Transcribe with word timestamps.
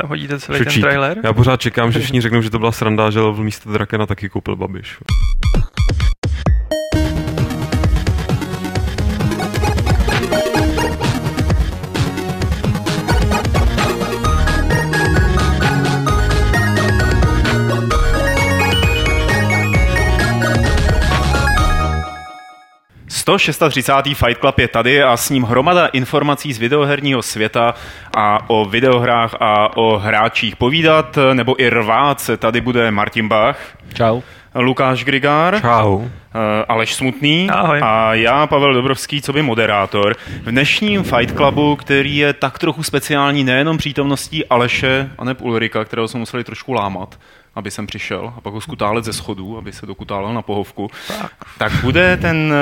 tam 0.00 0.08
hodíte 0.08 0.40
celý 0.40 0.58
Šučík. 0.58 0.72
ten 0.72 0.82
trailer? 0.82 1.18
Já 1.24 1.32
pořád 1.32 1.60
čekám, 1.60 1.92
že 1.92 1.98
všichni 1.98 2.20
řeknou, 2.20 2.42
že 2.42 2.50
to 2.50 2.58
byla 2.58 2.72
sranda, 2.72 3.10
že 3.10 3.20
v 3.20 3.38
místo 3.40 3.72
Drakena 3.72 4.06
taky 4.06 4.28
koupil 4.28 4.56
Babiš. 4.56 4.98
To 23.28 23.38
630. 23.38 23.92
Fight 24.14 24.38
Club 24.40 24.58
je 24.58 24.68
tady 24.68 25.02
a 25.02 25.16
s 25.16 25.30
ním 25.30 25.42
hromada 25.42 25.86
informací 25.86 26.52
z 26.52 26.58
videoherního 26.58 27.22
světa 27.22 27.74
a 28.16 28.50
o 28.50 28.64
videohrách 28.64 29.34
a 29.40 29.76
o 29.76 29.98
hráčích 29.98 30.56
povídat 30.56 31.18
nebo 31.32 31.62
i 31.62 31.70
rvát 31.70 32.20
se 32.20 32.36
tady 32.36 32.60
bude 32.60 32.90
Martin 32.90 33.28
Bach, 33.28 33.58
Čau. 33.94 34.20
Lukáš 34.54 35.04
Grigár, 35.04 35.60
Čau. 35.60 36.00
eh, 36.04 36.64
Aleš 36.68 36.94
Smutný 36.94 37.50
Ahoj. 37.50 37.80
a 37.82 38.14
já, 38.14 38.46
Pavel 38.46 38.74
Dobrovský, 38.74 39.22
co 39.22 39.32
by 39.32 39.42
moderátor. 39.42 40.16
V 40.42 40.50
dnešním 40.50 41.02
Fight 41.02 41.36
Clubu, 41.36 41.76
který 41.76 42.16
je 42.16 42.32
tak 42.32 42.58
trochu 42.58 42.82
speciální 42.82 43.44
nejenom 43.44 43.78
přítomností 43.78 44.46
Aleše 44.46 45.10
a 45.18 45.24
neb 45.24 45.42
Ulrika, 45.42 45.84
kterého 45.84 46.08
jsme 46.08 46.20
museli 46.20 46.44
trošku 46.44 46.72
lámat, 46.72 47.18
aby 47.58 47.70
jsem 47.70 47.86
přišel 47.86 48.32
a 48.36 48.40
pak 48.40 48.52
ho 48.52 48.60
skutálet 48.60 49.04
ze 49.04 49.12
schodů, 49.12 49.58
aby 49.58 49.72
se 49.72 49.86
dokutálel 49.86 50.34
na 50.34 50.42
pohovku, 50.42 50.90
tak, 51.20 51.32
tak 51.58 51.72
bude 51.82 52.16
ten 52.16 52.52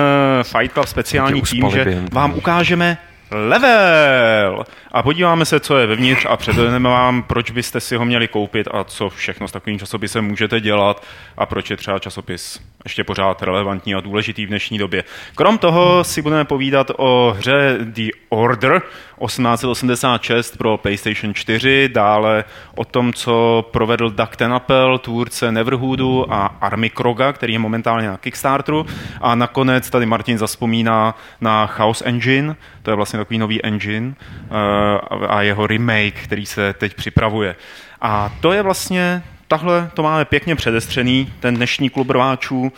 eh, 0.40 0.44
Fight 0.44 0.72
Club 0.72 0.86
speciální 0.86 1.42
tím, 1.42 1.70
že 1.70 2.04
vám 2.12 2.34
ukážeme 2.34 2.98
level. 3.30 4.64
A 4.92 5.02
podíváme 5.02 5.44
se, 5.44 5.60
co 5.60 5.78
je 5.78 5.86
vevnitř 5.86 6.26
a 6.28 6.36
předvedeme 6.36 6.88
vám, 6.88 7.22
proč 7.22 7.50
byste 7.50 7.80
si 7.80 7.96
ho 7.96 8.04
měli 8.04 8.28
koupit 8.28 8.68
a 8.70 8.84
co 8.84 9.08
všechno 9.08 9.48
s 9.48 9.52
takovým 9.52 9.78
časopisem 9.78 10.24
můžete 10.24 10.60
dělat 10.60 11.04
a 11.36 11.46
proč 11.46 11.70
je 11.70 11.76
třeba 11.76 11.98
časopis 11.98 12.60
ještě 12.84 13.04
pořád 13.04 13.42
relevantní 13.42 13.94
a 13.94 14.00
důležitý 14.00 14.46
v 14.46 14.48
dnešní 14.48 14.78
době. 14.78 15.04
Krom 15.34 15.58
toho 15.58 16.04
si 16.04 16.22
budeme 16.22 16.44
povídat 16.44 16.90
o 16.96 17.34
hře 17.38 17.78
The 17.80 18.08
Order 18.28 18.82
1886 19.26 20.56
pro 20.56 20.76
PlayStation 20.76 21.34
4, 21.34 21.88
dále 21.88 22.44
o 22.74 22.84
tom, 22.84 23.12
co 23.12 23.64
provedl 23.70 24.10
Doug 24.10 24.36
Tenapel, 24.36 24.98
tvůrce 24.98 25.52
Neverhoodu 25.52 26.32
a 26.32 26.46
Army 26.46 26.90
Kroga, 26.90 27.32
který 27.32 27.52
je 27.52 27.58
momentálně 27.58 28.08
na 28.08 28.16
Kickstarteru 28.16 28.86
a 29.20 29.34
nakonec 29.34 29.90
tady 29.90 30.06
Martin 30.06 30.38
zaspomíná 30.38 31.14
na 31.40 31.66
Chaos 31.66 32.02
Engine, 32.06 32.56
to 32.82 32.90
je 32.90 32.96
vlastně 32.96 33.18
takový 33.18 33.38
nový 33.38 33.64
engine 33.64 34.14
eh, 34.14 35.26
a 35.26 35.42
jeho 35.42 35.66
remake, 35.66 36.14
který 36.14 36.46
se 36.46 36.72
teď 36.72 36.94
připravuje. 36.94 37.56
A 38.00 38.32
to 38.40 38.52
je 38.52 38.62
vlastně 38.62 39.22
Takhle 39.48 39.90
to 39.94 40.02
máme 40.02 40.24
pěkně 40.24 40.56
předestřený, 40.56 41.32
ten 41.40 41.54
dnešní 41.54 41.90
klub 41.90 42.10
rváčů. 42.10 42.72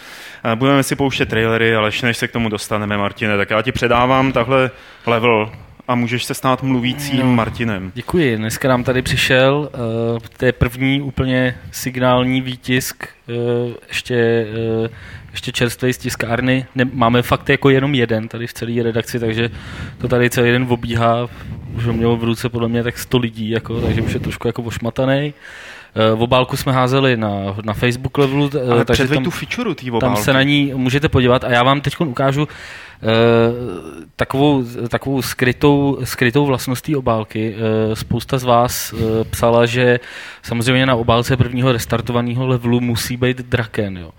Eh, 0.44 0.56
Budeme 0.56 0.82
si 0.82 0.96
pouštět 0.96 1.28
trailery, 1.28 1.76
ale 1.76 1.90
než 2.02 2.16
se 2.16 2.28
k 2.28 2.32
tomu 2.32 2.48
dostaneme, 2.48 2.98
Martine, 2.98 3.36
tak 3.36 3.50
já 3.50 3.62
ti 3.62 3.72
předávám 3.72 4.32
tahle 4.32 4.70
level 5.06 5.52
a 5.88 5.94
můžeš 5.94 6.24
se 6.24 6.34
stát 6.34 6.62
mluvícím 6.62 7.26
Martinem. 7.26 7.92
Děkuji. 7.94 8.36
Dneska 8.36 8.68
nám 8.68 8.84
tady 8.84 9.02
přišel 9.02 9.70
uh, 10.12 10.18
to 10.36 10.44
je 10.44 10.52
první 10.52 11.00
úplně 11.00 11.54
signální 11.72 12.40
výtisk, 12.40 13.08
uh, 13.28 13.72
ještě, 13.88 14.46
uh, 14.80 14.88
ještě 15.30 15.52
čerstvý 15.52 15.92
z 15.92 15.98
tiskárny. 15.98 16.66
Ne, 16.74 16.84
máme 16.92 17.22
fakt 17.22 17.48
jako 17.48 17.70
jenom 17.70 17.94
jeden 17.94 18.28
tady 18.28 18.46
v 18.46 18.52
celé 18.52 18.82
redakci, 18.82 19.20
takže 19.20 19.50
to 19.98 20.08
tady 20.08 20.30
celý 20.30 20.50
den 20.50 20.66
obíhá. 20.68 21.28
Už 21.76 21.86
ho 21.86 21.92
mělo 21.92 22.16
v 22.16 22.24
ruce 22.24 22.48
podle 22.48 22.68
mě 22.68 22.82
tak 22.82 22.98
100 22.98 23.18
lidí, 23.18 23.50
jako, 23.50 23.80
takže 23.80 24.02
už 24.02 24.14
je 24.14 24.20
trošku 24.20 24.46
jako 24.46 24.62
ošmataný. 24.62 25.34
V 26.14 26.22
obálku 26.22 26.56
jsme 26.56 26.72
házeli 26.72 27.16
na, 27.16 27.56
na 27.64 27.72
Facebook 27.72 28.18
levelu, 28.18 28.50
Ale 28.72 28.84
takže 28.84 29.08
tam, 29.08 29.24
tu 29.24 29.30
featureu 29.30 29.74
té 29.74 29.86
tam 30.00 30.16
se 30.16 30.32
na 30.32 30.42
ní 30.42 30.72
můžete 30.74 31.08
podívat 31.08 31.44
a 31.44 31.50
já 31.50 31.62
vám 31.62 31.80
teď 31.80 32.00
ukážu 32.00 32.42
uh, 32.42 32.48
takovou, 34.16 34.64
takovou 34.88 35.22
skrytou, 35.22 35.98
skrytou 36.04 36.46
vlastnost 36.46 36.84
té 36.84 36.96
obálky. 36.96 37.54
Uh, 37.54 37.94
spousta 37.94 38.38
z 38.38 38.44
vás 38.44 38.92
uh, 38.92 39.00
psala, 39.30 39.66
že 39.66 40.00
samozřejmě 40.42 40.86
na 40.86 40.94
obálce 40.94 41.36
prvního 41.36 41.72
restartovaného 41.72 42.46
levelu 42.46 42.80
musí 42.80 43.16
být 43.16 43.38
Draken. 43.38 43.96
Jo. 43.96 44.10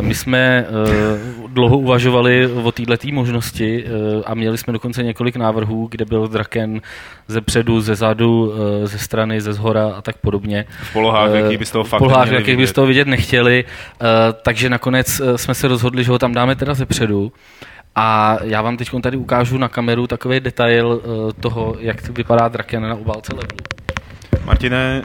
My 0.00 0.14
jsme 0.14 0.66
uh, 0.68 1.50
dlouho 1.50 1.78
uvažovali 1.78 2.46
o 2.46 2.72
této 2.72 3.08
možnosti 3.12 3.84
a 4.26 4.34
měli 4.34 4.58
jsme 4.58 4.72
dokonce 4.72 5.02
několik 5.02 5.36
návrhů, 5.36 5.88
kde 5.90 6.04
byl 6.04 6.28
Draken 6.28 6.80
ze 7.28 7.40
předu, 7.40 7.80
ze 7.80 7.94
zadu, 7.94 8.52
ze 8.84 8.98
strany, 8.98 9.40
ze 9.40 9.52
zhora 9.52 9.92
a 9.96 10.02
tak 10.02 10.16
podobně. 10.16 10.64
V 10.82 10.92
polohách, 10.92 11.30
Eh, 11.32 11.38
jaký 11.38 11.56
by 11.56 11.66
z 11.66 11.70
toho 11.70 11.84
v 11.84 11.88
fakt 11.88 11.98
polohách, 11.98 12.24
neměli 12.24 12.42
jakých 12.42 12.56
by 12.56 12.66
z 12.66 12.86
vidět. 12.86 13.08
nechtěli, 13.08 13.64
takže 14.42 14.70
nakonec 14.70 15.20
jsme 15.36 15.54
se 15.54 15.68
rozhodli, 15.68 16.04
že 16.04 16.10
ho 16.10 16.18
tam 16.18 16.34
dáme 16.34 16.56
teda 16.56 16.74
ze 16.74 16.86
předu. 16.86 17.32
A 17.94 18.36
já 18.42 18.62
vám 18.62 18.76
teď 18.76 18.90
tady 19.02 19.16
ukážu 19.16 19.58
na 19.58 19.68
kameru 19.68 20.06
takový 20.06 20.40
detail 20.40 20.86
uh, 20.86 21.32
toho, 21.40 21.76
jak 21.78 22.02
to 22.02 22.12
vypadá 22.12 22.48
Draken 22.48 22.82
na 22.82 22.94
obálce 22.94 23.32
levelu. 23.34 23.58
Martine. 24.44 25.02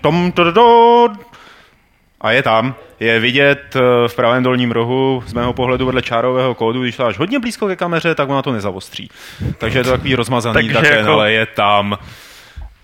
Tom, 0.00 0.32
to, 0.32 0.44
to, 0.44 0.52
to. 0.52 1.08
A 2.20 2.30
je 2.30 2.42
tam. 2.42 2.74
Je 3.00 3.20
vidět 3.20 3.76
eh, 3.76 4.08
v 4.08 4.16
pravém 4.16 4.42
dolním 4.42 4.70
rohu, 4.72 5.22
z 5.26 5.32
mého 5.32 5.52
pohledu 5.52 5.86
vedle 5.86 6.02
čárového 6.02 6.54
kódu, 6.54 6.82
když 6.82 6.96
to 6.96 7.02
dáš 7.02 7.18
hodně 7.18 7.38
blízko 7.38 7.66
ke 7.68 7.76
kameře, 7.76 8.14
tak 8.14 8.28
ona 8.28 8.42
to 8.42 8.52
nezavostří. 8.52 9.10
Takže 9.58 9.78
je 9.78 9.84
to 9.84 9.90
takový 9.90 10.14
rozmazaný 10.14 10.54
Takže 10.54 10.72
Draken, 10.72 10.98
jako- 10.98 11.12
ale 11.12 11.32
je 11.32 11.46
tam. 11.46 11.98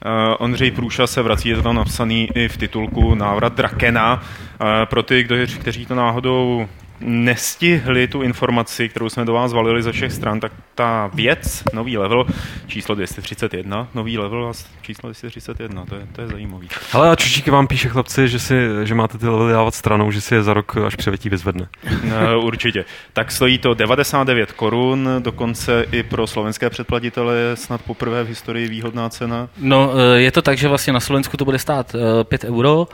Uh, 0.05 0.37
Ondřej 0.39 0.71
Průša 0.71 1.07
se 1.07 1.23
vrací, 1.23 1.49
je 1.49 1.57
to 1.57 1.63
tam 1.63 1.75
napsaný 1.75 2.29
i 2.35 2.49
v 2.49 2.57
titulku 2.57 3.15
Návrat 3.15 3.55
Drakena. 3.55 4.15
Uh, 4.15 4.67
pro 4.85 5.03
ty, 5.03 5.23
kdo, 5.23 5.37
kteří 5.61 5.87
to 5.87 5.95
náhodou 5.95 6.69
nestihli 7.05 8.09
tu 8.09 8.23
informaci, 8.23 8.89
kterou 8.89 9.09
jsme 9.09 9.25
do 9.25 9.33
vás 9.33 9.53
valili 9.53 9.83
ze 9.83 9.93
všech 9.93 10.13
stran, 10.13 10.41
tak 10.41 10.53
ta 10.75 11.11
věc, 11.15 11.63
nový 11.73 11.99
level, 11.99 12.27
číslo 12.67 12.95
231, 12.95 13.89
nový 13.95 14.19
level 14.19 14.49
a 14.49 14.53
číslo 14.83 15.09
231, 15.09 15.85
to 15.85 15.95
je, 15.95 16.07
to 16.13 16.21
je 16.21 16.29
zajímavý. 16.29 16.69
Ale 16.93 17.11
a 17.11 17.17
Čučík 17.17 17.49
vám 17.49 17.67
píše 17.67 17.89
chlapci, 17.89 18.29
že, 18.29 18.39
si, 18.39 18.55
že 18.83 18.95
máte 18.95 19.19
ty 19.19 19.29
levely 19.29 19.53
dávat 19.53 19.75
stranou, 19.75 20.11
že 20.11 20.21
si 20.21 20.35
je 20.35 20.43
za 20.43 20.55
rok 20.55 20.77
až 20.77 20.97
přivetí 20.97 21.29
vyzvedne. 21.29 21.69
No, 22.05 22.41
určitě. 22.43 22.85
Tak 23.13 23.33
stojí 23.33 23.59
to 23.59 23.75
99 23.75 24.53
korun, 24.53 25.09
dokonce 25.19 25.85
i 25.93 26.03
pro 26.03 26.27
slovenské 26.27 26.71
předplatitele 26.71 27.37
je 27.37 27.57
snad 27.57 27.83
poprvé 27.83 28.25
v 28.25 28.29
historii 28.29 28.69
výhodná 28.69 29.09
cena. 29.09 29.49
No, 29.59 29.91
uh, 29.93 30.01
je 30.15 30.33
to 30.33 30.43
tak, 30.43 30.59
že 30.59 30.69
vlastně 30.69 30.93
na 30.93 31.01
Slovensku 31.01 31.37
to 31.37 31.45
bude 31.45 31.59
stát 31.59 31.95
uh, 31.95 32.25
5 32.25 32.45
euro, 32.45 32.81
uh, 32.81 32.87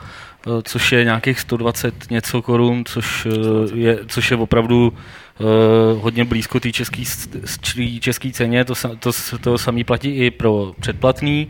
což 0.63 0.91
je 0.91 1.03
nějakých 1.03 1.39
120 1.39 2.09
něco 2.11 2.41
korun, 2.41 2.83
což, 2.85 3.25
uh, 3.25 3.33
je, 3.73 3.99
což 4.07 4.31
je 4.31 4.37
opravdu 4.37 4.93
uh, 5.39 5.47
hodně 6.03 6.25
blízko 6.25 6.59
té 6.59 6.71
české 6.71 7.03
český 7.99 8.31
ceně. 8.31 8.65
To, 8.65 8.73
to, 8.99 9.11
to 9.41 9.57
samý 9.57 9.83
platí 9.83 10.09
i 10.09 10.31
pro 10.31 10.71
předplatný. 10.79 11.47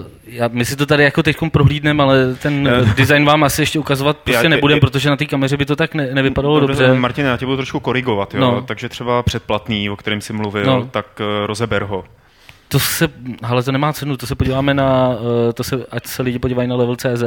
Uh, 0.00 0.06
já, 0.26 0.48
my 0.52 0.64
si 0.64 0.76
to 0.76 0.86
tady 0.86 1.04
jako 1.04 1.22
teď 1.22 1.36
prohlídneme, 1.52 2.02
ale 2.02 2.34
ten 2.34 2.68
Eh. 2.68 2.94
design 2.96 3.24
vám 3.24 3.44
asi 3.44 3.62
ještě 3.62 3.78
ukazovat 3.78 4.16
prostě 4.16 4.48
nebudem, 4.48 4.80
protože 4.80 5.10
na 5.10 5.16
té 5.16 5.26
kameře 5.26 5.56
by 5.56 5.64
to 5.66 5.76
tak 5.76 5.94
ne, 5.94 6.08
nevypadalo 6.14 6.60
Dobře, 6.60 6.82
dobře. 6.86 7.00
Martin, 7.00 7.26
já 7.26 7.36
tě 7.36 7.46
budu 7.46 7.56
trošku 7.56 7.80
korigovat, 7.80 8.34
jo? 8.34 8.40
No. 8.40 8.62
takže 8.62 8.88
třeba 8.88 9.22
předplatný, 9.22 9.90
o 9.90 9.96
kterém 9.96 10.20
jsi 10.20 10.32
mluvil, 10.32 10.66
No. 10.66 10.88
tak 10.90 11.06
uh, 11.20 11.46
rozeber 11.46 11.82
ho. 11.82 12.04
To 12.74 12.80
se, 12.80 13.08
ale 13.42 13.62
to 13.62 13.72
nemá 13.72 13.92
cenu, 13.92 14.16
to 14.16 14.26
se 14.26 14.34
podíváme 14.34 14.74
na, 14.74 15.10
eh, 15.48 15.52
to 15.52 15.64
se, 15.64 15.86
ať 15.90 16.06
se 16.06 16.22
lidi 16.22 16.38
podívají 16.38 16.68
na 16.68 16.76
level.cz, 16.76 17.22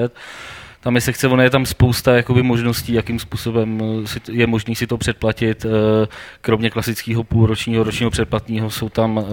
tam 0.80 0.96
je 0.96 1.02
sekce, 1.02 1.28
ono 1.28 1.44
je 1.44 1.50
tam 1.50 1.66
spousta 1.66 2.16
jakoby, 2.16 2.44
možností, 2.44 2.94
jakým 2.94 3.20
způsobem 3.20 3.82
eh, 4.04 4.08
si, 4.08 4.20
je 4.32 4.48
možný 4.48 4.76
si 4.76 4.88
to 4.88 4.98
předplatit. 4.98 5.66
eh, 5.66 6.08
Kromě 6.42 6.70
klasického 6.70 7.24
půlročního, 7.24 7.84
ročního 7.84 8.12
předplatného 8.12 8.70
jsou 8.70 8.90
tam 8.90 9.26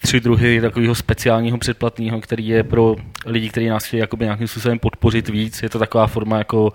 tři 0.00 0.20
druhy 0.20 0.60
takového 0.60 0.94
speciálního 0.94 1.58
předplatného, 1.58 2.20
který 2.20 2.48
je 2.48 2.62
pro 2.62 2.96
lidi, 3.26 3.48
kteří 3.48 3.68
nás 3.68 3.84
chtějí 3.84 4.00
jakoby, 4.00 4.24
nějakým 4.24 4.48
způsobem 4.48 4.78
podpořit 4.78 5.28
víc. 5.28 5.62
Je 5.62 5.68
to 5.68 5.78
taková 5.78 6.06
forma 6.06 6.38
jako 6.38 6.72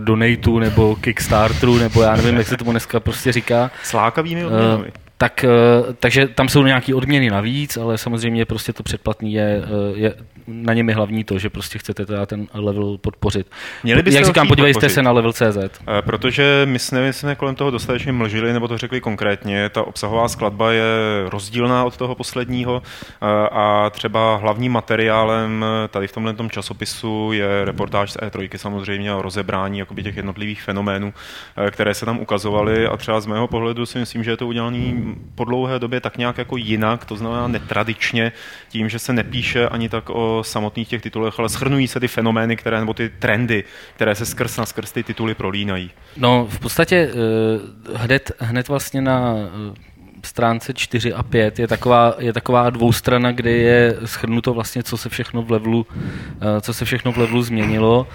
donateu 0.00 0.58
nebo 0.58 0.96
Kickstarteru, 0.96 1.78
nebo 1.78 2.02
já 2.02 2.16
nevím, 2.16 2.34
jak 2.36 2.46
se 2.46 2.56
tomu 2.56 2.70
dneska 2.70 3.00
prostě 3.00 3.32
říká. 3.32 3.70
S 3.82 3.92
lákavými 3.92 4.44
odměnami. 4.44 4.92
Tak, 5.18 5.44
eh, 5.44 5.48
takže 6.00 6.28
tam 6.28 6.48
jsou 6.48 6.62
nějaké 6.62 6.94
odměny 6.94 7.30
navíc, 7.30 7.76
ale 7.76 7.98
samozřejmě 7.98 8.44
prostě 8.44 8.72
to 8.72 8.82
předplatný 8.82 9.32
je, 9.32 9.62
eh, 9.64 9.98
je 9.98 10.14
na 10.46 10.74
něm 10.74 10.88
je 10.88 10.94
hlavní 10.94 11.24
to, 11.24 11.38
že 11.38 11.50
prostě 11.50 11.78
chcete 11.78 12.06
teda 12.06 12.26
ten 12.26 12.46
level 12.54 12.98
podpořit. 12.98 13.46
Měli 13.84 14.02
byste 14.02 14.18
Jak 14.18 14.26
říkám, 14.26 14.48
podívejte 14.48 14.76
podpořit. 14.76 14.94
se 14.94 15.02
na 15.02 15.12
level.cz. 15.12 15.56
Eh, 15.56 16.02
Protože 16.02 16.62
my 16.64 16.78
jsme, 16.78 17.02
my 17.02 17.12
jsme 17.12 17.34
kolem 17.34 17.54
toho 17.54 17.70
dostatečně 17.70 18.12
mlžili, 18.12 18.52
nebo 18.52 18.68
to 18.68 18.78
řekli 18.78 19.00
konkrétně, 19.00 19.68
ta 19.68 19.82
obsahová 19.82 20.28
skladba 20.28 20.72
je 20.72 20.84
rozdílná 21.28 21.84
od 21.84 21.96
toho 21.96 22.14
posledního 22.14 22.82
a 23.52 23.90
třeba 23.90 24.36
hlavním 24.36 24.72
materiálem 24.72 25.64
tady 25.90 26.08
v 26.08 26.12
tomhle 26.12 26.34
tom 26.34 26.50
časopisu 26.50 27.30
je 27.32 27.64
reportáž 27.64 28.12
z 28.12 28.16
E3 28.16 28.56
samozřejmě 28.56 29.14
o 29.14 29.22
rozebrání 29.22 29.78
jakoby 29.78 30.02
těch 30.02 30.16
jednotlivých 30.16 30.62
fenoménů, 30.62 31.14
které 31.70 31.94
se 31.94 32.04
tam 32.06 32.18
ukazovaly 32.18 32.86
a 32.86 32.96
třeba 32.96 33.20
z 33.20 33.26
mého 33.26 33.48
pohledu 33.48 33.86
si 33.86 33.98
myslím, 33.98 34.24
že 34.24 34.30
je 34.30 34.36
to 34.36 34.46
udělané 34.46 35.05
po 35.34 35.44
dlouhé 35.44 35.78
době 35.78 36.00
tak 36.00 36.18
nějak 36.18 36.38
jako 36.38 36.56
jinak, 36.56 37.04
to 37.04 37.16
znamená 37.16 37.48
netradičně, 37.48 38.32
tím, 38.68 38.88
že 38.88 38.98
se 38.98 39.12
nepíše 39.12 39.68
ani 39.68 39.88
tak 39.88 40.10
o 40.10 40.42
samotných 40.44 40.88
těch 40.88 41.02
titulech, 41.02 41.38
ale 41.38 41.48
schrnují 41.48 41.88
se 41.88 42.00
ty 42.00 42.08
fenomény, 42.08 42.56
které, 42.56 42.80
nebo 42.80 42.94
ty 42.94 43.08
trendy, 43.08 43.64
které 43.94 44.14
se 44.14 44.26
skrz 44.26 44.56
na 44.56 44.66
skrz 44.66 44.92
ty 44.92 45.02
tituly 45.02 45.34
prolínají. 45.34 45.90
No, 46.16 46.46
v 46.50 46.58
podstatě 46.58 47.10
hned, 47.94 48.32
hned 48.38 48.68
vlastně 48.68 49.00
na 49.00 49.34
stránce 50.24 50.74
4 50.74 51.12
a 51.12 51.22
5 51.22 51.58
je 51.58 51.66
taková, 51.68 52.14
je 52.18 52.32
taková 52.32 52.70
dvoustrana, 52.70 53.32
kde 53.32 53.50
je 53.50 53.96
schrnuto 54.04 54.54
vlastně, 54.54 54.82
co 54.82 54.96
se 54.96 55.08
všechno 55.08 55.42
v 55.42 55.50
levelu, 55.50 55.86
co 56.60 56.74
se 56.74 56.84
všechno 56.84 57.12
v 57.12 57.16
levelu 57.16 57.42
změnilo 57.42 58.06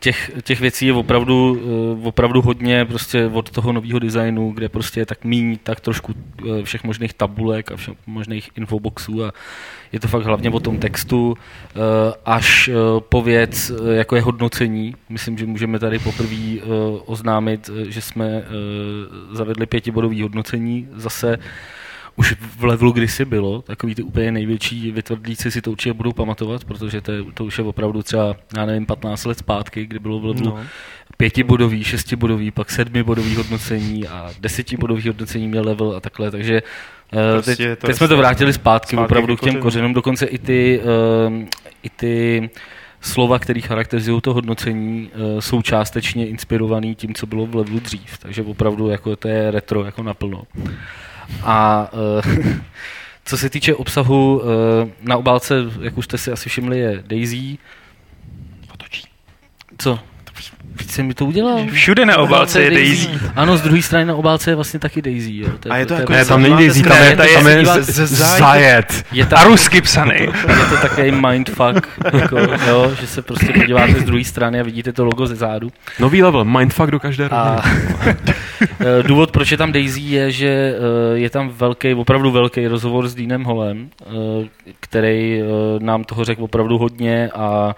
těch, 0.00 0.30
těch 0.42 0.60
věcí 0.60 0.86
je 0.86 0.92
opravdu, 0.92 1.60
eh, 1.60 2.08
opravdu 2.08 2.42
hodně 2.42 2.84
prostě 2.84 3.26
od 3.26 3.50
toho 3.50 3.72
nového 3.72 3.98
designu, 3.98 4.50
kde 4.50 4.68
prostě 4.68 5.00
je 5.00 5.06
tak 5.06 5.24
míň, 5.24 5.58
tak 5.62 5.80
trošku 5.80 6.14
eh, 6.14 6.62
všech 6.62 6.84
možných 6.84 7.14
tabulek 7.14 7.72
a 7.72 7.76
všech 7.76 7.94
možných 8.06 8.50
infoboxů 8.56 9.24
a 9.24 9.32
je 9.92 10.00
to 10.00 10.08
fakt 10.08 10.24
hlavně 10.24 10.50
o 10.50 10.60
tom 10.60 10.78
textu, 10.78 11.36
eh, 11.36 11.78
až 12.24 12.70
po 12.98 13.22
věc, 13.22 13.72
jako 13.90 14.16
je 14.16 14.22
hodnocení. 14.22 14.94
Myslím, 15.08 15.38
že 15.38 15.46
můžeme 15.46 15.78
tady 15.78 15.98
poprvé 15.98 16.60
oznámit, 17.06 17.70
že 17.88 18.00
jsme 18.00 18.42
zavedli 19.32 19.66
pětibodové 19.66 20.22
hodnocení 20.22 20.88
zase 20.92 21.38
už 22.18 22.34
v 22.58 22.64
levelu 22.64 22.92
kdysi 22.92 23.24
bylo, 23.24 23.62
takový 23.62 23.94
ty 23.94 24.02
úplně 24.02 24.32
největší 24.32 24.92
vytvrdlíci 24.92 25.50
si 25.50 25.62
to 25.62 25.70
určitě 25.70 25.92
budou 25.92 26.12
pamatovat, 26.12 26.64
protože 26.64 27.00
to, 27.00 27.12
je, 27.12 27.24
to 27.34 27.44
už 27.44 27.58
je 27.58 27.64
opravdu 27.64 28.02
třeba, 28.02 28.36
já 28.56 28.66
nevím, 28.66 28.86
15 28.86 29.24
let 29.24 29.38
zpátky, 29.38 29.86
kdy 29.86 29.98
bylo 29.98 30.20
v 30.20 30.24
levelu 30.24 30.46
no. 30.46 30.64
pětibodový, 31.16 31.84
šestibodový, 31.84 32.50
pak 32.50 32.70
sedmibodový 32.70 33.34
hodnocení 33.34 34.08
a 34.08 34.30
desetibodový 34.40 35.08
hodnocení 35.08 35.48
měl 35.48 35.64
level 35.64 35.96
a 35.96 36.00
takhle, 36.00 36.30
takže 36.30 36.62
eh, 37.12 37.32
prostě 37.32 37.76
teď, 37.76 37.78
teď 37.78 37.96
jsme 37.96 38.08
to 38.08 38.16
vrátili 38.16 38.52
zpátky, 38.52 38.96
zpátky 38.96 39.04
opravdu 39.04 39.36
k 39.36 39.40
těm 39.40 39.56
kořenům, 39.56 39.94
dokonce 39.94 40.26
i 40.26 40.38
ty, 40.38 40.80
uh, 41.28 41.44
i 41.82 41.90
ty 41.90 42.50
slova, 43.00 43.38
které 43.38 43.60
charakterizují 43.60 44.20
to 44.20 44.34
hodnocení, 44.34 45.10
uh, 45.34 45.40
jsou 45.40 45.62
částečně 45.62 46.28
inspirovaný 46.28 46.94
tím, 46.94 47.14
co 47.14 47.26
bylo 47.26 47.46
v 47.46 47.54
levelu 47.54 47.80
dřív, 47.80 48.18
takže 48.18 48.42
opravdu 48.42 48.88
jako 48.88 49.16
to 49.16 49.28
je 49.28 49.50
retro 49.50 49.84
jako 49.84 50.02
naplno. 50.02 50.42
A 51.42 51.88
uh, 51.92 52.54
co 53.24 53.38
se 53.38 53.50
týče 53.50 53.74
obsahu, 53.74 54.38
uh, 54.38 54.48
na 55.00 55.16
obálce, 55.16 55.54
jak 55.80 55.98
už 55.98 56.04
jste 56.04 56.18
si 56.18 56.32
asi 56.32 56.48
všimli, 56.48 56.78
je 56.78 57.02
Daisy. 57.06 57.58
Otočí. 58.74 59.02
Co? 59.78 59.98
Víc 60.80 60.90
jsem 60.90 61.06
mi 61.06 61.14
to 61.14 61.26
udělal. 61.26 61.66
Všude 61.72 62.06
na 62.06 62.18
obálce 62.18 62.62
je 62.62 62.70
Daisy. 62.70 63.08
Ano, 63.36 63.56
z 63.56 63.62
druhé 63.62 63.82
strany 63.82 64.04
na 64.04 64.14
obálce 64.14 64.50
je 64.50 64.54
vlastně 64.54 64.80
taky 64.80 65.02
Daisy. 65.02 65.36
Jo. 65.36 65.48
To 65.60 65.68
je, 65.68 65.72
a 65.72 65.76
je 65.76 65.86
to, 65.86 65.94
to 65.94 66.00
jako, 66.00 66.12
ne, 66.12 66.24
tam 66.24 66.42
není 66.42 66.56
Daisy, 66.56 66.82
tam 66.82 67.02
je, 67.02 67.16
tam 67.16 67.46
je, 67.46 67.64
zajet. 68.06 69.04
Je 69.12 69.26
tam, 69.26 69.38
a 69.38 69.44
rusky 69.44 69.80
psaný. 69.80 70.20
Je 70.20 70.26
to, 70.46 70.50
je 70.50 70.66
to 70.70 70.76
takový 70.82 71.10
mindfuck, 71.10 71.88
jako, 72.12 72.38
jo, 72.68 72.92
že 73.00 73.06
se 73.06 73.22
prostě 73.22 73.52
podíváte 73.52 73.92
z 73.92 74.04
druhé 74.04 74.24
strany 74.24 74.60
a 74.60 74.62
vidíte 74.62 74.92
to 74.92 75.04
logo 75.04 75.26
ze 75.26 75.36
zádu. 75.36 75.70
Nový 75.98 76.22
level, 76.22 76.44
mindfuck 76.44 76.90
do 76.90 77.00
každé 77.00 77.28
a, 77.28 77.62
eh, 78.80 79.02
Důvod, 79.02 79.30
proč 79.30 79.50
je 79.50 79.56
tam 79.56 79.72
Daisy, 79.72 80.00
je, 80.00 80.30
že 80.32 80.48
eh, 80.48 81.18
je 81.18 81.30
tam 81.30 81.48
velký, 81.48 81.94
opravdu 81.94 82.30
velký 82.30 82.66
rozhovor 82.66 83.08
s 83.08 83.14
Deanem 83.14 83.44
Holem, 83.44 83.88
eh, 84.00 84.08
který 84.80 85.42
nám 85.78 86.04
toho 86.04 86.24
řekl 86.24 86.44
opravdu 86.44 86.78
hodně 86.78 87.30
a 87.34 87.74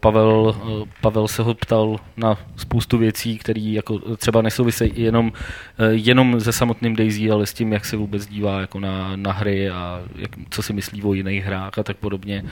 Pavel, 0.00 0.54
eh, 0.56 0.88
Pavel 1.00 1.28
se 1.28 1.42
ho 1.42 1.54
ptal 1.54 1.96
na 2.16 2.38
spoustu 2.56 2.98
věcí, 2.98 3.38
které 3.38 3.60
jako 3.60 3.98
třeba 4.16 4.42
nesouvisejí 4.42 4.92
jenom, 4.96 5.32
eh, 5.78 5.84
jenom 5.90 6.40
se 6.40 6.52
samotným 6.52 6.96
Daisy, 6.96 7.30
ale 7.30 7.46
s 7.46 7.54
tím, 7.54 7.72
jak 7.72 7.84
se 7.84 7.96
vůbec 7.96 8.26
dívá 8.26 8.60
jako 8.60 8.80
na, 8.80 9.16
na 9.16 9.32
hry 9.32 9.70
a 9.70 10.02
jak, 10.16 10.30
co 10.50 10.62
si 10.62 10.72
myslí 10.72 11.02
o 11.02 11.14
jiných 11.14 11.44
hrách 11.44 11.78
a 11.78 11.82
tak 11.82 11.96
podobně. 11.96 12.44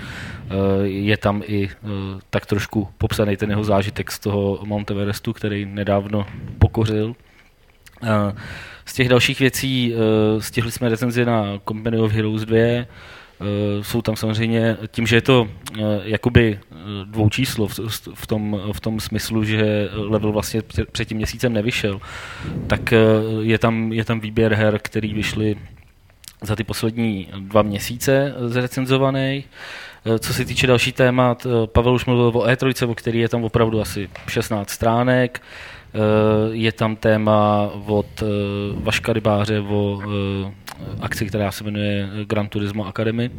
Je 0.82 1.16
tam 1.16 1.42
i 1.46 1.68
tak 2.30 2.46
trošku 2.46 2.88
popsaný 2.98 3.36
ten 3.36 3.50
jeho 3.50 3.64
zážitek 3.64 4.10
z 4.10 4.18
toho 4.18 4.60
Monteverestu, 4.64 5.32
který 5.32 5.64
nedávno 5.64 6.26
pokořil. 6.58 7.14
Z 8.84 8.92
těch 8.92 9.08
dalších 9.08 9.40
věcí 9.40 9.94
stihli 10.38 10.70
jsme 10.70 10.88
recenzi 10.88 11.24
na 11.24 11.58
Company 11.68 11.98
of 11.98 12.12
Heroes 12.12 12.44
2, 12.44 12.58
Eh, 12.58 12.86
jsou 13.82 14.02
tam 14.02 14.16
samozřejmě, 14.16 14.76
tím, 14.88 15.06
že 15.06 15.16
je 15.16 15.20
to 15.20 15.48
eh, 15.48 15.80
jakoby 16.04 16.58
eh, 16.58 16.76
dvou 17.04 17.28
číslo 17.28 17.68
v 18.14 18.26
tom, 18.26 18.60
v 18.72 18.80
tom 18.80 19.00
smyslu, 19.00 19.44
že 19.44 19.88
level 19.92 20.32
vlastně 20.32 20.62
před 20.92 21.04
tím 21.04 21.16
měsícem 21.16 21.52
nevyšel, 21.52 22.00
tak 22.66 22.94
je 23.40 23.58
tam, 23.58 23.92
je 23.92 24.04
tam 24.04 24.20
výběr 24.20 24.54
her, 24.54 24.78
který 24.82 25.14
vyšly 25.14 25.56
za 26.42 26.56
ty 26.56 26.64
poslední 26.64 27.28
dva 27.38 27.62
měsíce 27.62 28.34
zrecenzovaný. 28.46 29.44
Co 30.18 30.34
se 30.34 30.44
týče 30.44 30.66
další 30.66 30.92
témat, 30.92 31.46
Pavel 31.66 31.94
už 31.94 32.04
mluvil 32.04 32.40
o 32.40 32.46
E3, 32.46 32.90
o 32.90 32.94
který 32.94 33.18
je 33.18 33.28
tam 33.28 33.44
opravdu 33.44 33.80
asi 33.80 34.08
16 34.28 34.70
stránek. 34.70 35.42
Je 36.52 36.72
tam 36.72 36.96
téma 36.96 37.70
od 37.86 38.22
Vaška 38.74 39.12
Rybáře 39.12 39.60
o 39.60 40.02
akci, 41.00 41.26
která 41.26 41.50
se 41.52 41.64
jmenuje 41.64 42.08
Gran 42.26 42.48
Turismo 42.48 42.86
Academy, 42.86 43.30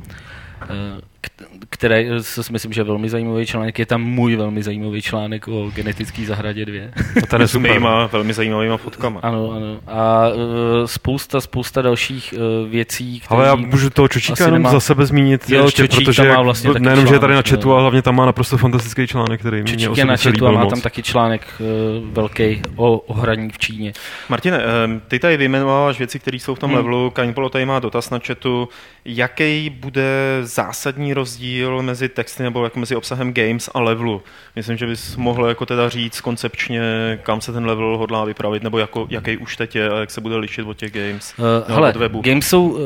eh, 1.41 1.45
které 1.69 2.05
si 2.21 2.51
myslím, 2.51 2.73
že 2.73 2.81
je 2.81 2.85
velmi 2.85 3.09
zajímavý 3.09 3.45
článek. 3.45 3.79
Je 3.79 3.85
tam 3.85 4.01
můj 4.01 4.35
velmi 4.35 4.63
zajímavý 4.63 5.01
článek 5.01 5.47
o 5.47 5.71
genetické 5.75 6.25
zahradě 6.25 6.65
2. 6.65 6.81
A 7.23 7.25
tady 7.25 7.47
s 7.47 7.55
mýma 7.55 8.05
velmi 8.05 8.33
zajímavými 8.33 8.77
fotkama. 8.77 9.19
Ano, 9.23 9.51
ano. 9.51 9.79
A 9.87 10.29
uh, 10.29 10.85
spousta, 10.85 11.41
spousta 11.41 11.81
dalších 11.81 12.33
uh, 12.37 12.69
věcí, 12.69 13.19
které... 13.19 13.37
Ale 13.37 13.47
já 13.47 13.55
můžu 13.55 13.89
toho 13.89 14.07
Čočíka 14.07 14.43
jenom 14.43 14.61
nemá... 14.61 14.71
za 14.71 14.79
sebe 14.79 15.05
zmínit, 15.05 15.49
jo, 15.49 15.65
ještě, 15.65 15.87
protože 15.87 16.29
má 16.29 16.41
vlastně 16.41 16.71
nejenom, 16.79 17.07
že 17.07 17.15
je 17.15 17.19
tady 17.19 17.33
na 17.33 17.41
četu, 17.41 17.73
ale 17.73 17.81
hlavně 17.81 18.01
tam 18.01 18.15
má 18.15 18.25
naprosto 18.25 18.57
fantastický 18.57 19.07
článek, 19.07 19.39
který 19.39 19.63
Čočík 19.63 19.89
mě 19.89 20.01
je 20.01 20.05
na 20.05 20.17
četu 20.17 20.47
a 20.47 20.51
má 20.51 20.65
tam 20.65 20.81
taky 20.81 21.03
článek 21.03 21.41
uh, 21.59 22.13
velký 22.13 22.61
o, 22.75 22.97
o 22.97 23.13
hraní 23.13 23.49
v 23.49 23.57
Číně. 23.57 23.93
Martine, 24.29 24.63
ty 25.07 25.19
tady 25.19 25.37
vyjmenováváš 25.37 25.97
věci, 25.97 26.19
které 26.19 26.37
jsou 26.37 26.55
v 26.55 26.59
tom 26.59 26.69
hmm. 26.69 26.77
levelu. 26.77 27.09
Kaňpolo 27.09 27.49
tady 27.49 27.65
má 27.65 27.79
dotaz 27.79 28.09
na 28.09 28.19
chatu. 28.27 28.69
Jaký 29.05 29.69
bude 29.69 30.39
zásadní 30.41 31.13
rozdíl 31.15 31.81
mezi 31.81 32.09
texty 32.09 32.43
nebo 32.43 32.63
jako 32.63 32.79
mezi 32.79 32.95
obsahem 32.95 33.33
games 33.33 33.69
a 33.73 33.79
levelu. 33.79 34.21
Myslím, 34.55 34.77
že 34.77 34.87
bys 34.87 35.15
mohl 35.15 35.45
jako 35.45 35.65
teda 35.65 35.89
říct 35.89 36.21
koncepčně, 36.21 36.81
kam 37.23 37.41
se 37.41 37.53
ten 37.53 37.65
level 37.65 37.97
hodlá 37.97 38.25
vypravit, 38.25 38.63
nebo 38.63 38.77
jako, 38.77 39.07
jaký 39.09 39.37
už 39.37 39.57
teď 39.57 39.75
je 39.75 39.89
a 39.89 39.99
jak 39.99 40.11
se 40.11 40.21
bude 40.21 40.35
lišit 40.35 40.67
od 40.67 40.77
těch 40.77 40.91
games. 40.93 41.33
Uh, 41.37 41.75
hele, 41.75 41.89
od 41.89 41.95
webu. 41.95 42.21
Games, 42.21 42.47
jsou, 42.47 42.69
uh, 42.69 42.79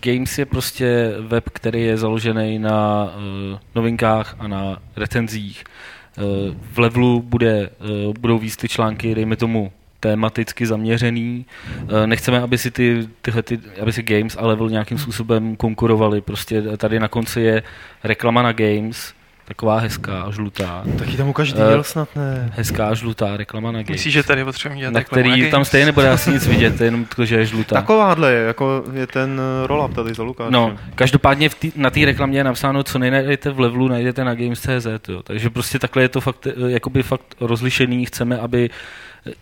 games 0.00 0.38
je 0.38 0.46
prostě 0.46 1.14
web, 1.20 1.44
který 1.52 1.82
je 1.82 1.96
založený 1.96 2.58
na 2.58 3.04
uh, 3.04 3.58
novinkách 3.74 4.36
a 4.38 4.48
na 4.48 4.78
recenzích. 4.96 5.64
Uh, 6.18 6.54
v 6.72 6.78
levelu 6.78 7.22
bude, 7.22 7.70
uh, 8.06 8.14
budou 8.20 8.38
výsty 8.38 8.68
články, 8.68 9.14
dejme 9.14 9.36
tomu 9.36 9.72
tematicky 10.00 10.66
zaměřený. 10.66 11.46
Eh, 11.76 12.06
nechceme, 12.06 12.40
aby 12.40 12.58
si 12.58 12.70
ty, 12.70 13.08
tyhle, 13.22 13.42
ty, 13.42 13.60
aby 13.82 13.92
si 13.92 14.02
Games 14.02 14.36
a 14.40 14.46
Level 14.46 14.70
nějakým 14.70 14.98
způsobem 14.98 15.56
konkurovali. 15.56 16.20
Prostě 16.20 16.62
tady 16.76 17.00
na 17.00 17.08
konci 17.08 17.40
je 17.40 17.62
reklama 18.04 18.42
na 18.42 18.52
Games, 18.52 19.14
taková 19.50 19.78
hezká 19.78 20.22
a 20.22 20.30
žlutá. 20.30 20.84
Taky 20.98 21.16
tam 21.16 21.28
ukáž 21.28 21.52
díl 21.52 21.82
snad 21.82 22.16
ne. 22.16 22.52
Hezká 22.54 22.88
a 22.88 22.94
žlutá 22.94 23.36
reklama 23.36 23.72
na 23.72 23.78
Games. 23.78 23.90
Myslíš, 23.90 24.14
že 24.14 24.22
tady 24.22 24.44
potřebujeme 24.44 24.80
dělat 24.80 24.94
na 24.94 25.04
který 25.04 25.42
na 25.42 25.50
tam 25.50 25.64
stejně 25.64 25.86
nebude 25.86 26.10
asi 26.10 26.30
nic 26.30 26.46
vidět, 26.46 26.80
jenom 26.80 27.04
to, 27.04 27.24
že 27.24 27.36
je 27.36 27.46
žlutá. 27.46 27.76
Takováhle, 27.76 28.32
jako 28.32 28.84
je 28.92 29.06
ten 29.06 29.40
eh, 29.40 29.66
roll-up 29.66 29.94
tady 29.94 30.14
za 30.14 30.22
Lukášem. 30.22 30.52
No, 30.52 30.76
každopádně 30.94 31.48
v 31.48 31.54
tý, 31.54 31.72
na 31.76 31.90
té 31.90 32.04
reklamě 32.04 32.38
je 32.38 32.44
napsáno, 32.44 32.82
co 32.82 32.98
nenajdete 32.98 33.50
v 33.50 33.60
levelu, 33.60 33.88
najdete 33.88 34.24
na 34.24 34.34
Games.cz, 34.34 35.08
jo. 35.08 35.22
Takže 35.22 35.50
prostě 35.50 35.78
takhle 35.78 36.02
je 36.02 36.08
to 36.08 36.20
fakt, 36.20 36.46
eh, 36.46 36.52
jakoby 36.66 37.02
fakt 37.02 37.34
rozlišený. 37.40 38.06
Chceme, 38.06 38.38
aby 38.38 38.70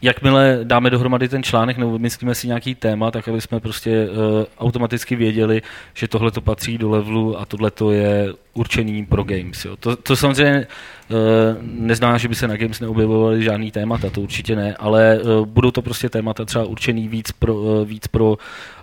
jakmile 0.03 0.61
dáme 0.63 0.91
dohromady 0.91 1.29
ten 1.29 1.43
článek 1.43 1.79
nebo 1.79 1.93
vymyslíme 1.93 2.35
si 2.35 2.47
nějaký 2.47 2.75
téma, 2.75 3.11
tak 3.11 3.29
aby 3.29 3.41
jsme 3.41 3.61
prostě 3.61 4.09
uh, 4.11 4.45
automaticky 4.59 5.17
věděli, 5.17 5.63
že 5.95 6.09
tohle 6.09 6.31
to 6.31 6.41
patří 6.41 6.79
do 6.79 6.91
levelu 6.91 7.39
a 7.39 7.47
tohle 7.47 7.71
to 7.71 7.91
je 7.91 8.33
určený 8.55 9.07
pro 9.07 9.25
games. 9.25 9.65
Jo. 9.65 9.77
To, 9.77 9.97
to 9.97 10.17
samozřejmě 10.17 10.67
uh, 11.09 11.17
nezná, 11.63 12.19
že 12.19 12.29
by 12.29 12.35
se 12.35 12.49
na 12.49 12.57
games 12.57 12.81
neobjevovaly 12.81 13.43
žádný 13.43 13.71
témata, 13.71 14.11
to 14.11 14.21
určitě 14.21 14.57
ne, 14.57 14.77
ale 14.79 15.21
uh, 15.21 15.47
budou 15.47 15.71
to 15.71 15.83
prostě 15.83 16.09
témata 16.09 16.45
třeba 16.45 16.65
určený 16.65 17.09
víc 17.09 17.33
pro, 17.33 17.55
uh, 17.55 17.89
víc 17.89 18.07
pro 18.07 18.39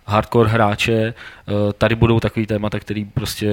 hardcore 0.05 0.49
hráče. 0.49 1.13
Uh, 1.47 1.71
tady 1.77 1.95
budou 1.95 2.19
takový 2.19 2.45
témata, 2.45 2.79
který 2.79 3.05
prostě 3.05 3.47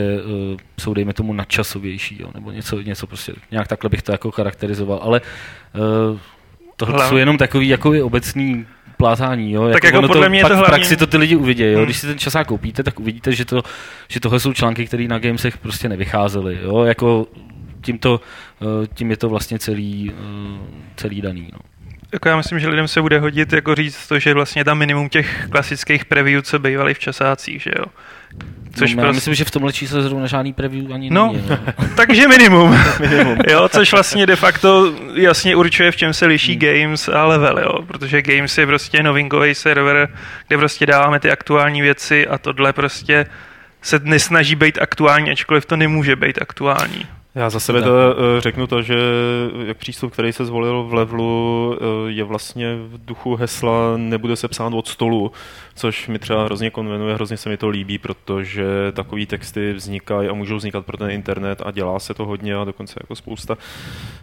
uh, 0.53 0.57
jsou, 0.81 0.95
dejme 0.95 1.13
tomu, 1.13 1.33
nadčasovější, 1.33 2.17
jo, 2.21 2.31
nebo 2.35 2.51
něco, 2.51 2.81
něco 2.81 3.07
prostě, 3.07 3.33
nějak 3.51 3.69
takhle 3.69 3.91
bych 3.91 4.03
to 4.03 4.13
jako 4.13 4.31
charakterizoval, 4.31 5.01
ale 5.03 5.21
uh, 6.11 6.19
Tohle 6.87 7.09
jsou 7.09 7.17
jenom 7.17 7.39
takový 7.39 7.69
jako 7.69 7.91
obecný 8.03 8.67
plátání, 8.97 9.53
jo? 9.53 9.71
Tak 9.73 9.85
jako, 9.85 9.97
jako 9.97 10.09
podle 10.09 10.27
to, 10.27 10.31
mě 10.31 10.43
pak 10.43 10.51
to 10.51 10.57
hlavně... 10.57 10.69
v 10.69 10.77
praxi 10.77 10.97
to 10.97 11.07
ty 11.07 11.17
lidi 11.17 11.37
uvidí, 11.37 11.63
jo? 11.63 11.77
Hmm. 11.77 11.85
Když 11.85 11.97
si 11.97 12.07
ten 12.07 12.19
časák 12.19 12.47
koupíte, 12.47 12.83
tak 12.83 13.01
uvidíte, 13.01 13.33
že, 13.33 13.45
to, 13.45 13.63
že 14.09 14.21
tohle 14.21 14.41
jsou 14.41 14.53
články, 14.53 14.87
které 14.87 15.09
na 15.09 15.19
Gamesech 15.19 15.59
prostě 15.59 15.89
nevycházely, 15.89 16.59
jo? 16.63 16.85
Jako 16.85 17.27
tímto, 17.81 18.21
eh, 18.63 18.87
tím 18.95 19.11
je 19.11 19.17
to 19.17 19.29
vlastně 19.29 19.59
celý, 19.59 20.13
eh, 20.15 20.61
celý 20.97 21.21
daný, 21.21 21.49
no. 21.53 21.59
Jako 22.13 22.29
já 22.29 22.37
myslím, 22.37 22.59
že 22.59 22.69
lidem 22.69 22.89
se 22.89 23.03
bude 23.03 23.19
hodit 23.19 23.53
jako 23.53 23.75
říct 23.75 24.07
to, 24.07 24.19
že 24.19 24.35
vlastně 24.35 24.65
tam 24.65 24.79
minimum 24.79 25.09
těch 25.09 25.47
klasických 25.51 26.05
preview, 26.05 26.43
co 26.43 26.59
bývaly 26.59 26.95
v 26.95 26.99
časácích, 26.99 27.63
že 27.63 27.71
jo. 27.79 27.85
Což 28.75 28.95
no, 28.95 29.03
já 29.03 29.07
prostě... 29.07 29.17
myslím, 29.17 29.35
že 29.35 29.45
v 29.45 29.51
tomhle 29.51 29.73
čísle 29.73 30.03
zrovna 30.03 30.27
žádný 30.27 30.53
preview 30.53 30.93
ani 30.93 31.11
no, 31.11 31.27
není. 31.33 31.45
No, 31.49 31.59
takže 31.97 32.29
minimum. 32.29 32.79
minimum. 33.01 33.39
jo, 33.49 33.69
což 33.69 33.93
vlastně 33.93 34.27
de 34.27 34.37
facto 34.37 34.95
jasně 35.15 35.57
určuje, 35.57 35.91
v 35.91 35.97
čem 35.97 36.15
se 36.15 36.27
liší 36.27 36.53
hmm. 36.53 36.61
Games 36.61 37.09
a 37.09 37.25
Level, 37.25 37.59
jo, 37.59 37.83
protože 37.87 38.23
Games 38.23 38.59
je 38.59 38.67
prostě 38.67 39.03
novinkový 39.03 39.55
server, 39.55 40.09
kde 40.49 40.59
prostě 40.59 40.87
dáváme 40.87 41.21
ty 41.21 41.31
aktuální 41.31 41.83
věci 41.83 42.27
a 42.27 42.39
tohle 42.39 42.73
prostě 42.73 43.27
se 43.83 44.01
nesnaží 44.03 44.55
být 44.55 44.79
aktuální, 44.83 45.31
ačkoliv 45.31 45.67
to 45.67 45.77
nemůže 45.77 46.17
být 46.17 46.43
aktuální. 46.43 47.07
Já 47.35 47.51
za 47.51 47.61
sebe 47.61 47.83
to, 47.83 47.91
eh, 47.91 48.41
řeknu 48.41 48.67
to, 48.67 48.83
že 48.83 48.97
jak 49.67 49.77
přístup, 49.77 50.13
který 50.13 50.33
se 50.33 50.45
zvolil 50.45 50.83
v 50.83 50.95
levelu, 50.95 51.77
eh, 51.77 52.11
je 52.11 52.25
vlastně 52.25 52.77
v 52.77 53.05
duchu 53.05 53.37
hesla 53.37 53.97
nebude 53.97 54.37
se 54.37 54.49
psát 54.49 54.75
od 54.75 54.89
stolu, 54.89 55.33
což 55.75 56.09
mi 56.09 56.19
třeba 56.19 56.45
hrozně 56.45 56.71
konvenuje, 56.71 57.15
hrozně 57.15 57.37
se 57.37 57.49
mi 57.49 57.57
to 57.57 57.69
líbí, 57.69 57.99
protože 57.99 58.65
takové 58.93 59.27
texty 59.27 59.73
vznikají 59.73 60.29
a 60.29 60.33
můžou 60.33 60.57
vznikat 60.57 60.87
pro 60.87 60.97
ten 60.97 61.11
internet 61.11 61.63
a 61.65 61.71
dělá 61.71 61.99
se 61.99 62.15
to 62.15 62.27
hodně 62.27 62.57
a 62.57 62.65
dokonce 62.65 62.95
jako 63.01 63.17
spousta 63.17 63.59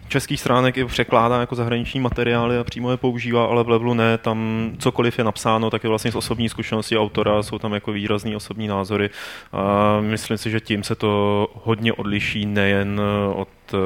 českých 0.09 0.39
stránek 0.39 0.77
i 0.77 0.85
překládá 0.85 1.39
jako 1.39 1.55
zahraniční 1.55 1.99
materiály 1.99 2.57
a 2.57 2.63
přímo 2.63 2.91
je 2.91 2.97
používá, 2.97 3.45
ale 3.45 3.63
v 3.63 3.69
levelu 3.69 3.93
ne, 3.93 4.17
tam 4.17 4.71
cokoliv 4.79 5.17
je 5.17 5.23
napsáno, 5.23 5.69
tak 5.69 5.83
je 5.83 5.89
vlastně 5.89 6.11
z 6.11 6.15
osobní 6.15 6.49
zkušenosti 6.49 6.97
autora, 6.97 7.43
jsou 7.43 7.59
tam 7.59 7.73
jako 7.73 7.91
výrazný 7.91 8.35
osobní 8.35 8.67
názory 8.67 9.09
a 9.53 9.97
myslím 10.01 10.37
si, 10.37 10.51
že 10.51 10.59
tím 10.59 10.83
se 10.83 10.95
to 10.95 11.47
hodně 11.63 11.93
odliší 11.93 12.45
nejen 12.45 12.99
od 13.34 13.48
eh, 13.74 13.77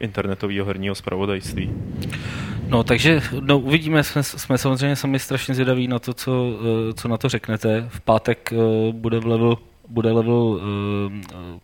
internetového 0.00 0.66
herního 0.66 0.94
zpravodajství. 0.94 1.70
No, 2.68 2.84
takže 2.84 3.20
no, 3.40 3.58
uvidíme, 3.58 4.04
jsme, 4.04 4.22
jsme 4.22 4.58
samozřejmě 4.58 4.96
sami 4.96 5.18
strašně 5.18 5.54
zvědaví 5.54 5.88
na 5.88 5.98
to, 5.98 6.14
co, 6.14 6.52
eh, 6.60 6.92
co 6.92 7.08
na 7.08 7.16
to 7.16 7.28
řeknete. 7.28 7.84
V 7.88 8.00
pátek 8.00 8.52
eh, 8.52 8.56
bude 8.92 9.18
v 9.18 9.26
level 9.26 9.58
bude 9.88 10.12
level 10.12 10.60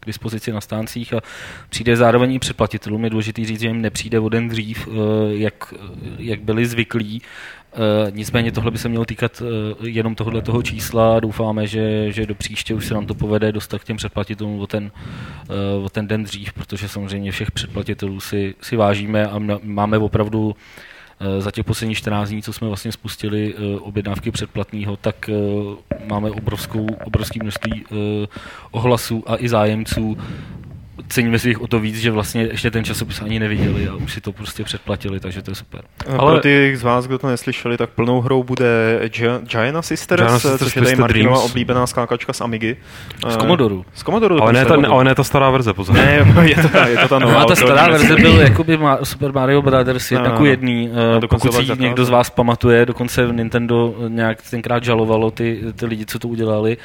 k 0.01 0.07
dispozici 0.07 0.53
na 0.53 0.61
stáncích 0.61 1.15
a 1.15 1.21
přijde 1.69 1.97
zároveň 1.97 2.33
i 2.33 2.39
předplatitelům. 2.39 3.05
Je 3.05 3.11
důležité 3.11 3.45
říct, 3.45 3.61
že 3.61 3.69
jim 3.69 3.83
nepřijde 3.83 4.21
o 4.21 4.29
den 4.29 4.49
dřív, 4.49 4.89
jak, 5.29 5.75
jak 6.19 6.41
byli 6.41 6.67
zvyklí 6.67 7.23
Uh, 7.73 8.15
nicméně 8.15 8.53
tohle 8.53 8.71
by 8.71 8.79
se 8.79 8.89
mělo 8.89 9.05
týkat 9.05 9.43
uh, 9.81 9.89
jenom 9.89 10.15
tohohle 10.15 10.43
toho 10.43 10.63
čísla. 10.63 11.21
Doufáme, 11.21 11.67
že, 11.67 12.13
že 12.13 12.27
do 12.27 12.35
příště 12.35 12.75
už 12.75 12.87
se 12.87 12.95
nám 12.95 13.07
to 13.07 13.15
povede 13.15 13.53
dostat 13.53 13.79
k 13.79 13.85
těm 13.85 13.97
předplatitelům 13.97 14.61
o 14.61 14.67
ten, 14.67 14.91
uh, 15.79 15.85
o 15.85 15.89
ten 15.89 16.07
den 16.07 16.25
dřív, 16.25 16.53
protože 16.53 16.89
samozřejmě 16.89 17.33
všech 17.33 17.51
předplatitelů 17.51 18.21
si, 18.21 18.55
si 18.63 18.77
vážíme 18.77 19.27
a 19.27 19.39
máme 19.63 19.99
opravdu 19.99 20.57
za 21.39 21.51
těch 21.51 21.65
posledních 21.65 21.99
14 21.99 22.29
dní, 22.29 22.43
co 22.43 22.53
jsme 22.53 22.69
vlastně 22.69 22.93
spustili 22.93 23.55
objednávky 23.81 24.31
předplatného, 24.31 24.97
tak 24.97 25.31
máme 26.05 26.31
obrovskou, 26.31 26.87
obrovské 27.05 27.39
množství 27.43 27.85
ohlasů 28.71 29.25
a 29.27 29.37
i 29.37 29.49
zájemců 29.49 30.17
ceníme 31.09 31.39
si 31.39 31.49
jich 31.49 31.61
o 31.61 31.67
to 31.67 31.81
víc, 31.81 31.97
že 31.97 32.11
vlastně 32.11 32.43
ještě 32.43 32.71
ten 32.71 32.85
časopis 32.85 33.23
ani 33.23 33.39
neviděli 33.39 33.89
a 33.89 33.95
už 33.95 34.13
si 34.13 34.21
to 34.21 34.33
prostě 34.33 34.65
předplatili, 34.65 35.21
takže 35.21 35.43
to 35.43 35.51
je 35.51 35.55
super. 35.55 35.81
Ale 36.19 36.33
pro 36.33 36.41
ty 36.41 36.77
z 36.77 36.83
vás, 36.83 37.07
kdo 37.07 37.19
to 37.19 37.27
neslyšeli, 37.27 37.77
tak 37.77 37.91
plnou 37.91 38.21
hrou 38.21 38.43
bude 38.43 39.01
Giant 39.43 39.85
Sisters, 39.85 40.23
Giant 40.23 40.41
Sisters 40.41 40.59
což 40.59 40.77
je 40.77 40.83
tady 40.83 40.97
Martinova 40.97 41.41
oblíbená 41.41 41.87
skákačka 41.87 42.33
z 42.33 42.41
Amigy. 42.41 42.77
Z 43.29 43.37
Commodore. 43.37 43.75
Z 43.95 44.03
Commodore. 44.03 44.35
Ale 44.41 44.53
ne, 44.53 44.65
ta, 44.65 44.75
ale 44.91 45.05
ne 45.05 45.15
ta 45.15 45.25
stará 45.25 45.51
verze, 45.51 45.73
pozor. 45.73 45.97
Ne, 45.97 46.27
je 46.43 46.55
to, 46.55 46.79
je 46.87 46.97
to 46.97 47.09
ta 47.09 47.19
nová. 47.19 47.41
No, 47.41 47.47
ta 47.47 47.57
stará 47.57 47.89
verze 47.89 48.17
byl 48.17 48.41
jakoby 48.41 48.79
Super 49.03 49.33
Mario 49.33 49.63
Brothers 49.63 50.11
jedna 50.11 50.31
ku 50.31 50.45
jedný. 50.45 50.91
No, 51.21 51.29
pokud 51.29 51.55
si 51.55 51.67
někdo 51.79 52.05
z 52.05 52.09
vás 52.09 52.31
pamatuje, 52.31 52.87
dokonce 52.87 53.29
Nintendo 53.33 53.95
nějak 54.09 54.39
tenkrát 54.51 54.85
žalovalo 54.85 55.31
ty, 55.31 55.61
ty 55.77 55.87
lidi, 55.87 56.07
co 56.07 56.19
to 56.19 56.29
udělali. 56.29 56.77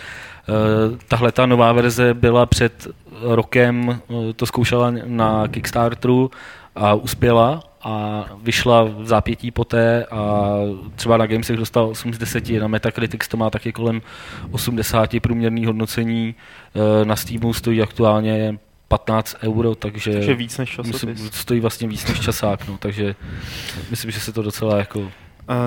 Uh, 0.47 0.97
tahle 1.07 1.31
ta 1.31 1.45
nová 1.45 1.71
verze 1.71 2.13
byla 2.13 2.45
před 2.45 2.87
rokem, 3.21 4.01
uh, 4.07 4.31
to 4.35 4.45
zkoušela 4.45 4.93
na 5.05 5.47
Kickstarteru 5.47 6.31
a 6.75 6.93
uspěla 6.93 7.63
a 7.83 8.25
vyšla 8.43 8.83
v 8.83 9.05
zápětí 9.05 9.51
poté 9.51 10.05
a 10.05 10.49
třeba 10.95 11.17
na 11.17 11.25
Gamesech 11.25 11.57
dostal 11.57 11.89
8 11.89 12.13
z 12.13 12.17
10, 12.17 12.49
na 12.49 12.67
Metacritics 12.67 13.27
to 13.27 13.37
má 13.37 13.49
taky 13.49 13.71
kolem 13.71 14.01
80 14.51 15.19
průměrný 15.21 15.65
hodnocení, 15.65 16.35
uh, 16.73 17.05
na 17.05 17.15
Steamu 17.15 17.53
stojí 17.53 17.81
aktuálně 17.81 18.57
15 18.87 19.35
euro, 19.43 19.75
takže, 19.75 20.13
takže 20.13 20.35
víc 20.35 20.57
než 20.57 20.69
časopis. 20.69 21.03
Myslím, 21.03 21.29
stojí 21.31 21.59
vlastně 21.59 21.87
víc 21.87 22.07
než 22.07 22.19
časák, 22.19 22.67
no, 22.67 22.77
takže 22.77 23.15
myslím, 23.89 24.11
že 24.11 24.19
se 24.19 24.31
to 24.31 24.41
docela 24.41 24.77
jako 24.77 25.11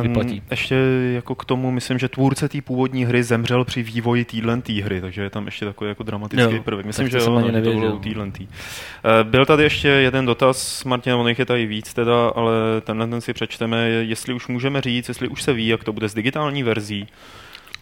vyplatí. 0.02 0.42
Ještě 0.50 0.74
jako 1.14 1.34
k 1.34 1.44
tomu, 1.44 1.70
myslím, 1.70 1.98
že 1.98 2.08
tvůrce 2.08 2.48
té 2.48 2.62
původní 2.62 3.04
hry 3.04 3.22
zemřel 3.22 3.64
při 3.64 3.82
vývoji 3.82 4.24
téhle 4.24 4.62
hry, 4.82 5.00
takže 5.00 5.22
je 5.22 5.30
tam 5.30 5.46
ještě 5.46 5.64
takový 5.64 5.88
jako 5.88 6.02
dramatický 6.02 6.54
jo, 6.54 6.62
prvek. 6.62 6.86
Myslím, 6.86 7.08
že 7.08 7.18
jo, 7.18 7.40
no, 7.40 7.52
to 7.52 7.60
bylo. 7.60 8.00
Eh, 8.40 9.24
byl 9.24 9.46
tady 9.46 9.62
ještě 9.62 9.88
jeden 9.88 10.26
dotaz, 10.26 10.84
Martina, 10.84 11.16
on 11.16 11.28
je 11.28 11.46
tady 11.46 11.66
víc 11.66 11.94
teda, 11.94 12.28
ale 12.28 12.52
tenhle 12.80 13.06
ten 13.06 13.20
si 13.20 13.32
přečteme, 13.32 13.88
jestli 13.88 14.34
už 14.34 14.48
můžeme 14.48 14.80
říct, 14.80 15.08
jestli 15.08 15.28
už 15.28 15.42
se 15.42 15.52
ví, 15.52 15.66
jak 15.66 15.84
to 15.84 15.92
bude 15.92 16.08
s 16.08 16.14
digitální 16.14 16.62
verzí. 16.62 17.06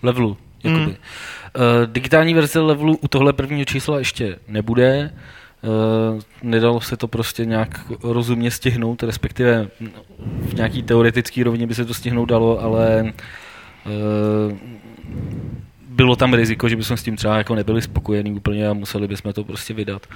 Levelu, 0.03 0.37
jakoby. 0.65 0.85
Mm. 0.85 0.89
Uh, 0.89 0.95
digitální 1.87 2.35
verze 2.35 2.61
levelu 2.61 2.97
u 2.97 3.09
tohle 3.09 3.33
prvního 3.33 3.65
čísla 3.65 3.99
ještě 3.99 4.39
nebude. 4.49 5.11
Uh, 5.65 6.21
nedalo 6.43 6.81
se 6.81 6.97
to 6.97 7.09
prostě 7.09 7.45
nějak 7.45 7.81
rozumně 8.03 8.51
stihnout, 8.51 9.03
respektive 9.03 9.69
v 10.41 10.55
nějaký 10.55 10.83
teoretický 10.83 11.43
rovině 11.43 11.67
by 11.67 11.75
se 11.75 11.85
to 11.85 11.95
stihnout 11.95 12.29
dalo, 12.29 12.61
ale 12.61 13.13
uh, 13.87 14.59
bylo 15.89 16.17
tam 16.17 16.35
riziko, 16.35 16.69
že 16.69 16.77
bychom 16.77 16.97
s 16.97 17.03
tím 17.03 17.17
třeba 17.17 17.39
jako 17.39 17.55
nebyli 17.55 17.83
spokojení 17.83 18.33
úplně 18.33 18.69
a 18.69 18.73
museli 18.73 19.09
bychom 19.09 19.33
to 19.33 19.45
prostě 19.45 19.75
vydat. 19.75 20.07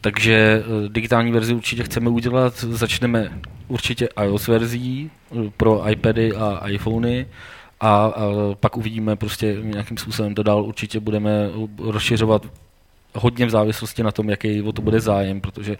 Takže 0.00 0.64
uh, 0.66 0.88
digitální 0.88 1.32
verzi 1.32 1.54
určitě 1.54 1.84
chceme 1.84 2.10
udělat, 2.10 2.58
začneme 2.58 3.40
určitě 3.68 4.08
iOS 4.24 4.48
verzí 4.48 5.10
pro 5.56 5.90
iPady 5.90 6.32
a 6.32 6.68
iPhony, 6.68 7.26
a, 7.80 7.88
a 7.96 8.12
pak 8.60 8.76
uvidíme 8.76 9.16
prostě 9.16 9.56
nějakým 9.62 9.96
způsobem 9.96 10.34
to 10.34 10.42
dál. 10.42 10.64
Určitě 10.64 11.00
budeme 11.00 11.50
rozšiřovat 11.78 12.46
hodně 13.16 13.46
v 13.46 13.50
závislosti 13.50 14.02
na 14.02 14.10
tom, 14.10 14.30
jaký 14.30 14.62
o 14.62 14.72
to 14.72 14.82
bude 14.82 15.00
zájem, 15.00 15.40
protože 15.40 15.76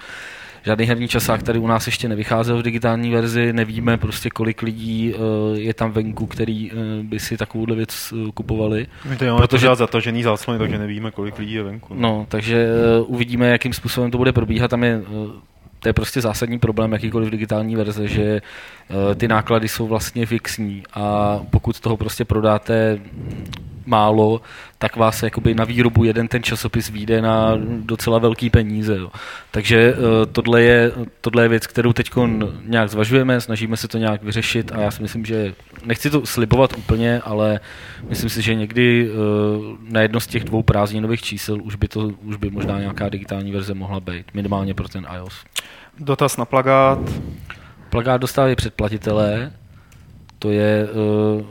žádný 0.67 0.87
herní 0.87 1.09
časák 1.09 1.43
tady 1.43 1.59
u 1.59 1.67
nás 1.67 1.87
ještě 1.87 2.09
nevycházel 2.09 2.59
v 2.59 2.63
digitální 2.63 3.11
verzi, 3.11 3.53
nevíme 3.53 3.97
prostě 3.97 4.31
kolik 4.31 4.63
lidí 4.63 5.15
uh, 5.15 5.59
je 5.59 5.75
tam 5.75 5.93
venku, 5.93 6.27
který 6.27 6.73
uh, 6.73 6.79
by 7.03 7.21
si 7.21 7.37
takovouhle 7.37 7.77
věc 7.77 8.13
uh, 8.13 8.31
kupovali. 8.31 8.87
My 9.09 9.17
to 9.17 9.25
máme 9.25 9.39
protože 9.39 9.69
zatažený 9.75 10.23
záclony, 10.23 10.59
takže 10.59 10.79
nevíme, 10.79 11.11
kolik 11.11 11.39
lidí 11.39 11.53
je 11.53 11.63
venku. 11.63 11.95
No, 11.95 12.01
no 12.01 12.27
takže 12.29 12.69
uvidíme, 13.07 13.49
jakým 13.49 13.73
způsobem 13.73 14.11
to 14.11 14.19
bude 14.19 14.33
probíhat. 14.33 14.71
Tam 14.71 14.85
je 14.85 15.03
to 15.79 15.89
je 15.89 15.93
prostě 15.93 16.21
zásadní 16.21 16.59
problém 16.59 16.93
jakýkoliv 16.93 17.31
digitální 17.31 17.77
verze, 17.77 18.09
že 18.09 18.41
ty 19.15 19.29
náklady 19.29 19.69
jsou 19.69 19.87
vlastně 19.87 20.27
fixní 20.27 20.83
a 20.95 21.39
pokud 21.51 21.81
toho 21.81 21.97
prostě 21.97 22.25
prodáte 22.25 22.99
málo, 23.87 24.41
tak 24.79 24.97
vás 24.97 25.23
jakoby 25.23 25.55
na 25.55 25.65
výrobu 25.65 26.05
jeden 26.05 26.29
ten 26.29 26.43
časopis 26.43 26.91
vyjde 26.91 27.23
na 27.23 27.53
docela 27.81 28.19
velký 28.19 28.51
peníze. 28.51 28.97
Jo. 28.97 29.11
Takže 29.51 29.95
uh, 29.95 29.99
tohle, 30.33 30.63
je, 30.63 30.93
tohle 31.21 31.45
je 31.45 31.49
věc, 31.49 31.67
kterou 31.67 31.93
teď 31.93 32.11
nějak 32.65 32.91
zvažujeme, 32.91 33.41
snažíme 33.41 33.77
se 33.77 33.89
to 33.89 33.99
nějak 33.99 34.23
vyřešit 34.23 34.73
a 34.73 34.81
já 34.81 34.91
si 34.91 35.03
myslím, 35.03 35.25
že 35.25 35.55
nechci 35.85 36.11
to 36.11 36.27
slibovat 36.27 36.79
úplně, 36.79 37.21
ale 37.25 37.61
myslím 38.09 38.31
si, 38.31 38.43
že 38.43 38.55
někdy 38.55 39.11
uh, 39.11 39.17
na 39.89 40.01
jedno 40.01 40.21
z 40.21 40.27
těch 40.27 40.45
dvou 40.45 40.63
prázdninových 40.63 41.23
čísel 41.23 41.59
už 41.63 41.77
by, 41.77 41.89
to, 41.89 42.01
už 42.23 42.37
by 42.37 42.51
možná 42.51 42.81
nějaká 42.81 43.09
digitální 43.09 43.53
verze 43.53 43.75
mohla 43.75 44.01
být, 44.01 44.27
minimálně 44.35 44.75
pro 44.75 44.89
ten 44.89 45.07
iOS. 45.17 45.45
Dotaz 45.99 46.37
na 46.37 46.45
plagát. 46.45 46.99
Plagát 47.91 48.21
dostávají 48.21 48.57
předplatitelé, 48.57 49.53
to 50.39 50.51
je 50.51 50.89
uh, 51.37 51.47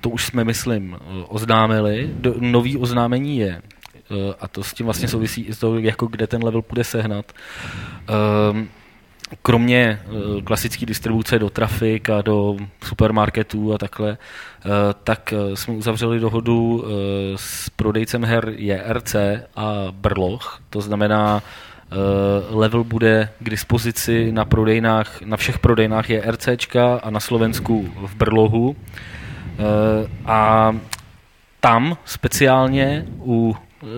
to 0.00 0.10
už 0.10 0.24
jsme, 0.24 0.44
myslím, 0.44 0.96
oznámili. 1.28 2.10
Do, 2.14 2.34
nový 2.38 2.76
oznámení 2.76 3.38
je, 3.38 3.62
eh, 4.10 4.34
a 4.40 4.48
to 4.48 4.62
s 4.62 4.74
tím 4.74 4.86
vlastně 4.86 5.08
souvisí 5.08 5.42
i 5.42 5.54
s 5.54 5.58
toho, 5.58 5.78
jako 5.78 6.06
kde 6.06 6.26
ten 6.26 6.44
level 6.44 6.62
bude 6.68 6.84
sehnat. 6.84 7.32
Ehm, 8.08 8.68
kromě 9.42 10.00
eh, 10.04 10.42
klasické 10.42 10.86
distribuce 10.86 11.38
do 11.38 11.50
trafik 11.50 12.10
a 12.10 12.22
do 12.22 12.56
supermarketů 12.84 13.74
a 13.74 13.78
takhle, 13.78 14.10
eh, 14.10 14.68
tak 15.04 15.34
jsme 15.54 15.74
uzavřeli 15.74 16.20
dohodu 16.20 16.84
s 17.36 17.70
prodejcem 17.70 18.24
her 18.24 18.52
JRC 18.56 19.16
a 19.56 19.86
Brloch. 19.90 20.60
To 20.70 20.80
znamená, 20.80 21.42
level 22.50 22.84
bude 22.84 23.28
k 23.38 23.50
dispozici 23.50 24.32
na 24.32 24.44
prodejnách, 24.44 25.22
na 25.22 25.36
všech 25.36 25.58
prodejnách 25.58 26.10
JRCčka 26.10 27.00
a 27.02 27.10
na 27.10 27.20
Slovensku 27.20 27.92
v 27.96 28.14
Brlohu. 28.14 28.76
Eh, 29.58 30.08
a 30.26 30.72
tam 31.60 31.96
speciálně, 32.04 33.06
u, 33.18 33.56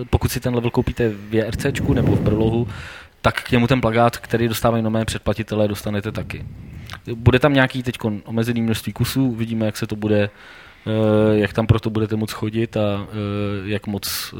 pokud 0.09 0.31
si 0.31 0.39
ten 0.39 0.55
level 0.55 0.71
koupíte 0.71 1.09
v 1.09 1.35
JRC 1.35 1.65
nebo 1.93 2.15
v 2.15 2.21
Brlohu, 2.21 2.67
tak 3.21 3.43
k 3.43 3.51
němu 3.51 3.67
ten 3.67 3.81
plagát, 3.81 4.17
který 4.17 4.47
dostávají 4.47 4.83
nové 4.83 5.05
předplatitelé, 5.05 5.67
dostanete 5.67 6.11
taky. 6.11 6.45
Bude 7.15 7.39
tam 7.39 7.53
nějaký 7.53 7.83
teď 7.83 7.97
omezený 8.25 8.61
množství 8.61 8.93
kusů, 8.93 9.25
uvidíme, 9.27 9.65
jak 9.65 9.77
se 9.77 9.87
to 9.87 9.95
bude, 9.95 10.29
eh, 10.87 11.37
jak 11.37 11.53
tam 11.53 11.67
proto 11.67 11.89
budete 11.89 12.15
moc 12.15 12.31
chodit 12.31 12.77
a 12.77 13.07
eh, 13.09 13.69
jak 13.69 13.87
moc, 13.87 14.33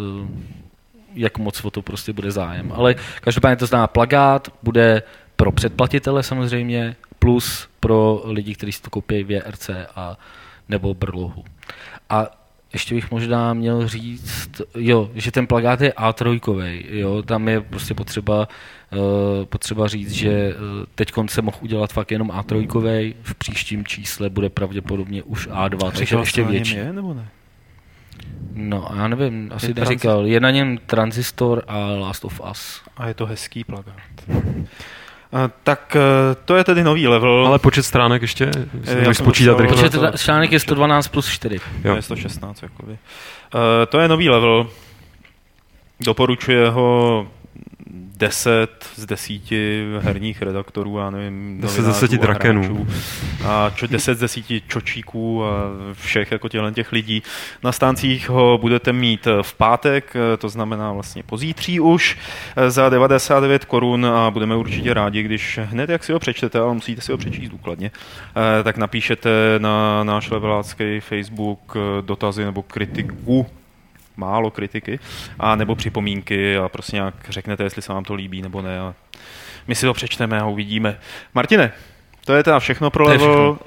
jak 1.13 1.38
moc 1.38 1.65
o 1.65 1.72
to 1.72 1.82
prostě 1.82 2.13
bude 2.13 2.32
zájem. 2.32 2.72
Ale 2.75 2.96
každopádně 3.22 3.55
to 3.55 3.65
zná 3.65 3.88
plagát, 3.88 4.53
bude 4.63 5.03
pro 5.36 5.51
předplatitele 5.51 6.24
samozřejmě, 6.24 6.96
plus 7.20 7.67
pro 7.79 8.22
lidi, 8.25 8.55
kteří 8.55 8.72
si 8.72 8.82
to 8.82 8.89
koupí 8.89 9.24
v 9.24 9.41
RC 9.50 9.70
a 9.96 10.17
nebo 10.73 10.93
brlohu. 10.93 11.43
A 12.09 12.27
ještě 12.73 12.95
bych 12.95 13.11
možná 13.11 13.53
měl 13.53 13.87
říct, 13.87 14.61
jo, 14.75 15.09
že 15.15 15.31
ten 15.31 15.47
plagát 15.47 15.81
je 15.81 15.89
A3, 15.91 16.39
jo, 16.89 17.21
tam 17.21 17.47
je 17.47 17.61
prostě 17.61 17.93
potřeba, 17.93 18.47
uh, 18.91 19.45
potřeba 19.45 19.87
říct, 19.87 20.11
že 20.11 20.55
uh, 20.55 20.85
teď 20.95 21.11
se 21.29 21.41
mohl 21.41 21.57
udělat 21.61 21.93
fakt 21.93 22.11
jenom 22.11 22.27
A3, 22.27 23.13
v 23.21 23.35
příštím 23.35 23.85
čísle 23.85 24.29
bude 24.29 24.49
pravděpodobně 24.49 25.23
už 25.23 25.47
A2, 25.47 25.91
což 25.91 26.11
je 26.11 26.19
ještě 26.19 26.43
větší. 26.43 26.75
Je, 26.75 26.93
nebo 26.93 27.13
ne? 27.13 27.27
No, 28.53 28.89
já 28.97 29.07
nevím, 29.07 29.51
asi 29.53 29.67
je 29.67 29.73
neříkal. 29.73 30.25
Je 30.25 30.39
na 30.39 30.51
něm 30.51 30.77
Transistor 30.77 31.63
a 31.67 31.77
Last 31.77 32.25
of 32.25 32.41
Us. 32.51 32.81
A 32.97 33.07
je 33.07 33.13
to 33.13 33.25
hezký 33.25 33.63
plagát. 33.63 33.95
Tak 35.63 35.95
e, 35.95 35.99
to 36.45 36.55
je 36.55 36.63
tedy 36.63 36.83
nový 36.83 37.07
level. 37.07 37.47
Ale 37.47 37.59
počet 37.59 37.83
stránek 37.83 38.21
ještě? 38.21 38.51
Můžeš 38.99 39.17
spočítat 39.17 39.59
rychle. 39.59 39.83
Počet 39.83 40.01
stránek 40.15 40.51
je 40.51 40.59
112 40.59 41.07
plus 41.07 41.27
4. 41.27 41.59
Jo. 41.83 41.95
Je 41.95 42.01
116, 42.01 42.63
jakoby. 42.63 42.91
Uh, 42.91 42.99
to 43.89 43.99
je 43.99 44.07
nový 44.07 44.29
level. 44.29 44.67
Doporučuje 45.99 46.69
ho 46.69 47.27
10 48.23 48.89
z 48.95 49.05
10 49.05 49.41
herních 49.99 50.41
redaktorů, 50.41 50.97
já 50.97 51.09
nevím, 51.09 51.61
10 51.61 51.81
z 51.81 51.85
10 51.85 52.11
drakenů. 52.11 52.87
A 53.45 53.71
čo, 53.75 53.87
10 53.87 54.15
z 54.15 54.19
10 54.19 54.45
čočíků 54.67 55.45
a 55.45 55.49
všech 55.93 56.31
jako 56.31 56.49
těch 56.49 56.91
lidí. 56.91 57.23
Na 57.63 57.71
stáncích 57.71 58.29
ho 58.29 58.57
budete 58.57 58.93
mít 58.93 59.27
v 59.41 59.53
pátek, 59.53 60.13
to 60.37 60.49
znamená 60.49 60.91
vlastně 60.93 61.23
pozítří 61.23 61.79
už, 61.79 62.17
za 62.67 62.89
99 62.89 63.65
korun 63.65 64.05
a 64.05 64.31
budeme 64.31 64.55
určitě 64.55 64.93
rádi, 64.93 65.23
když 65.23 65.59
hned 65.63 65.89
jak 65.89 66.03
si 66.03 66.13
ho 66.13 66.19
přečtete, 66.19 66.59
ale 66.59 66.73
musíte 66.73 67.01
si 67.01 67.11
ho 67.11 67.17
přečíst 67.17 67.49
důkladně, 67.49 67.91
tak 68.63 68.77
napíšete 68.77 69.29
na 69.57 70.03
náš 70.03 70.31
levelácký 70.31 70.99
Facebook 70.99 71.77
dotazy 72.01 72.45
nebo 72.45 72.63
kritiku 72.63 73.45
málo 74.17 74.51
kritiky, 74.51 75.00
a 75.39 75.55
nebo 75.55 75.75
připomínky 75.75 76.58
a 76.58 76.70
prostě 76.70 76.96
nějak 76.96 77.15
řeknete, 77.29 77.63
jestli 77.63 77.82
se 77.82 77.93
vám 77.93 78.03
to 78.03 78.13
líbí 78.13 78.41
nebo 78.41 78.62
ne. 78.62 78.79
A 78.79 78.93
my 79.67 79.75
si 79.75 79.86
to 79.86 79.93
přečteme 79.93 80.39
a 80.39 80.46
uvidíme. 80.46 81.00
Martine, 81.34 81.72
to 82.25 82.34
je 82.34 82.43
teda 82.43 82.60
všechno 82.60 82.89
pro 82.89 83.03
level. 83.03 83.17
Všechno. 83.17 83.51
Uh, 83.51 83.58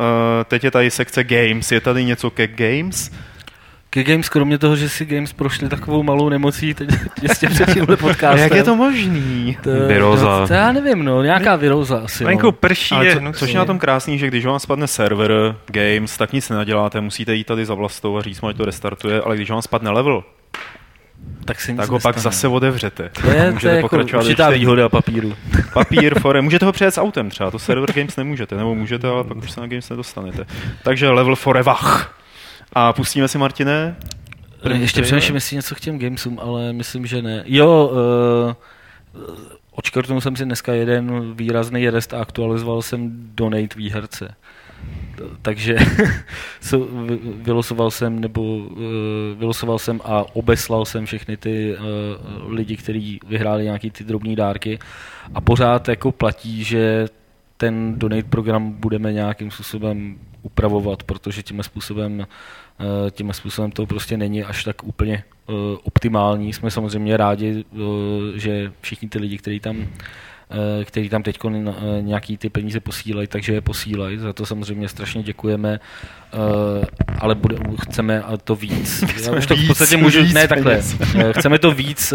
teď 0.45 0.65
je 0.65 0.71
tady 0.71 0.91
sekce 0.91 1.25
Games. 1.25 1.73
Je 1.73 1.81
tady 1.81 2.05
něco 2.05 2.31
ke 2.31 2.47
Games? 2.47 3.11
Ke 3.91 4.05
Games, 4.05 4.29
kromě 4.29 4.59
toho, 4.59 4.77
že 4.77 4.89
si 4.89 5.05
Games 5.05 5.33
prošli 5.33 5.69
takovou 5.69 6.03
malou 6.03 6.29
nemocí 6.29 6.75
teď 6.75 6.89
těsně 7.21 7.49
před 7.49 7.75
tímhle 7.75 7.97
podcastem. 7.97 8.39
Jak 8.39 8.55
je 8.55 8.65
to 8.65 8.77
možný? 8.77 9.59
To, 9.63 9.71
viroza. 9.89 10.41
To, 10.41 10.47
to, 10.49 10.55
já 10.55 10.73
nevím, 10.73 11.05
no, 11.05 11.23
nějaká 11.23 11.57
viroza 11.57 12.01
asi. 12.05 12.25
Venku 12.25 12.47
no. 12.47 12.53
prší 12.53 12.95
Ale 12.95 13.15
co, 13.15 13.39
což 13.39 13.51
je 13.51 13.59
na 13.59 13.65
tom 13.65 13.79
krásný, 13.79 14.19
že 14.19 14.27
když 14.27 14.47
vám 14.47 14.61
spadne 14.61 14.87
server 14.87 15.57
Games, 15.67 16.17
tak 16.17 16.33
nic 16.33 16.49
nenaděláte, 16.49 17.01
musíte 17.01 17.35
jít 17.35 17.45
tady 17.45 17.67
za 17.67 17.75
vlastou 17.75 18.17
a 18.17 18.23
říct 18.23 18.41
mu, 18.41 18.49
ať 18.49 18.57
to 18.57 18.65
restartuje, 18.65 19.21
ale 19.21 19.37
když 19.37 19.51
vám 19.51 19.63
spadne 19.63 19.91
level, 19.91 20.25
tak, 21.45 21.61
se 21.61 21.75
tak 21.75 21.89
ho 21.89 21.95
nestane. 21.95 22.13
pak 22.13 22.23
zase 22.23 22.49
otevřete. 22.49 23.11
To 23.23 23.31
je, 23.31 23.53
můžete 23.53 23.61
to 23.61 23.69
je 23.69 23.77
jako 23.77 23.89
pokračovat 23.89 24.21
jako 24.21 24.27
určitá 24.27 24.51
výhoda 24.51 24.89
papíru. 24.89 25.35
Papír, 25.73 26.21
fore, 26.21 26.43
můžete 26.43 26.67
ho 26.67 26.73
přejet 26.73 26.95
s 26.95 27.01
autem 27.01 27.31
třeba, 27.31 27.51
to 27.51 27.59
server 27.59 27.93
Games 27.93 28.17
nemůžete, 28.17 28.57
nebo 28.57 28.75
můžete, 28.75 29.09
ale 29.09 29.25
pak 29.25 29.37
už 29.37 29.51
se 29.51 29.61
na 29.61 29.67
Games 29.67 29.91
nedostanete. 29.91 30.47
Takže 30.83 31.09
level 31.09 31.37
forevach. 31.37 32.21
A 32.79 32.93
pustíme 32.93 33.29
si, 33.29 33.39
Martine? 33.39 33.97
První 34.63 34.81
Ještě 34.81 35.03
přemýšlím, 35.03 35.35
jestli 35.35 35.57
něco 35.57 35.75
k 35.75 35.81
těm 35.81 35.99
Gamesům, 35.99 36.39
ale 36.43 36.73
myslím, 36.73 37.07
že 37.07 37.23
ne. 37.23 37.43
Jo, 37.47 37.91
uh, 37.93 38.55
očkrtnul 39.71 40.21
jsem 40.21 40.37
si 40.37 40.45
dneska 40.45 40.75
jeden 40.75 41.35
výrazný 41.35 41.91
rest 41.91 42.15
a 42.15 42.21
aktualizoval 42.21 42.83
jsem 42.83 43.11
Donate 43.35 43.77
výherce 43.77 44.37
takže 45.43 45.77
vylosoval 47.43 47.91
jsem 47.91 48.21
nebo 48.21 48.67
eh, 48.71 49.35
vylosoval 49.35 49.79
jsem 49.79 50.01
a 50.05 50.25
obeslal 50.37 50.85
jsem 50.85 51.07
všechny 51.07 51.37
ty 51.37 51.75
eh, 51.75 51.81
lidi, 52.49 52.77
kteří 52.77 53.21
vyhráli 53.29 53.65
nějaký 53.65 53.91
ty 53.91 54.05
drobné 54.05 54.37
dárky 54.37 54.79
a 55.35 55.41
pořád 55.41 55.89
jako 55.89 56.13
platí, 56.13 56.65
že 56.65 57.07
ten 57.57 57.99
donate 57.99 58.29
program 58.29 58.73
budeme 58.73 59.13
nějakým 59.13 59.51
způsobem 59.51 60.19
upravovat, 60.43 61.03
protože 61.03 61.43
tím 61.43 61.63
způsobem 61.63 62.27
eh, 62.27 63.11
tím 63.11 63.33
způsobem 63.33 63.71
to 63.71 63.87
prostě 63.87 64.17
není 64.17 64.45
až 64.45 64.65
tak 64.65 64.85
úplně 64.85 65.25
optimální. 65.83 66.53
Jsme 66.53 66.71
samozřejmě 66.71 67.17
rádi, 67.17 67.65
že 68.35 68.73
všichni 68.81 69.09
ty 69.09 69.19
lidi, 69.19 69.39
kteří 69.39 69.61
tam 69.61 69.87
Eh, 70.51 70.85
který 70.85 71.09
tam 71.09 71.23
teď 71.23 71.39
eh, 71.45 71.73
nějaký 72.01 72.37
ty 72.37 72.51
peníze 72.51 72.81
posílají, 72.81 73.29
takže 73.29 73.53
je 73.53 73.61
posílají. 73.61 74.19
Za 74.19 74.33
to 74.33 74.47
samozřejmě 74.47 74.89
strašně 74.89 75.23
děkujeme, 75.23 75.81
eh, 76.33 76.87
ale 77.19 77.35
bude, 77.35 77.57
chceme 77.81 78.23
to 78.45 78.57
víc. 78.57 79.05
Já 79.25 79.33
už 79.33 79.47
to 79.47 79.57
v 79.57 79.67
podstatě 79.67 79.97
můžu, 79.97 80.23
ne 80.33 80.49
takhle, 80.49 80.83
chceme 81.31 81.59
to 81.59 81.73
víc 81.73 82.15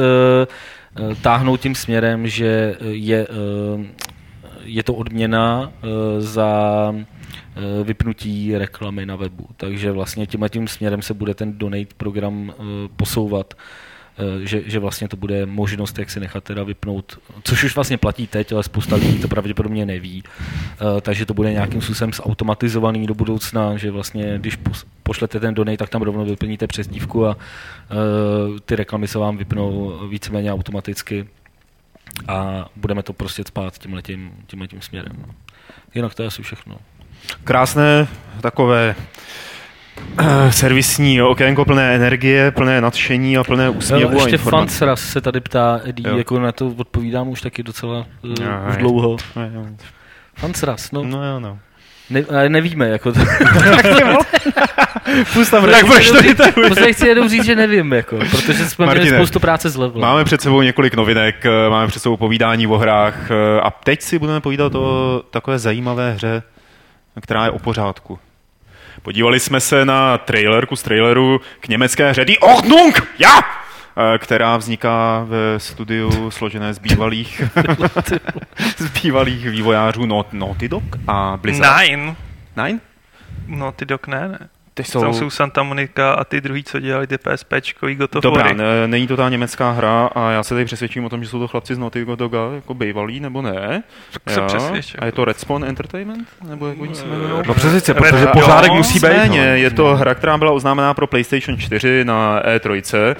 táhnout 1.21 1.61
tím 1.61 1.75
směrem, 1.75 2.27
že 2.27 2.75
je, 2.89 3.27
je 4.63 4.83
to 4.83 4.93
odměna 4.93 5.71
za 6.19 6.93
vypnutí 7.83 8.57
reklamy 8.57 9.05
na 9.05 9.15
webu. 9.15 9.47
Takže 9.57 9.91
vlastně 9.91 10.27
tím 10.27 10.43
a 10.43 10.47
tím 10.47 10.67
směrem 10.67 11.01
se 11.01 11.13
bude 11.13 11.33
ten 11.33 11.57
donate 11.57 11.93
program 11.97 12.53
posouvat. 12.95 13.53
Eh, 14.21 14.47
že, 14.47 14.61
že 14.65 14.79
vlastně 14.79 15.07
to 15.07 15.17
bude 15.17 15.45
možnost, 15.45 15.99
jak 15.99 16.09
si 16.09 16.19
nechat 16.19 16.43
teda 16.43 16.63
vypnout, 16.63 17.19
což 17.43 17.63
už 17.63 17.75
vlastně 17.75 17.97
platí 17.97 18.27
teď, 18.27 18.51
ale 18.53 18.63
spousta 18.63 18.95
lidí 18.95 19.19
to 19.19 19.27
pravděpodobně 19.27 19.85
neví. 19.85 20.23
Eh, 20.27 21.01
takže 21.01 21.25
to 21.25 21.33
bude 21.33 21.51
nějakým 21.51 21.81
způsobem 21.81 22.13
zautomatizovaný 22.13 23.07
do 23.07 23.13
budoucna, 23.13 23.77
že 23.77 23.91
vlastně, 23.91 24.37
když 24.37 24.57
pošlete 25.03 25.39
ten 25.39 25.53
donate, 25.53 25.77
tak 25.77 25.89
tam 25.89 26.01
rovnou 26.01 26.25
vyplníte 26.25 26.67
přezdívku 26.67 27.27
a 27.27 27.37
eh, 27.37 28.59
ty 28.65 28.75
reklamy 28.75 29.07
se 29.07 29.19
vám 29.19 29.37
vypnou 29.37 29.99
víceméně 30.09 30.53
automaticky 30.53 31.27
a 32.27 32.65
budeme 32.75 33.03
to 33.03 33.13
prostě 33.13 33.43
spát 33.47 33.77
tímhletím, 33.77 34.31
tímhletím 34.47 34.81
směrem. 34.81 35.25
Jinak 35.95 36.13
to 36.13 36.23
je 36.23 36.27
asi 36.27 36.43
všechno. 36.43 36.77
Krásné 37.43 38.07
takové 38.41 38.95
Uh, 40.19 40.49
servisní 40.49 41.21
okénko 41.21 41.65
plné 41.65 41.95
energie, 41.95 42.51
plné 42.51 42.81
nadšení 42.81 43.37
a 43.37 43.43
plné 43.43 43.69
úsměvu 43.69 44.13
jo, 44.13 44.19
ještě 44.19 44.37
Fansras 44.37 45.01
se 45.01 45.21
tady 45.21 45.39
ptá, 45.39 45.81
Eddie, 45.83 46.17
jako 46.17 46.39
na 46.39 46.51
to 46.51 46.67
odpovídám 46.67 47.27
už 47.27 47.41
taky 47.41 47.63
docela 47.63 48.05
uh, 48.23 48.31
už 48.69 48.77
dlouho. 48.77 49.17
Fansras, 50.35 50.91
no. 50.91 51.03
No 51.03 51.25
jo, 51.25 51.39
no. 51.39 51.59
Ne, 52.11 52.49
nevíme, 52.49 52.89
jako 52.89 53.11
to. 53.11 53.19
Pust 55.33 55.51
tam 55.51 55.65
tak 55.65 55.85
proč 55.85 56.11
to 56.11 56.51
Prostě 56.51 56.93
chci 56.93 57.07
jenom 57.07 57.29
říct, 57.29 57.45
že 57.45 57.55
nevím, 57.55 57.93
jako, 57.93 58.17
protože 58.17 58.69
jsme 58.69 58.85
Martine, 58.85 59.05
měli 59.05 59.17
spoustu 59.17 59.39
práce 59.39 59.69
z 59.69 59.75
level. 59.75 60.01
Máme 60.01 60.23
před 60.23 60.41
sebou 60.41 60.61
několik 60.61 60.93
novinek, 60.93 61.45
eh, 61.45 61.69
máme 61.69 61.87
před 61.87 61.99
sebou 61.99 62.17
povídání 62.17 62.67
o 62.67 62.77
hrách 62.77 63.31
a 63.63 63.71
teď 63.71 64.01
si 64.01 64.19
budeme 64.19 64.41
povídat 64.41 64.75
o 64.75 65.21
takové 65.31 65.59
zajímavé 65.59 66.13
hře, 66.13 66.43
která 67.21 67.45
je 67.45 67.51
o 67.51 67.59
pořádku. 67.59 68.19
Podívali 69.01 69.39
jsme 69.39 69.59
se 69.59 69.85
na 69.85 70.17
trailer, 70.17 70.65
kus 70.65 70.83
traileru 70.83 71.41
k 71.59 71.67
německé 71.67 72.09
hře 72.09 72.25
Die 72.25 72.37
Ordnung! 72.39 73.07
Ja! 73.19 73.60
Eh, 73.97 74.17
která 74.17 74.57
vzniká 74.57 75.23
ve 75.27 75.59
studiu 75.59 76.31
složené 76.31 76.73
z 76.73 76.79
bývalých, 76.79 77.41
z 78.77 79.01
bývalých 79.01 79.49
vývojářů 79.49 80.05
Naughty 80.31 80.69
Dog 80.69 80.83
a 81.07 81.37
Blizzard. 81.41 81.87
Nine. 81.87 82.15
Nine? 82.65 82.79
Naughty 83.47 83.85
Dog 83.85 84.07
ne, 84.07 84.27
ne. 84.27 84.49
Ty 84.73 84.83
jsou... 84.83 85.01
Tam 85.01 85.13
jsou 85.13 85.29
Santa 85.29 85.63
Monica 85.63 86.13
a 86.13 86.23
ty 86.23 86.41
druhý, 86.41 86.63
co 86.63 86.79
dělali 86.79 87.07
ty 87.07 87.17
PSPčkový 87.17 87.97
of 88.01 88.09
Dobrá, 88.21 88.53
ne, 88.53 88.87
není 88.87 89.07
to 89.07 89.17
ta 89.17 89.29
německá 89.29 89.71
hra 89.71 90.09
a 90.15 90.31
já 90.31 90.43
se 90.43 90.53
tady 90.53 90.65
přesvědčím 90.65 91.05
o 91.05 91.09
tom, 91.09 91.23
že 91.23 91.29
jsou 91.29 91.39
to 91.39 91.47
chlapci 91.47 91.75
z 91.75 91.77
Naughty 91.77 92.05
Doga 92.15 92.39
jako 92.55 92.73
bývalí, 92.73 93.19
nebo 93.19 93.41
ne. 93.41 93.83
Se 94.27 94.41
přesvědčím. 94.41 94.99
A 95.01 95.05
je 95.05 95.11
to 95.11 95.25
Respawn 95.25 95.65
Entertainment? 95.65 96.27
Nebo 96.49 96.67
jak 96.67 96.79
oni 96.79 96.95
se 96.95 97.05
jmenují? 97.05 97.43
No 97.47 97.53
přesvědčím, 97.53 97.95
protože 97.95 98.27
pořádek 98.27 98.71
musí 98.71 98.99
být. 98.99 99.03
Ne, 99.03 99.27
no. 99.27 99.35
je 99.35 99.71
to 99.71 99.95
hra, 99.95 100.15
která 100.15 100.37
byla 100.37 100.51
oznámená 100.51 100.93
pro 100.93 101.07
PlayStation 101.07 101.57
4 101.57 102.05
na 102.05 102.43
E3 102.43 102.81
Eh, 102.93 103.15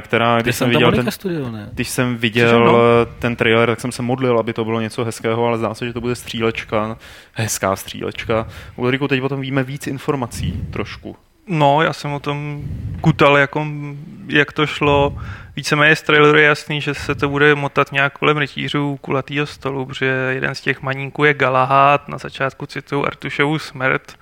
která, 0.00 0.40
když 0.42 0.56
jsem 0.56 0.70
viděl, 0.70 0.92
ten, 0.92 1.10
studio, 1.10 1.50
ne? 1.50 1.68
když 1.72 1.88
jsem 1.88 2.16
viděl 2.16 2.64
no? 2.64 2.78
ten 3.18 3.36
trailer, 3.36 3.68
tak 3.68 3.80
jsem 3.80 3.92
se 3.92 4.02
modlil, 4.02 4.38
aby 4.38 4.52
to 4.52 4.64
bylo 4.64 4.80
něco 4.80 5.04
hezkého, 5.04 5.46
ale 5.46 5.58
zdá 5.58 5.74
se, 5.74 5.86
že 5.86 5.92
to 5.92 6.00
bude 6.00 6.14
střílečka, 6.14 6.96
hezká 7.32 7.76
střílečka. 7.76 8.46
Ulriku, 8.76 9.08
teď 9.08 9.22
o 9.22 9.28
tom 9.28 9.40
víme 9.40 9.62
víc 9.62 9.86
informací 9.86 10.64
trošku. 10.70 11.16
No, 11.46 11.82
já 11.82 11.92
jsem 11.92 12.12
o 12.12 12.20
tom 12.20 12.62
kutal, 13.00 13.38
jako, 13.38 13.66
jak 14.26 14.52
to 14.52 14.66
šlo. 14.66 15.18
Víceméně 15.56 15.96
z 15.96 16.02
traileru 16.02 16.38
je 16.38 16.44
jasný, 16.44 16.80
že 16.80 16.94
se 16.94 17.14
to 17.14 17.28
bude 17.28 17.54
motat 17.54 17.92
nějak 17.92 18.18
kolem 18.18 18.38
rytířů 18.38 18.98
kulatýho 19.00 19.46
stolu, 19.46 19.86
protože 19.86 20.06
jeden 20.06 20.54
z 20.54 20.60
těch 20.60 20.82
maníků 20.82 21.24
je 21.24 21.34
Galahad, 21.34 22.08
na 22.08 22.18
začátku 22.18 22.66
citu 22.66 23.06
Artušovu 23.06 23.58
smrt 23.58 24.18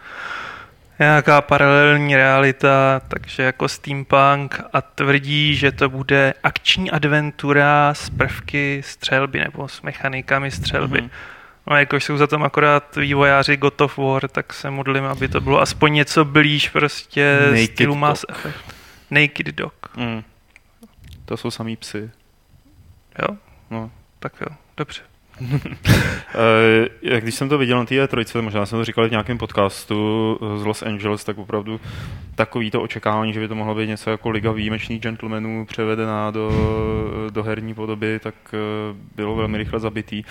nějaká 0.98 1.40
paralelní 1.42 2.16
realita, 2.16 3.00
takže 3.08 3.42
jako 3.42 3.68
steampunk 3.68 4.60
a 4.72 4.80
tvrdí, 4.82 5.56
že 5.56 5.72
to 5.72 5.88
bude 5.88 6.34
akční 6.42 6.90
adventura 6.90 7.94
s 7.94 8.10
prvky 8.10 8.82
střelby 8.84 9.38
nebo 9.40 9.68
s 9.68 9.82
mechanikami 9.82 10.50
střelby. 10.50 10.98
Mm-hmm. 11.02 11.10
No 11.70 11.76
jakož 11.76 12.04
jsou 12.04 12.16
za 12.16 12.26
tom 12.26 12.42
akorát 12.42 12.96
vývojáři 12.96 13.56
God 13.56 13.80
of 13.80 13.98
War, 13.98 14.28
tak 14.28 14.52
se 14.52 14.70
modlím, 14.70 15.04
aby 15.04 15.28
to 15.28 15.40
bylo 15.40 15.60
aspoň 15.60 15.92
něco 15.92 16.24
blíž 16.24 16.68
prostě 16.68 17.38
Naked 17.50 17.70
stylu 17.72 17.94
Dog. 17.94 18.00
Mass 18.00 18.24
Effect. 18.28 18.74
Naked 19.10 19.46
Dog, 19.46 19.74
Mm. 19.96 20.22
To 21.24 21.36
jsou 21.36 21.50
samý 21.50 21.76
psy. 21.76 22.10
jo? 23.22 23.36
No. 23.70 23.90
Tak 24.18 24.32
jo, 24.40 24.46
dobře. 24.76 25.02
Eh, 27.08 27.20
když 27.20 27.34
jsem 27.34 27.48
to 27.48 27.58
viděl 27.58 27.78
na 27.78 27.84
té 27.84 27.94
E3, 27.94 28.42
možná 28.42 28.66
jsem 28.66 28.78
to 28.78 28.84
říkal 28.84 29.08
v 29.08 29.10
nějakém 29.10 29.38
podcastu 29.38 30.38
eh, 30.42 30.58
z 30.58 30.64
Los 30.64 30.82
Angeles, 30.82 31.24
tak 31.24 31.38
opravdu 31.38 31.80
takový 32.34 32.70
to 32.70 32.82
očekávání, 32.82 33.32
že 33.32 33.40
by 33.40 33.48
to 33.48 33.54
mohlo 33.54 33.74
být 33.74 33.86
něco 33.86 34.10
jako 34.10 34.30
Liga 34.30 34.52
výjimečných 34.52 35.00
gentlemanů 35.00 35.66
převedená 35.66 36.30
do, 36.30 36.50
do 37.30 37.42
herní 37.42 37.74
podoby, 37.74 38.18
tak 38.22 38.34
eh, 38.52 38.58
bylo 39.16 39.36
velmi 39.36 39.58
rychle 39.58 39.80
zabitý. 39.80 40.22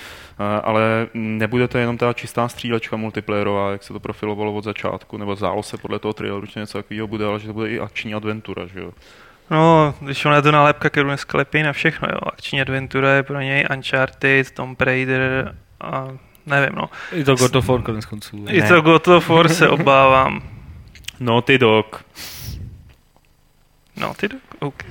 Ale 0.64 1.08
nebude 1.14 1.68
to 1.68 1.78
jenom 1.78 1.98
ta 1.98 2.14
čistá 2.14 2.48
střílečka 2.48 2.98
multiplayerová, 2.98 3.72
jak 3.72 3.84
se 3.84 3.94
to 3.94 4.00
profilovalo 4.00 4.54
od 4.54 4.64
začátku, 4.64 5.18
nebo 5.18 5.36
zdálo 5.36 5.64
se 5.64 5.78
podle 5.78 6.00
toho 6.00 6.14
traileru, 6.14 6.46
že 6.46 6.60
něco 6.60 6.78
takového 6.78 7.08
bude, 7.08 7.26
ale 7.26 7.40
že 7.40 7.48
to 7.48 7.54
bude 7.54 7.70
i 7.70 7.80
akční 7.80 8.14
adventura, 8.14 8.66
že 8.66 8.80
jo. 8.80 8.92
No, 9.52 9.94
když 10.00 10.26
ona 10.26 10.36
je 10.36 10.42
to 10.42 10.52
nálepka, 10.52 10.90
kterou 10.90 11.08
dneska 11.08 11.38
lepí 11.38 11.64
na 11.64 11.74
všechno, 11.74 12.08
jo. 12.12 12.20
Akční 12.34 12.62
adventura 12.62 13.14
je 13.14 13.24
pro 13.24 13.42
něj 13.42 13.68
Uncharted, 13.76 14.52
Tomb 14.52 14.82
Raider 14.82 15.56
a 15.82 16.08
nevím, 16.46 16.76
no. 16.76 16.90
I 17.12 17.24
to 17.24 17.36
God 17.36 17.56
of 17.56 17.68
War 17.68 17.82
konec 17.82 18.06
konců. 18.06 18.46
I 18.50 18.62
to 18.62 18.82
God 18.82 19.08
of 19.08 19.30
War 19.30 19.50
se 19.50 19.70
obávám. 19.70 20.42
No 21.20 21.42
ty 21.42 21.58
dog. 21.58 22.06
No, 23.96 24.14
ty 24.14 24.28
do... 24.28 24.36
OK. 24.60 24.84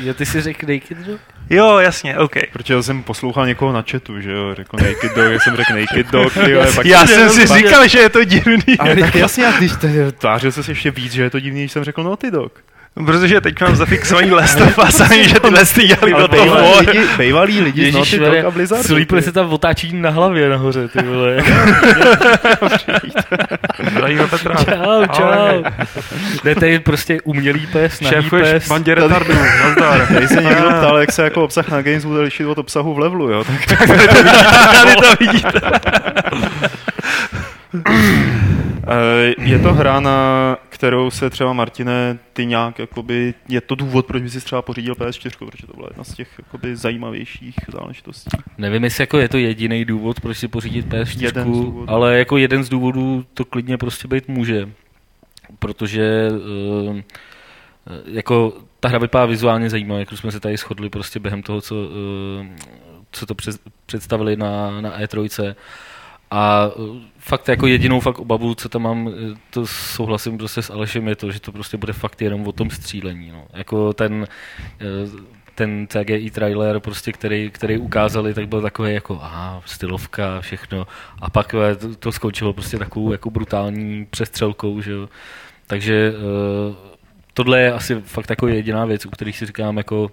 Jo, 0.00 0.14
ty 0.14 0.26
si 0.26 0.40
řekl 0.40 0.66
Naked 0.66 0.98
Dog? 0.98 1.20
Jo, 1.50 1.78
jasně, 1.78 2.18
OK. 2.18 2.32
Protože 2.52 2.82
jsem 2.82 3.02
poslouchal 3.02 3.46
někoho 3.46 3.72
na 3.72 3.84
chatu, 3.90 4.20
že 4.20 4.32
jo, 4.32 4.54
řekl 4.54 4.76
Naked 4.76 5.14
Dog, 5.16 5.32
já 5.32 5.40
jsem 5.40 5.56
řekl 5.56 5.72
Naked 5.80 6.10
Dog, 6.10 6.34
ty 6.34 6.50
jo, 6.50 6.64
pak 6.74 6.86
Já 6.86 7.06
jsem 7.06 7.30
si 7.30 7.46
říkal, 7.46 7.88
že 7.88 7.98
je 7.98 8.08
to 8.08 8.24
divný. 8.24 8.78
Ale 8.78 8.96
tak 8.96 9.14
jasně, 9.14 9.46
a 9.46 9.58
když 9.58 9.72
to, 9.72 9.86
tvářil 10.18 10.52
se 10.52 10.70
ještě 10.70 10.90
víc, 10.90 11.12
že 11.12 11.22
je 11.22 11.30
to 11.30 11.40
divný, 11.40 11.60
když 11.60 11.72
jsem 11.72 11.84
řekl 11.84 12.02
Naughty 12.02 12.30
Dog. 12.30 12.64
Protože 12.94 13.40
teď 13.40 13.60
mám 13.60 13.76
zafixovaný 13.76 14.30
Last 14.30 14.60
of 14.60 14.78
Us 14.88 15.00
a 15.00 15.04
vím, 15.08 15.24
že 15.28 15.40
tyhle 15.40 15.64
ty 15.66 15.86
dělali 15.86 16.28
bejvalí 16.28 16.48
War. 16.74 16.86
lidi, 16.86 17.00
bejvalí 17.16 17.60
lidi 17.60 17.90
z 17.92 17.94
Naughty 17.94 18.18
Dog 18.18 18.44
a 18.46 18.50
Blizzardu. 18.50 18.84
Slípli 18.84 19.22
se 19.22 19.32
tam 19.32 19.52
otáčí 19.52 19.92
na 19.96 20.10
hlavě 20.10 20.48
nahoře, 20.48 20.88
ty 20.88 21.02
vole. 21.02 21.36
Zdravíme 23.90 24.26
Petra. 24.26 24.54
čau, 24.54 25.06
čau. 25.12 25.62
Ne, 26.44 26.54
to 26.54 26.64
je 26.64 26.80
prostě 26.80 27.18
umělý 27.24 27.66
pes, 27.66 28.00
nahý 28.00 28.14
Šéfuješ 28.14 28.48
pes. 28.52 28.68
bandě 28.68 28.94
retardů. 28.94 29.32
Nazdar. 29.64 30.06
Tady 30.06 30.28
se 30.28 30.42
někdo 30.42 30.68
ptal, 30.70 30.98
jak 30.98 31.12
se 31.12 31.22
jako 31.22 31.44
obsah 31.44 31.68
na 31.68 31.82
Games 31.82 32.04
bude 32.04 32.20
lišit 32.20 32.46
od 32.46 32.58
obsahu 32.58 32.94
v 32.94 32.98
levelu, 32.98 33.30
jo? 33.30 33.44
Tak 33.44 33.66
Tady 33.78 34.94
to 34.96 35.16
vidíte. 35.20 35.60
Eh, 37.90 38.57
je 39.38 39.58
to 39.58 39.72
hra, 39.72 40.00
na 40.00 40.58
kterou 40.68 41.10
se 41.10 41.30
třeba 41.30 41.52
Martine, 41.52 42.18
ty 42.32 42.46
nějak, 42.46 42.78
jakoby, 42.78 43.34
je 43.48 43.60
to 43.60 43.74
důvod, 43.74 44.06
proč 44.06 44.22
bys 44.22 44.32
si 44.32 44.40
třeba 44.40 44.62
pořídil 44.62 44.94
PS4, 44.94 45.46
protože 45.46 45.66
to 45.66 45.72
byla 45.72 45.88
jedna 45.90 46.04
z 46.04 46.14
těch 46.14 46.28
jakoby, 46.38 46.76
zajímavějších 46.76 47.54
záležitostí. 47.68 48.30
Nevím, 48.58 48.84
jestli 48.84 49.02
jako 49.02 49.18
je 49.18 49.28
to 49.28 49.38
jediný 49.38 49.84
důvod, 49.84 50.20
proč 50.20 50.38
si 50.38 50.48
pořídit 50.48 50.86
PS4, 50.86 51.24
Jeden 51.24 51.72
ale 51.86 52.18
jako 52.18 52.36
jeden 52.36 52.64
z 52.64 52.68
důvodů 52.68 53.24
to 53.34 53.44
klidně 53.44 53.78
prostě 53.78 54.08
být 54.08 54.28
může. 54.28 54.68
Protože 55.58 56.28
uh, 56.88 57.00
jako 58.06 58.52
ta 58.80 58.88
hra 58.88 58.98
vypadá 58.98 59.26
vizuálně 59.26 59.70
zajímavě, 59.70 60.00
jak 60.00 60.12
už 60.12 60.18
jsme 60.18 60.32
se 60.32 60.40
tady 60.40 60.56
shodli 60.56 60.90
prostě 60.90 61.20
během 61.20 61.42
toho, 61.42 61.60
co, 61.60 61.74
uh, 61.74 62.46
co 63.12 63.26
to 63.26 63.34
představili 63.86 64.36
na, 64.36 64.80
na 64.80 65.00
E3. 65.00 65.54
A 66.30 66.70
uh, 66.76 66.96
fakt 67.28 67.48
jako 67.48 67.66
jedinou 67.66 68.00
fakt 68.00 68.18
obavu, 68.18 68.54
co 68.54 68.68
tam 68.68 68.82
mám, 68.82 69.08
eh, 69.08 69.36
to 69.50 69.66
souhlasím 69.66 70.38
prostě 70.38 70.62
s 70.62 70.70
Alešem, 70.70 71.08
je 71.08 71.16
to, 71.16 71.32
že 71.32 71.40
to 71.40 71.52
prostě 71.52 71.76
bude 71.76 71.92
fakt 71.92 72.22
jenom 72.22 72.46
o 72.46 72.52
tom 72.52 72.70
střílení. 72.70 73.30
No. 73.30 73.46
Jako 73.52 73.92
ten, 73.92 74.26
eh, 74.80 74.84
ten 75.54 75.86
CGI 75.88 76.30
trailer, 76.30 76.80
prostě, 76.80 77.12
který, 77.12 77.50
který 77.50 77.78
ukázali, 77.78 78.34
tak 78.34 78.48
byl 78.48 78.62
takový 78.62 78.94
jako 78.94 79.18
aha, 79.22 79.62
stylovka, 79.66 80.40
všechno. 80.40 80.86
A 81.20 81.30
pak 81.30 81.54
eh, 81.54 81.74
to, 81.76 81.94
to 81.94 82.12
skončilo 82.12 82.52
prostě 82.52 82.78
takovou 82.78 83.12
jako 83.12 83.30
brutální 83.30 84.06
přestřelkou, 84.10 84.80
že 84.80 84.92
jo. 84.92 85.08
Takže 85.66 86.12
tohle 87.34 87.60
je 87.60 87.72
asi 87.72 87.94
fakt 87.94 88.30
jako 88.30 88.48
jediná 88.48 88.84
věc, 88.84 89.06
u 89.06 89.10
kterých 89.10 89.38
si 89.38 89.46
říkám, 89.46 89.76
jako 89.76 90.10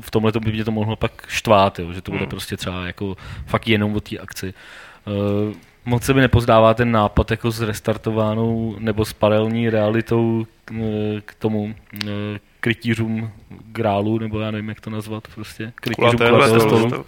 v 0.00 0.10
tomhle 0.10 0.32
by 0.40 0.52
mě 0.52 0.64
to 0.64 0.70
mohlo 0.70 0.96
pak 0.96 1.24
štvát, 1.28 1.78
jo, 1.78 1.92
že 1.92 2.02
to 2.02 2.10
bude 2.10 2.22
Hmm. 2.22 2.30
prostě 2.30 2.56
třeba 2.56 2.86
jako 2.86 3.16
fakt 3.46 3.68
jenom 3.68 3.96
o 3.96 4.00
té 4.00 4.18
akci. 4.18 4.46
Uh, 4.46 4.52
moc 5.84 6.02
se 6.02 6.14
mi 6.14 6.20
nepozdává 6.20 6.74
ten 6.74 6.92
nápad 6.92 7.30
jako 7.30 7.50
s 7.50 7.60
restartovanou 7.60 8.76
nebo 8.78 9.04
s 9.04 9.12
paralelní 9.12 9.70
realitou 9.70 10.46
k, 10.64 10.72
k 11.24 11.34
tomu 11.34 11.74
eh, 12.06 12.38
k 12.60 12.66
rytířům 12.66 13.30
grálu, 13.72 14.18
nebo 14.18 14.40
já 14.40 14.50
nevím, 14.50 14.68
jak 14.68 14.80
to 14.80 14.90
nazvat, 14.90 15.28
prostě. 15.34 15.72
K 15.74 15.86
rytířům 15.86 16.18
Kulatého 16.18 16.60
stolu. 16.60 17.04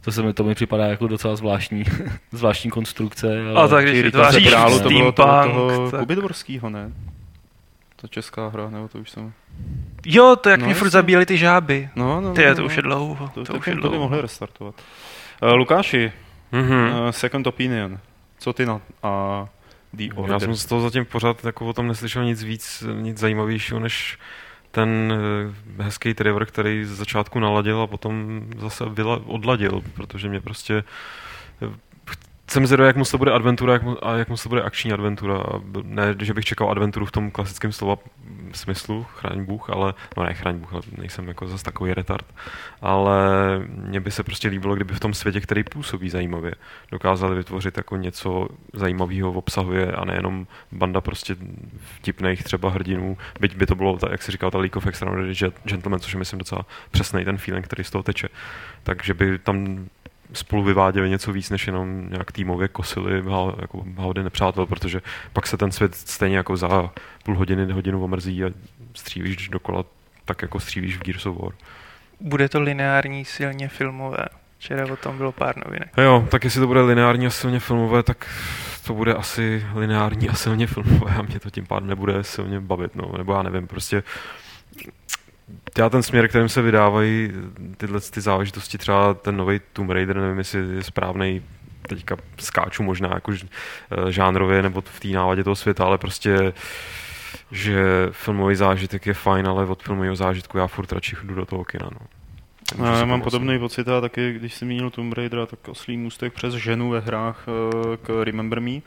To 0.00 0.12
se 0.12 0.22
mi, 0.22 0.32
to 0.32 0.44
mi 0.44 0.54
připadá 0.54 0.86
jako 0.86 1.06
docela 1.06 1.36
zvláštní, 1.36 1.84
zvláštní 2.32 2.70
konstrukce. 2.70 3.40
Ale... 3.40 3.62
A 3.62 3.68
tak 3.68 3.84
když 3.84 4.02
vytváříš 4.02 4.48
Grálu 4.48 4.80
to 4.80 4.88
bylo 4.88 5.12
toho, 5.12 5.52
toho 5.52 5.90
tak... 5.90 6.00
Kuby 6.00 6.16
ne? 6.68 6.92
Ta 7.96 8.08
česká 8.08 8.48
hra, 8.48 8.70
nebo 8.70 8.88
to 8.88 8.98
už 8.98 9.10
jsem... 9.10 9.32
Jo, 10.06 10.36
to 10.40 10.48
jak 10.48 10.60
No, 10.60 10.66
mě 10.66 10.74
furt 10.74 10.90
zabíjeli 10.90 11.26
ty 11.26 11.36
žáby. 11.36 11.88
No, 11.96 12.20
no, 12.20 12.32
Ty, 12.34 12.46
no, 12.46 12.54
to 12.54 12.60
no. 12.60 12.66
už 12.66 12.76
je 12.76 12.82
dlouho. 12.82 13.30
To, 13.34 13.44
To, 13.44 13.52
to, 13.52 13.58
už 13.58 13.66
je 13.66 13.72
to 13.72 13.76
by 13.76 13.88
dlouho. 13.88 13.98
mohli 13.98 14.20
restartovat. 14.20 14.74
Uh, 15.42 15.50
Lukáši, 15.50 16.12
Mhm. 16.52 16.72
uh, 16.72 17.10
Second 17.10 17.46
Opinion. 17.46 17.98
Co 18.38 18.52
ty 18.52 18.66
na 18.66 18.80
a 19.02 19.46
The 19.92 20.04
Já 20.04 20.14
Order? 20.14 20.40
jsem 20.40 20.54
z 20.54 20.66
toho 20.66 20.80
zatím 20.80 21.04
pořád 21.04 21.44
jako 21.44 21.66
o 21.66 21.72
tom 21.72 21.88
neslyšel 21.88 22.24
nic 22.24 22.42
víc, 22.42 22.84
nic 23.00 23.18
zajímavějšího, 23.18 23.80
než 23.80 24.18
ten 24.70 25.12
eh, 25.78 25.82
hezký 25.82 26.14
Trevor, 26.14 26.46
který 26.46 26.84
z 26.84 26.90
začátku 26.90 27.38
naladil 27.40 27.80
a 27.80 27.86
potom 27.86 28.42
zase 28.58 28.84
vyla, 28.88 29.20
odladil, 29.26 29.82
protože 29.94 30.28
mě 30.28 30.40
prostě 30.40 30.84
eh, 31.62 31.68
jsem 32.50 32.66
zvědavý, 32.66 32.86
jak 32.86 32.96
moc 32.96 33.10
to 33.10 33.18
bude 33.18 33.32
adventura 33.32 33.72
jak 33.72 33.82
mo- 33.82 33.98
a 34.02 34.16
jak 34.16 34.28
moc 34.28 34.42
to 34.42 34.48
bude 34.48 34.62
akční 34.62 34.92
adventura. 34.92 35.42
Ne, 35.82 36.14
že 36.20 36.34
bych 36.34 36.44
čekal 36.44 36.70
adventuru 36.70 37.06
v 37.06 37.12
tom 37.12 37.30
klasickém 37.30 37.72
slova 37.72 37.96
smyslu, 38.52 39.06
chraň 39.14 39.44
Bůh, 39.44 39.70
ale, 39.70 39.94
no 40.16 40.24
ne, 40.24 40.34
chraň 40.34 40.58
Bůh, 40.58 40.70
nejsem 40.98 41.28
jako 41.28 41.48
zase 41.48 41.64
takový 41.64 41.94
retard, 41.94 42.26
ale 42.82 43.18
mně 43.66 44.00
by 44.00 44.10
se 44.10 44.22
prostě 44.22 44.48
líbilo, 44.48 44.74
kdyby 44.74 44.94
v 44.94 45.00
tom 45.00 45.14
světě, 45.14 45.40
který 45.40 45.64
působí 45.64 46.10
zajímavě, 46.10 46.52
dokázali 46.90 47.36
vytvořit 47.36 47.76
jako 47.76 47.96
něco 47.96 48.48
zajímavého 48.72 49.32
obsahuje 49.32 49.92
a 49.92 50.04
nejenom 50.04 50.46
banda 50.72 51.00
prostě 51.00 51.36
vtipných 51.96 52.44
třeba 52.44 52.70
hrdinů, 52.70 53.18
byť 53.40 53.56
by 53.56 53.66
to 53.66 53.74
bylo, 53.74 53.98
jak 54.10 54.22
si 54.22 54.32
říkal, 54.32 54.50
ta 54.50 54.58
League 54.58 54.76
of 54.76 54.86
Extraordinary 54.86 55.34
Gentlemen, 55.64 56.00
což 56.00 56.12
je 56.12 56.18
myslím 56.18 56.38
docela 56.38 56.66
přesný 56.90 57.24
ten 57.24 57.38
feeling, 57.38 57.64
který 57.64 57.84
z 57.84 57.90
toho 57.90 58.02
teče. 58.02 58.28
Takže 58.82 59.14
by 59.14 59.38
tam 59.38 59.86
spolu 60.32 60.62
vyváděli 60.62 61.10
něco 61.10 61.32
víc, 61.32 61.50
než 61.50 61.66
jenom 61.66 62.10
nějak 62.10 62.32
týmově 62.32 62.68
kosili 62.68 63.22
jako 63.60 63.84
haudy 63.96 64.22
nepřátel, 64.22 64.66
protože 64.66 65.02
pak 65.32 65.46
se 65.46 65.56
ten 65.56 65.72
svět 65.72 65.94
stejně 65.94 66.36
jako 66.36 66.56
za 66.56 66.90
půl 67.24 67.36
hodiny, 67.36 67.72
hodinu 67.72 68.04
omrzí 68.04 68.44
a 68.44 68.50
střívíš 68.94 69.48
dokola 69.48 69.84
tak 70.24 70.42
jako 70.42 70.60
střívíš 70.60 70.96
v 70.96 71.02
Gears 71.02 71.26
of 71.26 71.36
War. 71.36 71.52
Bude 72.20 72.48
to 72.48 72.60
lineární, 72.60 73.24
silně 73.24 73.68
filmové. 73.68 74.24
Včera 74.58 74.92
o 74.92 74.96
tom 74.96 75.16
bylo 75.16 75.32
pár 75.32 75.56
novinek. 75.64 75.88
Jo, 75.98 76.28
tak 76.30 76.44
jestli 76.44 76.60
to 76.60 76.66
bude 76.66 76.80
lineární 76.80 77.26
a 77.26 77.30
silně 77.30 77.60
filmové, 77.60 78.02
tak 78.02 78.26
to 78.86 78.94
bude 78.94 79.14
asi 79.14 79.66
lineární 79.74 80.28
a 80.28 80.34
silně 80.34 80.66
filmové 80.66 81.14
a 81.14 81.22
mě 81.22 81.40
to 81.40 81.50
tím 81.50 81.66
pádem 81.66 81.88
nebude 81.88 82.24
silně 82.24 82.60
bavit, 82.60 82.94
no, 82.94 83.12
nebo 83.18 83.34
já 83.34 83.42
nevím, 83.42 83.66
prostě 83.66 84.02
já 85.78 85.88
ten 85.88 86.02
směr, 86.02 86.28
kterým 86.28 86.48
se 86.48 86.62
vydávají 86.62 87.32
tyhle 87.76 88.00
ty 88.00 88.20
záležitosti, 88.20 88.78
třeba 88.78 89.14
ten 89.14 89.36
nový 89.36 89.60
Tomb 89.72 89.90
Raider, 89.90 90.16
nevím, 90.16 90.38
jestli 90.38 90.76
je 90.76 90.82
správný, 90.82 91.42
teďka 91.88 92.16
skáču 92.38 92.82
možná 92.82 93.10
jako 93.14 93.32
eh, 93.32 94.12
žánrově 94.12 94.62
nebo 94.62 94.80
v 94.80 95.00
té 95.00 95.08
náladě 95.08 95.44
toho 95.44 95.56
světa, 95.56 95.84
ale 95.84 95.98
prostě 95.98 96.52
že 97.50 97.84
filmový 98.10 98.54
zážitek 98.54 99.06
je 99.06 99.14
fajn, 99.14 99.48
ale 99.48 99.66
od 99.66 99.82
filmového 99.82 100.16
zážitku 100.16 100.58
já 100.58 100.66
furt 100.66 100.92
radši 100.92 101.16
jdu 101.24 101.34
do 101.34 101.46
toho 101.46 101.64
kina. 101.64 101.88
No. 101.92 102.06
No, 102.78 102.84
Můžu 102.84 102.98
já 102.98 103.04
mám 103.04 103.20
pomoct. 103.20 103.24
podobný 103.24 103.58
pocit 103.58 103.88
a 103.88 104.00
taky, 104.00 104.32
když 104.32 104.54
jsem 104.54 104.68
mínil 104.68 104.90
Tomb 104.90 105.12
Raidera, 105.12 105.46
tak 105.46 105.68
oslý 105.68 105.96
můstek 105.96 106.32
přes 106.32 106.54
ženu 106.54 106.90
ve 106.90 107.00
hrách 107.00 107.46
eh, 107.48 107.96
k 107.96 108.24
Remember 108.24 108.60
Me. 108.60 108.80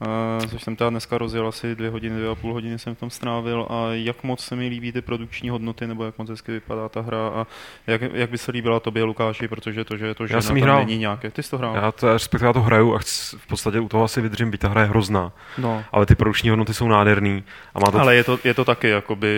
Uh, 0.00 0.46
což 0.46 0.62
jsem 0.62 0.76
teda 0.76 0.90
dneska 0.90 1.18
rozjel 1.18 1.48
asi 1.48 1.74
dvě 1.74 1.90
hodiny, 1.90 2.16
dvě 2.16 2.28
a 2.28 2.34
půl 2.34 2.52
hodiny 2.52 2.78
jsem 2.78 2.94
v 2.94 2.98
tom 2.98 3.10
strávil 3.10 3.66
a 3.70 3.86
jak 3.92 4.22
moc 4.24 4.44
se 4.44 4.56
mi 4.56 4.68
líbí 4.68 4.92
ty 4.92 5.00
produkční 5.00 5.50
hodnoty, 5.50 5.86
nebo 5.86 6.04
jak 6.04 6.18
moc 6.18 6.30
hezky 6.30 6.52
vypadá 6.52 6.88
ta 6.88 7.00
hra 7.00 7.28
a 7.28 7.46
jak, 7.86 8.00
jak 8.12 8.30
by 8.30 8.38
se 8.38 8.52
líbila 8.52 8.80
tobě, 8.80 9.04
Lukáši, 9.04 9.48
protože 9.48 9.84
to, 9.84 9.96
že 9.96 10.06
je 10.06 10.14
to 10.14 10.26
žena, 10.26 10.38
Já 10.38 10.42
jsem 10.42 10.56
hrál. 10.56 10.78
není 10.78 10.98
nějaké. 10.98 11.30
Ty 11.30 11.42
jsi 11.42 11.50
to 11.50 11.58
hrál? 11.58 11.74
Já 11.76 11.92
to, 11.92 12.12
respektive 12.12 12.46
já 12.46 12.52
to 12.52 12.62
hraju 12.62 12.94
a 12.94 12.98
chci, 12.98 13.36
v 13.36 13.46
podstatě 13.46 13.80
u 13.80 13.88
toho 13.88 14.04
asi 14.04 14.20
vydržím, 14.20 14.50
byť 14.50 14.60
ta 14.60 14.68
hra 14.68 14.80
je 14.80 14.86
hrozná. 14.88 15.32
No. 15.58 15.84
Ale 15.92 16.06
ty 16.06 16.14
produkční 16.14 16.50
hodnoty 16.50 16.74
jsou 16.74 16.88
nádherný. 16.88 17.44
A 17.74 17.80
má 17.80 17.90
to 17.90 18.00
Ale 18.00 18.16
je 18.16 18.24
to, 18.24 18.38
je 18.44 18.54
to 18.54 18.64
taky 18.64 18.88
jakoby 18.88 19.30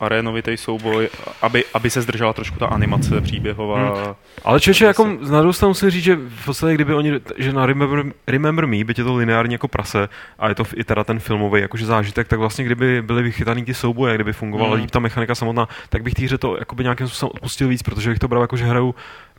arénovitý 0.00 0.56
souboj, 0.56 1.08
aby, 1.42 1.64
aby 1.74 1.90
se 1.90 2.02
zdržela 2.02 2.32
trošku 2.32 2.58
ta 2.58 2.66
animace 2.66 3.20
příběhová. 3.20 3.94
Hmm. 3.94 4.14
Ale 4.44 4.60
čeče, 4.60 4.84
jako 4.84 5.06
na 5.06 5.38
druhou 5.38 5.52
stranu 5.52 5.70
musím 5.70 5.90
říct, 5.90 6.04
že 6.04 6.16
v 6.16 6.44
podstatě, 6.44 6.74
kdyby 6.74 6.94
oni, 6.94 7.12
že 7.36 7.52
na 7.52 7.66
Remember, 7.66 8.04
Remember 8.26 8.66
Me, 8.66 8.84
byť 8.84 8.98
je 8.98 9.04
to 9.04 9.16
lineární 9.16 9.52
jako 9.52 9.68
prase, 9.68 10.01
a 10.38 10.48
je 10.48 10.54
to 10.54 10.64
i 10.76 10.84
teda 10.84 11.04
ten 11.04 11.18
filmový 11.18 11.60
jakože 11.60 11.86
zážitek, 11.86 12.28
tak 12.28 12.38
vlastně 12.38 12.64
kdyby 12.64 13.02
byly 13.02 13.22
vychytaný 13.22 13.64
ty 13.64 13.74
souboje, 13.74 14.14
kdyby 14.14 14.32
fungovala 14.32 14.74
Mm. 14.74 14.80
líp 14.80 14.90
ta 14.90 14.98
mechanika 14.98 15.34
samotná, 15.34 15.68
tak 15.88 16.02
bych 16.02 16.14
té 16.14 16.24
hře 16.24 16.38
to 16.38 16.56
jakoby 16.58 16.82
nějakým 16.82 17.06
způsobem 17.06 17.30
odpustil 17.34 17.68
víc, 17.68 17.82
protože 17.82 18.10
bych 18.10 18.18
to 18.18 18.28
bral 18.28 18.42
jako, 18.42 18.56
že 18.56 18.64
hraju 18.64 18.94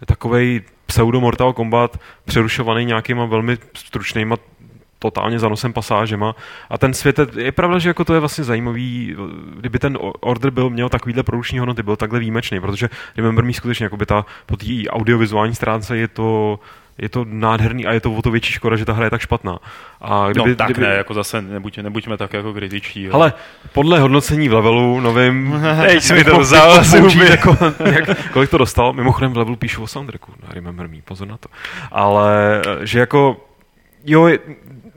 takovej 0.05 0.61
pseudo 0.85 1.21
Mortal 1.21 1.53
Kombat 1.53 1.99
přerušovaný 2.25 2.85
nějakýma 2.85 3.25
velmi 3.25 3.57
stručnýma 3.73 4.35
totálně 4.99 5.39
zanosem 5.39 5.73
pasážema. 5.73 6.35
A 6.69 6.77
ten 6.77 6.93
svět, 6.93 7.19
je, 7.35 7.51
pravda, 7.51 7.79
že 7.79 7.89
jako 7.89 8.05
to 8.05 8.13
je 8.13 8.19
vlastně 8.19 8.43
zajímavý, 8.43 9.15
kdyby 9.55 9.79
ten 9.79 9.97
order 10.19 10.51
byl, 10.51 10.69
měl 10.69 10.89
takovýhle 10.89 11.23
produkční 11.23 11.59
hodnoty, 11.59 11.83
byl 11.83 11.95
takhle 11.95 12.19
výjimečný, 12.19 12.59
protože 12.59 12.89
Remember 13.17 13.45
Me 13.45 13.53
skutečně 13.53 13.83
jako 13.83 13.97
by 13.97 14.05
ta, 14.05 14.25
po 14.45 14.57
té 14.57 14.65
audiovizuální 14.89 15.55
stránce 15.55 15.97
je 15.97 16.07
to 16.07 16.59
je 16.97 17.09
to 17.09 17.25
nádherný 17.29 17.85
a 17.85 17.93
je 17.93 17.99
to 17.99 18.13
o 18.13 18.21
to 18.21 18.31
větší 18.31 18.53
škoda, 18.53 18.75
že 18.75 18.85
ta 18.85 18.93
hra 18.93 19.05
je 19.05 19.09
tak 19.09 19.21
špatná. 19.21 19.59
A 20.01 20.27
kdyby, 20.31 20.49
no 20.49 20.55
tak 20.55 20.67
kdyby, 20.67 20.87
ne, 20.87 20.93
jako 20.93 21.13
zase 21.13 21.41
nebuď, 21.41 21.77
nebuďme 21.77 22.17
tak 22.17 22.33
jako 22.33 22.53
kritičtí. 22.53 23.09
Ale 23.09 23.33
podle 23.73 23.99
hodnocení 23.99 24.49
v 24.49 24.53
levelu 24.53 24.99
novým... 24.99 25.61
Teď 25.87 26.03
jsi 26.03 26.13
mi 26.13 26.23
to 26.23 26.29
jako- 26.29 26.41
vzal 26.41 26.83
jako 26.95 27.07
jako, 27.23 27.57
jak, 27.85 28.31
kolik 28.31 28.49
to 28.49 28.57
dostal? 28.57 28.93
Mimochodem 28.93 29.31
v 29.33 29.37
levelu 29.37 29.55
píšu 29.55 29.83
o 29.83 29.87
soundtracku. 29.87 30.31
No, 30.43 30.53
remember 30.53 30.87
me, 30.87 30.97
pozor 31.05 31.27
na 31.27 31.37
to. 31.37 31.49
Ale 31.91 32.61
eh, 32.81 32.85
že 32.85 32.99
jako... 32.99 33.37
Jo, 34.05 34.29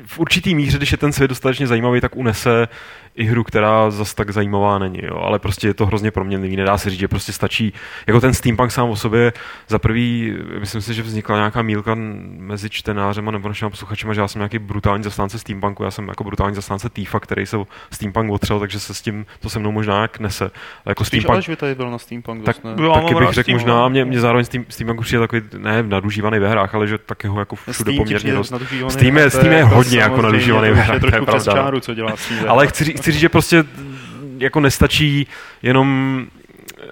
v 0.07 0.19
určitý 0.19 0.55
míře, 0.55 0.77
když 0.77 0.93
je 0.93 0.99
ten 0.99 1.13
svět 1.13 1.29
dostatečně 1.29 1.67
zajímavý, 1.67 2.01
tak 2.01 2.17
unese 2.17 2.69
i 3.17 3.25
hru, 3.25 3.45
která 3.45 3.91
zas 3.91 4.15
tak 4.15 4.31
zajímavá 4.31 4.79
není, 4.79 5.01
jo. 5.03 5.17
ale 5.17 5.39
prostě 5.39 5.67
je 5.67 5.75
to 5.75 5.87
hrozně 5.87 6.11
proměnlivý, 6.11 6.57
nedá 6.57 6.79
se 6.79 6.91
říct, 6.91 7.01
že 7.01 7.09
prostě 7.09 7.33
stačí, 7.33 7.73
jako 8.07 8.21
ten 8.21 8.35
steampunk 8.35 8.73
sám 8.73 8.91
o 8.91 8.97
sobě, 8.97 9.33
za 9.69 9.79
prvý, 9.79 10.35
myslím 10.61 10.81
si, 10.81 10.95
že 10.95 11.03
vznikla 11.03 11.37
nějaká 11.37 11.63
mílka 11.63 11.95
mezi 12.39 12.71
čtenářem 12.71 13.29
a 13.29 13.31
nebo 13.31 13.49
našimi 13.49 13.71
posluchačema, 13.71 14.15
že 14.15 14.21
já 14.21 14.29
jsem 14.29 14.41
nějaký 14.41 14.59
brutální 14.59 15.05
zastánce 15.05 15.39
steampunku, 15.39 15.85
já 15.85 15.91
jsem 15.91 16.09
jako 16.09 16.25
brutální 16.25 16.55
zastánce 16.55 16.89
Tifa, 16.91 17.21
který 17.21 17.47
se 17.47 17.57
steampunk 17.93 18.33
otřel, 18.33 18.61
takže 18.61 18.81
se 18.81 18.95
s 18.95 19.03
tím, 19.03 19.27
to 19.41 19.51
se 19.51 19.59
mnou 19.59 19.73
možná 19.73 20.03
jak 20.03 20.19
nese. 20.19 20.45
Ale 20.45 20.51
jako 20.87 21.05
Spíš 21.05 21.21
steampunk, 21.21 21.35
Aleš 21.35 21.49
by 21.49 21.57
tady 21.57 21.75
byl 21.75 21.91
na 21.91 21.99
Steampunk 21.99 22.45
tak, 22.45 22.57
dost, 22.57 22.79
ne? 22.79 22.89
Taky 22.95 23.15
bych 23.15 23.33
řekl 23.33 23.53
možná, 23.53 23.89
mě, 23.89 24.05
mě 24.05 24.21
zároveň 24.21 24.45
Steam, 24.45 24.65
Steampunk 24.69 25.01
přijde 25.01 25.21
takový, 25.21 25.43
ne 25.59 25.83
nadužívaný 25.83 26.39
ve 26.39 26.49
hrách, 26.49 26.75
ale 26.75 26.87
že 26.87 26.99
tak 26.99 27.25
jeho 27.25 27.39
jako 27.39 27.57
všude 27.57 27.75
Steam 27.75 27.97
poměrně 27.97 28.33
dost. 28.33 28.53
Steam 28.89 29.17
je, 29.17 29.31
Steam 29.31 29.53
je 29.53 29.65
hodně 29.65 29.99
jako 29.99 30.23
nadužívaný 30.23 30.69
ve 30.69 30.73
už 30.73 30.79
je 30.79 30.85
hrách, 30.85 31.01
to 31.01 31.07
je 31.07 31.23
pravda. 31.23 31.53
čáru, 31.53 31.81
co 31.81 31.95
dělá. 31.95 32.13
Ale 32.49 32.67
chci, 32.67 33.06
chci 33.07 33.13
říct, 33.13 33.21
že 33.21 33.29
prostě 33.29 33.65
jako 34.39 34.61
nestačí 34.61 35.27
jenom 35.63 36.27
eh, 36.79 36.85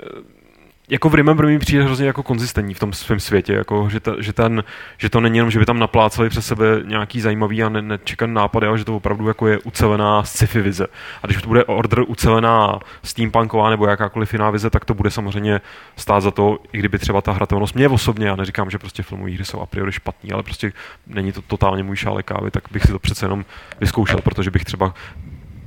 jako 0.89 1.09
v 1.09 1.15
Remember 1.15 1.47
mi 1.47 1.59
přijde 1.59 1.85
hrozně 1.85 2.07
jako 2.07 2.23
konzistentní 2.23 2.75
v 2.75 2.79
tom 2.79 2.93
svém 2.93 3.21
světě, 3.21 3.53
jako, 3.53 3.89
že, 3.91 4.01
ta, 4.01 4.15
že, 4.19 4.33
ten, 4.33 4.65
že, 4.99 5.09
to 5.11 5.21
není 5.21 5.37
jenom, 5.37 5.51
že 5.51 5.59
by 5.59 5.67
tam 5.67 5.79
napláceli 5.79 6.29
přes 6.29 6.47
sebe 6.47 6.67
nějaký 6.85 7.21
zajímavý 7.21 7.63
a 7.63 7.69
ne, 7.69 7.83
nečekaný 7.83 8.35
nápady, 8.35 8.67
ale 8.67 8.79
že 8.79 8.85
to 8.85 8.97
opravdu 8.97 9.29
jako 9.29 9.47
je 9.47 9.59
ucelená 9.59 10.25
sci-fi 10.25 10.63
vize. 10.63 10.87
A 11.23 11.27
když 11.27 11.43
to 11.43 11.49
bude 11.49 11.65
order 11.65 12.01
ucelená 12.07 12.79
steampunková 13.05 13.71
nebo 13.71 13.87
jakákoliv 13.87 14.33
jiná 14.33 14.51
vize, 14.51 14.71
tak 14.71 14.85
to 14.85 14.95
bude 14.95 15.11
samozřejmě 15.11 15.61
stát 15.97 16.21
za 16.21 16.31
to, 16.31 16.59
i 16.73 16.79
kdyby 16.79 16.99
třeba 16.99 17.21
ta 17.21 17.33
hratelnost 17.33 17.75
mě 17.75 17.89
osobně, 17.89 18.27
já 18.27 18.37
neříkám, 18.37 18.71
že 18.71 18.79
prostě 18.79 19.03
filmové 19.03 19.31
hry 19.31 19.45
jsou 19.45 19.61
a 19.61 19.67
priori 19.67 19.93
špatný, 19.93 20.33
ale 20.33 20.43
prostě 20.43 20.73
není 21.07 21.33
to 21.33 21.43
totálně 21.43 21.83
můj 21.83 21.97
šálek 21.97 22.27
kávy, 22.27 22.51
tak 22.51 22.65
bych 22.71 22.83
si 22.83 22.93
to 22.93 22.99
přece 22.99 23.25
jenom 23.27 23.45
vyzkoušel, 23.81 24.21
protože 24.21 24.51
bych 24.51 24.65
třeba 24.65 24.95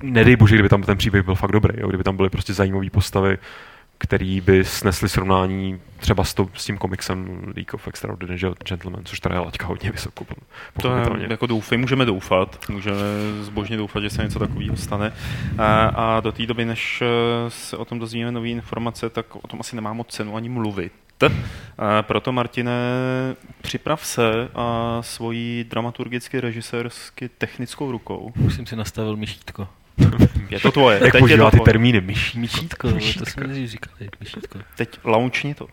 nedej 0.01 0.35
bože, 0.35 0.55
kdyby 0.55 0.69
tam 0.69 0.83
ten 0.83 0.97
příběh 0.97 1.25
byl 1.25 1.35
fakt 1.35 1.51
dobrý, 1.51 1.79
jo? 1.79 1.87
kdyby 1.87 2.03
tam 2.03 2.17
byly 2.17 2.29
prostě 2.29 2.53
zajímavé 2.53 2.89
postavy, 2.89 3.37
který 3.97 4.41
by 4.41 4.65
snesli 4.65 5.09
srovnání 5.09 5.79
třeba 5.97 6.23
s, 6.23 6.33
to, 6.33 6.49
s 6.53 6.65
tím 6.65 6.77
komiksem 6.77 7.41
League 7.55 7.73
of 7.73 7.87
Extraordinary 7.87 8.39
Gentlemen, 8.69 9.05
což 9.05 9.19
teda 9.19 9.35
je 9.35 9.41
laťka 9.41 9.65
hodně 9.65 9.91
vysoko. 9.91 10.25
To 10.81 10.97
je, 10.97 11.27
jako 11.29 11.47
doufej, 11.47 11.77
můžeme 11.77 12.05
doufat, 12.05 12.69
můžeme 12.69 12.97
zbožně 13.41 13.77
doufat, 13.77 14.03
že 14.03 14.09
se 14.09 14.23
něco 14.23 14.39
takového 14.39 14.77
stane. 14.77 15.13
A, 15.57 15.85
a 15.85 16.19
do 16.19 16.31
té 16.31 16.45
doby, 16.45 16.65
než 16.65 17.01
eh, 17.01 17.05
se 17.49 17.77
o 17.77 17.85
tom 17.85 17.99
dozvíme 17.99 18.31
nové 18.31 18.49
informace, 18.49 19.09
tak 19.09 19.35
o 19.35 19.47
tom 19.47 19.59
asi 19.59 19.75
nemá 19.75 19.93
moc 19.93 20.07
cenu 20.07 20.35
ani 20.35 20.49
mluvit. 20.49 20.91
A 21.77 22.01
proto, 22.01 22.31
Martine, 22.31 22.71
připrav 23.61 24.05
se 24.05 24.49
a 24.55 24.97
svoji 25.01 25.63
dramaturgicky, 25.63 26.41
režisérsky, 26.41 27.29
technickou 27.29 27.91
rukou. 27.91 28.33
Už 28.45 28.55
jsem 28.55 28.65
si 28.65 28.75
nastavil 28.75 29.15
myšítko. 29.15 29.67
Je 30.49 30.59
to 30.59 30.71
tvoje. 30.71 30.99
Jak 31.03 31.11
teď 31.11 31.19
používá 31.19 31.51
ty 31.51 31.59
termíny 31.59 32.01
myší. 32.01 32.39
Myšítko, 32.39 32.87
ale 32.87 32.99
to 32.99 33.25
jsme 33.25 33.67
říkali. 33.67 34.09
Myšítko. 34.19 34.59
Teď 34.75 34.99
launchni 35.03 35.55
to. 35.55 35.67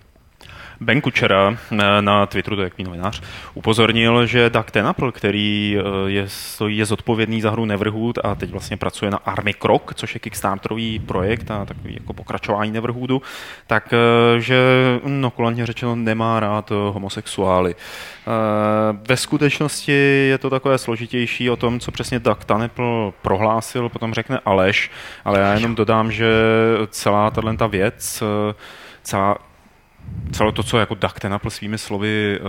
Ben 0.81 1.01
Kučera 1.01 1.57
na, 1.71 2.01
na 2.01 2.27
Twitteru, 2.27 2.57
to 2.57 2.63
je 2.63 2.67
jaký 2.67 2.85
novinář, 2.85 3.23
upozornil, 3.55 4.27
že 4.27 4.51
Doug 4.51 4.71
Tenapel, 4.71 5.13
který 5.13 5.77
eh, 5.79 6.11
je, 6.11 6.27
je 6.67 6.87
zodpovědný 6.87 7.41
za 7.41 7.51
hru 7.51 7.65
Neverhood 7.65 8.19
a 8.25 8.35
teď 8.35 8.51
vlastně 8.51 8.77
pracuje 8.77 9.11
na 9.11 9.19
Army 9.19 9.55
Krok, 9.55 9.95
což 9.95 10.15
je 10.15 10.21
Kickstarterový 10.21 10.99
projekt 10.99 11.51
a 11.51 11.65
takový 11.65 11.95
jako 11.95 12.13
pokračování 12.13 12.71
Neverhoodu, 12.71 13.23
tak 13.67 13.93
eh, 13.93 14.41
že, 14.41 14.57
no 15.05 15.31
kulantně 15.31 15.67
řečeno, 15.67 15.97
nemá 15.97 16.41
rád 16.41 16.71
eh, 16.71 16.75
homosexuály. 16.75 17.75
Eh, 17.75 18.97
Ve 19.09 19.17
skutečnosti 19.17 19.93
je 20.29 20.39
to 20.39 20.51
takové 20.51 20.79
složitější 20.79 21.51
o 21.51 21.57
tom, 21.57 21.81
co 21.81 21.93
přesně 21.93 22.19
Doug 22.19 22.45
Tenapel 22.45 23.13
prohlásil, 23.23 23.89
potom 23.89 24.15
řekne 24.15 24.41
Aleš, 24.45 24.91
ale 25.25 25.41
já 25.41 25.55
jenom 25.55 25.75
dodám, 25.75 26.13
že 26.13 26.27
celá 26.89 27.31
tahle 27.31 27.57
ta 27.57 27.67
věc, 27.67 28.23
eh, 28.23 28.55
celá 29.03 29.39
celé 30.33 30.53
to, 30.53 30.63
co 30.63 30.79
jako 30.79 30.95
Doug 30.95 31.21
Tenapel 31.21 31.51
svými 31.51 31.79
slovy 31.79 32.37
e, 32.37 32.41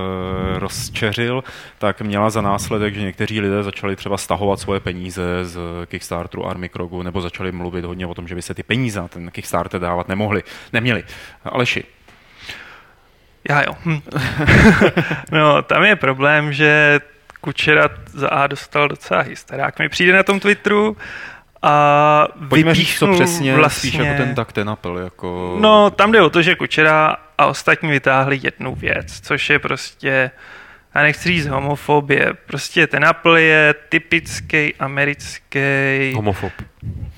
rozčeřil, 0.59 1.43
tak 1.77 2.01
měla 2.01 2.29
za 2.29 2.41
následek, 2.41 2.95
že 2.95 3.01
někteří 3.01 3.41
lidé 3.41 3.63
začali 3.63 3.95
třeba 3.95 4.17
stahovat 4.17 4.59
svoje 4.59 4.79
peníze 4.79 5.23
z 5.43 5.59
Kickstarteru 5.85 6.45
Army 6.45 6.69
Krogu, 6.69 7.03
nebo 7.03 7.21
začali 7.21 7.51
mluvit 7.51 7.85
hodně 7.85 8.07
o 8.07 8.13
tom, 8.13 8.27
že 8.27 8.35
by 8.35 8.41
se 8.41 8.53
ty 8.53 8.63
peníze 8.63 9.01
na 9.01 9.07
ten 9.07 9.31
Kickstarter 9.31 9.81
dávat 9.81 10.07
nemohli. 10.07 10.43
Neměli. 10.73 11.03
Aleši, 11.43 11.83
Já 13.49 13.63
jo. 13.63 13.75
Hm. 13.85 14.01
no, 15.31 15.61
tam 15.61 15.83
je 15.83 15.95
problém, 15.95 16.53
že 16.53 16.99
Kučera 17.41 17.89
za 18.05 18.29
A 18.29 18.47
dostal 18.47 18.87
docela 18.87 19.21
hysterák. 19.21 19.79
Mi 19.79 19.89
přijde 19.89 20.13
na 20.13 20.23
tom 20.23 20.39
Twitteru 20.39 20.97
a 21.61 22.27
pojďme 22.49 22.75
říct 22.75 22.99
to 22.99 23.05
vypíchnul 23.07 23.25
přesně, 23.27 23.55
vlastně... 23.55 23.89
spíš 23.89 23.93
jako 24.05 24.17
ten 24.17 24.35
Doug 24.35 24.51
Tenapel. 24.51 24.97
Jako... 24.97 25.57
No, 25.59 25.89
tam 25.89 26.11
jde 26.11 26.21
o 26.21 26.29
to, 26.29 26.41
že 26.41 26.55
Kučera 26.55 27.15
a 27.37 27.45
ostatní 27.45 27.89
vytáhli 27.89 28.39
jednu 28.43 28.75
věc, 28.75 29.19
což 29.21 29.49
je 29.49 29.59
prostě, 29.59 30.31
já 30.95 31.01
nechci 31.01 31.29
říct 31.29 31.47
homofobie, 31.47 32.33
prostě 32.45 32.87
ten 32.87 33.05
Apple 33.05 33.41
je 33.41 33.75
typický 33.89 34.75
americký 34.75 35.59
Homofob. 36.15 36.53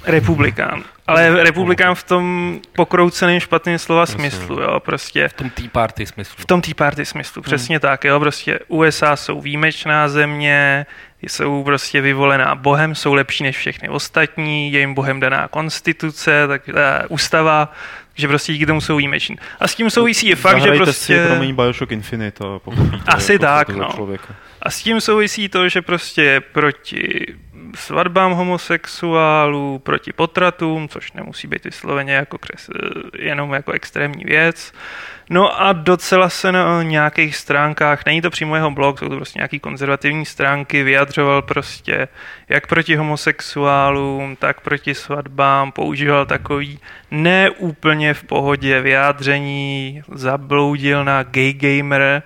republikán. 0.05 0.83
Ale 1.07 1.43
republikán 1.43 1.95
v 1.95 2.03
tom 2.03 2.59
pokrouceném 2.75 3.39
špatným 3.39 3.79
slova 3.79 4.05
smyslu, 4.05 4.61
jo, 4.61 4.79
prostě 4.79 5.27
V 5.27 5.33
tom 5.33 5.49
Tea 5.49 5.69
Party 5.71 6.05
smyslu. 6.05 6.35
v 6.37 6.45
tom 6.45 6.61
Tea 6.61 6.73
Party 6.73 7.05
smyslu, 7.05 7.41
přesně 7.41 7.79
tak, 7.79 8.03
jo, 8.03 8.19
prostě 8.19 8.59
USA 8.67 9.15
jsou 9.15 9.41
výjimečná 9.41 10.09
země, 10.09 10.85
jsou 11.21 11.63
prostě 11.63 12.01
vyvolená 12.01 12.55
Bohem, 12.55 12.95
jsou 12.95 13.13
lepší 13.13 13.43
než 13.43 13.57
všechny 13.57 13.89
ostatní, 13.89 14.73
je 14.73 14.79
jim 14.79 14.93
Bohem 14.93 15.19
daná 15.19 15.47
konstituce, 15.47 16.47
tak 16.47 16.67
uh, 16.67 16.73
ústava, 17.09 17.73
že 18.15 18.27
prostě 18.27 18.53
díky 18.53 18.65
tomu 18.65 18.81
jsou 18.81 18.95
výjimeční. 18.95 19.35
A 19.59 19.67
s 19.67 19.75
tím 19.75 19.89
souvisí 19.89 20.27
je 20.27 20.35
fakt, 20.35 20.55
že 20.55 20.61
Zahrajte 20.61 20.83
prostě... 20.83 21.23
si, 21.23 21.27
promiň, 21.27 21.55
Bioshock 21.55 21.91
Infinite 21.91 22.43
a 22.43 22.59
pochopíte, 22.59 22.97
Asi 23.07 23.33
jako, 23.33 23.45
tak, 23.45 23.69
no. 23.69 23.89
člověka. 23.95 24.35
A 24.61 24.69
s 24.69 24.83
tím 24.83 25.01
souvisí 25.01 25.49
to, 25.49 25.69
že 25.69 25.81
prostě 25.81 26.41
proti 26.51 27.25
svatbám 27.75 28.31
homosexuálů, 28.31 29.79
proti 29.79 30.13
potratům, 30.13 30.89
což 30.89 31.11
nemusí 31.13 31.47
být 31.47 31.65
vysloveně 31.65 32.13
jako 32.13 32.37
křes, 32.37 32.69
jenom 33.19 33.53
jako 33.53 33.71
extrémní 33.71 34.23
věc. 34.23 34.73
No 35.29 35.61
a 35.61 35.73
docela 35.73 36.29
se 36.29 36.51
na 36.51 36.83
nějakých 36.83 37.35
stránkách, 37.35 38.05
není 38.05 38.21
to 38.21 38.29
přímo 38.29 38.55
jeho 38.55 38.71
blog, 38.71 38.99
jsou 38.99 39.09
to 39.09 39.15
prostě 39.15 39.39
nějaký 39.39 39.59
konzervativní 39.59 40.25
stránky, 40.25 40.83
vyjadřoval 40.83 41.41
prostě 41.41 42.07
jak 42.49 42.67
proti 42.67 42.95
homosexuálům, 42.95 44.35
tak 44.35 44.61
proti 44.61 44.95
svatbám, 44.95 45.71
používal 45.71 46.25
takový 46.25 46.79
neúplně 47.11 48.13
v 48.13 48.23
pohodě 48.23 48.81
vyjádření, 48.81 50.01
zabloudil 50.11 51.05
na 51.05 51.23
gay 51.23 51.53
gamer, 51.53 52.23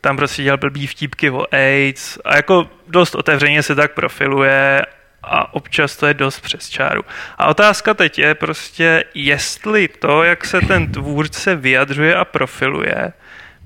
tam 0.00 0.16
prostě 0.16 0.42
dělal 0.42 0.58
blbý 0.58 0.86
vtípky 0.86 1.30
o 1.30 1.46
AIDS 1.52 2.18
a 2.24 2.36
jako 2.36 2.70
dost 2.88 3.14
otevřeně 3.14 3.62
se 3.62 3.74
tak 3.74 3.94
profiluje 3.94 4.82
a 5.22 5.54
občas 5.54 5.96
to 5.96 6.06
je 6.06 6.14
dost 6.14 6.40
přes 6.40 6.68
čáru. 6.68 7.02
A 7.38 7.46
otázka 7.46 7.94
teď 7.94 8.18
je 8.18 8.34
prostě, 8.34 9.04
jestli 9.14 9.88
to, 9.88 10.22
jak 10.22 10.44
se 10.44 10.60
ten 10.60 10.92
tvůrce 10.92 11.56
vyjadřuje 11.56 12.14
a 12.14 12.24
profiluje, 12.24 13.12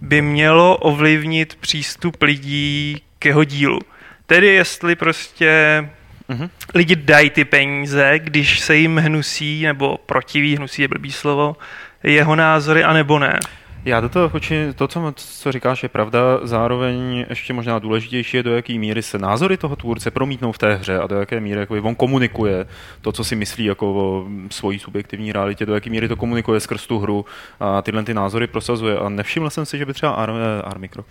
by 0.01 0.23
mělo 0.23 0.77
ovlivnit 0.77 1.55
přístup 1.55 2.23
lidí 2.23 3.03
k 3.19 3.25
jeho 3.25 3.45
dílu. 3.45 3.79
Tedy 4.27 4.47
jestli 4.47 4.97
prostě 4.97 5.85
mm-hmm. 6.31 6.51
lidi 6.75 6.97
dají 6.97 7.31
ty 7.31 7.45
peníze, 7.45 8.12
když 8.19 8.61
se 8.61 8.77
jim 8.77 8.97
hnusí, 8.97 9.62
nebo 9.62 9.99
protiví, 10.07 10.57
hnusí 10.57 10.83
je 10.83 10.88
blbý 10.88 11.12
slovo, 11.12 11.57
jeho 12.03 12.37
názory, 12.37 12.85
anebo 12.85 13.19
ne. 13.19 13.38
Já 13.85 14.01
do 14.01 14.09
toho 14.09 14.29
chodím, 14.29 14.75
to, 14.75 14.88
co, 14.88 15.12
co 15.16 15.53
říkáš, 15.53 15.83
je 15.83 15.88
pravda, 15.88 16.21
zároveň 16.42 17.27
ještě 17.29 17.53
možná 17.53 17.79
důležitější 17.79 18.37
je, 18.37 18.42
do 18.42 18.55
jaké 18.55 18.79
míry 18.79 19.03
se 19.03 19.18
názory 19.18 19.57
toho 19.57 19.77
tvůrce 19.77 20.11
promítnou 20.11 20.53
v 20.53 20.59
té 20.59 20.75
hře 20.75 20.99
a 20.99 21.07
do 21.07 21.16
jaké 21.21 21.40
míry 21.40 21.61
jakoby, 21.61 21.81
on 21.81 21.95
komunikuje 21.95 22.66
to, 23.01 23.12
co 23.12 23.25
si 23.25 23.37
myslí 23.37 23.64
jako 23.64 23.95
o 23.95 24.27
svojí 24.51 24.79
subjektivní 24.79 25.33
realitě, 25.33 25.66
do 25.66 25.75
jaké 25.75 25.90
míry 25.90 26.09
to 26.09 26.16
komunikuje 26.16 26.61
skrz 26.61 26.87
tu 26.87 26.99
hru 26.99 27.25
a 27.61 27.83
tyhle 27.83 28.03
ty 28.03 28.14
názory 28.14 28.47
prosazuje. 28.47 28.99
A 28.99 29.09
nevšiml 29.09 29.51
jsem 29.51 29.66
si, 29.66 29.79
že 29.79 29.87
by 29.87 29.92
třeba 29.92 30.12
Ar- 30.12 30.35
eh, 30.59 30.62
Army 30.62 30.88
Krok, 30.88 31.07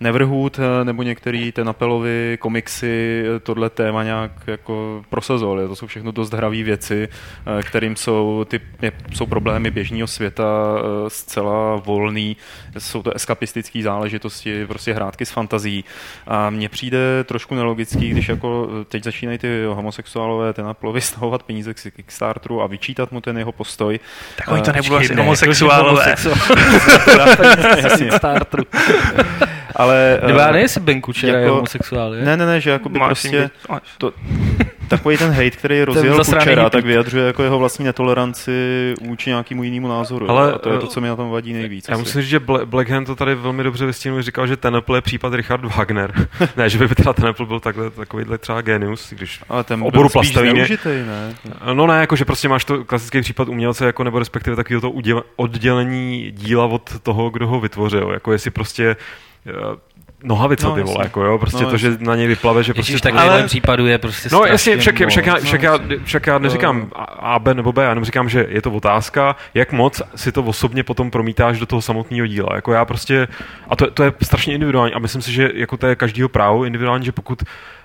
Neverhood 0.00 0.58
eh, 0.58 0.84
nebo 0.84 1.02
některý 1.02 1.52
ten 1.52 1.68
apelovy 1.68 2.38
komiksy 2.40 3.24
eh, 3.36 3.40
tohle 3.40 3.70
téma 3.70 4.04
nějak 4.04 4.32
jako 4.46 5.02
prosazovali. 5.10 5.68
To 5.68 5.76
jsou 5.76 5.86
všechno 5.86 6.12
dost 6.12 6.32
hravé 6.32 6.62
věci, 6.62 7.08
kterým 7.62 7.96
jsou, 7.96 8.44
ty, 8.48 8.60
jsou 9.14 9.26
problémy 9.26 9.70
běžného 9.70 10.06
světa 10.06 10.44
zcela 11.08 11.76
volné 11.76 12.09
volný, 12.10 12.36
jsou 12.78 13.02
to 13.02 13.12
eskapistické 13.12 13.82
záležitosti, 13.82 14.66
prostě 14.66 14.94
hrátky 14.94 15.26
s 15.26 15.30
fantazí. 15.30 15.84
A 16.26 16.50
mně 16.50 16.68
přijde 16.68 17.24
trošku 17.24 17.54
nelogický, 17.54 18.10
když 18.10 18.28
jako 18.28 18.68
teď 18.88 19.04
začínají 19.04 19.38
ty 19.38 19.64
homosexuálové 19.66 20.52
ten 20.52 20.66
plovy 20.72 21.00
stahovat 21.10 21.42
peníze 21.42 21.74
k 21.74 21.94
Kickstarteru 21.96 22.62
a 22.62 22.66
vyčítat 22.66 23.12
mu 23.12 23.20
ten 23.20 23.38
jeho 23.38 23.52
postoj. 23.52 24.00
Tak 24.36 24.48
oni 24.48 24.62
to 24.62 24.72
nebudou 24.72 24.96
asi 24.96 25.14
homosexuálové. 25.14 26.14
Kickstarteru. 27.98 28.64
Ale... 29.80 30.20
Nebo 30.26 30.38
já 30.38 30.46
nevím, 30.46 30.62
jestli 30.62 30.80
Ben 30.80 31.00
Kučera 31.00 31.32
jako, 31.32 31.44
je 31.44 31.50
homosexuál, 31.50 32.14
je? 32.14 32.24
Ne, 32.24 32.36
ne, 32.36 32.46
ne, 32.46 32.60
že 32.60 32.70
jako 32.70 32.88
by 32.88 32.98
prostě... 32.98 33.50
To, 33.98 34.12
takový 34.90 35.16
ten 35.16 35.30
hate, 35.30 35.50
který 35.50 35.82
rozjel 35.84 36.24
Kučera, 36.24 36.70
tak 36.70 36.84
vyjadřuje 36.84 37.26
jako 37.26 37.42
jeho 37.42 37.58
vlastní 37.58 37.84
netoleranci 37.84 38.94
vůči 39.00 39.30
nějakému 39.30 39.62
jinému 39.62 39.88
názoru. 39.88 40.30
Ale, 40.30 40.52
a 40.52 40.58
to 40.58 40.72
je 40.72 40.78
to, 40.78 40.86
co 40.86 41.00
mi 41.00 41.08
na 41.08 41.16
tom 41.16 41.30
vadí 41.30 41.52
nejvíc. 41.52 41.88
Já 41.88 41.94
asi. 41.94 42.02
musím 42.02 42.20
říct, 42.20 42.30
že 42.30 42.40
Blackhand 42.64 43.06
to 43.06 43.16
tady 43.16 43.34
velmi 43.34 43.62
dobře 43.62 43.86
vystihuje, 43.86 44.22
říkal, 44.22 44.46
že 44.46 44.56
Tenepl 44.56 44.94
je 44.94 45.00
případ 45.00 45.34
Richard 45.34 45.76
Wagner. 45.76 46.28
ne, 46.56 46.68
že 46.68 46.78
by 46.78 46.94
teda 46.94 47.12
Tenepl 47.12 47.46
byl 47.46 47.60
takhle, 47.60 47.90
takovýhle 47.90 48.38
třeba 48.38 48.60
genius, 48.60 49.12
když 49.12 49.40
Ale 49.48 49.64
ten 49.64 49.82
oboru 49.82 50.08
plastavíny. 50.08 50.68
ne? 50.84 51.34
No 51.72 51.86
ne, 51.86 52.00
jako 52.00 52.16
že 52.16 52.24
prostě 52.24 52.48
máš 52.48 52.64
to 52.64 52.84
klasický 52.84 53.20
případ 53.20 53.48
umělce, 53.48 53.86
jako 53.86 54.04
nebo 54.04 54.18
respektive 54.18 54.56
takového 54.56 54.80
to 54.80 54.92
oddělení 55.36 56.30
díla 56.30 56.64
od 56.64 57.00
toho, 57.02 57.30
kdo 57.30 57.46
ho 57.46 57.60
vytvořil. 57.60 58.10
Jako 58.12 58.32
jestli 58.32 58.50
prostě 58.50 58.96
Eh, 58.96 58.96
nohavice, 60.22 60.66
no, 60.66 60.74
ty 60.74 60.82
vole, 60.82 61.04
jako 61.04 61.24
jo, 61.24 61.38
prostě 61.38 61.64
no, 61.64 61.70
to, 61.70 61.76
že 61.76 61.96
na 62.00 62.16
něj 62.16 62.26
vyplave, 62.26 62.62
že 62.62 62.74
prostě... 62.74 62.98
tak 62.98 63.14
ale... 63.14 63.42
případu 63.42 63.86
je 63.86 63.98
prostě 63.98 64.28
No 64.32 64.44
jasně, 64.44 64.76
však, 64.76 64.94
však, 64.94 65.08
však, 65.08 65.26
já, 65.26 65.36
však, 65.36 65.62
já, 65.62 65.78
však 66.04 66.26
já 66.26 66.38
neříkám 66.38 66.90
A, 67.18 67.38
B 67.38 67.54
nebo 67.54 67.72
B, 67.72 67.82
já 67.82 67.88
jenom 67.88 68.04
říkám, 68.04 68.28
že 68.28 68.46
je 68.48 68.62
to 68.62 68.70
otázka, 68.70 69.36
jak 69.54 69.72
moc 69.72 70.02
si 70.16 70.32
to 70.32 70.42
osobně 70.42 70.84
potom 70.84 71.10
promítáš 71.10 71.58
do 71.58 71.66
toho 71.66 71.82
samotného 71.82 72.26
díla. 72.26 72.54
Jako 72.54 72.72
já 72.72 72.84
prostě, 72.84 73.28
a 73.68 73.76
to, 73.76 73.90
to 73.90 74.02
je 74.02 74.12
strašně 74.22 74.54
individuální 74.54 74.94
a 74.94 74.98
myslím 74.98 75.22
si, 75.22 75.32
že 75.32 75.50
jako 75.54 75.76
to 75.76 75.86
je 75.86 75.96
každýho 75.96 76.28
právo 76.28 76.64
individuální, 76.64 77.04
že 77.04 77.12
pokud 77.12 77.42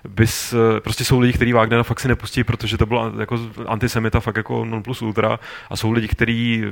bys, 0.08 0.54
eh, 0.54 0.80
prostě 0.80 1.06
jsou 1.06 1.20
lidi, 1.20 1.34
kteří 1.34 1.54
Wagnera 1.54 1.84
fakt 1.84 2.00
si 2.00 2.08
nepustí, 2.08 2.44
protože 2.44 2.78
to 2.78 2.86
byla 2.86 3.12
jako 3.20 3.40
antisemita 3.68 4.20
fakt 4.20 4.38
jako 4.38 4.66
non 4.66 4.84
plus 4.84 5.02
ultra. 5.02 5.40
A 5.70 5.76
jsou 5.76 5.92
lidi, 5.92 6.08
kteří 6.08 6.64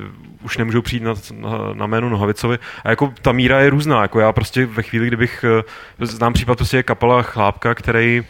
už 0.42 0.58
nemůžou 0.58 0.82
přijít 0.82 1.02
na, 1.02 1.14
na, 1.32 1.74
na 1.74 1.86
jméno 1.86 2.08
Nohavicovi. 2.08 2.58
A 2.84 2.90
jako 2.90 3.14
ta 3.22 3.32
míra 3.32 3.60
je 3.60 3.70
různá, 3.70 4.02
jako 4.02 4.20
já 4.20 4.32
prostě 4.32 4.66
ve 4.66 4.82
chvíli, 4.82 5.06
kdybych, 5.06 5.44
eh, 5.44 6.06
znám 6.06 6.32
případ 6.32 6.58
prostě 6.58 6.76
je 6.76 6.82
kapela 6.82 7.22
Chlápka, 7.22 7.74
který 7.74 8.22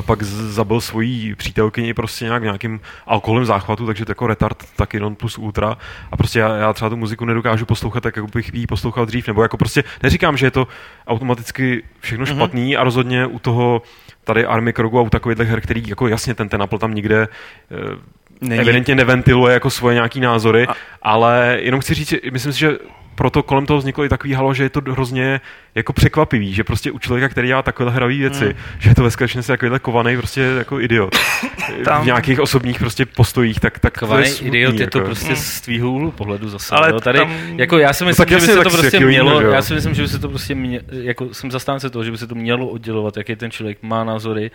pak 0.00 0.22
zabil 0.22 0.80
svojí 0.80 1.34
přítelkyni 1.34 1.94
prostě 1.94 2.24
nějak 2.24 2.42
nějakým 2.42 2.80
alkoholem 3.06 3.44
záchvatu, 3.44 3.86
takže 3.86 4.04
to 4.04 4.10
jako 4.10 4.26
retard 4.26 4.64
taky 4.76 5.00
non 5.00 5.14
plus 5.14 5.38
ultra 5.38 5.76
a 6.12 6.16
prostě 6.16 6.38
já, 6.38 6.56
já 6.56 6.72
třeba 6.72 6.88
tu 6.88 6.96
muziku 6.96 7.24
nedokážu 7.24 7.66
poslouchat 7.66 8.02
tak, 8.02 8.16
jako 8.16 8.28
bych 8.34 8.54
ji 8.54 8.66
poslouchal 8.66 9.06
dřív, 9.06 9.26
nebo 9.26 9.42
jako 9.42 9.56
prostě 9.56 9.84
neříkám, 10.02 10.36
že 10.36 10.46
je 10.46 10.50
to 10.50 10.68
automaticky 11.06 11.82
všechno 12.00 12.24
mm-hmm. 12.24 12.36
špatný 12.36 12.76
a 12.76 12.84
rozhodně 12.84 13.26
u 13.26 13.38
toho 13.38 13.82
tady 14.24 14.46
Army 14.46 14.72
Krogu 14.72 14.98
a 14.98 15.02
u 15.02 15.10
takových 15.10 15.38
her, 15.38 15.60
který 15.60 15.82
jako 15.86 16.08
jasně 16.08 16.34
ten 16.34 16.48
ten 16.48 16.62
Apple 16.62 16.78
tam 16.78 16.94
nikde 16.94 17.28
eh, 17.70 17.98
Není. 18.40 18.60
evidentně 18.60 18.94
neventiluje 18.94 19.54
jako 19.54 19.70
svoje 19.70 19.94
nějaký 19.94 20.20
názory, 20.20 20.66
a... 20.66 20.74
ale 21.02 21.58
jenom 21.60 21.80
chci 21.80 21.94
říct, 21.94 22.14
myslím 22.32 22.52
si, 22.52 22.58
že 22.58 22.78
proto 23.14 23.42
kolem 23.42 23.66
toho 23.66 23.78
vzniklo 23.78 24.04
i 24.04 24.08
takový 24.08 24.34
halo, 24.34 24.54
že 24.54 24.62
je 24.62 24.70
to 24.70 24.80
hrozně 24.80 25.40
jako 25.74 25.92
překvapivý, 25.92 26.54
že 26.54 26.64
prostě 26.64 26.90
u 26.92 26.98
člověka, 26.98 27.28
který 27.28 27.48
dělá 27.48 27.62
takové 27.62 27.90
hravý 27.90 28.18
věci, 28.18 28.44
hmm. 28.44 28.54
že 28.78 28.90
je 28.90 28.94
to 28.94 29.02
ve 29.02 29.10
skutečnosti 29.10 29.52
takovýhle 29.52 29.78
kovaný 29.78 30.16
prostě 30.16 30.40
jako 30.40 30.80
idiot. 30.80 31.16
Tam... 31.84 32.02
V 32.02 32.06
nějakých 32.06 32.40
osobních 32.40 32.78
prostě 32.78 33.06
postojích, 33.06 33.60
tak, 33.60 33.78
tak 33.78 33.98
kovaný 33.98 34.22
to 34.22 34.28
je 34.28 34.34
smutný, 34.34 34.48
idiot 34.48 34.80
je 34.80 34.86
to 34.86 34.98
jako. 34.98 35.06
prostě 35.06 35.26
hmm. 35.26 35.36
z 35.36 35.60
tvýho 35.60 35.90
úhlu 35.90 36.10
pohledu 36.10 36.48
zase. 36.48 36.74
Ale 36.74 36.90
jo, 36.90 37.00
tady, 37.00 37.18
tam... 37.18 37.32
jako 37.56 37.78
já 37.78 37.92
si 37.92 38.04
myslím, 38.04 38.26
no, 38.30 38.38
že 38.38 38.46
by 38.46 38.52
se 38.52 38.62
to 38.62 38.70
prostě 38.70 39.00
mělo, 39.00 39.40
já 39.40 39.62
si 39.62 39.74
myslím, 39.74 39.94
že 39.94 40.02
by 40.02 40.08
se 40.08 40.18
to 40.18 40.28
prostě 40.28 40.54
mě, 40.54 40.80
jako 40.90 41.34
jsem 41.34 41.50
zastánce 41.50 41.90
toho, 41.90 42.04
že 42.04 42.10
by 42.10 42.18
se 42.18 42.26
to 42.26 42.34
mělo 42.34 42.68
oddělovat, 42.68 43.16
jaký 43.16 43.36
ten 43.36 43.50
člověk 43.50 43.78
má 43.82 44.04
názory 44.04 44.50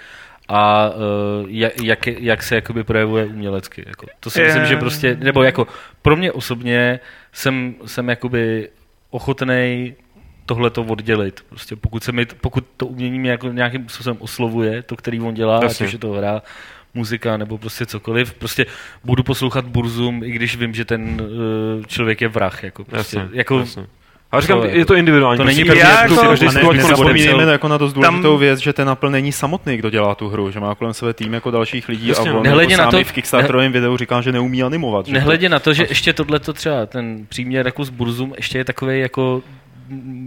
a 0.49 0.89
uh, 0.89 1.49
jak, 1.81 2.07
jak 2.07 2.43
se 2.43 2.55
jakoby 2.55 2.83
projevuje 2.83 3.25
umělecky. 3.25 3.83
Jako. 3.87 4.05
To 4.19 4.29
si 4.29 4.41
myslím, 4.41 4.65
že 4.65 4.77
prostě, 4.77 5.17
nebo 5.19 5.43
jako 5.43 5.67
pro 6.01 6.15
mě 6.15 6.31
osobně 6.31 6.99
jsem, 7.33 7.75
jsem 7.85 8.09
jakoby 8.09 8.69
ochotný 9.09 9.95
tohle 10.45 10.69
to 10.69 10.83
oddělit. 10.83 11.45
Prostě 11.49 11.75
pokud, 11.75 12.03
se 12.03 12.11
mi, 12.11 12.25
pokud 12.25 12.65
to 12.77 12.87
umění 12.87 13.19
mě 13.19 13.31
jako 13.31 13.47
nějakým 13.47 13.89
způsobem 13.89 14.17
oslovuje, 14.19 14.83
to, 14.83 14.95
který 14.95 15.19
on 15.19 15.33
dělá, 15.33 15.59
Jasně. 15.63 15.85
ať 15.85 15.87
už 15.87 15.93
je 15.93 15.99
to 15.99 16.11
hra, 16.11 16.41
muzika 16.93 17.37
nebo 17.37 17.57
prostě 17.57 17.85
cokoliv, 17.85 18.33
prostě 18.33 18.65
budu 19.03 19.23
poslouchat 19.23 19.65
Burzum, 19.65 20.23
i 20.23 20.31
když 20.31 20.55
vím, 20.57 20.73
že 20.73 20.85
ten 20.85 21.21
uh, 21.21 21.85
člověk 21.85 22.21
je 22.21 22.27
vrah. 22.27 22.63
Jako, 22.63 22.83
prostě, 22.83 23.17
jasně, 23.17 23.37
jako, 23.37 23.59
jasně. 23.59 23.87
A 24.31 24.41
říkám, 24.41 24.63
je 24.63 24.85
to 24.85 24.95
individuální. 24.95 25.37
To 25.37 25.43
není 25.43 25.63
každý, 25.63 25.79
jako, 25.79 26.15
každý 26.15 26.45
ne, 26.45 26.53
jako 26.55 26.73
nezapomínejme 26.73 27.43
jako 27.43 27.67
na 27.67 27.77
dost 27.77 27.93
důležitou 27.93 28.31
tam... 28.31 28.39
věc, 28.39 28.59
že 28.59 28.73
ten 28.73 28.89
Apple 28.89 29.09
není 29.09 29.31
samotný, 29.31 29.77
kdo 29.77 29.89
dělá 29.89 30.15
tu 30.15 30.29
hru, 30.29 30.51
že 30.51 30.59
má 30.59 30.75
kolem 30.75 30.93
sebe 30.93 31.13
tým 31.13 31.33
jako 31.33 31.51
dalších 31.51 31.89
lidí 31.89 32.07
Jasně, 32.07 32.31
a 32.31 32.33
on 32.33 32.43
nehledě 32.43 32.73
jako 32.73 32.83
na 32.83 32.91
to, 32.91 33.03
v 33.03 33.11
Kickstarterovém 33.11 33.71
videu 33.71 33.97
říká, 33.97 34.21
že 34.21 34.31
neumí 34.31 34.63
animovat. 34.63 35.07
Nehledě 35.07 35.49
to... 35.49 35.51
na 35.51 35.59
to, 35.59 35.73
že 35.73 35.85
ještě 35.89 36.13
tohle 36.13 36.39
to 36.39 36.53
třeba 36.53 36.85
ten 36.85 37.25
příměr 37.29 37.65
jako 37.65 37.85
s 37.85 37.89
Burzum 37.89 38.33
ještě 38.37 38.57
je 38.57 38.65
takový 38.65 38.99
jako 38.99 39.41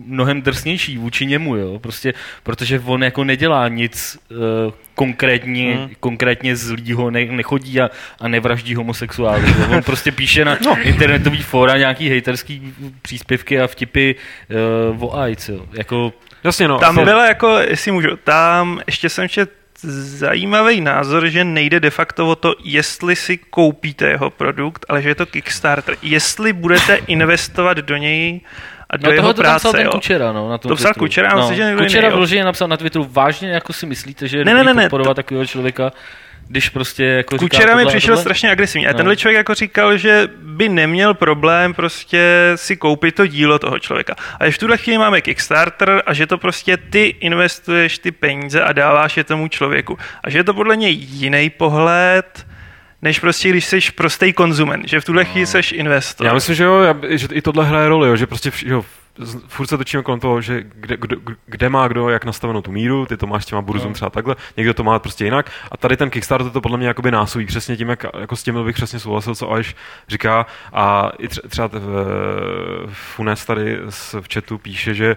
mnohem 0.07 0.43
drsnější 0.43 0.99
vůči 0.99 1.27
němu, 1.27 1.57
jo, 1.57 1.79
prostě, 1.79 2.15
protože 2.43 2.83
on 2.85 3.05
jako 3.05 3.25
nedělá 3.25 3.69
nic 3.69 4.19
uh, 4.31 4.39
konkrétně, 4.95 5.75
hmm. 5.75 5.91
konkrétně 6.01 6.57
zlýho, 6.57 7.11
ne, 7.11 7.25
nechodí 7.25 7.81
a, 7.81 7.91
a 8.21 8.29
nevraždí 8.29 8.75
homosexuály. 8.75 9.55
On 9.71 9.83
prostě 9.83 10.13
píše 10.13 10.45
na 10.45 10.59
no. 10.65 10.77
internetový 10.83 11.43
fóra 11.43 11.79
nějaký 11.79 12.09
hejterský 12.09 12.75
příspěvky 13.03 13.61
a 13.61 13.67
vtipy 13.67 14.15
uh, 14.91 15.05
o 15.05 15.19
AIDS, 15.19 15.49
jo. 15.49 15.67
Jako, 15.73 16.13
Jasně, 16.45 16.69
no. 16.69 16.79
Tam 16.79 16.95
bylo 16.95 17.21
jako, 17.21 17.59
jestli 17.59 17.93
můžu, 17.93 18.09
tam 18.25 18.81
ještě 18.87 19.09
jsem 19.09 19.29
čet 19.29 19.51
zajímavý 19.83 20.81
názor, 20.81 21.29
že 21.29 21.45
nejde 21.45 21.81
de 21.81 21.91
facto 21.91 22.29
o 22.29 22.37
to, 22.37 22.55
jestli 22.65 23.17
si 23.17 23.37
koupíte 23.37 24.09
jeho 24.09 24.31
produkt, 24.31 24.87
ale 24.89 25.03
že 25.03 25.09
je 25.09 25.15
to 25.15 25.27
Kickstarter. 25.27 25.97
Jestli 26.03 26.53
budete 26.53 26.95
investovat 26.95 27.77
do 27.77 27.97
něj 27.97 28.41
a 28.93 28.97
do 28.97 29.07
no, 29.07 29.13
jeho 29.13 29.35
to 29.35 29.43
práce. 29.43 29.69
To 29.69 29.73
ten 29.73 29.89
Kučera, 29.89 30.33
no, 30.33 30.51
na 30.51 30.59
tom 30.59 30.69
To 30.69 30.77
psal 30.77 30.93
Kučera, 30.95 31.35
no. 31.35 31.55
že 31.55 31.75
Kučera 31.79 32.11
vloženě 32.11 32.45
napsal 32.45 32.69
na 32.69 32.77
Twitteru, 32.77 33.09
vážně 33.11 33.51
jako 33.51 33.73
si 33.73 33.87
myslíte, 33.87 34.29
že 34.29 34.45
ne, 34.45 34.55
ne, 34.55 34.65
ne, 34.65 34.75
ne, 34.75 34.83
podporovat 34.83 35.11
to... 35.11 35.15
takového 35.15 35.47
člověka, 35.47 35.93
když 36.49 36.69
prostě 36.69 37.05
jako 37.05 37.39
Kučera 37.39 37.77
mi 37.77 37.87
přišel 37.87 38.15
tohle? 38.15 38.23
strašně 38.23 38.51
agresivní. 38.51 38.87
A 38.87 38.93
no. 38.93 38.97
tenhle 38.97 39.17
člověk 39.17 39.37
jako 39.37 39.55
říkal, 39.55 39.97
že 39.97 40.29
by 40.43 40.69
neměl 40.69 41.15
problém 41.15 41.75
prostě 41.75 42.53
si 42.55 42.77
koupit 42.77 43.15
to 43.15 43.27
dílo 43.27 43.59
toho 43.59 43.79
člověka. 43.79 44.15
A 44.41 44.51
v 44.51 44.59
tuhle 44.59 44.77
chvíli 44.77 44.99
máme 44.99 45.21
Kickstarter 45.21 46.03
a 46.07 46.15
že 46.15 46.27
to 46.27 46.39
prostě 46.39 46.77
ty 46.77 47.03
investuješ 47.03 47.99
ty 47.99 48.13
peníze 48.13 48.63
a 48.63 48.73
dáváš 48.73 49.17
je 49.17 49.25
tomu 49.25 49.49
člověku. 49.49 49.99
A 50.25 50.31
že 50.31 50.39
je 50.39 50.45
to 50.45 50.55
podle 50.55 50.77
něj 50.77 50.93
jiný 50.93 51.51
pohled, 51.51 52.47
než 53.03 53.19
prostě 53.19 53.51
když 53.51 53.65
jsi 53.65 53.81
prostý 53.95 54.33
konzument, 54.33 54.89
že 54.89 55.01
v 55.01 55.05
tuhle 55.05 55.25
chvíli 55.25 55.47
jsi 55.47 55.75
investor. 55.75 56.27
Já 56.27 56.35
myslím, 56.35 56.57
že 56.57 56.65
jo, 56.65 56.81
že 57.09 57.29
i 57.33 57.43
tohle 57.43 57.65
hraje 57.65 57.89
roli, 57.89 58.09
jo, 58.09 58.17
že 58.17 58.27
prostě 58.27 58.51
jo, 58.65 58.85
furt 59.47 59.67
se 59.67 59.79
točíme 59.79 60.03
kolem 60.03 60.21
toho, 60.21 60.41
že 60.41 60.65
kde, 60.75 60.97
kde, 60.97 61.17
kde 61.47 61.69
má 61.69 61.89
kdo 61.89 62.09
jak 62.09 62.25
nastavenou 62.25 62.63
tu 62.63 62.73
míru, 62.73 63.07
ty 63.07 63.17
to 63.17 63.27
máš 63.27 63.43
s 63.43 63.47
těma 63.47 63.63
burzum 63.63 63.89
no. 63.89 63.95
třeba 63.95 64.11
takhle, 64.11 64.37
někdo 64.57 64.75
to 64.75 64.85
má 64.85 64.99
prostě 64.99 65.25
jinak. 65.25 65.51
A 65.71 65.77
tady 65.77 65.97
ten 65.97 66.11
Kickstarter 66.11 66.53
to 66.53 66.61
podle 66.61 66.79
mě 66.79 66.87
jakoby 66.87 67.11
násobí 67.11 67.47
přesně 67.47 67.77
tím, 67.77 67.89
jak, 67.89 68.05
jako 68.21 68.37
s 68.37 68.43
tím 68.43 68.65
bych 68.65 68.77
přesně 68.77 68.99
souhlasil, 68.99 69.35
co 69.35 69.51
Aleš 69.51 69.75
říká. 70.09 70.47
A 70.73 71.11
i 71.19 71.29
třeba 71.29 71.71
v 71.73 72.93
Funes 72.93 73.45
tady 73.45 73.79
v 74.21 74.35
chatu 74.35 74.59
píše, 74.59 74.95
že 74.95 75.17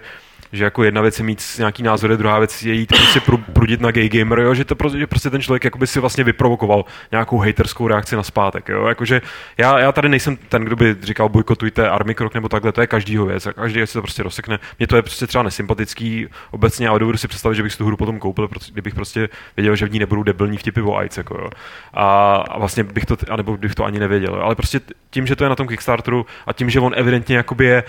že 0.52 0.64
jako 0.64 0.84
jedna 0.84 1.00
věc 1.02 1.18
je 1.18 1.24
mít 1.24 1.42
nějaký 1.58 1.82
názory, 1.82 2.16
druhá 2.16 2.38
věc 2.38 2.62
je 2.62 2.74
jít 2.74 2.88
prostě 2.88 3.20
prudit 3.52 3.80
na 3.80 3.90
gay 3.90 4.08
gamer, 4.08 4.38
jo, 4.38 4.54
že 4.54 4.64
to 4.64 4.74
prostě, 4.74 4.98
že 4.98 5.06
prostě 5.06 5.30
ten 5.30 5.42
člověk 5.42 5.64
jakoby 5.64 5.86
si 5.86 6.00
vlastně 6.00 6.24
vyprovokoval 6.24 6.84
nějakou 7.12 7.38
haterskou 7.38 7.88
reakci 7.88 8.16
na 8.16 8.22
zpátek, 8.22 8.68
jo, 8.68 8.86
jakože 8.86 9.22
já, 9.58 9.78
já 9.78 9.92
tady 9.92 10.08
nejsem 10.08 10.36
ten, 10.36 10.62
kdo 10.62 10.76
by 10.76 10.96
říkal 11.02 11.28
bojkotujte 11.28 11.90
Army 11.90 12.14
Krok 12.14 12.34
nebo 12.34 12.48
takhle, 12.48 12.72
to 12.72 12.80
je 12.80 12.86
každýho 12.86 13.26
věc, 13.26 13.46
a 13.46 13.52
každý 13.52 13.86
si 13.86 13.92
to 13.92 14.02
prostě 14.02 14.22
rozsekne. 14.22 14.58
Mně 14.78 14.86
to 14.86 14.96
je 14.96 15.02
prostě 15.02 15.26
třeba 15.26 15.42
nesympatický 15.42 16.26
obecně, 16.50 16.88
ale 16.88 16.98
dovedu 16.98 17.18
si 17.18 17.28
představit, 17.28 17.54
že 17.56 17.62
bych 17.62 17.72
si 17.72 17.78
tu 17.78 17.86
hru 17.86 17.96
potom 17.96 18.18
koupil, 18.18 18.48
kdybych 18.72 18.94
prostě 18.94 19.28
věděl, 19.56 19.76
že 19.76 19.86
v 19.86 19.92
ní 19.92 19.98
nebudou 19.98 20.22
debilní 20.22 20.56
vtipy 20.56 20.80
o 20.80 20.96
AIDS, 20.96 21.16
jako 21.16 21.38
jo. 21.38 21.50
A, 21.94 22.34
a 22.48 22.58
vlastně 22.58 22.84
bych 22.84 23.06
to, 23.06 23.16
anebo 23.30 23.56
bych 23.56 23.74
to 23.74 23.84
ani 23.84 23.98
nevěděl. 23.98 24.34
Ale 24.34 24.54
prostě 24.54 24.80
tím, 25.10 25.26
že 25.26 25.36
to 25.36 25.44
je 25.44 25.48
na 25.48 25.56
tom 25.56 25.66
Kickstarteru 25.66 26.26
a 26.46 26.52
tím, 26.52 26.70
že 26.70 26.80
on 26.80 26.92
evidentně 26.96 27.36
jakoby 27.36 27.64
je 27.64 27.84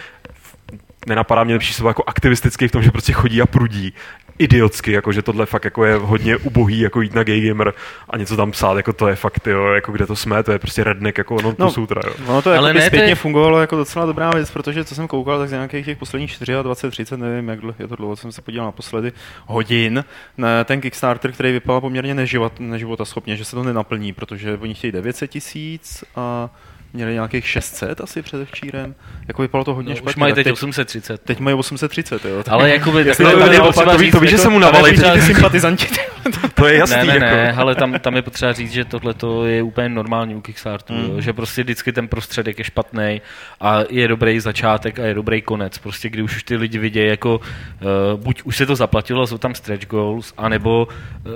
nenapadá 1.07 1.43
mě 1.43 1.53
lepší 1.53 1.73
slovo 1.73 1.89
jako 1.89 2.03
aktivistický 2.07 2.67
v 2.67 2.71
tom, 2.71 2.83
že 2.83 2.91
prostě 2.91 3.13
chodí 3.13 3.41
a 3.41 3.45
prudí 3.45 3.93
idiotsky, 4.39 4.91
jako 4.91 5.11
že 5.11 5.21
tohle 5.21 5.45
fakt 5.45 5.65
jako 5.65 5.85
je 5.85 5.95
hodně 5.95 6.37
ubohý, 6.37 6.79
jako 6.79 7.01
jít 7.01 7.15
na 7.15 7.23
gay 7.23 7.47
gamer 7.47 7.73
a 8.09 8.17
něco 8.17 8.37
tam 8.37 8.51
psát, 8.51 8.77
jako 8.77 8.93
to 8.93 9.07
je 9.07 9.15
fakt, 9.15 9.47
jo, 9.47 9.65
jako 9.65 9.91
kde 9.91 10.07
to 10.07 10.15
jsme, 10.15 10.43
to 10.43 10.51
je 10.51 10.59
prostě 10.59 10.83
redneck, 10.83 11.17
jako 11.17 11.41
non 11.41 11.55
no, 11.59 11.71
sutra, 11.71 12.01
jo. 12.07 12.13
Ono 12.27 12.41
to 12.41 12.49
Ale 12.49 12.69
jako 12.69 12.79
ne, 12.79 12.85
zpětně 12.85 13.11
je... 13.11 13.15
fungovalo 13.15 13.61
jako 13.61 13.75
docela 13.75 14.05
dobrá 14.05 14.29
věc, 14.29 14.51
protože 14.51 14.85
co 14.85 14.95
jsem 14.95 15.07
koukal, 15.07 15.39
tak 15.39 15.49
z 15.49 15.51
nějakých 15.51 15.85
těch 15.85 15.97
posledních 15.97 16.37
24, 16.61 16.91
30, 16.91 17.17
nevím, 17.17 17.49
jak 17.49 17.59
je 17.79 17.87
to 17.87 17.95
dlouho, 17.95 18.15
jsem 18.15 18.31
se 18.31 18.41
podíval 18.41 18.65
naposledy, 18.65 19.11
hodin, 19.45 20.05
na 20.37 20.63
ten 20.63 20.81
Kickstarter, 20.81 21.31
který 21.31 21.51
vypadal 21.51 21.81
poměrně 21.81 22.13
neživot, 22.13 22.59
neživota 22.59 23.05
schopně, 23.05 23.35
že 23.35 23.45
se 23.45 23.55
to 23.55 23.63
nenaplní, 23.63 24.13
protože 24.13 24.57
oni 24.57 24.73
chtějí 24.73 24.91
900 24.91 25.31
tisíc 25.31 26.03
a 26.15 26.49
měli 26.97 27.13
nějakých 27.13 27.47
600 27.47 28.01
asi 28.01 28.21
předevčírem. 28.21 28.95
Jako 29.27 29.41
vypadalo 29.41 29.65
to 29.65 29.73
hodně 29.73 29.89
no, 29.89 29.95
špatně. 29.95 30.09
Už 30.09 30.15
mají 30.15 30.33
teď, 30.33 30.43
teď 30.43 30.53
830. 30.53 31.21
Teď 31.21 31.39
mají 31.39 31.55
830, 31.55 32.25
jo. 32.25 32.43
Ale 32.49 32.69
jako 32.69 32.91
by, 32.91 33.05
tak 33.05 33.17
to, 33.17 33.39
tady 33.39 33.57
to, 33.57 33.97
ví, 33.97 34.11
to 34.11 34.19
víš, 34.19 34.29
že 34.29 34.37
se 34.37 34.49
mu 34.49 34.59
navalí 34.59 34.97
ty 34.97 35.21
sympatizanti. 35.21 35.87
to 36.53 36.67
je 36.67 36.77
jasný. 36.77 36.97
Ne, 36.97 37.05
ne, 37.05 37.13
jako. 37.13 37.25
ne, 37.25 37.53
ale 37.53 37.75
tam, 37.75 37.99
tam 37.99 38.15
je 38.15 38.21
potřeba 38.21 38.53
říct, 38.53 38.71
že 38.71 38.85
tohle 38.85 39.13
je 39.45 39.61
úplně 39.61 39.89
normální 39.89 40.35
u 40.35 40.41
Kickstarteru, 40.41 41.13
mm. 41.13 41.21
že 41.21 41.33
prostě 41.33 41.63
vždycky 41.63 41.91
ten 41.91 42.07
prostředek 42.07 42.59
je 42.59 42.63
špatný 42.63 43.21
a 43.61 43.79
je 43.89 44.07
dobrý 44.07 44.39
začátek 44.39 44.99
a 44.99 45.05
je 45.05 45.13
dobrý 45.13 45.41
konec. 45.41 45.77
Prostě 45.77 46.09
kdy 46.09 46.21
už 46.21 46.43
ty 46.43 46.55
lidi 46.55 46.77
vidějí 46.77 47.07
jako 47.07 47.35
uh, 47.35 48.19
buď 48.23 48.41
už 48.43 48.57
se 48.57 48.65
to 48.65 48.75
zaplatilo, 48.75 49.27
jsou 49.27 49.37
tam 49.37 49.55
stretch 49.55 49.87
goals, 49.87 50.33
anebo 50.37 50.87
uh, 51.25 51.33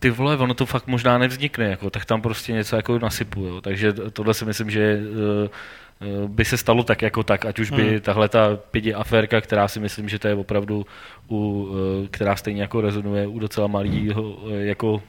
ty 0.00 0.10
vole, 0.10 0.36
ono 0.36 0.54
to 0.54 0.66
fakt 0.66 0.86
možná 0.86 1.18
nevznikne, 1.18 1.64
jako, 1.64 1.90
tak 1.90 2.04
tam 2.04 2.22
prostě 2.22 2.52
něco 2.52 2.76
jako 2.76 2.98
nasypu, 2.98 3.44
jo. 3.44 3.60
takže 3.60 3.92
tohle 3.92 4.34
si 4.34 4.44
myslím, 4.44 4.70
že 4.70 5.00
uh, 5.00 6.30
by 6.30 6.44
se 6.44 6.56
stalo 6.56 6.82
tak 6.82 7.02
jako 7.02 7.22
tak, 7.22 7.44
ať 7.44 7.58
už 7.58 7.70
by 7.70 7.90
hmm. 7.90 8.00
tahle 8.00 8.28
ta 8.28 8.56
pidi 8.70 8.94
aférka, 8.94 9.40
která 9.40 9.68
si 9.68 9.80
myslím, 9.80 10.08
že 10.08 10.18
to 10.18 10.28
je 10.28 10.34
opravdu, 10.34 10.86
u, 11.28 11.36
uh, 11.36 12.06
která 12.10 12.36
stejně 12.36 12.62
jako 12.62 12.80
rezonuje 12.80 13.26
u 13.26 13.38
docela 13.38 13.66
malého 13.66 14.38
jako 14.58 14.92
uh, 14.92 15.02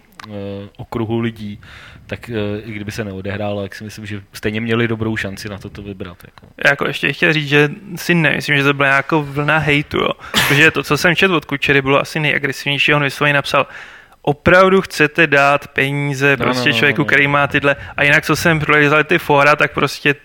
okruhu 0.78 1.20
lidí, 1.20 1.60
tak 2.08 2.30
i 2.66 2.72
kdyby 2.72 2.92
se 2.92 3.04
neodehrálo, 3.04 3.62
tak 3.62 3.76
si 3.76 3.84
myslím, 3.84 4.06
že 4.06 4.22
stejně 4.34 4.62
měli 4.62 4.88
dobrou 4.88 5.18
šanci 5.18 5.50
na 5.50 5.58
toto 5.58 5.82
vybrat. 5.82 6.18
Jako. 6.24 6.48
Já 6.66 6.70
jako 6.70 6.88
ještě 6.88 7.14
chtěl 7.14 7.34
říct, 7.34 7.50
že 7.50 7.70
si 7.96 8.16
nemyslím, 8.16 8.58
že 8.58 8.64
to 8.64 8.74
byla 8.74 8.90
jako 8.90 9.24
vlna 9.24 9.58
hejtu, 9.58 9.98
jo. 9.98 10.12
protože 10.32 10.72
to, 10.72 10.84
co 10.84 10.98
jsem 10.98 11.16
četl 11.16 11.36
od 11.36 11.46
Kučery, 11.46 11.82
bylo 11.82 12.00
asi 12.00 12.20
nejagresivnější, 12.20 12.94
on 12.94 13.04
vysloveně 13.04 13.34
napsal, 13.34 13.68
opravdu 14.22 14.82
chcete 14.82 15.28
dát 15.28 15.68
peníze 15.68 16.38
no, 16.40 16.46
prostě 16.46 16.70
no, 16.70 16.74
no, 16.74 16.80
člověku, 16.80 17.02
no, 17.02 17.04
no. 17.04 17.08
který 17.08 17.28
má 17.28 17.48
tyhle, 17.48 17.76
a 17.98 18.04
jinak 18.04 18.26
co 18.26 18.36
jsem 18.36 18.60
prolezal 18.60 19.04
ty 19.04 19.20
fora, 19.20 19.56
tak 19.56 19.74
prostě 19.74 20.16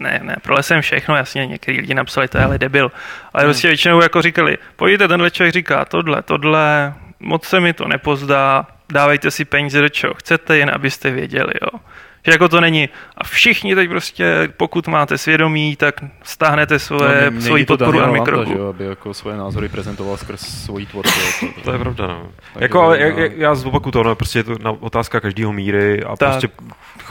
ne, 0.00 0.20
ne, 0.22 0.36
prolesem 0.42 0.80
všechno, 0.80 1.16
jasně, 1.16 1.46
některý 1.46 1.80
lidi 1.80 1.94
napsali, 1.94 2.28
to 2.28 2.38
je 2.38 2.44
ale 2.44 2.58
debil, 2.58 2.92
ale 3.32 3.44
hmm. 3.44 3.52
prostě 3.52 3.68
většinou 3.68 4.02
jako 4.02 4.22
říkali, 4.22 4.58
pojďte, 4.76 5.08
tenhle 5.08 5.30
člověk 5.30 5.54
říká 5.54 5.84
tohle, 5.84 6.22
tohle, 6.22 6.94
moc 7.20 7.44
se 7.44 7.60
mi 7.60 7.72
to 7.72 7.88
nepozdá, 7.88 8.66
dávejte 8.92 9.30
si 9.30 9.44
peníze 9.44 9.80
do 9.80 9.88
čeho 9.88 10.14
chcete, 10.14 10.58
jen 10.58 10.70
abyste 10.74 11.10
věděli, 11.10 11.52
jo. 11.62 11.80
Že 12.26 12.32
jako 12.32 12.48
to 12.48 12.60
není. 12.60 12.88
A 13.18 13.24
všichni 13.24 13.74
teď 13.74 13.88
prostě, 13.88 14.48
pokud 14.56 14.88
máte 14.88 15.18
svědomí, 15.18 15.76
tak 15.76 15.94
stáhnete 16.22 16.78
svoje, 16.78 17.30
no, 17.30 17.40
svoji 17.40 17.64
podporu 17.64 18.00
a 18.00 18.10
mikrobu. 18.10 18.52
Že, 18.52 18.68
aby 18.68 18.84
jako 18.84 19.14
svoje 19.14 19.36
názory 19.36 19.68
prezentoval 19.68 20.16
skrz 20.16 20.40
svoji 20.40 20.86
tvorbu. 20.86 21.10
to, 21.40 21.60
to, 21.64 21.72
je 21.72 21.78
pravda, 21.78 22.06
no. 22.06 22.28
Jako, 22.58 22.82
ale 22.82 22.98
já, 22.98 23.28
já 23.36 23.54
zopakuju 23.54 23.92
to, 23.92 24.02
no, 24.02 24.14
prostě 24.14 24.38
je 24.38 24.44
to 24.44 24.54
na 24.62 24.70
otázka 24.70 25.20
každého 25.20 25.52
míry 25.52 26.02
a 26.02 26.16
tak. 26.16 26.28
prostě 26.28 26.48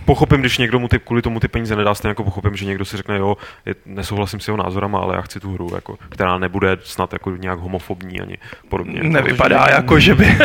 pochopím, 0.05 0.39
když 0.39 0.57
někdo 0.57 0.79
mu 0.79 0.87
ty, 0.87 0.99
kvůli 0.99 1.21
tomu 1.21 1.39
ty 1.39 1.47
peníze 1.47 1.75
nedá, 1.75 1.95
stejně 1.95 2.11
jako 2.11 2.23
pochopím, 2.23 2.55
že 2.55 2.65
někdo 2.65 2.85
si 2.85 2.97
řekne, 2.97 3.17
jo, 3.17 3.37
je, 3.65 3.75
nesouhlasím 3.85 4.39
s 4.39 4.47
jeho 4.47 4.57
názorama, 4.57 4.99
ale 4.99 5.15
já 5.15 5.21
chci 5.21 5.39
tu 5.39 5.53
hru, 5.53 5.69
jako, 5.75 5.97
která 6.09 6.37
nebude 6.37 6.77
snad 6.83 7.13
jako 7.13 7.31
nějak 7.31 7.59
homofobní 7.59 8.21
ani 8.21 8.37
podobně. 8.69 9.03
Nevypadá 9.03 9.67
jako, 9.69 9.99
že 9.99 10.15
by. 10.15 10.25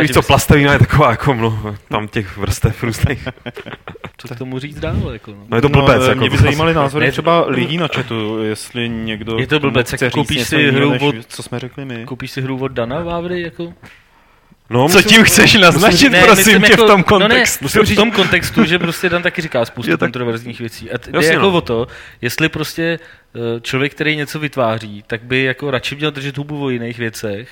Víš 0.00 0.10
co, 0.10 0.22
plastelina 0.22 0.72
je 0.72 0.78
taková, 0.78 1.10
jako 1.10 1.34
mno, 1.34 1.76
tam 1.88 2.08
těch 2.08 2.36
vrstev 2.36 2.82
různých. 2.86 3.28
Co 4.18 4.34
k 4.34 4.38
tomu 4.38 4.58
říct 4.58 4.80
dál? 4.80 5.10
Jako, 5.12 5.30
no. 5.30 5.44
no 5.48 5.56
je 5.56 5.62
to 5.62 5.68
blbec. 5.68 5.98
No, 6.02 6.08
jako, 6.08 6.20
mě 6.20 6.30
by 6.30 6.36
zajímaly 6.36 6.74
názory 6.74 7.10
třeba 7.10 7.44
lidí 7.48 7.76
na 7.78 7.88
chatu, 7.88 8.42
jestli 8.42 8.88
někdo 8.88 9.38
Je 9.38 9.46
to 9.46 9.60
blbec, 9.60 9.92
chce 9.92 10.10
koupíš 10.10 10.48
si 10.48 10.70
hru 10.70 10.94
od, 11.00 11.14
co 11.28 11.42
jsme 11.42 11.58
řekli 11.58 11.84
my. 11.84 12.04
Koupíš 12.04 12.30
si 12.30 12.42
hru 12.42 12.58
od 12.58 12.72
Dana 12.72 13.00
Vávry, 13.00 13.42
jako? 13.42 13.74
No, 14.70 14.88
Co 14.88 15.02
tím 15.02 15.24
chceš 15.24 15.54
naznačit, 15.54 16.08
ne, 16.08 16.22
prosím 16.24 16.62
tě, 16.62 16.72
jako, 16.72 16.84
v 16.84 16.86
tom 16.86 17.02
kontextu? 17.02 17.64
No 17.64 17.82
ne, 17.82 17.94
v 17.94 17.96
tom 17.96 18.10
kontextu, 18.10 18.64
že 18.64 18.78
prostě 18.78 19.08
Dan 19.08 19.22
taky 19.22 19.42
říká 19.42 19.64
spoustu 19.64 19.98
kontroverzních 19.98 20.60
věcí. 20.60 20.90
A 20.90 20.94
jde 21.10 21.26
jako 21.26 21.42
no. 21.42 21.52
o 21.52 21.60
to, 21.60 21.86
jestli 22.22 22.48
prostě 22.48 22.98
eh, 23.34 23.60
člověk, 23.60 23.94
který 23.94 24.16
něco 24.16 24.38
vytváří, 24.38 25.04
tak 25.06 25.22
by 25.22 25.42
jako 25.42 25.70
radši 25.70 25.96
měl 25.96 26.10
držet 26.10 26.38
hubu 26.38 26.64
o 26.64 26.70
jiných 26.70 26.98
věcech, 26.98 27.48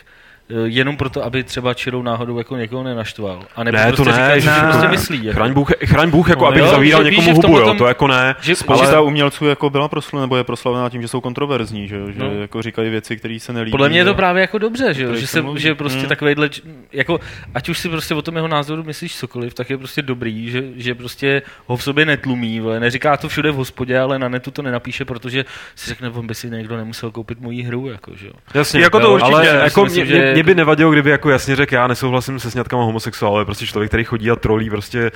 jenom 0.49 0.97
proto, 0.97 1.25
aby 1.25 1.45
třeba 1.45 1.75
čirou 1.75 2.03
náhodou 2.03 2.39
jako 2.39 2.57
někoho 2.57 2.83
nenaštval. 2.83 3.43
A 3.57 3.65
nebo 3.65 3.79
ne, 3.79 3.87
prostě 3.87 4.05
to 4.05 4.11
ne, 4.11 4.17
říkají, 4.17 4.41
že 4.41 4.51
ne, 4.51 4.61
prostě 4.63 4.89
myslí. 4.89 5.25
Jako. 5.25 5.37
Chraň 5.37 5.53
Bůh, 5.53 5.71
chraň 5.85 6.11
Bůh 6.11 6.29
jako 6.29 6.43
no, 6.43 6.49
aby 6.49 6.61
jo, 6.61 6.67
zavíral 6.67 7.05
že, 7.05 7.11
někomu 7.11 7.35
hubu, 7.35 7.59
jo, 7.59 7.75
to 7.75 7.87
jako 7.87 8.07
ne. 8.07 8.35
Že 8.41 8.57
Spousta 8.57 8.89
ale... 8.89 9.01
umělců 9.01 9.47
jako 9.47 9.71
byla 9.71 9.89
proslavena, 9.89 10.27
nebo 10.27 10.37
je 10.37 10.45
proslavena 10.45 10.91
tím, 10.91 11.03
že 11.03 11.09
jsou 11.09 11.21
kontroverzní, 11.21 11.89
že, 11.89 11.97
že 12.13 12.19
no. 12.19 12.41
jako 12.41 12.63
říkají 12.63 12.91
věci, 12.91 13.17
které 13.17 13.39
se 13.41 13.53
nelíbí. 13.53 13.71
Podle 13.71 13.89
mě 13.89 13.99
je 13.99 14.05
to 14.05 14.15
právě 14.15 14.41
jako 14.41 14.59
dobře, 14.59 14.95
že, 14.95 15.17
že, 15.17 15.27
se, 15.27 15.45
že 15.57 15.75
prostě 15.75 15.99
hmm. 15.99 16.09
takovýhle, 16.09 16.51
jako, 16.93 17.21
ať 17.55 17.69
už 17.69 17.79
si 17.79 17.89
prostě 17.89 18.15
o 18.15 18.23
tom 18.23 18.37
jeho 18.37 18.49
názoru 18.49 18.83
myslíš 18.83 19.17
cokoliv, 19.17 19.55
tak 19.55 19.71
je 19.71 19.79
prostě 19.79 20.03
dobrý, 20.03 20.51
že, 20.51 20.65
že 20.77 20.95
prostě 20.95 21.43
ho 21.67 21.77
v 21.77 21.83
sobě 21.83 22.07
netlumí, 22.07 22.61
vole. 22.61 22.81
neříká 22.81 23.17
to 23.17 23.29
všude 23.29 23.51
v 23.51 23.57
hospodě, 23.57 23.99
ale 23.99 24.19
na 24.19 24.29
netu 24.29 24.51
to 24.51 24.63
nenapíše, 24.63 25.05
protože 25.05 25.45
si 25.75 25.89
řekne, 25.89 26.11
on 26.11 26.27
by 26.27 26.35
si 26.35 26.51
někdo 26.51 26.77
nemusel 26.77 27.11
koupit 27.11 27.41
moji 27.41 27.63
hru, 27.63 27.89
jako, 27.89 28.13
že 28.17 28.31
Jasně, 28.55 28.81
jako 28.81 29.01
to 29.01 29.15
určitě, 29.15 29.35
ale 29.35 29.47
jako 29.47 29.87
mě 30.35 30.43
by 30.43 30.55
nevadilo, 30.55 30.91
kdyby 30.91 31.11
jako 31.11 31.31
jasně 31.31 31.57
řekl, 31.57 31.75
já 31.75 31.87
nesouhlasím 31.87 32.41
se 32.41 32.51
sňatkama 32.51 32.85
homosexuálů, 32.85 33.39
je 33.39 33.45
prostě 33.45 33.67
člověk, 33.67 33.91
který 33.91 34.05
chodí 34.05 34.31
a 34.31 34.37
trolí 34.37 34.71
prostě 34.71 35.11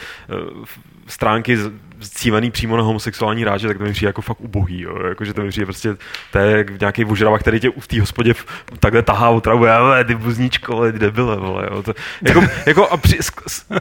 uh, 0.55 0.65
stránky 1.07 1.59
cílený 2.01 2.51
přímo 2.51 2.77
na 2.77 2.83
homosexuální 2.83 3.45
ráže, 3.45 3.69
tak 3.69 3.79
to 3.79 3.85
mi 3.85 3.93
přijde 3.93 4.09
jako 4.09 4.23
fakt 4.23 4.41
ubohý, 4.41 4.81
jo. 4.81 4.99
Jako, 5.09 5.25
že 5.25 5.35
to 5.35 5.43
mi 5.43 5.49
přijde 5.49 5.67
prostě, 5.67 5.97
to 6.33 6.39
je 6.39 6.67
nějaký 6.81 7.05
vožrava, 7.05 7.39
který 7.39 7.61
tě 7.61 7.71
v 7.81 7.87
té 7.87 8.01
hospodě 8.01 8.35
takhle 8.81 9.03
tahá 9.03 9.29
otravuje, 9.29 9.73
ale 9.73 10.05
ty 10.05 10.15
buzníčko, 10.15 10.77
ale 10.77 10.93
ty 10.93 10.99
debile, 10.99 11.37
vole, 11.37 11.69
jo. 11.71 11.83
To, 11.83 11.95
jako, 12.23 12.43
jako 12.67 12.89
a 12.89 12.97
při, 12.97 13.19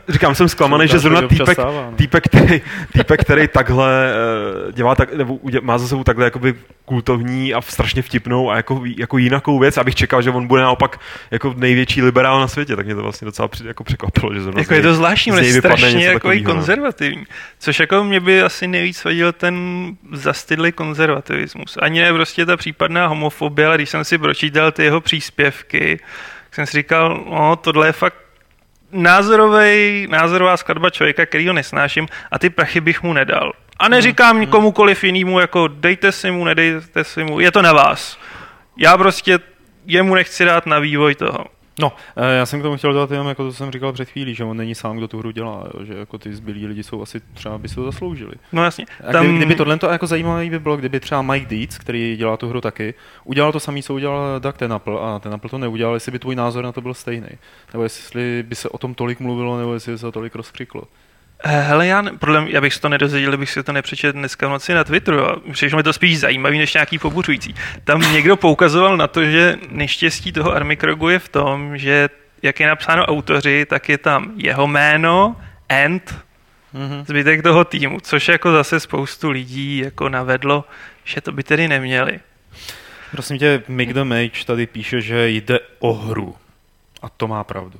říkám, 0.10 0.36
jsem 0.36 0.50
zklamaný, 0.50 0.88
že 0.88 1.00
zrovna 1.00 1.28
týpek, 1.28 1.58
no. 1.58 1.94
týpek, 1.96 2.24
který, 2.24 2.62
týpek, 2.94 3.22
který 3.22 3.48
takhle 3.48 4.14
uh, 4.66 4.72
dělá 4.72 4.96
tak, 4.96 5.14
nebo 5.14 5.40
má 5.62 5.78
za 5.78 5.88
sebou 5.88 6.04
takhle 6.04 6.26
jakoby 6.26 6.56
kultovní 6.86 7.54
a 7.54 7.62
strašně 7.62 8.02
vtipnou 8.02 8.52
a 8.52 8.56
jako, 8.56 8.82
jako 8.98 9.18
jinakou 9.18 9.60
věc, 9.60 9.78
abych 9.78 9.96
čekal, 9.96 10.22
že 10.22 10.32
on 10.32 10.48
bude 10.48 10.62
naopak 10.62 11.00
jako 11.32 11.54
největší 11.58 12.02
liberál 12.02 12.40
na 12.40 12.48
světě, 12.48 12.76
tak 12.76 12.86
mě 12.86 12.96
to 12.96 13.04
vlastně 13.04 13.26
docela 13.26 13.50
jako 13.64 13.84
překvapilo, 13.84 14.34
že 14.34 14.42
zrovna 14.42 14.62
jako 14.62 14.74
je 14.74 14.82
to 14.82 14.94
zvláštní, 14.94 15.32
ale 15.32 15.44
strašně 15.44 16.06
jako 16.06 16.30
konzervativní, 16.46 17.24
což 17.60 17.80
jako 17.80 18.04
mě 18.08 18.20
by 18.20 18.42
asi 18.42 18.68
nejvíc 18.68 19.04
vadil 19.04 19.32
ten 19.32 19.88
zastydlý 20.12 20.72
konzervativismus. 20.72 21.78
Ani 21.82 22.02
ne 22.02 22.14
prostě 22.14 22.46
ta 22.46 22.58
případná 22.58 23.08
homofobie, 23.08 23.68
ale 23.68 23.78
když 23.78 23.90
jsem 23.90 24.04
si 24.04 24.18
pročítal 24.18 24.72
ty 24.72 24.84
jeho 24.84 25.02
příspěvky, 25.02 26.00
jsem 26.52 26.66
si 26.66 26.78
říkal, 26.78 27.24
no 27.30 27.56
tohle 27.56 27.88
je 27.88 27.92
fakt 27.92 28.16
názorový, 28.92 30.08
názorová 30.10 30.58
skladba 30.58 30.90
člověka, 30.90 31.26
který 31.26 31.48
ho 31.48 31.54
nesnáším 31.54 32.08
a 32.32 32.40
ty 32.40 32.50
prachy 32.50 32.82
bych 32.82 33.04
mu 33.04 33.14
nedal. 33.14 33.54
A 33.80 33.88
neříkám 33.88 34.38
hmm. 34.38 34.48
komukoliv 34.48 35.04
jinému, 35.04 35.40
jako 35.40 35.68
dejte 35.68 36.12
si 36.12 36.32
mu, 36.32 36.46
nedejte 36.46 37.04
si 37.04 37.24
mu, 37.24 37.40
je 37.40 37.52
to 37.52 37.62
na 37.62 37.74
vás. 37.74 38.20
Já 38.78 38.98
prostě 38.98 39.40
jemu 39.86 40.16
nechci 40.16 40.46
dát 40.46 40.66
na 40.66 40.80
vývoj 40.80 41.16
toho. 41.16 41.46
No, 41.80 41.94
eh, 42.16 42.38
já 42.38 42.46
jsem 42.46 42.60
k 42.60 42.64
tomu 42.64 42.78
chtěl 42.78 42.94
dát 42.94 43.12
jenom, 43.12 43.28
jako 43.28 43.44
to 43.44 43.54
jsem 43.54 43.72
říkal 43.72 43.94
před 43.94 44.10
chvílí, 44.10 44.36
že 44.36 44.44
on 44.44 44.58
není 44.58 44.76
sám, 44.76 44.98
kdo 44.98 45.08
tu 45.08 45.18
hru 45.18 45.32
dělá, 45.32 45.64
jo, 45.74 45.86
že 45.86 45.94
jako 45.94 46.18
ty 46.18 46.36
zbylí 46.36 46.68
lidi 46.68 46.84
jsou 46.84 47.02
asi 47.02 47.22
třeba 47.34 47.58
by 47.58 47.70
si 47.70 47.76
to 47.76 47.86
zasloužili. 47.86 48.34
No 48.52 48.64
jasně. 48.64 48.86
A 49.08 49.12
tam... 49.12 49.24
kdyby, 49.24 49.38
kdyby 49.38 49.56
tohle 49.56 49.78
to 49.78 49.90
jako 49.90 50.08
zajímavé 50.08 50.50
by 50.50 50.60
bylo, 50.60 50.78
kdyby 50.78 51.00
třeba 51.00 51.22
Mike 51.22 51.46
Dietz, 51.46 51.78
který 51.78 52.16
dělá 52.18 52.38
tu 52.38 52.50
hru 52.50 52.62
taky, 52.62 52.94
udělal 53.24 53.52
to 53.52 53.60
samý, 53.60 53.84
co 53.84 53.94
udělal 53.94 54.40
Doug 54.40 54.58
Tenapple 54.58 55.00
a 55.00 55.20
Tenapple 55.20 55.50
to 55.50 55.58
neudělal, 55.58 55.94
jestli 55.94 56.12
by 56.12 56.20
tvůj 56.20 56.36
názor 56.36 56.64
na 56.64 56.72
to 56.72 56.82
byl 56.82 56.94
stejný. 56.94 57.30
Nebo 57.74 57.84
jestli 57.84 58.44
by 58.48 58.56
se 58.56 58.70
o 58.70 58.78
tom 58.78 58.94
tolik 58.94 59.20
mluvilo, 59.20 59.58
nebo 59.58 59.74
jestli 59.74 59.92
by 59.92 59.98
se 59.98 60.06
to 60.06 60.12
tolik 60.12 60.36
rozkřiklo. 60.36 60.84
Eh, 61.44 61.62
Hele, 61.62 61.88
já, 61.88 62.04
podle 62.20 62.42
mě, 62.42 62.52
já 62.52 62.62
bych 62.62 62.74
si 62.74 62.80
to 62.82 62.90
nedozvěděl, 62.90 63.32
kdybych 63.32 63.50
si 63.50 63.64
to 63.64 63.72
nepřečetl 63.74 64.20
dneska 64.20 64.48
v 64.48 64.50
noci 64.50 64.74
na 64.74 64.84
Twitteru. 64.84 65.26
A 65.26 65.40
přišlo 65.52 65.78
mi 65.78 65.84
to 65.84 65.94
spíš 65.94 66.20
zajímavý, 66.20 66.58
než 66.58 66.74
nějaký 66.74 67.00
pobuřující. 67.00 67.56
Tam 67.84 68.02
někdo 68.14 68.38
poukazoval 68.38 68.98
na 68.98 69.08
to, 69.08 69.24
že 69.26 69.56
neštěstí 69.70 70.32
toho 70.32 70.52
Armikrogu 70.54 71.10
je 71.10 71.20
v 71.20 71.30
tom, 71.30 71.78
že 71.78 72.10
jak 72.42 72.60
je 72.60 72.68
napsáno 72.68 73.06
autoři, 73.06 73.66
tak 73.70 73.90
je 73.90 73.98
tam 73.98 74.32
jeho 74.36 74.68
jméno, 74.68 75.36
and 75.70 76.16
Mhm. 76.74 77.06
zbytek 77.08 77.44
toho 77.44 77.66
týmu, 77.66 78.00
což 78.00 78.28
jako 78.28 78.52
zase 78.52 78.80
spoustu 78.80 79.30
lidí 79.30 79.78
jako 79.78 80.10
navedlo, 80.10 80.66
že 81.04 81.22
to 81.22 81.32
by 81.32 81.44
tedy 81.44 81.68
neměli. 81.68 82.20
Prosím 83.12 83.38
tě, 83.38 83.64
Mick 83.68 83.94
the 83.94 84.04
Mage 84.04 84.46
tady 84.46 84.68
píše, 84.68 85.02
že 85.02 85.30
jde 85.30 85.60
o 85.80 85.94
hru. 85.94 86.36
A 87.02 87.10
to 87.10 87.28
má 87.28 87.44
pravdu. 87.44 87.80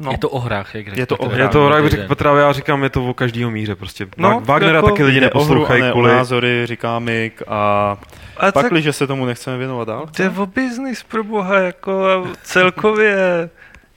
No. 0.00 0.12
Je 0.12 0.18
to 0.18 0.30
o 0.30 0.38
hrách, 0.38 0.74
jak 0.74 0.86
řekl 0.86 0.98
Je 1.00 1.06
to 1.06 1.16
o 1.16 1.28
hrách. 1.28 1.38
Je 1.38 1.48
to, 1.48 1.70
jak 1.70 1.82
bych 1.82 1.92
Jeden. 1.92 2.00
řekl 2.00 2.08
Petra, 2.08 2.40
já 2.40 2.52
říkám, 2.52 2.82
je 2.82 2.90
to 2.90 3.06
o 3.06 3.14
každýho 3.14 3.50
míře 3.50 3.74
prostě. 3.74 4.06
No, 4.16 4.40
Wagnera 4.44 4.76
jako 4.76 4.90
taky 4.90 5.04
lidi 5.04 5.18
o 5.18 5.20
hru 5.20 5.24
neposlouchají 5.24 5.82
ne 5.82 5.90
o 5.90 5.92
kvůli... 5.92 6.12
názory, 6.12 6.66
říká 6.66 6.98
Mick. 6.98 7.42
A 7.48 7.96
A 8.36 8.52
tak 8.52 8.54
pakli, 8.54 8.82
že 8.82 8.92
se 8.92 9.06
tomu 9.06 9.26
nechceme 9.26 9.58
věnovat 9.58 9.88
dál. 9.88 10.08
jde 10.18 10.30
o 10.30 10.46
biznis 10.46 11.02
pro 11.02 11.24
boha, 11.24 11.58
jako 11.58 12.26
celkově, 12.42 13.50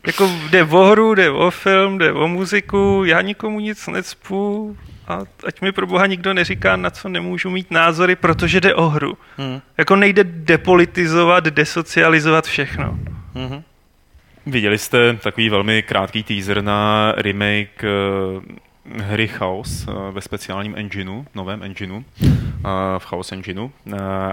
jako 0.07 0.29
jde 0.49 0.63
o 0.63 0.85
hru, 0.85 1.15
jde 1.15 1.29
o 1.29 1.51
film, 1.51 1.97
jde 1.97 2.11
o 2.13 2.27
muziku, 2.27 3.03
já 3.05 3.21
nikomu 3.21 3.59
nic 3.59 3.87
necpu 3.87 4.77
a 5.07 5.19
ať 5.47 5.61
mi 5.61 5.71
pro 5.71 5.87
boha 5.87 6.05
nikdo 6.05 6.33
neříká, 6.33 6.75
na 6.75 6.89
co 6.89 7.09
nemůžu 7.09 7.49
mít 7.49 7.71
názory, 7.71 8.15
protože 8.15 8.61
jde 8.61 8.75
o 8.75 8.89
hru. 8.89 9.17
Hmm. 9.37 9.61
Jako 9.77 9.95
nejde 9.95 10.23
depolitizovat, 10.23 11.43
desocializovat 11.43 12.45
všechno. 12.45 12.97
Mhm. 13.35 13.63
Viděli 14.45 14.77
jste 14.77 15.13
takový 15.13 15.49
velmi 15.49 15.83
krátký 15.83 16.23
teaser 16.23 16.61
na 16.63 17.11
remake 17.17 17.83
uh, 17.83 18.43
hry 19.01 19.27
Chaos 19.27 19.87
uh, 19.87 20.11
ve 20.11 20.21
speciálním 20.21 20.73
engineu, 20.77 21.25
novém 21.35 21.63
engineu, 21.63 21.95
uh, 21.95 22.03
v 22.97 23.05
Chaos 23.05 23.31
engineu. 23.31 23.71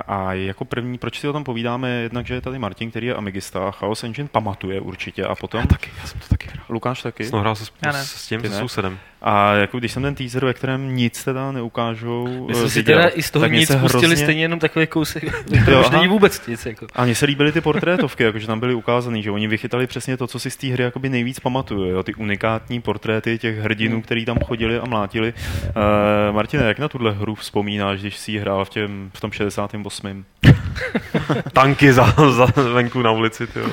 A 0.06 0.32
jako 0.32 0.64
první, 0.64 0.98
proč 0.98 1.20
si 1.20 1.28
o 1.28 1.32
tom 1.32 1.44
povídáme, 1.44 1.90
jednak, 1.90 2.26
že 2.26 2.34
je 2.34 2.40
tady 2.40 2.58
Martin, 2.58 2.90
který 2.90 3.06
je 3.06 3.14
Amigista 3.14 3.68
a 3.68 3.70
Chaos 3.70 4.04
engine 4.04 4.28
pamatuje 4.28 4.80
určitě 4.80 5.24
a 5.24 5.34
potom... 5.34 5.60
Já 5.60 5.66
taky, 5.66 5.90
já 6.00 6.06
jsem 6.06 6.20
to 6.20 6.26
taky. 6.28 6.39
Lukáš 6.68 7.02
taky? 7.02 7.24
Jsem 7.24 7.38
hrál 7.40 7.54
se, 7.54 7.64
s, 7.64 7.70
s 8.04 8.26
tím 8.28 8.40
se 8.40 8.50
sousedem. 8.58 8.98
A 9.22 9.52
jako 9.54 9.78
když 9.78 9.92
jsem 9.92 10.02
ten 10.02 10.14
teaser, 10.14 10.44
ve 10.44 10.54
kterém 10.54 10.96
nic 10.96 11.24
teda 11.24 11.52
neukážou, 11.52 12.46
My 12.46 12.52
eh, 12.52 12.54
jsme 12.54 12.68
si 12.70 12.78
viděl, 12.78 12.96
teda 12.98 13.08
i 13.08 13.22
z 13.22 13.30
toho 13.30 13.46
nic 13.46 13.68
se 13.68 13.76
pustili 13.76 14.06
hrozně- 14.06 14.24
stejně 14.24 14.42
jenom 14.42 14.58
takový 14.58 14.86
kousek. 14.86 15.24
Jo, 15.50 15.64
To 15.74 15.80
už 15.80 15.90
není 15.90 16.08
vůbec 16.08 16.46
nic. 16.46 16.66
Jako. 16.66 16.86
A 16.94 17.04
mně 17.04 17.14
se 17.14 17.26
líbily 17.26 17.52
ty 17.52 17.60
portrétovky, 17.60 18.22
jakože 18.24 18.46
tam 18.46 18.60
byly 18.60 18.74
ukázané, 18.74 19.22
že 19.22 19.30
oni 19.30 19.48
vychytali 19.48 19.86
přesně 19.86 20.16
to, 20.16 20.26
co 20.26 20.38
si 20.38 20.50
z 20.50 20.56
té 20.56 20.66
hry 20.66 20.84
jakoby 20.84 21.08
nejvíc 21.08 21.40
pamatuje, 21.40 21.90
jo? 21.92 22.02
ty 22.02 22.14
unikátní 22.14 22.80
portréty 22.80 23.38
těch 23.38 23.58
hrdinů, 23.58 23.92
Hmm. 23.94 24.02
který 24.02 24.24
tam 24.24 24.38
chodili 24.38 24.78
a 24.78 24.84
mlátili. 24.84 25.34
Uh, 25.66 26.34
Martine, 26.34 26.64
jak 26.64 26.78
na 26.78 26.88
tuhle 26.88 27.12
hru 27.12 27.34
vzpomínáš, 27.34 28.00
když 28.00 28.16
jsi 28.18 28.38
hrál 28.38 28.64
v, 28.64 28.68
těm, 28.68 29.10
v 29.14 29.20
tom 29.20 29.32
68. 29.32 30.24
Tanky 31.52 31.92
za, 31.92 32.14
za 32.30 32.46
venku 32.72 33.02
na 33.02 33.10
ulici, 33.10 33.46
tyjo. 33.46 33.66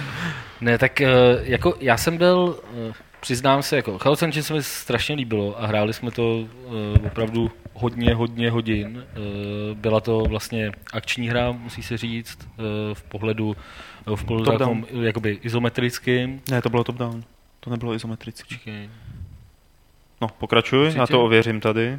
Ne, 0.61 0.77
tak 0.77 1.01
eh, 1.01 1.09
jako 1.43 1.73
já 1.79 1.97
jsem 1.97 2.17
byl, 2.17 2.59
eh, 2.89 2.93
přiznám 3.19 3.63
se, 3.63 3.75
jako 3.75 3.97
Chaos 3.97 4.21
Engine 4.21 4.43
se 4.43 4.53
mi 4.53 4.63
strašně 4.63 5.15
líbilo 5.15 5.61
a 5.63 5.65
hráli 5.67 5.93
jsme 5.93 6.11
to 6.11 6.45
eh, 6.95 6.99
opravdu 7.07 7.51
hodně, 7.73 8.13
hodně 8.13 8.51
hodin. 8.51 9.03
Byla 9.73 9.99
to 10.01 10.19
vlastně 10.19 10.71
akční 10.93 11.29
hra, 11.29 11.51
musí 11.51 11.83
se 11.83 11.97
říct, 11.97 12.47
v 12.93 13.03
pohledu, 13.03 13.55
v 14.15 14.23
pohledu 14.23 14.45
Top 14.45 14.57
takovém, 14.59 14.85
jakoby 15.01 15.39
izometrickým. 15.41 16.41
Ne, 16.51 16.61
to 16.61 16.69
bylo 16.69 16.83
top-down. 16.83 17.23
To 17.59 17.69
nebylo 17.69 17.93
izometrické. 17.93 18.55
Počkej, 18.55 18.89
No, 20.21 20.27
pokračuj, 20.27 20.79
já 20.81 20.87
Určitě. 20.87 21.11
to 21.13 21.23
ověřím 21.25 21.59
tady. 21.59 21.97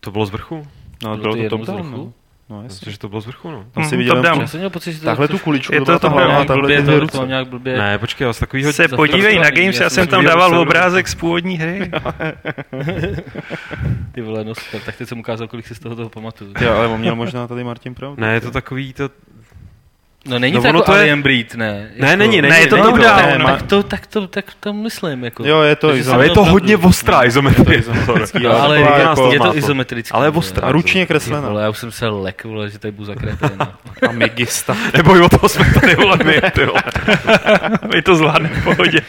To 0.00 0.10
bylo 0.10 0.26
z 0.26 0.30
vrchu? 0.30 0.66
No, 1.02 1.16
Bylo 1.16 1.34
bylo 1.34 1.34
to 1.50 1.58
to 1.58 1.64
z 1.64 1.66
top-down, 1.66 1.82
vrchů? 1.90 2.12
No. 2.54 2.62
Jasně. 2.62 2.74
Myslím, 2.74 2.92
že 2.92 2.98
to 2.98 3.08
bylo 3.08 3.20
z 3.20 3.26
vrchu, 3.26 3.50
no. 3.50 3.64
Tam 3.72 3.84
si 3.84 3.88
Mhm, 3.88 3.98
viděl 3.98 4.24
Já 4.24 4.46
jsem 4.46 4.60
měl 4.60 4.70
pocit, 4.70 4.92
že 4.92 4.98
to 5.00 5.04
Takhle 5.06 5.28
tu 5.28 5.34
Je 5.36 5.40
kuličku, 5.40 5.72
to 5.72 5.78
to 5.78 5.84
byla 5.84 5.98
ta 5.98 6.08
top 6.08 6.12
hlava 6.16 6.32
down. 6.32 6.42
a 6.42 6.44
takhle 6.44 6.62
blbě, 6.62 6.82
to, 6.82 7.06
to 7.06 7.18
mám 7.18 7.28
nějak 7.28 7.48
blbě. 7.48 7.78
Ne, 7.78 7.98
počkej, 7.98 8.24
ale 8.24 8.34
z 8.34 8.38
takovýho... 8.38 8.72
Se 8.72 8.88
to 8.88 8.96
podívej 8.96 9.38
na 9.38 9.50
Games, 9.50 9.80
já 9.80 9.90
jsem 9.90 10.06
tam 10.06 10.24
dával 10.24 10.58
obrázek 10.60 11.08
z 11.08 11.14
původní 11.14 11.56
hry. 11.58 11.90
Ty 14.12 14.20
vole, 14.22 14.44
no 14.44 14.54
super, 14.54 14.80
tak 14.80 14.96
teď 14.96 15.08
jsem 15.08 15.18
ukázal, 15.18 15.48
kolik 15.48 15.66
si 15.66 15.74
z 15.74 15.78
toho 15.78 15.96
toho 15.96 16.08
pamatuju. 16.08 16.52
Ty, 16.52 16.66
ale 16.66 16.86
on 16.86 17.00
měl 17.00 17.16
možná 17.16 17.46
tady 17.46 17.64
Martin 17.64 17.94
pravdu. 17.94 18.16
Ne, 18.20 18.34
je 18.34 18.40
to 18.40 18.50
takový, 18.50 18.92
to... 18.92 19.10
No 20.28 20.38
není 20.38 20.54
No 20.54 20.60
to 20.60 20.66
jako 20.66 20.82
to 20.82 20.92
je- 20.94 20.98
Alien 21.00 21.22
Breed, 21.22 21.54
ne. 21.54 21.72
Ne, 21.96 22.06
jako, 22.06 22.16
není, 22.18 22.40
není, 22.42 22.52
Ne, 22.52 22.60
je 22.60 22.66
to 22.66 22.76
není 22.76 22.88
top-down. 22.88 23.16
Ne, 23.26 23.38
má- 23.38 23.50
tak 23.50 23.62
to, 23.62 23.82
tak 23.82 24.06
to, 24.06 24.26
tak 24.26 24.44
to 24.60 24.72
myslím, 24.72 25.24
jako. 25.24 25.46
Jo, 25.46 25.62
je 25.62 25.76
to 25.76 25.86
Takže 25.86 26.00
izometrický. 26.00 26.14
Ale 26.14 26.24
je 26.26 26.46
to 26.46 26.52
hodně 26.52 26.76
ostrá 26.76 27.24
izometrie. 27.24 27.78
izometrický, 27.78 28.42
No, 28.42 28.50
ale 28.50 28.60
ale 28.60 28.78
taková 28.78 28.96
je, 28.98 29.02
jako- 29.04 29.32
je 29.32 29.38
to 29.40 29.56
izometrický. 29.56 30.12
Ale 30.12 30.30
ostrá. 30.30 30.68
A 30.68 30.72
ručně 30.72 31.06
kreslená. 31.06 31.48
Vole, 31.48 31.62
já 31.62 31.68
už 31.70 31.78
jsem 31.78 31.92
se 31.92 32.08
lek, 32.08 32.44
vole, 32.44 32.70
že 32.70 32.78
tady 32.78 32.92
budu. 32.92 33.12
No. 33.58 33.66
Amigista. 34.08 34.76
Neboj, 34.96 35.20
o 35.22 35.28
toho 35.28 35.48
jsme 35.48 35.64
tady 35.80 35.94
vole 35.94 36.18
my, 36.24 36.40
ty 36.50 36.64
vole. 36.66 36.82
My 37.94 38.02
to 38.02 38.16
zvládneme 38.16 38.54
v 38.60 38.64
pohodě. 38.64 39.00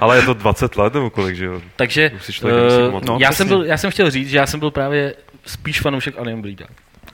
Ale 0.00 0.16
je 0.16 0.22
to 0.22 0.34
20 0.34 0.76
let 0.76 0.94
nebo 0.94 1.10
kolik, 1.10 1.36
že 1.36 1.44
jo? 1.44 1.60
Takže 1.76 2.10
uh, 2.44 2.50
pamatovat. 2.50 3.04
No, 3.04 3.16
já, 3.20 3.32
jsem 3.32 3.48
byl, 3.48 3.64
já 3.64 3.76
jsem 3.76 3.90
chtěl 3.90 4.10
říct, 4.10 4.28
že 4.30 4.36
já 4.36 4.46
jsem 4.46 4.60
byl 4.60 4.70
právě 4.70 5.14
spíš 5.46 5.80
fanoušek 5.80 6.18
Alien 6.18 6.42
Breeda. 6.42 6.64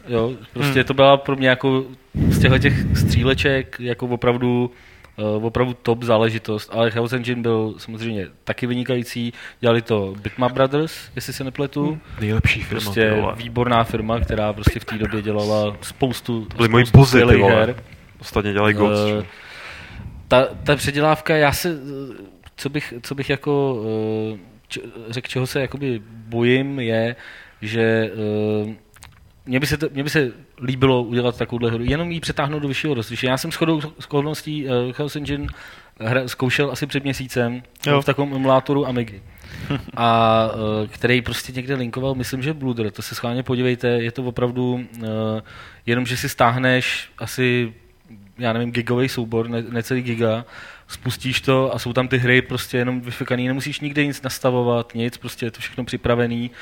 Jo, 0.08 0.32
prostě 0.52 0.84
to 0.84 0.94
byla 0.94 1.16
pro 1.16 1.36
mě 1.36 1.48
jako 1.48 1.84
z 2.28 2.38
těchto 2.40 2.58
těch 2.58 2.74
stříleček 2.96 3.76
jako 3.80 4.06
opravdu 4.06 4.70
uh, 5.36 5.44
opravdu 5.46 5.74
top 5.82 6.02
záležitost, 6.02 6.70
ale 6.72 6.90
Chaos 6.90 7.12
Engine 7.12 7.42
byl 7.42 7.74
samozřejmě 7.78 8.26
taky 8.44 8.66
vynikající, 8.66 9.32
dělali 9.60 9.82
to 9.82 10.14
Bitmap 10.22 10.52
Brothers, 10.52 11.10
jestli 11.16 11.32
se 11.32 11.44
nepletu, 11.44 11.98
Nejlepší 12.20 12.60
firma, 12.62 12.80
prostě 12.80 13.10
vole. 13.10 13.34
výborná 13.36 13.84
firma, 13.84 14.20
která 14.20 14.52
prostě 14.52 14.80
v 14.80 14.84
té 14.84 14.98
době 14.98 15.22
dělala 15.22 15.76
spoustu, 15.80 16.46
Byli 16.56 16.68
moji 16.68 16.86
spoustu 16.86 17.18
bozy, 17.18 17.32
ty 17.32 17.40
vole. 17.40 17.54
her. 17.54 17.76
Ostatně 18.20 18.52
dělají 18.52 18.74
Ghost. 18.74 19.02
Eh, 19.06 19.10
jo. 19.10 19.24
ta, 20.28 20.46
ta 20.64 20.76
předělávka, 20.76 21.36
já 21.36 21.52
se, 21.52 21.78
co 22.56 22.68
bych, 22.68 22.94
co 23.02 23.14
bych 23.14 23.30
jako 23.30 23.84
č, 24.68 24.80
řekl, 25.08 25.28
čeho 25.28 25.46
se 25.46 25.60
jakoby 25.60 26.02
bojím, 26.06 26.80
je, 26.80 27.16
že 27.62 28.10
eh, 28.64 28.74
mně 29.46 29.60
by, 29.60 29.66
se 29.66 29.76
to, 29.76 29.88
mně 29.92 30.04
by 30.04 30.10
se 30.10 30.32
líbilo 30.62 31.02
udělat 31.02 31.38
takovouhle 31.38 31.70
hru, 31.70 31.84
jenom 31.84 32.10
ji 32.10 32.20
přetáhnout 32.20 32.62
do 32.62 32.68
vyššího 32.68 32.94
rozlišení. 32.94 33.30
Já 33.30 33.36
jsem 33.36 33.52
shodou 33.52 33.80
s 33.80 33.84
okolností 33.98 34.66
uh, 34.66 34.92
Chaos 34.92 35.16
Engine 35.16 35.46
hra, 36.00 36.28
zkoušel 36.28 36.70
asi 36.70 36.86
před 36.86 37.04
měsícem 37.04 37.62
Jo. 37.86 38.02
v 38.02 38.04
takovém 38.04 38.34
emulátoru 38.34 38.86
Amigy. 38.86 39.22
A 39.96 40.48
uh, 40.54 40.88
který 40.88 41.22
prostě 41.22 41.52
někde 41.52 41.74
linkoval, 41.74 42.14
myslím, 42.14 42.42
že 42.42 42.52
Blooder, 42.52 42.90
to 42.90 43.02
se 43.02 43.14
schválně 43.14 43.42
podívejte, 43.42 43.88
je 43.88 44.12
to 44.12 44.24
opravdu 44.24 44.72
uh, 44.74 45.08
jenom, 45.86 46.06
že 46.06 46.16
si 46.16 46.28
stáhneš 46.28 47.10
asi 47.18 47.72
já 48.38 48.52
nevím, 48.52 48.72
gigový 48.72 49.08
soubor, 49.08 49.48
ne, 49.48 49.62
necelý 49.62 50.02
giga, 50.02 50.44
spustíš 50.88 51.40
to 51.40 51.74
a 51.74 51.78
jsou 51.78 51.92
tam 51.92 52.08
ty 52.08 52.18
hry 52.18 52.42
prostě 52.42 52.76
jenom 52.76 53.00
vyfikaný, 53.00 53.48
nemusíš 53.48 53.80
nikde 53.80 54.06
nic 54.06 54.22
nastavovat, 54.22 54.94
nic, 54.94 55.16
prostě 55.16 55.46
je 55.46 55.50
to 55.50 55.60
všechno 55.60 55.84
připravený. 55.84 56.50
Uh, 56.50 56.56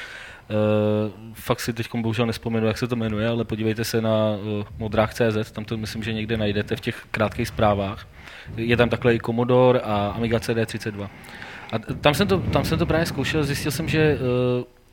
fakt 1.32 1.60
si 1.60 1.72
teď 1.72 1.88
bohužel 1.94 2.26
nespomenu, 2.26 2.66
jak 2.66 2.78
se 2.78 2.88
to 2.88 2.96
jmenuje, 2.96 3.28
ale 3.28 3.44
podívejte 3.44 3.84
se 3.84 4.00
na 4.00 4.30
uh, 4.30 4.64
modrách.cz, 4.78 5.50
tam 5.52 5.64
to 5.64 5.76
myslím, 5.76 6.02
že 6.02 6.12
někde 6.12 6.36
najdete 6.36 6.76
v 6.76 6.80
těch 6.80 7.06
krátkých 7.10 7.48
zprávách. 7.48 8.06
Je 8.56 8.76
tam 8.76 8.88
takhle 8.88 9.14
i 9.14 9.20
Commodore 9.20 9.80
a 9.80 10.12
Amiga 10.16 10.38
CD32. 10.38 11.08
A 11.72 11.78
tam 11.78 12.14
jsem 12.14 12.28
to, 12.28 12.38
tam 12.38 12.64
jsem 12.64 12.78
to 12.78 12.86
právě 12.86 13.06
zkoušel, 13.06 13.44
zjistil 13.44 13.72
jsem, 13.72 13.88
že 13.88 14.18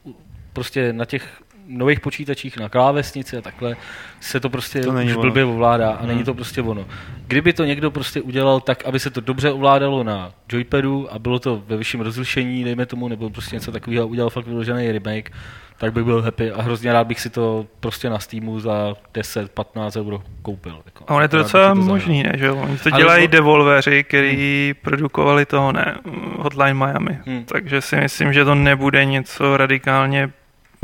uh, 0.06 0.14
prostě 0.54 0.94
na 0.94 1.06
těch 1.06 1.42
nových 1.68 2.00
počítačích, 2.00 2.58
na 2.58 2.70
klávesnici 2.70 3.38
a 3.38 3.42
takhle 3.42 3.76
se 4.20 4.40
to 4.40 4.50
prostě 4.50 4.80
To 4.80 4.86
to 4.86 4.92
není 4.92 5.10
už 5.10 5.16
ono. 5.16 5.22
blbě 5.22 5.46
ovládá 5.46 5.90
a 5.92 5.98
Hmm. 6.00 6.08
není 6.08 6.24
to 6.24 6.34
prostě 6.34 6.62
ono. 6.62 6.86
Kdyby 7.28 7.54
to 7.54 7.66
někdo 7.66 7.92
prostě 7.92 8.22
udělal 8.22 8.60
tak, 8.60 8.86
aby 8.86 9.00
se 9.00 9.10
to 9.10 9.22
dobře 9.22 9.52
ovládalo 9.52 10.04
na 10.04 10.32
joypadu 10.52 11.14
a 11.14 11.20
bylo 11.20 11.40
to 11.40 11.64
ve 11.68 11.78
vyšším 11.78 12.02
rozlišení, 12.02 12.64
dejme 12.64 12.86
tomu, 12.86 13.08
nebo 13.08 13.30
prostě 13.30 13.56
něco 13.56 13.72
takového 13.72 14.04
a 14.04 14.06
udělal 14.06 14.30
fakt 14.30 14.48
vyložený 14.48 14.92
remake, 14.92 15.32
tak 15.78 15.94
bych 15.94 16.04
byl 16.04 16.22
happy 16.22 16.52
a 16.52 16.62
hrozně 16.62 16.94
rád 16.94 17.08
bych 17.08 17.20
si 17.20 17.30
to 17.30 17.66
prostě 17.80 18.10
na 18.10 18.20
Steamu 18.20 18.60
za 18.60 18.94
10-15 19.14 20.00
euro 20.00 20.22
koupil. 20.42 20.82
Jako. 20.86 21.04
A 21.08 21.14
on 21.16 21.22
je 21.22 21.28
to 21.28 21.38
docela 21.38 21.70
to 21.70 21.76
možný, 21.76 22.24
ne? 22.24 22.32
Že 22.38 22.46
jo? 22.46 22.56
Oni 22.56 22.78
to 22.78 22.90
dělají 22.90 23.28
bo- 23.28 23.32
devolveři, 23.32 24.04
který 24.04 24.74
produkovali 24.82 25.46
toho, 25.46 25.72
ne? 25.72 25.96
Hotline 26.40 26.74
Miami. 26.74 27.20
Hmm. 27.26 27.44
Takže 27.46 27.82
si 27.82 27.96
myslím, 27.96 28.34
že 28.34 28.46
to 28.46 28.56
nebude 28.56 29.06
něco 29.06 29.58
radikálně 29.58 30.30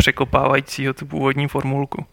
překopávajícího 0.02 0.94
tu 0.94 1.06
původní 1.06 1.48
formulku. 1.48 2.06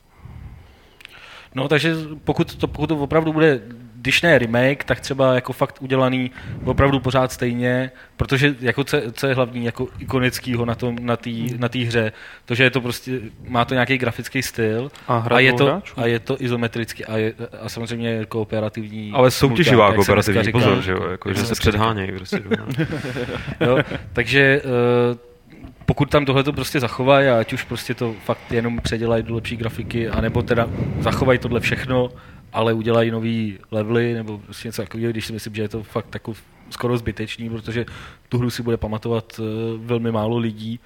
No, 1.54 1.68
takže 1.68 1.94
pokud 2.24 2.54
to, 2.54 2.68
pokud 2.68 2.86
to 2.86 2.96
opravdu 2.96 3.32
bude, 3.32 3.60
když 3.94 4.22
ne 4.22 4.38
remake, 4.38 4.84
tak 4.84 5.00
třeba 5.00 5.34
jako 5.34 5.52
fakt 5.52 5.76
udělaný 5.80 6.30
opravdu 6.64 7.00
pořád 7.00 7.32
stejně, 7.32 7.90
protože 8.16 8.54
jako 8.60 8.84
co, 8.84 8.96
co 9.12 9.26
je 9.26 9.34
hlavní 9.34 9.64
jako 9.64 9.88
ikonickýho 9.98 10.64
na 10.64 10.74
tom, 10.74 10.96
na 11.00 11.16
té 11.16 11.30
na 11.58 11.68
tý 11.68 11.84
hře, 11.84 12.12
to, 12.44 12.54
že 12.54 12.64
je 12.64 12.70
to 12.70 12.80
prostě, 12.80 13.20
má 13.48 13.64
to 13.64 13.74
nějaký 13.74 13.98
grafický 13.98 14.42
styl 14.42 14.90
A 15.08 15.26
a 15.30 15.38
je, 15.38 15.52
to, 15.52 15.64
hráčů? 15.64 15.94
a 16.00 16.06
je 16.06 16.18
to 16.18 16.42
izometricky 16.42 17.04
a, 17.04 17.16
je, 17.16 17.34
a 17.60 17.68
samozřejmě 17.68 18.24
kooperativní. 18.24 19.12
Ale 19.14 19.30
soutěživá 19.30 19.90
se 19.90 19.96
kooperativní, 19.96 20.52
pozor, 20.52 20.82
že 20.82 20.92
jo, 20.92 21.08
jako, 21.10 21.28
Jak 21.28 21.38
že 21.38 21.46
se 21.46 21.54
předhánějí. 21.54 22.12
Prostě, 22.12 22.42
no. 22.58 22.86
jo, 23.66 23.78
takže 24.12 24.62
uh, 25.10 25.27
pokud 25.88 26.10
tam 26.10 26.24
tohle 26.24 26.44
to 26.44 26.52
prostě 26.52 26.80
zachovají, 26.80 27.28
ať 27.28 27.52
už 27.52 27.64
prostě 27.64 27.94
to 27.94 28.14
fakt 28.24 28.52
jenom 28.52 28.78
předělají 28.78 29.22
do 29.22 29.34
lepší 29.34 29.56
grafiky, 29.56 30.08
anebo 30.08 30.42
teda 30.42 30.68
zachovají 31.00 31.38
tohle 31.38 31.60
všechno, 31.60 32.10
ale 32.52 32.72
udělají 32.72 33.10
nový 33.10 33.58
levely, 33.70 34.14
nebo 34.14 34.38
prostě 34.38 34.68
něco 34.68 34.82
takového, 34.82 35.10
když 35.10 35.26
si 35.26 35.32
myslím, 35.32 35.54
že 35.54 35.62
je 35.62 35.68
to 35.68 35.82
fakt 35.82 36.06
takový 36.10 36.36
skoro 36.70 36.98
zbytečný, 36.98 37.50
protože 37.50 37.86
tu 38.28 38.38
hru 38.38 38.50
si 38.50 38.62
bude 38.62 38.76
pamatovat 38.76 39.38
uh, 39.38 39.46
velmi 39.86 40.12
málo 40.12 40.38
lidí. 40.38 40.80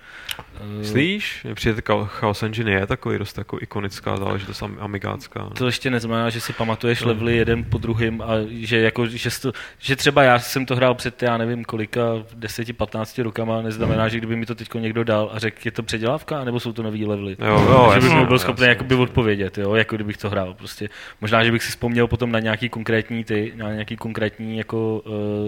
Uh, 0.79 0.83
Slyš? 0.83 1.47
Přijde 1.55 1.83
Chaos 2.07 2.43
Engine 2.43 2.73
je 2.73 2.87
takový 2.87 3.19
dost 3.19 3.39
jako 3.39 3.59
ikonická 3.61 4.17
záležitost 4.17 4.63
amigácká. 4.79 5.51
To 5.59 5.67
ještě 5.67 5.91
neznamená, 5.91 6.31
že 6.31 6.41
si 6.41 6.53
pamatuješ 6.53 7.03
no. 7.03 7.09
levely 7.09 7.37
jeden 7.37 7.65
po 7.65 7.79
druhém 7.79 8.23
a 8.23 8.27
že, 8.49 8.79
jako, 8.79 9.07
že, 9.07 9.41
to, 9.41 9.53
že, 9.79 9.97
třeba 9.97 10.23
já 10.23 10.39
jsem 10.39 10.67
to 10.67 10.77
hrál 10.77 10.95
před, 10.95 11.23
já 11.23 11.37
nevím 11.37 11.65
kolika, 11.65 12.01
10-15 12.39 13.23
rokama, 13.23 13.63
neznamená, 13.63 14.09
že 14.09 14.19
kdyby 14.19 14.37
mi 14.37 14.47
to 14.47 14.55
teď 14.55 14.75
někdo 14.75 15.05
dal 15.05 15.31
a 15.33 15.39
řekl, 15.39 15.59
je 15.65 15.71
to 15.71 15.83
předělávka, 15.83 16.45
nebo 16.45 16.61
jsou 16.61 16.73
to 16.73 16.83
nový 16.83 17.07
levely. 17.07 17.37
Jo, 17.39 17.67
jo, 17.71 17.91
že 17.95 18.01
bych 18.01 18.27
byl 18.27 18.39
schopný 18.39 18.67
jakoby 18.67 18.95
odpovědět, 18.95 19.59
jo, 19.59 19.75
jako 19.75 19.95
kdybych 19.95 20.17
to 20.17 20.31
hrál. 20.31 20.55
Prostě. 20.55 20.89
Možná, 21.21 21.45
že 21.45 21.53
bych 21.53 21.63
si 21.63 21.71
vzpomněl 21.71 22.07
potom 22.07 22.33
na 22.33 22.39
nějaký 22.39 22.69
konkrétní 22.69 23.25
ty, 23.25 23.53
na 23.57 23.73
nějaký 23.73 23.97
konkrétní 23.97 24.59
jako 24.59 25.03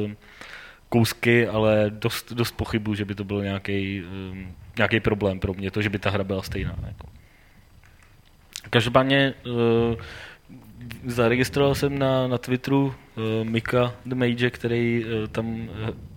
uh, 0.05 0.11
kousky, 0.95 1.47
ale 1.47 1.91
dost, 1.91 2.33
dost 2.33 2.55
pochybu, 2.55 2.95
že 2.95 3.05
by 3.05 3.15
to 3.15 3.25
byl 3.25 3.43
nějaký, 3.43 4.03
um, 4.03 4.55
nějaký 4.79 5.01
problém 5.01 5.41
pro 5.41 5.55
mě, 5.55 5.71
to, 5.71 5.83
že 5.83 5.91
by 5.91 5.99
ta 5.99 6.11
hra 6.11 6.25
byla 6.25 6.43
stejná. 6.43 6.77
Jako. 6.87 7.07
Každopádně 8.71 9.35
uh, 9.47 9.95
zaregistroval 11.05 11.75
jsem 11.75 11.99
na, 11.99 12.29
na 12.29 12.39
Twitteru 12.39 12.87
uh, 12.87 12.95
Mika 13.43 13.95
the 14.07 14.15
Mage, 14.15 14.51
který 14.51 15.05
uh, 15.05 15.27
tam 15.27 15.47
uh, 15.47 15.69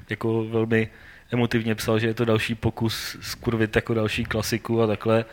jako 0.10 0.46
velmi 0.46 0.90
emotivně 1.32 1.76
psal, 1.76 2.00
že 2.00 2.08
je 2.08 2.14
to 2.14 2.26
další 2.26 2.56
pokus 2.56 3.18
skurvit 3.22 3.76
jako 3.76 3.94
další 3.94 4.24
klasiku 4.26 4.82
a 4.82 4.88
takhle. 4.88 5.26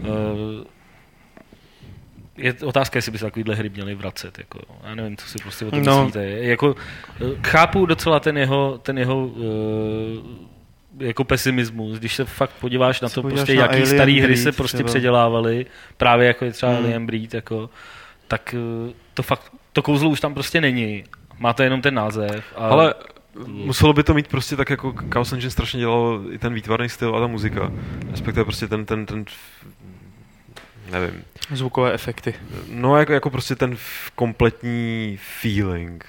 Uh, 0.00 0.68
je 2.36 2.54
otázka, 2.64 2.98
jestli 2.98 3.12
by 3.12 3.18
se 3.18 3.24
takovýhle 3.24 3.54
hry 3.54 3.68
měly 3.68 3.94
vracet. 3.94 4.38
Jako, 4.38 4.58
já 4.84 4.94
nevím, 4.94 5.16
co 5.16 5.28
si 5.28 5.38
prostě 5.38 5.66
o 5.66 5.70
tom 5.70 5.84
no. 5.84 6.04
myslíte. 6.04 6.24
Jako, 6.26 6.76
eh, 7.20 7.24
chápu 7.46 7.86
docela 7.86 8.20
ten 8.20 8.38
jeho, 8.38 8.78
ten 8.82 8.98
jeho 8.98 9.26
uh, 9.26 9.44
jako 10.98 11.24
pesimismus, 11.24 11.98
když 11.98 12.14
se 12.14 12.24
fakt 12.24 12.50
podíváš 12.60 13.00
na 13.00 13.08
to, 13.08 13.22
prostě, 13.22 13.54
na 13.54 13.62
jaký 13.62 13.86
staré 13.86 14.12
hry 14.12 14.36
se 14.36 14.52
prostě 14.52 14.76
třeba. 14.76 14.86
předělávaly, 14.86 15.66
právě 15.96 16.26
jako 16.26 16.44
je 16.44 16.52
třeba 16.52 16.72
hmm. 16.72 16.84
Alien 16.84 17.06
Breed, 17.06 17.34
jako, 17.34 17.70
tak 18.28 18.54
uh, 18.86 18.92
to 19.14 19.22
fakt, 19.22 19.52
to 19.72 19.82
kouzlo 19.82 20.10
už 20.10 20.20
tam 20.20 20.34
prostě 20.34 20.60
není. 20.60 21.04
Má 21.38 21.52
to 21.52 21.62
jenom 21.62 21.82
ten 21.82 21.94
název. 21.94 22.44
A... 22.56 22.68
Ale 22.68 22.94
muselo 23.46 23.92
by 23.92 24.02
to 24.02 24.14
mít 24.14 24.28
prostě 24.28 24.56
tak, 24.56 24.70
jako 24.70 24.94
Chaos 25.12 25.32
Engine 25.32 25.50
strašně 25.50 25.80
dělalo 25.80 26.20
i 26.30 26.38
ten 26.38 26.54
výtvarný 26.54 26.88
styl 26.88 27.16
a 27.16 27.20
ta 27.20 27.26
muzika. 27.26 27.72
Respektive 28.10 28.44
prostě 28.44 28.68
ten, 28.68 28.84
ten, 28.84 29.06
ten 29.06 29.24
nevím. 30.92 31.24
Zvukové 31.52 31.92
efekty. 31.92 32.34
No 32.70 32.96
jako, 32.96 33.12
jako 33.12 33.30
prostě 33.30 33.56
ten 33.56 33.76
kompletní 34.14 35.18
feeling. 35.40 36.04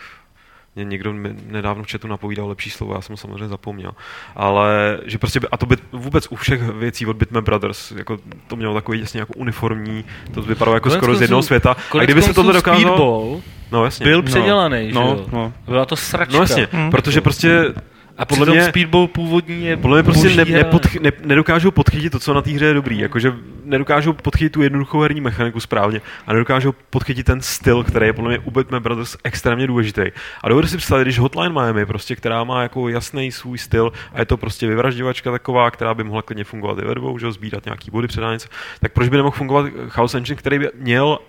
Mě 0.75 0.85
někdo 0.85 1.13
nedávno 1.45 1.83
v 1.83 1.91
chatu 1.91 2.07
napovídal 2.07 2.47
lepší 2.47 2.69
slovo, 2.69 2.93
já 2.93 3.01
jsem 3.01 3.13
ho 3.13 3.17
samozřejmě 3.17 3.47
zapomněl. 3.47 3.91
Ale, 4.35 4.99
že 5.05 5.17
prostě, 5.17 5.39
a 5.51 5.57
to 5.57 5.65
by 5.65 5.75
vůbec 5.91 6.27
u 6.29 6.35
všech 6.35 6.61
věcí 6.61 7.05
od 7.05 7.17
Bitman 7.17 7.43
Brothers, 7.43 7.91
jako 7.91 8.17
to 8.47 8.55
mělo 8.55 8.73
takový 8.73 8.99
jasně 8.99 9.19
jako 9.19 9.33
uniformní, 9.33 10.05
to 10.33 10.41
vypadalo 10.41 10.75
jako 10.75 10.89
skoro 10.89 11.15
z 11.15 11.21
jednoho 11.21 11.43
světa. 11.43 11.75
A 11.99 12.03
kdyby 12.03 12.21
se 12.21 12.33
tohle 12.33 12.53
dokázalo... 12.53 13.41
No, 13.71 13.85
jasně. 13.85 14.03
Byl 14.03 14.21
předělaný, 14.21 14.91
no, 14.93 15.01
že 15.01 15.21
jo? 15.21 15.27
No. 15.31 15.53
Byla 15.65 15.85
to 15.85 15.95
sračka. 15.95 16.33
No 16.33 16.43
jasně, 16.43 16.67
hmm. 16.71 16.91
protože 16.91 17.21
prostě 17.21 17.73
a 18.17 18.25
podle 18.25 18.45
mě 18.45 18.63
Speedball 18.63 19.07
původní 19.07 19.65
je 19.65 19.77
Podle 19.77 19.97
mě 19.97 20.03
prostě 20.03 20.29
ne, 20.29 20.45
nepodch, 20.45 20.95
ne, 20.95 21.11
nedokážou 21.25 21.71
podchytit 21.71 22.11
to, 22.11 22.19
co 22.19 22.33
na 22.33 22.41
té 22.41 22.51
hře 22.51 22.65
je 22.65 22.73
dobrý. 22.73 22.99
Jakože 22.99 23.33
nedokážou 23.65 24.13
podchytit 24.13 24.53
tu 24.53 24.61
jednoduchou 24.61 24.99
herní 24.99 25.21
mechaniku 25.21 25.59
správně 25.59 26.01
a 26.27 26.33
nedokážou 26.33 26.73
podchytit 26.89 27.25
ten 27.25 27.41
styl, 27.41 27.83
který 27.83 28.05
je 28.05 28.13
podle 28.13 28.29
mě 28.29 28.39
u 28.39 28.51
Batman 28.51 28.83
Brothers 28.83 29.17
extrémně 29.23 29.67
důležitý. 29.67 30.01
A 30.43 30.49
dovedu 30.49 30.67
si 30.67 30.77
představit, 30.77 31.03
když 31.03 31.19
Hotline 31.19 31.53
Miami, 31.53 31.85
prostě, 31.85 32.15
která 32.15 32.43
má 32.43 32.61
jako 32.61 32.89
jasný 32.89 33.31
svůj 33.31 33.57
styl 33.57 33.91
a 34.13 34.19
je 34.19 34.25
to 34.25 34.37
prostě 34.37 34.67
vyvražďovačka 34.67 35.31
taková, 35.31 35.71
která 35.71 35.93
by 35.93 36.03
mohla 36.03 36.21
klidně 36.21 36.43
fungovat 36.43 36.79
i 36.79 36.85
ve 36.85 36.95
dvou, 36.95 37.17
že 37.17 37.31
sbírat 37.31 37.65
nějaký 37.65 37.91
body 37.91 38.07
předánice, 38.07 38.47
tak 38.79 38.93
proč 38.93 39.09
by 39.09 39.17
nemohl 39.17 39.35
fungovat 39.37 39.65
Chaos 39.87 40.15
Engine, 40.15 40.35
který 40.35 40.59
by 40.59 40.69
měl 40.75 41.19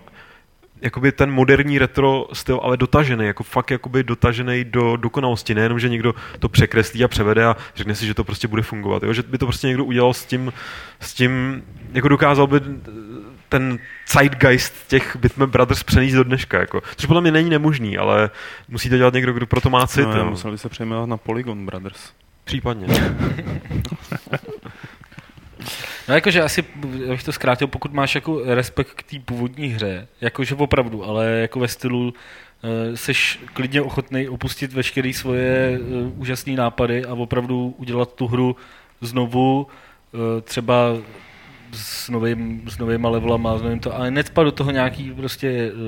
jakoby 0.81 1.11
ten 1.11 1.31
moderní 1.31 1.79
retro 1.79 2.27
styl, 2.33 2.59
ale 2.63 2.77
dotažený, 2.77 3.25
jako 3.25 3.43
fakt 3.43 3.71
jakoby 3.71 4.03
dotažený 4.03 4.63
do 4.63 4.95
dokonalosti, 4.95 5.55
nejenom, 5.55 5.79
že 5.79 5.89
někdo 5.89 6.15
to 6.39 6.49
překreslí 6.49 7.03
a 7.03 7.07
převede 7.07 7.45
a 7.45 7.55
řekne 7.75 7.95
si, 7.95 8.05
že 8.05 8.13
to 8.13 8.23
prostě 8.23 8.47
bude 8.47 8.61
fungovat, 8.61 9.03
jo? 9.03 9.13
že 9.13 9.23
by 9.23 9.37
to 9.37 9.45
prostě 9.45 9.67
někdo 9.67 9.85
udělal 9.85 10.13
s 10.13 10.25
tím, 10.25 10.53
s 10.99 11.13
tím 11.13 11.63
jako 11.93 12.07
dokázal 12.07 12.47
by 12.47 12.61
ten 13.49 13.79
zeitgeist 14.13 14.87
těch 14.87 15.15
Bitman 15.15 15.49
Brothers 15.49 15.83
přenést 15.83 16.13
do 16.13 16.23
dneška, 16.23 16.59
jako. 16.59 16.81
což 16.95 17.05
podle 17.05 17.21
mě 17.21 17.31
není 17.31 17.49
nemožný, 17.49 17.97
ale 17.97 18.29
musí 18.67 18.89
to 18.89 18.97
dělat 18.97 19.13
někdo, 19.13 19.33
kdo 19.33 19.47
pro 19.47 19.61
to 19.61 19.69
má 19.69 19.87
cit. 19.87 20.07
No, 20.15 20.29
musel 20.29 20.51
by 20.51 20.57
se 20.57 20.69
přejmenovat 20.69 21.09
na 21.09 21.17
Polygon 21.17 21.65
Brothers. 21.65 22.11
Případně. 22.43 22.87
No 26.09 26.15
jakože 26.15 26.41
asi, 26.41 26.63
abych 27.07 27.23
to 27.23 27.31
zkrátil, 27.31 27.67
pokud 27.67 27.93
máš 27.93 28.15
jako 28.15 28.41
respekt 28.45 28.93
k 28.93 29.03
té 29.03 29.19
původní 29.25 29.67
hře, 29.67 30.07
jakože 30.21 30.55
opravdu, 30.55 31.05
ale 31.05 31.25
jako 31.25 31.59
ve 31.59 31.67
stylu 31.67 32.01
uh, 32.07 32.95
seš 32.95 33.39
klidně 33.53 33.81
ochotný 33.81 34.29
opustit 34.29 34.73
veškeré 34.73 35.13
svoje 35.13 35.79
uh, 35.79 36.19
úžasné 36.19 36.53
nápady 36.53 37.05
a 37.05 37.13
opravdu 37.13 37.75
udělat 37.77 38.13
tu 38.13 38.27
hru 38.27 38.55
znovu, 39.01 39.67
uh, 40.11 40.19
třeba 40.41 40.97
s, 41.71 42.09
novým, 42.09 42.61
s 42.69 42.77
novýma 42.77 43.09
levelama, 43.09 43.57
s 43.57 43.61
novým 43.61 43.79
to, 43.79 43.95
ale 43.95 44.11
necpat 44.11 44.45
do 44.45 44.51
toho 44.51 44.71
nějaký 44.71 45.11
prostě 45.11 45.71
uh, 45.71 45.79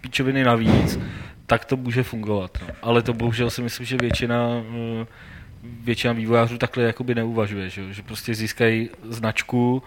píčoviny 0.00 0.44
navíc, 0.44 0.98
tak 1.46 1.64
to 1.64 1.76
může 1.76 2.02
fungovat. 2.02 2.58
No. 2.60 2.74
Ale 2.82 3.02
to 3.02 3.12
bohužel 3.12 3.50
si 3.50 3.62
myslím, 3.62 3.86
že 3.86 3.96
většina 3.96 4.48
uh, 4.48 5.06
většina 5.62 6.12
vývojářů 6.12 6.58
takhle 6.58 6.82
jakoby 6.82 7.14
neuvažuje, 7.14 7.70
že, 7.70 7.92
že 7.92 8.02
prostě 8.02 8.34
získají 8.34 8.90
značku, 9.02 9.82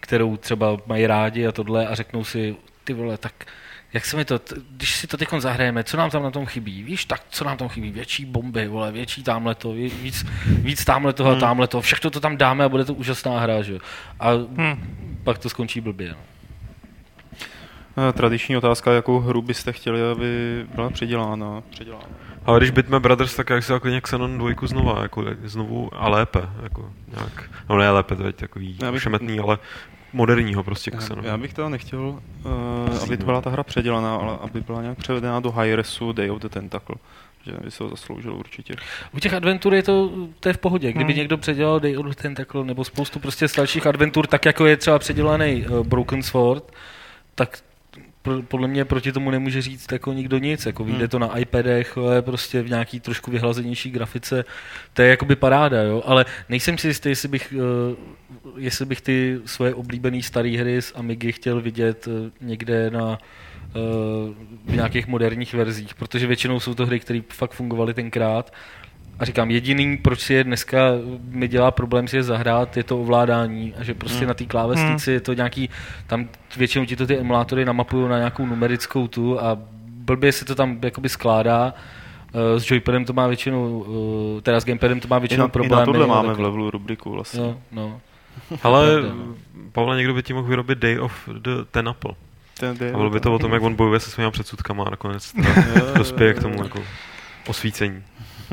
kterou 0.00 0.36
třeba 0.36 0.76
mají 0.86 1.06
rádi 1.06 1.46
a 1.46 1.52
tohle 1.52 1.86
a 1.86 1.94
řeknou 1.94 2.24
si, 2.24 2.56
ty 2.84 2.92
vole, 2.92 3.18
tak 3.18 3.44
jak 3.92 4.04
se 4.04 4.16
mi 4.16 4.24
to, 4.24 4.40
když 4.70 4.96
si 4.96 5.06
to 5.06 5.16
teď 5.16 5.28
zahrajeme, 5.38 5.84
co 5.84 5.96
nám 5.96 6.10
tam 6.10 6.22
na 6.22 6.30
tom 6.30 6.46
chybí? 6.46 6.82
Víš, 6.82 7.04
tak 7.04 7.22
co 7.30 7.44
nám 7.44 7.56
tam 7.56 7.68
chybí? 7.68 7.90
Větší 7.90 8.24
bomby, 8.24 8.68
vole, 8.68 8.92
větší 8.92 9.22
tamhle 9.22 9.54
to, 9.54 9.72
víc, 9.72 10.26
víc 10.46 10.84
tamhle 10.84 11.12
toho 11.12 11.30
hmm. 11.30 11.38
a 11.38 11.40
tamhle 11.40 11.68
to, 11.68 11.80
všechno 11.80 12.10
to 12.10 12.20
tam 12.20 12.36
dáme 12.36 12.64
a 12.64 12.68
bude 12.68 12.84
to 12.84 12.94
úžasná 12.94 13.40
hra, 13.40 13.62
že 13.62 13.78
A 14.20 14.30
hmm. 14.30 15.20
pak 15.24 15.38
to 15.38 15.48
skončí 15.48 15.80
blbě. 15.80 16.14
No. 17.96 18.12
Tradiční 18.12 18.56
otázka, 18.56 18.92
jakou 18.92 19.18
hru 19.18 19.42
byste 19.42 19.72
chtěli, 19.72 20.10
aby 20.10 20.66
byla 20.74 20.90
předělána? 20.90 21.62
předělána. 21.70 22.27
Ale 22.48 22.58
když 22.58 22.70
Bitman 22.70 23.02
Brothers, 23.02 23.36
tak 23.36 23.50
jak 23.50 23.64
se 23.64 23.72
jako 23.72 23.88
nějak 23.88 24.04
Xenon 24.04 24.38
dvojku 24.38 24.66
znova, 24.66 25.02
jako 25.02 25.24
znovu 25.44 25.90
a 25.92 26.08
lépe, 26.08 26.48
jako 26.62 26.92
nějak, 27.16 27.50
no 27.68 27.78
ne 27.78 27.90
lépe, 27.90 28.16
to 28.16 28.26
je 28.26 28.32
takový 28.32 28.78
bych, 28.90 29.02
šemetný, 29.02 29.40
ale 29.40 29.58
moderního 30.12 30.64
prostě 30.64 30.90
Xenon. 30.90 31.24
Já 31.24 31.36
bych 31.36 31.54
teda 31.54 31.68
nechtěl, 31.68 32.00
uh, 32.00 33.02
aby 33.02 33.16
to 33.16 33.24
byla 33.24 33.40
ta 33.40 33.50
hra 33.50 33.62
předělaná, 33.62 34.16
ale 34.16 34.38
aby 34.40 34.60
byla 34.60 34.82
nějak 34.82 34.98
převedená 34.98 35.40
do 35.40 35.50
Hi-Resu 35.50 36.12
Day 36.12 36.30
of 36.30 36.42
the 36.42 36.48
Tentacle 36.48 36.96
že 37.46 37.52
by 37.64 37.70
se 37.70 37.84
ho 37.84 37.90
zasloužil 37.90 38.34
určitě. 38.34 38.74
U 39.12 39.20
těch 39.20 39.34
adventur 39.34 39.74
je 39.74 39.82
to, 39.82 40.12
to 40.40 40.48
je 40.48 40.52
v 40.52 40.58
pohodě. 40.58 40.92
Kdyby 40.92 41.12
hmm. 41.12 41.18
někdo 41.18 41.38
předělal 41.38 41.80
Day 41.80 41.96
of 41.96 42.06
the 42.06 42.14
Tentacle 42.14 42.64
nebo 42.64 42.84
spoustu 42.84 43.18
prostě 43.18 43.48
starších 43.48 43.86
adventur, 43.86 44.26
tak 44.26 44.44
jako 44.44 44.66
je 44.66 44.76
třeba 44.76 44.98
předělaný 44.98 45.66
uh, 45.66 45.86
Broken 45.86 46.22
Sword, 46.22 46.72
tak 47.34 47.58
podle 48.48 48.68
mě 48.68 48.84
proti 48.84 49.12
tomu 49.12 49.30
nemůže 49.30 49.62
říct 49.62 49.92
jako 49.92 50.12
nikdo 50.12 50.38
nic, 50.38 50.66
jako 50.66 50.84
vyjde 50.84 50.98
hmm. 50.98 51.08
to 51.08 51.18
na 51.18 51.38
iPadech, 51.38 51.98
ale 51.98 52.22
prostě 52.22 52.62
v 52.62 52.68
nějaký 52.68 53.00
trošku 53.00 53.30
vyhlazenější 53.30 53.90
grafice, 53.90 54.44
to 54.92 55.02
je 55.02 55.08
jakoby 55.08 55.36
paráda, 55.36 55.82
jo, 55.82 56.02
ale 56.06 56.24
nejsem 56.48 56.78
si 56.78 56.88
jistý, 56.88 57.08
jestli 57.08 57.28
bych, 57.28 57.54
uh, 57.56 58.56
jestli 58.56 58.86
bych 58.86 59.00
ty 59.00 59.40
svoje 59.44 59.74
oblíbené 59.74 60.22
staré 60.22 60.58
hry 60.58 60.82
z 60.82 60.92
Amigy 60.96 61.32
chtěl 61.32 61.60
vidět 61.60 62.06
uh, 62.06 62.12
někde 62.40 62.90
na 62.90 63.08
uh, 63.08 64.34
v 64.66 64.74
nějakých 64.74 65.06
moderních 65.06 65.54
verzích, 65.54 65.94
protože 65.94 66.26
většinou 66.26 66.60
jsou 66.60 66.74
to 66.74 66.86
hry, 66.86 67.00
které 67.00 67.20
fakt 67.28 67.52
fungovaly 67.52 67.94
tenkrát 67.94 68.52
a 69.18 69.24
říkám, 69.24 69.50
jediný, 69.50 69.96
proč 69.96 70.20
si 70.20 70.34
je 70.34 70.44
dneska 70.44 70.78
mi 71.30 71.48
dělá 71.48 71.70
problém 71.70 72.08
si 72.08 72.16
je 72.16 72.22
zahrát, 72.22 72.76
je 72.76 72.84
to 72.84 73.00
ovládání 73.00 73.74
a 73.78 73.84
že 73.84 73.94
prostě 73.94 74.18
hmm. 74.18 74.28
na 74.28 74.34
té 74.34 74.44
klávesnici 74.44 75.10
hmm. 75.10 75.14
je 75.14 75.20
to 75.20 75.32
nějaký, 75.32 75.70
tam 76.06 76.28
většinou 76.56 76.84
ti 76.84 76.96
to 76.96 77.06
ty 77.06 77.18
emulátory 77.18 77.64
namapují 77.64 78.08
na 78.08 78.18
nějakou 78.18 78.46
numerickou 78.46 79.08
tu 79.08 79.40
a 79.40 79.58
blbě 79.86 80.32
se 80.32 80.44
to 80.44 80.54
tam 80.54 80.78
jakoby 80.82 81.08
skládá. 81.08 81.74
Uh, 82.32 82.60
s 82.60 82.70
joypadem 82.70 83.04
to 83.04 83.12
má 83.12 83.26
většinou, 83.26 83.78
uh, 83.78 84.40
teda 84.40 84.60
s 84.60 84.64
gamepadem 84.64 85.00
to 85.00 85.08
má 85.08 85.18
většinou 85.18 85.44
I 85.44 85.48
na, 85.48 85.48
problémy. 85.48 85.74
I 85.74 85.80
na 85.80 85.84
tohle 85.84 86.06
máme 86.06 86.34
v 86.34 86.40
levelu 86.40 86.70
rubriku 86.70 87.10
vlastně. 87.10 87.40
No, 87.40 87.60
no. 87.72 88.00
Ale 88.62 89.02
Pavle, 89.72 89.96
někdo 89.96 90.14
by 90.14 90.22
ti 90.22 90.32
mohl 90.32 90.48
vyrobit 90.48 90.78
Day 90.78 90.98
of 90.98 91.28
the 91.38 91.50
Ten 91.70 91.88
Apple. 91.88 92.12
Ten 92.60 92.78
day 92.78 92.88
a 92.88 92.96
bylo 92.96 93.10
by 93.10 93.20
to 93.20 93.34
o 93.34 93.38
tom, 93.38 93.52
jak 93.52 93.62
on 93.62 93.74
bojuje 93.74 94.00
se 94.00 94.10
svými 94.10 94.30
předsudkama 94.30 94.84
a 94.84 94.90
nakonec 94.90 95.32
dospěje 95.98 96.34
k 96.34 96.42
tomu 96.42 96.62
jako 96.62 96.82
osvícení. 97.46 98.02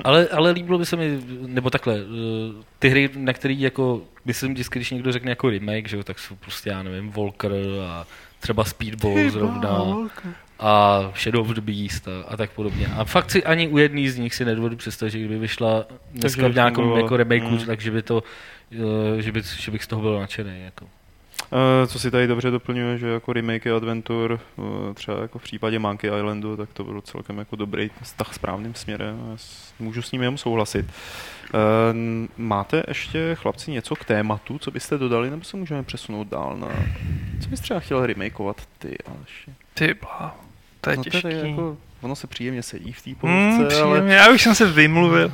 Ale, 0.04 0.28
ale 0.28 0.52
líbilo 0.52 0.78
by 0.78 0.86
se 0.86 0.96
mi, 0.96 1.20
nebo 1.48 1.70
takhle, 1.70 1.96
eh, 1.96 2.64
ty 2.80 2.90
hry, 2.90 3.10
na 3.16 3.34
který 3.34 3.62
jako, 3.62 4.02
myslím 4.26 4.54
vždycky, 4.54 4.80
když 4.80 4.92
někdo 4.92 5.12
řekne 5.12 5.32
jako 5.32 5.50
remake, 5.50 5.88
že 5.88 5.98
jo, 5.98 6.04
tak 6.04 6.20
jsou 6.20 6.36
prostě, 6.36 6.70
já 6.70 6.84
nevím, 6.84 7.10
Volker 7.12 7.52
a 7.88 8.06
třeba 8.40 8.64
Speedball 8.64 9.30
zrovna 9.30 9.96
a 10.60 11.02
Shadow 11.16 11.42
of 11.50 11.56
the 11.56 11.62
Beast 11.62 12.08
a, 12.08 12.12
a 12.28 12.38
tak 12.38 12.52
podobně. 12.52 12.88
A 12.88 13.04
fakt 13.06 13.32
si 13.32 13.44
ani 13.44 13.68
u 13.68 13.78
jedný 13.78 14.10
z 14.10 14.18
nich 14.18 14.36
si 14.36 14.46
nedovedu 14.46 14.76
představit, 14.76 15.12
že 15.12 15.20
kdyby 15.20 15.38
vyšla 15.40 15.86
dneska 16.12 16.48
v 16.48 16.54
nějakém 16.56 16.92
jako 16.92 17.18
remakeu, 17.18 17.50
Mm. 17.50 17.66
takže 17.66 17.92
by 17.92 18.02
to, 18.02 18.24
eh, 19.18 19.22
že, 19.22 19.32
by, 19.32 19.42
že 19.60 19.72
bych 19.72 19.84
z 19.84 19.88
toho 19.88 20.02
byl 20.02 20.20
nadšený. 20.20 20.62
Jako. 20.66 20.86
Eh, 21.54 21.88
Co 21.88 22.00
si 22.00 22.12
tady 22.12 22.28
dobře 22.28 22.52
doplňuje, 22.52 22.98
že 22.98 23.08
jako 23.08 23.34
remake 23.34 23.68
Adventure, 23.68 24.36
eh, 24.90 24.94
třeba 24.94 25.22
jako 25.22 25.40
v 25.40 25.44
případě 25.44 25.80
Monkey 25.80 26.10
Islandu, 26.18 26.58
tak 26.58 26.70
to 26.74 26.84
byl 26.84 27.02
celkem 27.02 27.38
jako 27.38 27.56
dobrý 27.56 27.90
vztah 28.02 28.34
správným 28.34 28.76
směrem. 28.76 29.26
Já 29.32 29.38
Můžu 29.80 30.02
s 30.02 30.12
ním 30.12 30.22
jenom 30.22 30.38
souhlasit. 30.38 30.86
Eh, 30.86 31.58
Máte 32.38 32.84
ještě, 32.88 33.36
chlapci, 33.36 33.72
něco 33.72 33.96
k 33.96 34.06
tématu, 34.06 34.60
co 34.60 34.72
byste 34.72 34.98
dodali, 34.98 35.30
nebo 35.30 35.44
se 35.44 35.58
můžeme 35.58 35.84
přesunout 35.84 36.28
dál 36.28 36.58
na... 36.58 36.68
Co 37.44 37.50
bys 37.50 37.60
třeba 37.60 37.80
chtěl 37.80 38.06
remakeovat 38.06 38.62
ty, 38.80 38.98
Aleši? 39.08 39.52
Ty 39.74 39.94
blá, 39.94 40.36
to 40.82 40.90
je 40.90 40.98
No 40.98 41.04
těžký. 41.04 41.28
je 41.28 41.50
jako, 41.50 41.78
ono 42.06 42.16
se 42.16 42.28
příjemně 42.28 42.64
sedí 42.64 42.92
v 42.92 43.02
té 43.02 43.10
Hmm, 43.10 43.16
pohovce, 43.58 43.82
ale... 43.82 43.92
příjemně. 43.92 44.16
Já 44.16 44.30
už 44.32 44.42
jsem 44.42 44.56
se 44.56 44.66
vymluvil. 44.66 45.32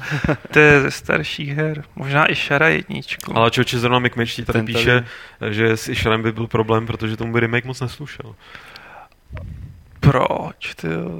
To 0.52 0.60
je 0.60 0.82
ze 0.82 0.92
starších 0.92 1.50
her. 1.50 1.84
Možná 1.96 2.32
i 2.32 2.36
Šara 2.36 2.68
jedničku. 2.70 3.38
Ale 3.38 3.52
člověče 3.52 3.80
zrovna 3.80 4.00
Mick 4.00 4.16
Mitch 4.16 4.36
tady 4.36 4.46
Ten 4.46 4.54
tady- 4.54 4.74
píše, 4.74 5.06
že 5.50 5.78
s 5.78 5.88
Isharem 5.90 6.22
by 6.24 6.32
byl 6.32 6.48
problém, 6.48 6.88
protože 6.88 7.18
tomu 7.18 7.34
by 7.34 7.40
remake 7.40 7.66
moc 7.66 7.82
neslušel. 7.82 8.36
Proč? 10.00 10.76
Ty 10.76 10.88
jo? 10.88 11.20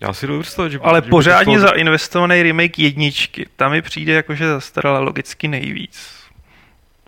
Já 0.00 0.12
si 0.12 0.26
jdu 0.26 0.40
představit, 0.40 0.70
že 0.70 0.78
by- 0.78 0.84
Ale 0.84 1.02
že 1.04 1.10
pořádně 1.10 1.56
došlo- 1.58 1.68
zainvestovaný 1.68 2.42
remake 2.42 2.78
jedničky. 2.78 3.46
Tam 3.56 3.70
mi 3.72 3.82
přijde 3.82 4.12
jakože 4.12 4.46
zastarala 4.48 5.00
logicky 5.00 5.48
nejvíc. 5.48 6.12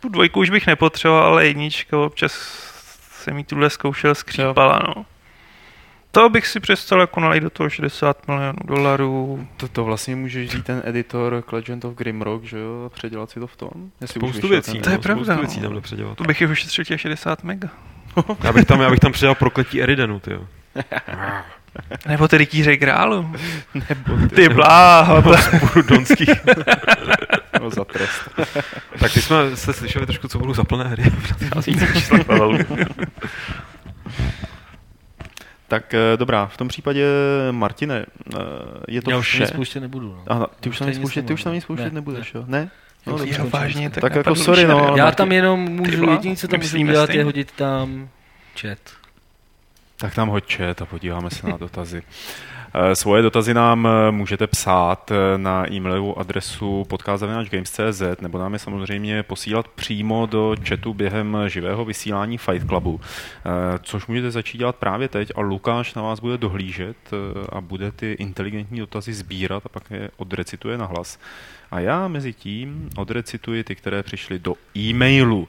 Tu 0.01 0.09
dvojku 0.09 0.41
už 0.41 0.51
bych 0.51 0.67
nepotřeboval, 0.67 1.25
ale 1.25 1.47
jednička 1.47 1.99
občas 1.99 2.33
jsem 3.23 3.39
jí 3.39 3.45
tuhle 3.45 3.71
zkoušel 3.71 4.15
skřípala, 4.15 4.81
no. 4.97 5.07
To 6.15 6.29
bych 6.29 6.47
si 6.47 6.61
přestal 6.61 7.01
jako 7.01 7.21
nalít 7.21 7.43
do 7.43 7.51
toho 7.51 7.71
60 7.71 8.29
milionů 8.29 8.59
dolarů. 8.65 9.47
To, 9.57 9.69
to 9.69 9.85
vlastně 9.85 10.17
můžeš 10.17 10.51
říct 10.51 10.65
ten 10.65 10.83
editor 10.85 11.43
k 11.47 11.53
Legend 11.53 11.85
of 11.85 11.95
Grimrock, 11.95 12.45
že 12.45 12.59
jo, 12.59 12.83
a 12.87 12.89
předělat 12.89 13.31
si 13.31 13.41
to 13.41 13.47
v 13.47 13.57
tom? 13.57 13.71
Jestli 14.01 14.21
Spoustu 14.21 14.49
věcí, 14.49 14.73
ten- 14.73 14.83
To 14.83 14.91
je 14.91 14.97
no, 14.97 15.03
pravda, 15.03 15.35
no. 15.35 15.41
věcí 15.41 15.61
tam 15.61 15.81
předělat. 15.81 16.19
To 16.19 16.25
bych 16.25 16.41
je 16.41 16.47
ušetřil 16.47 16.85
těch 16.85 17.01
60 17.01 17.45
mega. 17.45 17.69
Já 18.45 18.53
bych 18.53 18.65
tam, 18.65 18.81
já 18.81 18.91
bych 18.91 19.01
tam 19.01 19.13
přidal 19.13 19.35
prokletí 19.35 19.83
Eridenu, 19.83 20.21
ty 20.21 20.33
jo. 20.33 20.47
Nebo 22.09 22.29
ty 22.29 22.37
rytíře 22.39 22.77
grálu. 22.77 23.31
Nebo 23.75 24.29
ty, 24.29 24.35
Ty 24.35 24.49
bláho. 24.49 25.23
to- 25.23 25.83
Donský. 25.83 26.27
no, 27.61 27.71
za 27.71 27.85
trest. 27.85 28.31
tak 29.01 29.13
ty 29.13 29.23
jsme 29.23 29.57
jste 29.57 29.73
slyšeli 29.73 30.07
trošku, 30.07 30.29
co 30.29 30.39
budou 30.39 30.55
za 30.55 30.65
plné 30.65 30.85
hry. 30.85 31.03
v 31.03 31.41
nadcházejících 31.43 31.93
číslech 31.95 32.29
levelu. 32.29 32.59
Tak 35.69 35.95
eh, 35.95 36.17
dobrá, 36.17 36.47
v 36.47 36.57
tom 36.57 36.69
případě, 36.69 37.07
Martine, 37.51 38.07
eh, 38.35 38.39
je 38.89 39.03
to 39.03 39.11
Já 39.11 39.17
už 39.19 39.27
vše. 39.29 39.39
nic 39.39 39.49
spouště 39.49 39.81
nebudu. 39.81 40.09
No. 40.09 40.23
Aha, 40.27 40.47
ty 40.61 40.69
už 40.69 40.79
tam 40.79 40.89
nic 40.89 40.97
spouštět, 40.97 41.27
ty 41.27 41.33
už 41.35 41.43
tam 41.43 41.53
nic 41.53 41.65
spouštět 41.65 41.93
Ne, 41.93 41.95
nebudeš, 41.95 42.33
ne. 42.33 42.41
jo? 42.41 42.45
Ne? 42.49 42.71
No, 43.07 43.19
dobře. 43.19 43.37
Jo, 43.43 43.47
vážně, 43.51 43.91
tak, 43.91 44.01
Tak 44.01 44.15
jako 44.15 44.35
sorry, 44.35 44.67
no, 44.67 44.95
Já 44.97 45.05
Martin- 45.05 45.15
tam 45.17 45.33
jenom 45.33 45.61
můžu, 45.61 46.11
jediné, 46.11 46.37
co 46.37 46.49
tam 46.49 46.59
můžu 46.61 46.65
myslíme 46.67 46.91
udělat, 46.91 47.11
je 47.11 47.25
hodit 47.25 47.53
tam 47.53 48.09
chat. 48.61 48.79
Tak 49.97 50.15
tam 50.15 50.29
hoď 50.29 50.57
chat 50.57 50.83
a 50.83 50.87
podíváme 50.87 51.31
se 51.31 51.47
na 51.49 51.57
dotazy. 51.57 52.03
Eh, 52.77 52.97
Svoje 52.97 53.23
dotazy 53.23 53.55
nám 53.55 53.87
eh, 53.87 54.11
můžete 54.11 54.47
psát 54.47 55.11
eh, 55.11 55.39
na 55.39 55.73
e-mailovou 55.73 56.19
adresu 56.19 56.85
podcast.games.cz 56.89 58.03
nebo 58.21 58.39
nám 58.39 58.53
je 58.53 58.59
samozřejmě 58.59 59.23
posílat 59.23 59.69
přímo 59.69 60.27
do 60.27 60.57
chatu 60.69 60.95
během 60.95 61.39
živého 61.47 61.85
vysílání 61.85 62.39
Fight 62.39 62.69
Clubu, 62.69 63.01
což 63.83 64.07
můžete 64.07 64.31
začít 64.31 64.59
dělat 64.59 64.77
právě 64.77 65.09
teď 65.09 65.33
a 65.35 65.41
Lukáš 65.41 65.95
na 65.95 66.03
vás 66.03 66.21
bude 66.21 66.39
dohlížet 66.39 66.97
a 67.53 67.61
bude 67.61 67.93
ty 67.93 68.13
inteligentní 68.13 68.79
dotazy 68.79 69.13
sbírat 69.13 69.67
a 69.67 69.69
pak 69.69 69.91
je 69.91 70.11
odrecituje 70.17 70.79
na 70.79 70.87
hlas. 70.87 71.19
A 71.71 71.81
já 71.81 72.09
mezi 72.09 72.33
tím 72.33 72.91
odrecituji 72.97 73.65
ty, 73.65 73.75
které 73.75 74.03
přišly 74.03 74.39
do 74.39 74.55
e-mailu. 74.77 75.49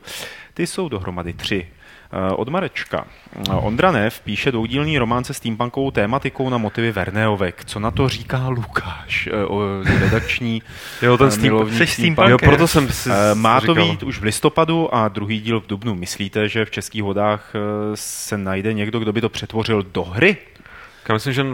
Ty 0.54 0.68
jsou 0.68 0.90
dohromady 0.90 1.34
tři. 1.34 1.68
Eh, 2.12 2.34
Od 2.36 2.50
Marečka. 2.50 3.06
Eh, 3.50 3.54
Ondra 3.54 3.92
Nev 3.92 4.20
píše 4.22 4.52
dvoudílný 4.52 4.98
román 4.98 5.24
se 5.24 5.34
steampunkovou 5.34 5.92
tématikou 5.92 6.50
na 6.50 6.58
motivy 6.58 6.92
Verneovek. 6.92 7.66
Co 7.66 7.80
na 7.80 7.92
to 7.92 8.10
říká 8.10 8.48
Lukáš, 8.48 9.28
eh, 9.28 10.00
redakční 10.00 10.62
Jo, 11.02 11.18
ten 11.18 11.32
Steam... 11.32 11.70
steampunku? 11.86 12.32
Jo, 12.32 12.38
proto 12.38 12.68
jsem 12.68 12.90
si 12.90 13.10
Má 13.34 13.62
to 13.62 13.74
říkal. 13.74 13.90
být 13.90 14.04
už 14.04 14.20
v 14.20 14.24
listopadu 14.24 14.96
a 14.96 15.08
druhý 15.08 15.42
díl 15.42 15.60
v 15.62 15.68
dubnu. 15.68 15.96
Myslíte, 15.96 16.50
že 16.50 16.66
v 16.66 16.72
českých 16.72 17.04
vodách 17.04 17.54
se 17.96 18.38
najde 18.38 18.74
někdo, 18.74 19.00
kdo 19.00 19.14
by 19.14 19.22
to 19.22 19.30
přetvořil 19.30 19.84
do 19.84 20.04
hry? 20.04 20.38
Já 21.10 21.14
myslím, 21.14 21.34
že 21.34 21.46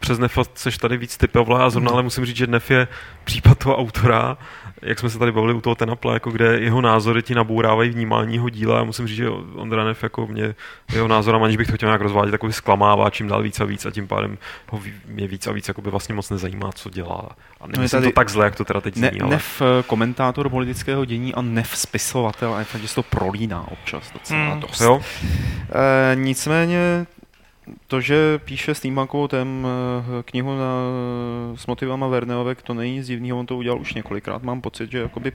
přes 0.00 0.18
Nefa 0.18 0.42
seš 0.54 0.78
tady 0.78 0.96
víc 0.96 1.16
typovala 1.16 1.66
a 1.66 1.70
zrovna, 1.70 1.90
ale 1.90 2.02
musím 2.02 2.24
říct, 2.26 2.36
že 2.36 2.46
Nef 2.46 2.70
je 2.70 2.88
případ 3.24 3.58
toho 3.58 3.76
autora, 3.76 4.36
jak 4.82 4.98
jsme 4.98 5.10
se 5.10 5.18
tady 5.18 5.32
bavili 5.32 5.54
u 5.54 5.60
toho 5.60 5.74
Tenapla, 5.74 6.12
jako 6.14 6.30
kde 6.30 6.58
jeho 6.60 6.80
názory 6.80 7.22
ti 7.22 7.34
nabourávají 7.34 7.90
vnímání 7.90 8.34
jeho 8.34 8.48
díla 8.48 8.80
a 8.80 8.84
musím 8.84 9.06
říct, 9.06 9.16
že 9.16 9.28
Ondra 9.54 9.84
Nef 9.84 10.02
jako 10.02 10.26
mě 10.26 10.54
jeho 10.92 11.08
názorem, 11.08 11.42
aniž 11.42 11.56
bych 11.56 11.66
to 11.66 11.72
chtěl 11.76 11.86
nějak 11.88 12.00
rozvádět, 12.00 12.30
takový 12.30 12.52
zklamává 12.52 13.10
čím 13.10 13.28
dál 13.28 13.42
víc 13.42 13.60
a 13.60 13.64
víc 13.64 13.86
a 13.86 13.90
tím 13.90 14.08
pádem 14.08 14.38
ho 14.70 14.80
mě 15.06 15.26
víc 15.28 15.46
a 15.46 15.52
víc 15.52 15.68
jako 15.68 15.82
by 15.82 15.90
vlastně 15.90 16.14
moc 16.14 16.30
nezajímá, 16.30 16.72
co 16.72 16.90
dělá. 16.90 17.28
A 17.60 17.66
je 17.66 17.72
nemyslím 17.72 18.00
tady- 18.00 18.12
to 18.12 18.20
tak 18.20 18.28
zle, 18.28 18.44
jak 18.44 18.56
to 18.56 18.64
teda 18.64 18.80
teď 18.80 18.96
Ne, 18.96 19.08
zní, 19.10 19.20
ale... 19.20 19.30
Nev 19.30 19.62
eh, 19.62 19.82
komentátor 19.82 20.48
politického 20.48 21.04
dění 21.04 21.34
a 21.34 21.42
Nev 21.42 21.76
spisovatel 21.76 22.54
a 22.54 22.58
je 22.58 22.64
fakt, 22.64 22.80
že 22.82 22.88
se 22.88 22.94
to 22.94 23.02
prolíná 23.02 23.64
občas 23.70 24.12
docela 24.12 24.40
Hmm. 24.50 24.60
dost. 24.60 24.80
Jo? 24.80 25.00
E, 26.12 26.16
nicméně 26.16 27.06
to, 27.86 28.00
že 28.00 28.38
píše 28.38 28.74
Steampunkovou 28.74 29.28
tém 29.28 29.66
eh, 29.66 30.22
knihu 30.22 30.58
na, 30.58 30.72
s 31.54 31.66
motivama 31.66 32.06
Verneovek, 32.06 32.62
to 32.62 32.74
není 32.74 32.94
nic 32.94 33.06
divného, 33.06 33.38
on 33.38 33.46
to 33.46 33.56
udělal 33.56 33.80
už 33.80 33.94
několikrát. 33.94 34.42
Mám 34.42 34.60
pocit, 34.60 34.90
že 34.90 34.98
jakoby 34.98 35.32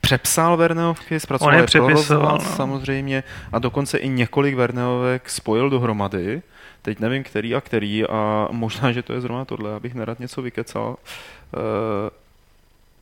přepsal 0.00 0.56
Verneovky, 0.56 1.20
zpracoval 1.20 1.54
On 1.54 1.60
je 1.60 1.66
přepisoval, 1.66 2.38
no. 2.38 2.44
samozřejmě 2.44 3.24
a 3.52 3.58
dokonce 3.58 3.98
i 3.98 4.08
několik 4.08 4.54
Verneovek 4.54 5.30
spojil 5.30 5.70
dohromady. 5.70 6.42
Teď 6.82 7.00
nevím, 7.00 7.22
který 7.24 7.54
a 7.54 7.60
který 7.60 8.04
a 8.04 8.48
možná, 8.50 8.92
že 8.92 9.02
to 9.02 9.12
je 9.12 9.20
zrovna 9.20 9.44
tohle, 9.44 9.74
abych 9.74 9.94
nerad 9.94 10.20
něco 10.20 10.42
vykecal. 10.42 10.96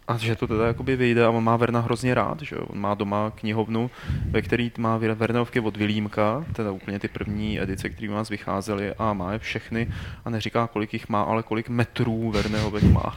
A 0.08 0.16
že 0.16 0.36
to 0.36 0.46
teda 0.46 0.66
jakoby 0.66 0.96
vyjde 0.96 1.24
a 1.24 1.30
on 1.30 1.44
má 1.44 1.56
Verna 1.56 1.80
hrozně 1.80 2.14
rád, 2.14 2.42
že? 2.42 2.56
On 2.56 2.78
má 2.78 2.94
doma 2.94 3.32
knihovnu, 3.34 3.90
ve 4.30 4.42
který 4.42 4.72
má 4.78 4.96
Vernovky 4.96 5.60
od 5.60 5.76
Vilímka, 5.76 6.44
teda 6.52 6.70
úplně 6.70 6.98
ty 6.98 7.08
první 7.08 7.60
edice, 7.60 7.88
které 7.88 8.08
u 8.08 8.14
nás 8.14 8.28
vycházely 8.28 8.94
a 8.98 9.12
má 9.12 9.32
je 9.32 9.38
všechny 9.38 9.88
a 10.24 10.30
neříká, 10.30 10.66
kolik 10.66 10.92
jich 10.92 11.08
má, 11.08 11.22
ale 11.22 11.42
kolik 11.42 11.68
metrů 11.68 12.30
Vernehovek 12.30 12.82
má. 12.82 13.16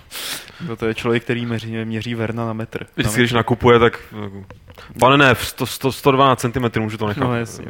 No 0.68 0.76
to 0.76 0.86
je 0.86 0.94
člověk, 0.94 1.24
který 1.24 1.46
měří, 1.46 1.86
měří 1.86 2.16
Verna 2.16 2.46
na 2.46 2.54
metr. 2.54 2.82
Na 2.82 2.88
Vždycky, 2.96 3.22
když 3.22 3.32
metr. 3.32 3.38
nakupuje, 3.38 3.80
tak... 3.80 4.00
Pane 5.00 5.18
ne, 5.18 5.36
100, 5.36 5.66
100, 5.66 5.92
112 5.92 6.40
cm 6.42 6.82
můžu 6.82 6.98
to 6.98 7.08
nechat. 7.08 7.24
No 7.24 7.36
jasně, 7.36 7.66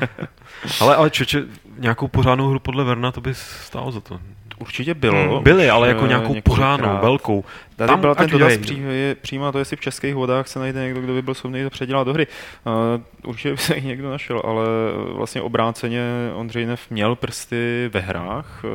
ale, 0.80 0.96
ale 0.96 1.10
čeče, 1.10 1.42
nějakou 1.78 2.08
pořádnou 2.08 2.48
hru 2.48 2.58
podle 2.58 2.84
Verna, 2.84 3.12
to 3.12 3.20
by 3.20 3.34
stálo 3.34 3.92
za 3.92 4.00
to. 4.00 4.20
Určitě 4.58 4.94
bylo. 4.94 5.34
Hmm, 5.34 5.42
Byly, 5.42 5.70
ale 5.70 5.88
jako 5.88 6.06
nějakou 6.06 6.40
pořádnou, 6.40 6.98
velkou. 7.02 7.44
Tady 7.76 7.88
Tam 7.88 8.00
byl 8.00 8.14
ten 8.14 8.30
dotaz 8.30 8.56
pří, 8.56 8.82
je, 8.88 9.14
přímo 9.14 9.52
to, 9.52 9.58
jestli 9.58 9.76
v 9.76 9.80
českých 9.80 10.14
vodách 10.14 10.48
se 10.48 10.58
najde 10.58 10.82
někdo, 10.82 11.00
kdo 11.00 11.14
by 11.14 11.22
byl 11.22 11.34
schopný 11.34 11.62
to 11.62 11.70
předělat 11.70 12.06
do 12.06 12.12
hry. 12.12 12.26
Uh, 12.64 13.02
určitě 13.30 13.50
by 13.50 13.56
se 13.56 13.74
jich 13.74 13.84
někdo 13.84 14.10
našel, 14.10 14.42
ale 14.44 14.66
vlastně 15.12 15.42
obráceně 15.42 16.02
Ondřej 16.34 16.66
Nev 16.66 16.90
měl 16.90 17.16
prsty 17.16 17.90
ve 17.92 18.00
hrách. 18.00 18.64
Uh, 18.64 18.70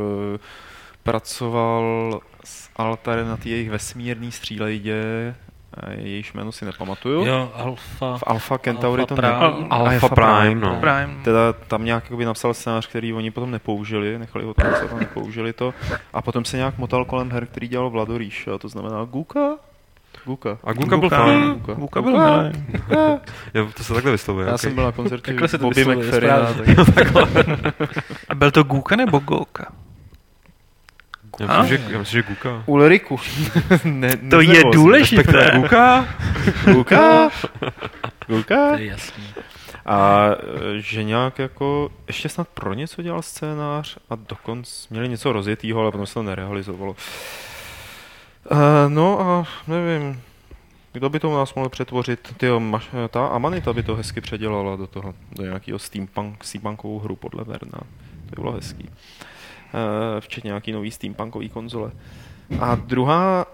pracoval 1.03 2.19
s 2.43 2.69
Altarem 2.75 3.27
na 3.27 3.37
té 3.37 3.49
jejich 3.49 3.69
vesmírný 3.69 4.31
střílejdě, 4.31 5.35
jejíž 5.97 6.33
jméno 6.33 6.51
si 6.51 6.65
nepamatuju. 6.65 7.25
Jo, 7.25 7.51
Alfa. 7.55 8.17
V 8.17 8.23
Alpha 8.27 8.57
Centauri 8.57 9.01
Alpha 9.01 9.15
to 9.15 9.21
Prime. 9.21 9.61
ne. 9.61 9.67
Alpha 9.69 10.09
Prime, 10.09 10.55
no. 10.55 10.79
Prime. 10.79 11.09
Teda 11.23 11.53
tam 11.53 11.85
nějak 11.85 12.03
jakoby 12.03 12.25
napsal 12.25 12.53
scénář, 12.53 12.87
který 12.87 13.13
oni 13.13 13.31
potom 13.31 13.51
nepoužili, 13.51 14.19
nechali 14.19 14.45
ho 14.45 14.53
tam 14.53 14.67
a 14.95 14.99
nepoužili 14.99 15.53
to. 15.53 15.73
A 16.13 16.21
potom 16.21 16.45
se 16.45 16.57
nějak 16.57 16.77
motal 16.77 17.05
kolem 17.05 17.31
her, 17.31 17.45
který 17.45 17.67
dělal 17.67 17.89
Vladoríš, 17.89 18.47
a 18.47 18.57
to 18.57 18.69
znamená 18.69 19.05
Guka? 19.05 19.49
Guka. 20.25 20.57
A 20.63 20.73
Guka 20.73 20.97
byl 20.97 21.09
fajn. 21.09 21.53
Guka. 21.53 21.73
Guka 21.73 22.01
byl 22.01 22.11
milý. 22.11 22.65
Jo, 23.53 23.69
to 23.77 23.83
se 23.83 23.93
takhle 23.93 24.11
vyslovuje. 24.11 24.47
Já 24.47 24.53
okay. 24.53 24.57
jsem 24.57 24.75
byl 24.75 24.83
na 24.83 24.91
koncertě 24.91 25.31
Takhle 25.31 25.47
se 25.47 25.57
to 25.57 25.63
Bobby 25.63 25.75
vyslovuje, 25.75 26.07
McFerrina. 26.07 26.53
Tak... 26.95 27.07
A 28.29 28.35
byl 28.35 28.51
to 28.51 28.63
Guka 28.63 28.95
nebo 28.95 29.19
Goka? 29.19 29.71
Já 31.39 31.61
myslím, 31.61 31.77
že, 31.77 31.93
já 31.93 31.99
myslím, 31.99 32.21
že 32.21 32.27
Guka. 32.27 32.63
Ulriku. 32.65 33.19
ne, 33.83 34.17
To 34.17 34.41
je 34.41 34.63
důležité. 34.73 35.51
Guka? 35.55 36.07
Guka? 36.73 37.29
Guka? 38.27 38.71
To 38.71 38.77
je 38.77 38.85
jasný. 38.85 39.23
A 39.85 40.29
e, 40.31 40.81
že 40.81 41.03
nějak 41.03 41.39
jako, 41.39 41.91
ještě 42.07 42.29
snad 42.29 42.47
pro 42.47 42.73
něco 42.73 43.01
dělal 43.01 43.21
scénář 43.21 43.97
a 44.09 44.15
dokonce 44.15 44.87
měli 44.89 45.09
něco 45.09 45.31
rozjetýho, 45.33 45.81
ale 45.81 45.91
potom 45.91 46.07
se 46.07 46.13
to 46.13 46.23
nerealizovalo. 46.23 46.95
Uh, 48.51 48.57
no 48.87 49.19
a 49.21 49.47
nevím, 49.67 50.21
kdo 50.93 51.09
by 51.09 51.19
to 51.19 51.29
u 51.29 51.33
nás 51.33 51.53
mohl 51.53 51.69
přetvořit? 51.69 52.33
Tyjo, 52.37 52.59
maš, 52.59 52.89
ta 53.09 53.27
Amanita 53.27 53.73
by 53.73 53.83
to 53.83 53.95
hezky 53.95 54.21
předělala 54.21 54.75
do 54.75 54.87
toho, 54.87 55.13
do 55.31 55.43
nějakého 55.43 55.79
steampunk, 55.79 56.43
steampunkovou 56.43 56.99
hru 56.99 57.15
podle 57.15 57.43
Verna. 57.43 57.79
To 58.29 58.35
by 58.35 58.41
bylo 58.41 58.51
hezký. 58.51 58.83
Uh, 58.83 58.89
včetně 60.19 60.47
nějaký 60.47 60.71
nový 60.71 60.91
steampunkový 60.91 61.49
konzole. 61.49 61.91
A 62.59 62.75
druhá 62.75 63.45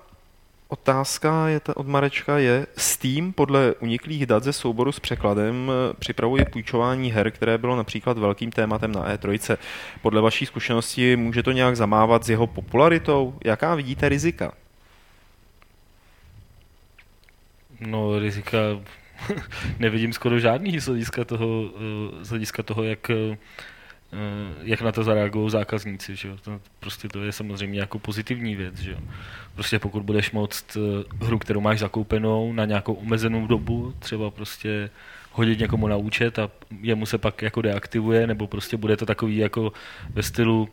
otázka 0.67 1.47
je 1.47 1.59
ta 1.59 1.77
od 1.77 1.87
Marečka 1.87 2.37
je, 2.37 2.67
Steam 2.77 3.33
podle 3.33 3.73
uniklých 3.79 4.25
dat 4.25 4.43
ze 4.43 4.53
souboru 4.53 4.91
s 4.91 4.99
překladem 4.99 5.71
eh, 5.71 5.93
připravuje 5.99 6.45
půjčování 6.45 7.11
her, 7.11 7.31
které 7.31 7.57
bylo 7.57 7.75
například 7.75 8.17
velkým 8.17 8.51
tématem 8.51 8.91
na 8.91 9.15
E3. 9.15 9.57
Podle 10.01 10.21
vaší 10.21 10.45
zkušenosti 10.45 11.15
může 11.15 11.43
to 11.43 11.51
nějak 11.51 11.75
zamávat 11.75 12.23
s 12.23 12.29
jeho 12.29 12.47
popularitou? 12.47 13.33
Jaká 13.45 13.75
vidíte 13.75 14.09
rizika? 14.09 14.51
No, 17.79 18.19
rizika 18.19 18.57
nevidím 19.79 20.13
skoro 20.13 20.39
žádný 20.39 20.79
z 20.79 20.85
hlediska 20.85 21.23
toho, 21.23 21.69
eh, 21.75 22.25
z 22.25 22.29
hlediska 22.29 22.63
toho 22.63 22.83
jak 22.83 23.09
eh, 23.09 23.15
Eh, 23.15 23.37
jak 24.63 24.81
na 24.81 24.91
to 24.91 25.03
zareagují 25.03 25.49
zákazníci. 25.49 26.15
Že 26.15 26.27
jo? 26.27 26.37
To 26.41 26.59
prostě 26.79 27.07
to 27.07 27.23
je 27.23 27.31
samozřejmě 27.31 27.79
jako 27.79 27.99
pozitivní 27.99 28.55
věc. 28.55 28.79
Že 28.79 28.91
jo? 28.91 28.97
Prostě 29.53 29.79
pokud 29.79 30.03
budeš 30.03 30.31
moct 30.31 30.77
eh, 30.77 31.25
hru, 31.25 31.39
kterou 31.39 31.61
máš 31.61 31.79
zakoupenou 31.79 32.53
na 32.53 32.65
nějakou 32.65 32.93
omezenou 32.93 33.47
dobu, 33.47 33.93
třeba 33.99 34.31
prostě 34.31 34.89
hodit 35.31 35.59
někomu 35.59 35.87
na 35.87 35.95
účet 35.95 36.39
a 36.39 36.51
jemu 36.81 37.05
se 37.05 37.17
pak 37.17 37.41
jako 37.41 37.61
deaktivuje, 37.61 38.27
nebo 38.27 38.47
prostě 38.47 38.77
bude 38.77 38.97
to 38.97 39.05
takový 39.05 39.37
jako 39.37 39.73
ve 40.09 40.23
stylu 40.23 40.69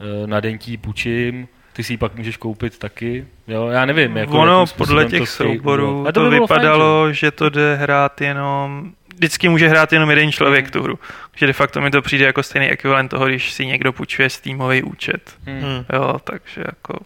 eh, 0.00 0.26
na 0.26 0.40
dentí 0.40 0.76
půjčím, 0.76 1.48
ty 1.72 1.84
si 1.84 1.92
ji 1.92 1.96
pak 1.96 2.14
můžeš 2.14 2.36
koupit 2.36 2.78
taky. 2.78 3.26
Jo, 3.48 3.66
já 3.66 3.84
nevím. 3.84 4.16
Jako 4.16 4.38
ono 4.38 4.64
podle 4.76 5.04
těch 5.04 5.28
souborů 5.28 6.04
to, 6.04 6.12
to 6.12 6.30
by 6.30 6.40
vypadalo, 6.40 7.04
fajn, 7.04 7.14
že? 7.14 7.20
že 7.20 7.30
to 7.30 7.48
jde 7.48 7.74
hrát 7.74 8.20
jenom 8.20 8.92
vždycky 9.16 9.48
může 9.48 9.68
hrát 9.68 9.92
jenom 9.92 10.10
jeden 10.10 10.32
člověk 10.32 10.70
tu 10.70 10.82
hru. 10.82 10.98
Takže 11.30 11.46
de 11.46 11.52
facto 11.52 11.80
mi 11.80 11.90
to 11.90 12.02
přijde 12.02 12.24
jako 12.24 12.42
stejný 12.42 12.70
ekvivalent 12.70 13.08
toho, 13.08 13.26
když 13.26 13.52
si 13.52 13.66
někdo 13.66 13.92
půjčuje 13.92 14.30
Steamový 14.30 14.82
účet. 14.82 15.36
Hmm. 15.46 15.84
Jo, 15.92 16.18
takže 16.24 16.62
jako... 16.66 16.98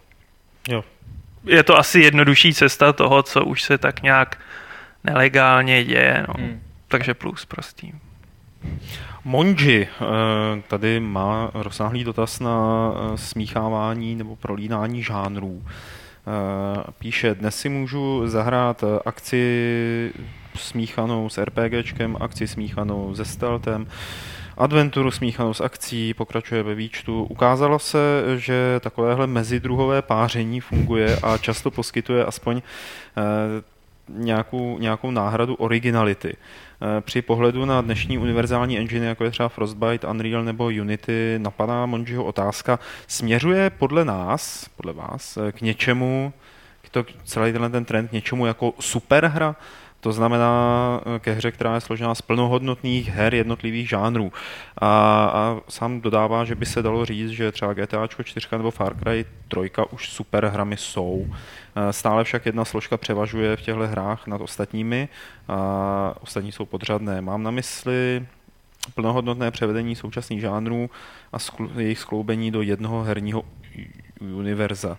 Jo. 0.69 0.83
Je 1.45 1.63
to 1.63 1.77
asi 1.77 1.99
jednodušší 1.99 2.53
cesta 2.53 2.93
toho, 2.93 3.23
co 3.23 3.45
už 3.45 3.63
se 3.63 3.77
tak 3.77 4.01
nějak 4.01 4.37
nelegálně 5.03 5.83
děje, 5.83 6.25
no. 6.27 6.33
Hmm. 6.37 6.61
Takže 6.87 7.13
plus 7.13 7.45
prostý. 7.45 7.91
Monji 9.23 9.87
eh, 9.87 10.61
tady 10.67 10.99
má 10.99 11.51
rozsáhlý 11.53 12.03
dotaz 12.03 12.39
na 12.39 12.91
eh, 12.93 13.17
smíchávání 13.17 14.15
nebo 14.15 14.35
prolínání 14.35 15.03
žánrů. 15.03 15.63
Eh, 15.65 16.91
píše, 16.99 17.35
dnes 17.35 17.55
si 17.55 17.69
můžu 17.69 18.27
zahrát 18.27 18.83
akci 19.05 20.11
smíchanou 20.55 21.29
s 21.29 21.37
RPGčkem, 21.37 22.17
akci 22.19 22.47
smíchanou 22.47 23.15
se 23.15 23.25
stealthem, 23.25 23.87
adventuru 24.57 25.11
smíchanou 25.11 25.53
s 25.53 25.61
akcí, 25.61 26.13
pokračuje 26.13 26.63
ve 26.63 26.75
výčtu. 26.75 27.23
Ukázalo 27.23 27.79
se, 27.79 28.23
že 28.37 28.79
takovéhle 28.79 29.27
mezidruhové 29.27 30.01
páření 30.01 30.59
funguje 30.59 31.17
a 31.23 31.37
často 31.37 31.71
poskytuje 31.71 32.25
aspoň 32.25 32.61
eh, 33.17 33.21
nějakou, 34.09 34.79
nějakou 34.79 35.11
náhradu 35.11 35.55
originality. 35.55 36.33
Eh, 36.33 37.01
při 37.01 37.21
pohledu 37.21 37.65
na 37.65 37.81
dnešní 37.81 38.17
univerzální 38.17 38.77
engine, 38.77 39.05
jako 39.05 39.23
je 39.23 39.31
třeba 39.31 39.49
Frostbite, 39.49 40.07
Unreal 40.07 40.43
nebo 40.43 40.65
Unity, 40.65 41.35
napadá 41.37 41.85
Monjiho 41.85 42.23
otázka, 42.23 42.79
směřuje 43.07 43.69
podle 43.69 44.05
nás, 44.05 44.69
podle 44.75 44.93
vás, 44.93 45.37
eh, 45.37 45.51
k 45.51 45.61
něčemu, 45.61 46.33
to, 46.91 47.05
celý 47.23 47.51
tenhle 47.51 47.69
ten 47.69 47.85
trend, 47.85 48.07
k 48.07 48.11
něčemu 48.11 48.45
jako 48.45 48.73
superhra, 48.79 49.55
to 49.99 50.11
znamená 50.11 51.01
eh, 51.15 51.19
ke 51.19 51.31
hře, 51.33 51.51
která 51.51 51.75
je 51.75 51.81
složená 51.81 52.15
z 52.15 52.21
plnohodnotných 52.21 53.09
her 53.09 53.35
jednotlivých 53.35 53.89
žánrů. 53.89 54.31
A, 54.77 54.87
a 55.33 55.57
sám 55.69 56.01
dodává, 56.01 56.45
že 56.45 56.55
by 56.55 56.65
se 56.65 56.81
dalo 56.81 57.05
říct, 57.05 57.29
že 57.29 57.51
třeba 57.51 57.73
GTA 57.73 58.07
4 58.07 58.47
nebo 58.51 58.71
Far 58.71 58.95
Cry 58.99 59.25
3 59.47 59.71
už 59.91 60.09
super 60.09 60.45
hrami 60.45 60.77
jsou. 60.77 61.27
Eh, 61.75 61.93
stále 61.93 62.23
však 62.23 62.45
jedna 62.45 62.65
složka 62.65 62.97
převažuje 62.97 63.55
v 63.55 63.61
těchto 63.61 63.87
hrách 63.87 64.27
nad 64.27 64.41
ostatními 64.41 65.09
a 65.47 66.15
ostatní 66.21 66.51
jsou 66.51 66.65
podřadné. 66.65 67.21
Mám 67.21 67.43
na 67.43 67.51
mysli 67.51 68.25
plnohodnotné 68.95 69.51
převedení 69.51 69.95
současných 69.95 70.41
žánrů 70.41 70.89
a 71.33 71.37
skl- 71.37 71.79
jejich 71.79 71.99
skloubení 71.99 72.51
do 72.51 72.61
jednoho 72.61 73.03
herního 73.03 73.43
univerza. 74.21 74.97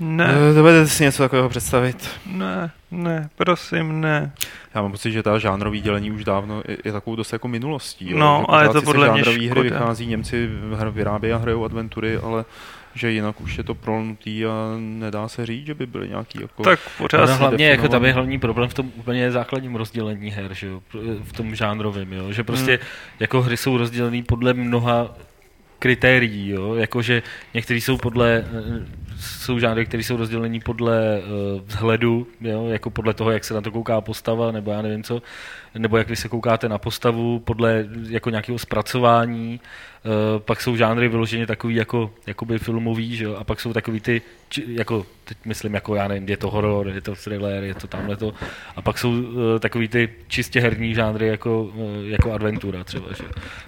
Ne. 0.00 0.34
Eh, 0.50 0.54
dovedete 0.54 0.88
si 0.88 1.02
něco 1.02 1.22
takového 1.22 1.48
představit? 1.48 2.08
Ne, 2.26 2.70
ne, 2.90 3.30
prosím, 3.36 4.00
ne. 4.00 4.32
Já 4.74 4.82
mám 4.82 4.92
pocit, 4.92 5.12
že 5.12 5.22
ta 5.22 5.38
žánrový 5.38 5.80
dělení 5.80 6.10
už 6.10 6.24
dávno 6.24 6.62
je, 6.68 6.76
je 6.84 6.92
takovou 6.92 7.16
dost 7.16 7.32
jako 7.32 7.48
minulostí. 7.48 8.10
Jo? 8.10 8.18
No, 8.18 8.54
a 8.54 8.62
je 8.62 8.68
to 8.68 8.82
podle 8.82 9.12
mě 9.12 9.24
škoda. 9.24 9.50
hry 9.50 9.62
vychází, 9.62 10.06
Němci 10.06 10.50
vyrábějí 10.90 11.32
a 11.32 11.36
hrajou 11.36 11.64
adventury, 11.64 12.16
ale 12.16 12.44
že 12.94 13.10
jinak 13.10 13.40
už 13.40 13.58
je 13.58 13.64
to 13.64 13.74
prolnutý 13.74 14.46
a 14.46 14.50
nedá 14.78 15.28
se 15.28 15.46
říct, 15.46 15.66
že 15.66 15.74
by 15.74 15.86
byly 15.86 16.08
nějaký 16.08 16.38
jako... 16.42 16.62
Tak 16.62 16.80
pořád 16.98 17.26
no, 17.26 17.36
hlavně 17.36 17.68
jako 17.68 17.88
tam 17.88 18.04
je 18.04 18.12
hlavní 18.12 18.38
problém 18.38 18.68
v 18.68 18.74
tom 18.74 18.92
úplně 18.96 19.32
základním 19.32 19.74
rozdělení 19.74 20.30
her, 20.30 20.54
že 20.54 20.66
jo? 20.66 20.82
v 21.22 21.32
tom 21.32 21.54
žánrovém, 21.54 22.12
jo? 22.12 22.32
že 22.32 22.44
prostě 22.44 22.70
hmm. 22.70 22.86
jako 23.20 23.42
hry 23.42 23.56
jsou 23.56 23.76
rozdělené 23.76 24.22
podle 24.22 24.54
mnoha 24.54 25.14
kritérií, 25.78 26.48
jo? 26.48 26.74
jakože 26.74 27.22
některý 27.54 27.80
jsou 27.80 27.96
podle, 27.96 28.44
jsou 29.20 29.58
žánry, 29.58 29.86
které 29.86 30.02
jsou 30.02 30.16
rozdělení 30.16 30.60
podle 30.60 31.18
uh, 31.18 31.60
vzhledu, 31.66 32.26
jo? 32.40 32.66
jako 32.68 32.90
podle 32.90 33.14
toho, 33.14 33.30
jak 33.30 33.44
se 33.44 33.54
na 33.54 33.60
to 33.60 33.70
kouká 33.70 34.00
postava, 34.00 34.52
nebo 34.52 34.70
já 34.70 34.82
nevím 34.82 35.02
co, 35.02 35.22
nebo 35.78 35.96
jak 35.96 36.08
vy 36.08 36.16
se 36.16 36.28
koukáte 36.28 36.68
na 36.68 36.78
postavu, 36.78 37.38
podle 37.38 37.86
jako 38.08 38.30
nějakého 38.30 38.58
zpracování, 38.58 39.60
uh, 40.04 40.10
pak 40.38 40.60
jsou 40.60 40.76
žánry 40.76 41.08
vyloženě 41.08 41.46
takový 41.46 41.74
jako 41.74 42.10
jakoby 42.26 42.58
filmový, 42.58 43.16
že 43.16 43.24
jo? 43.24 43.36
a 43.36 43.44
pak 43.44 43.60
jsou 43.60 43.72
takový 43.72 44.00
ty, 44.00 44.22
či, 44.48 44.64
jako, 44.68 45.06
teď 45.24 45.36
myslím, 45.44 45.74
jako 45.74 45.94
já 45.94 46.08
nevím, 46.08 46.28
je 46.28 46.36
to 46.36 46.50
horor, 46.50 46.88
je 46.88 47.00
to 47.00 47.14
thriller, 47.14 47.64
je 47.64 47.74
to 47.74 47.86
tamhle 47.86 48.16
to, 48.16 48.34
a 48.76 48.82
pak 48.82 48.98
jsou 48.98 49.10
uh, 49.10 49.24
takový 49.58 49.88
ty 49.88 50.08
čistě 50.28 50.60
herní 50.60 50.94
žánry 50.94 51.26
jako, 51.26 51.62
uh, 51.62 52.08
jako 52.08 52.32
adventura 52.32 52.84
třeba, 52.84 53.08
že? 53.12 53.24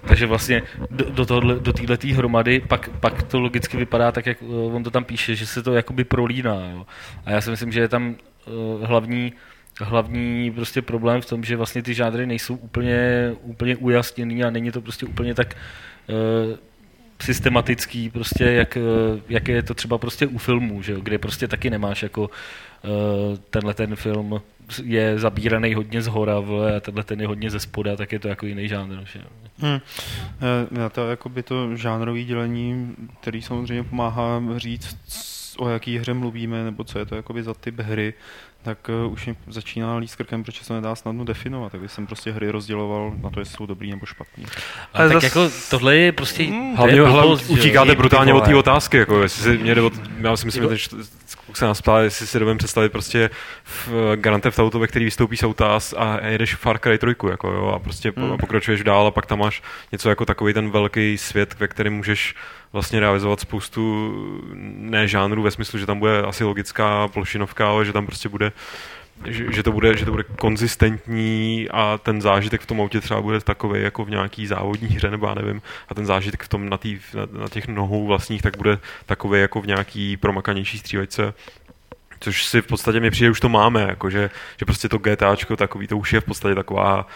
takže 0.07 0.25
vlastně 0.25 0.61
do, 0.89 1.09
do, 1.09 1.25
tohle, 1.25 1.55
do 1.59 1.73
této 1.73 2.07
hromady 2.07 2.59
pak, 2.59 2.89
pak 2.99 3.23
to 3.23 3.39
logicky 3.39 3.77
vypadá 3.77 4.11
tak, 4.11 4.25
jak 4.25 4.41
uh, 4.41 4.75
on 4.75 4.83
to 4.83 4.91
tam 4.91 5.03
píše, 5.03 5.35
že 5.35 5.42
se 5.45 5.63
to 5.63 5.73
jakoby 5.73 6.03
prolíná, 6.03 6.69
jo? 6.71 6.85
a 7.25 7.31
já 7.31 7.41
si 7.41 7.49
myslím, 7.49 7.71
že 7.71 7.79
je 7.79 7.87
tam 7.87 8.15
uh, 8.45 8.85
hlavní 8.85 9.33
hlavní 9.81 10.51
prostě 10.51 10.81
problém 10.81 11.21
v 11.21 11.25
tom, 11.25 11.43
že 11.43 11.55
vlastně 11.55 11.83
ty 11.83 11.93
žádry 11.93 12.25
nejsou 12.25 12.55
úplně, 12.55 13.31
úplně 13.41 13.75
ujasněný 13.75 14.43
a 14.43 14.49
není 14.49 14.71
to 14.71 14.81
prostě 14.81 15.05
úplně 15.05 15.33
tak 15.35 15.55
uh, 16.09 16.57
systematický, 17.21 18.09
prostě 18.09 18.43
jak, 18.43 18.77
uh, 18.77 19.19
jak 19.29 19.47
je 19.47 19.63
to 19.63 19.73
třeba 19.73 19.97
prostě 19.97 20.27
u 20.27 20.37
filmů, 20.37 20.81
že 20.81 20.95
kde 21.01 21.17
prostě 21.17 21.47
taky 21.47 21.69
nemáš 21.69 22.03
jako 22.03 22.21
uh, 22.21 23.37
tenhle 23.49 23.73
ten 23.73 23.95
film 23.95 24.41
je 24.83 25.19
zabíraný 25.19 25.73
hodně 25.73 26.01
z 26.01 26.07
hora 26.07 26.37
a 26.77 26.79
tenhle 26.79 27.03
ten 27.03 27.21
je 27.21 27.27
hodně 27.27 27.49
ze 27.49 27.59
spoda, 27.59 27.95
tak 27.95 28.11
je 28.11 28.19
to 28.19 28.27
jako 28.27 28.45
jiný 28.45 28.67
žánr. 28.67 29.05
Že? 29.05 29.21
Hmm. 29.57 29.79
Na 30.71 30.89
to 30.89 31.09
jako 31.09 31.29
by 31.29 31.43
to 31.43 31.75
žánrový 31.75 32.25
dělení, 32.25 32.95
který 33.21 33.41
samozřejmě 33.41 33.83
pomáhá 33.83 34.41
říct, 34.57 34.97
o 35.57 35.69
jaký 35.69 35.97
hře 35.97 36.13
mluvíme, 36.13 36.63
nebo 36.63 36.83
co 36.83 36.99
je 36.99 37.05
to 37.05 37.15
jakoby 37.15 37.43
za 37.43 37.53
typ 37.53 37.79
hry, 37.79 38.13
tak 38.63 38.89
uh, 39.05 39.13
už 39.13 39.25
mi 39.25 39.35
začíná 39.47 39.97
líst 39.97 40.15
krkem, 40.15 40.43
protože 40.43 40.63
se 40.63 40.73
nedá 40.73 40.95
snadno 40.95 41.25
definovat, 41.25 41.71
tak 41.71 41.81
jsem 41.87 42.07
prostě 42.07 42.31
hry 42.31 42.49
rozděloval 42.49 43.13
na 43.23 43.29
to, 43.29 43.39
jestli 43.39 43.57
jsou 43.57 43.65
dobrý 43.65 43.91
nebo 43.91 44.05
špatný. 44.05 44.45
Ale 44.93 45.07
tak 45.09 45.13
zas... 45.13 45.23
jako 45.23 45.49
tohle 45.69 45.95
je 45.95 46.11
prostě... 46.11 46.43
Hmm, 46.43 46.75
hlavně, 46.75 47.01
hlavně 47.01 47.35
utíkáte 47.47 47.95
brutálně 47.95 48.33
od 48.33 48.45
té 48.45 48.55
otázky, 48.55 48.97
jako 48.97 49.21
jestli 49.21 49.43
si 49.43 49.57
mě, 49.57 49.75
já 50.21 50.37
si 50.37 50.45
myslím, 50.45 50.75
že 50.75 50.87
se 51.53 51.65
nás 51.65 51.81
ptá, 51.81 52.01
jestli 52.01 52.27
si 52.27 52.39
dobím 52.39 52.57
představit 52.57 52.91
prostě 52.91 53.29
v 53.63 54.15
Grand 54.15 54.43
Theft 54.43 54.59
Auto, 54.59 54.79
ve 54.79 54.87
který 54.87 55.05
vystoupí 55.05 55.37
z 55.37 55.43
auta 55.43 55.79
a 55.97 56.27
jedeš 56.27 56.55
Far 56.55 56.79
Cry 56.79 56.97
3, 56.97 57.07
jako 57.29 57.51
jo, 57.51 57.67
a 57.75 57.79
prostě 57.79 58.13
hmm. 58.17 58.37
pokračuješ 58.37 58.83
dál 58.83 59.07
a 59.07 59.11
pak 59.11 59.25
tam 59.25 59.39
máš 59.39 59.61
něco 59.91 60.09
jako 60.09 60.25
takový 60.25 60.53
ten 60.53 60.69
velký 60.69 61.17
svět, 61.17 61.55
ve 61.59 61.67
kterém 61.67 61.93
můžeš 61.93 62.35
vlastně 62.73 62.99
realizovat 62.99 63.39
spoustu 63.39 64.13
ne 64.77 65.07
žánrů 65.07 65.41
ve 65.41 65.51
smyslu, 65.51 65.79
že 65.79 65.85
tam 65.85 65.99
bude 65.99 66.21
asi 66.21 66.43
logická 66.43 67.07
plošinovka, 67.07 67.67
ale 67.67 67.85
že 67.85 67.93
tam 67.93 68.05
prostě 68.05 68.29
bude 68.29 68.51
že, 69.27 69.45
že, 69.51 69.63
to 69.63 69.71
bude, 69.71 69.97
že 69.97 70.05
to 70.05 70.11
bude 70.11 70.23
konzistentní 70.23 71.67
a 71.71 71.97
ten 71.97 72.21
zážitek 72.21 72.61
v 72.61 72.65
tom 72.65 72.81
autě 72.81 73.01
třeba 73.01 73.21
bude 73.21 73.39
takový 73.39 73.81
jako 73.81 74.05
v 74.05 74.09
nějaký 74.09 74.47
závodní 74.47 74.87
hře, 74.87 75.11
nebo 75.11 75.27
já 75.27 75.33
nevím, 75.33 75.61
a 75.89 75.95
ten 75.95 76.05
zážitek 76.05 76.43
v 76.43 76.47
tom 76.47 76.69
na, 76.69 76.77
tý, 76.77 76.99
na, 77.13 77.41
na 77.41 77.49
těch 77.49 77.67
nohou 77.67 78.07
vlastních 78.07 78.41
tak 78.41 78.57
bude 78.57 78.79
takový 79.05 79.41
jako 79.41 79.61
v 79.61 79.67
nějaký 79.67 80.17
promakanější 80.17 80.77
střívačce. 80.77 81.33
Což 82.19 82.45
si 82.45 82.61
v 82.61 82.67
podstatě 82.67 82.99
mi 82.99 83.11
přijde, 83.11 83.31
už 83.31 83.39
to 83.39 83.49
máme, 83.49 83.81
jako 83.81 84.09
že, 84.09 84.29
že 84.59 84.65
prostě 84.65 84.89
to 84.89 84.97
GTAčko 84.97 85.55
takový, 85.55 85.87
to 85.87 85.97
už 85.97 86.13
je 86.13 86.21
v 86.21 86.25
podstatě 86.25 86.55
taková 86.55 87.07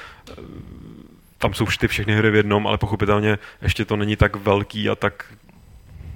tam 1.37 1.53
jsou 1.53 1.65
ty 1.79 1.87
všechny 1.87 2.15
hry 2.15 2.31
v 2.31 2.35
jednom, 2.35 2.67
ale 2.67 2.77
pochopitelně 2.77 3.37
ještě 3.61 3.85
to 3.85 3.95
není 3.95 4.15
tak 4.15 4.35
velký 4.35 4.89
a 4.89 4.95
tak 4.95 5.25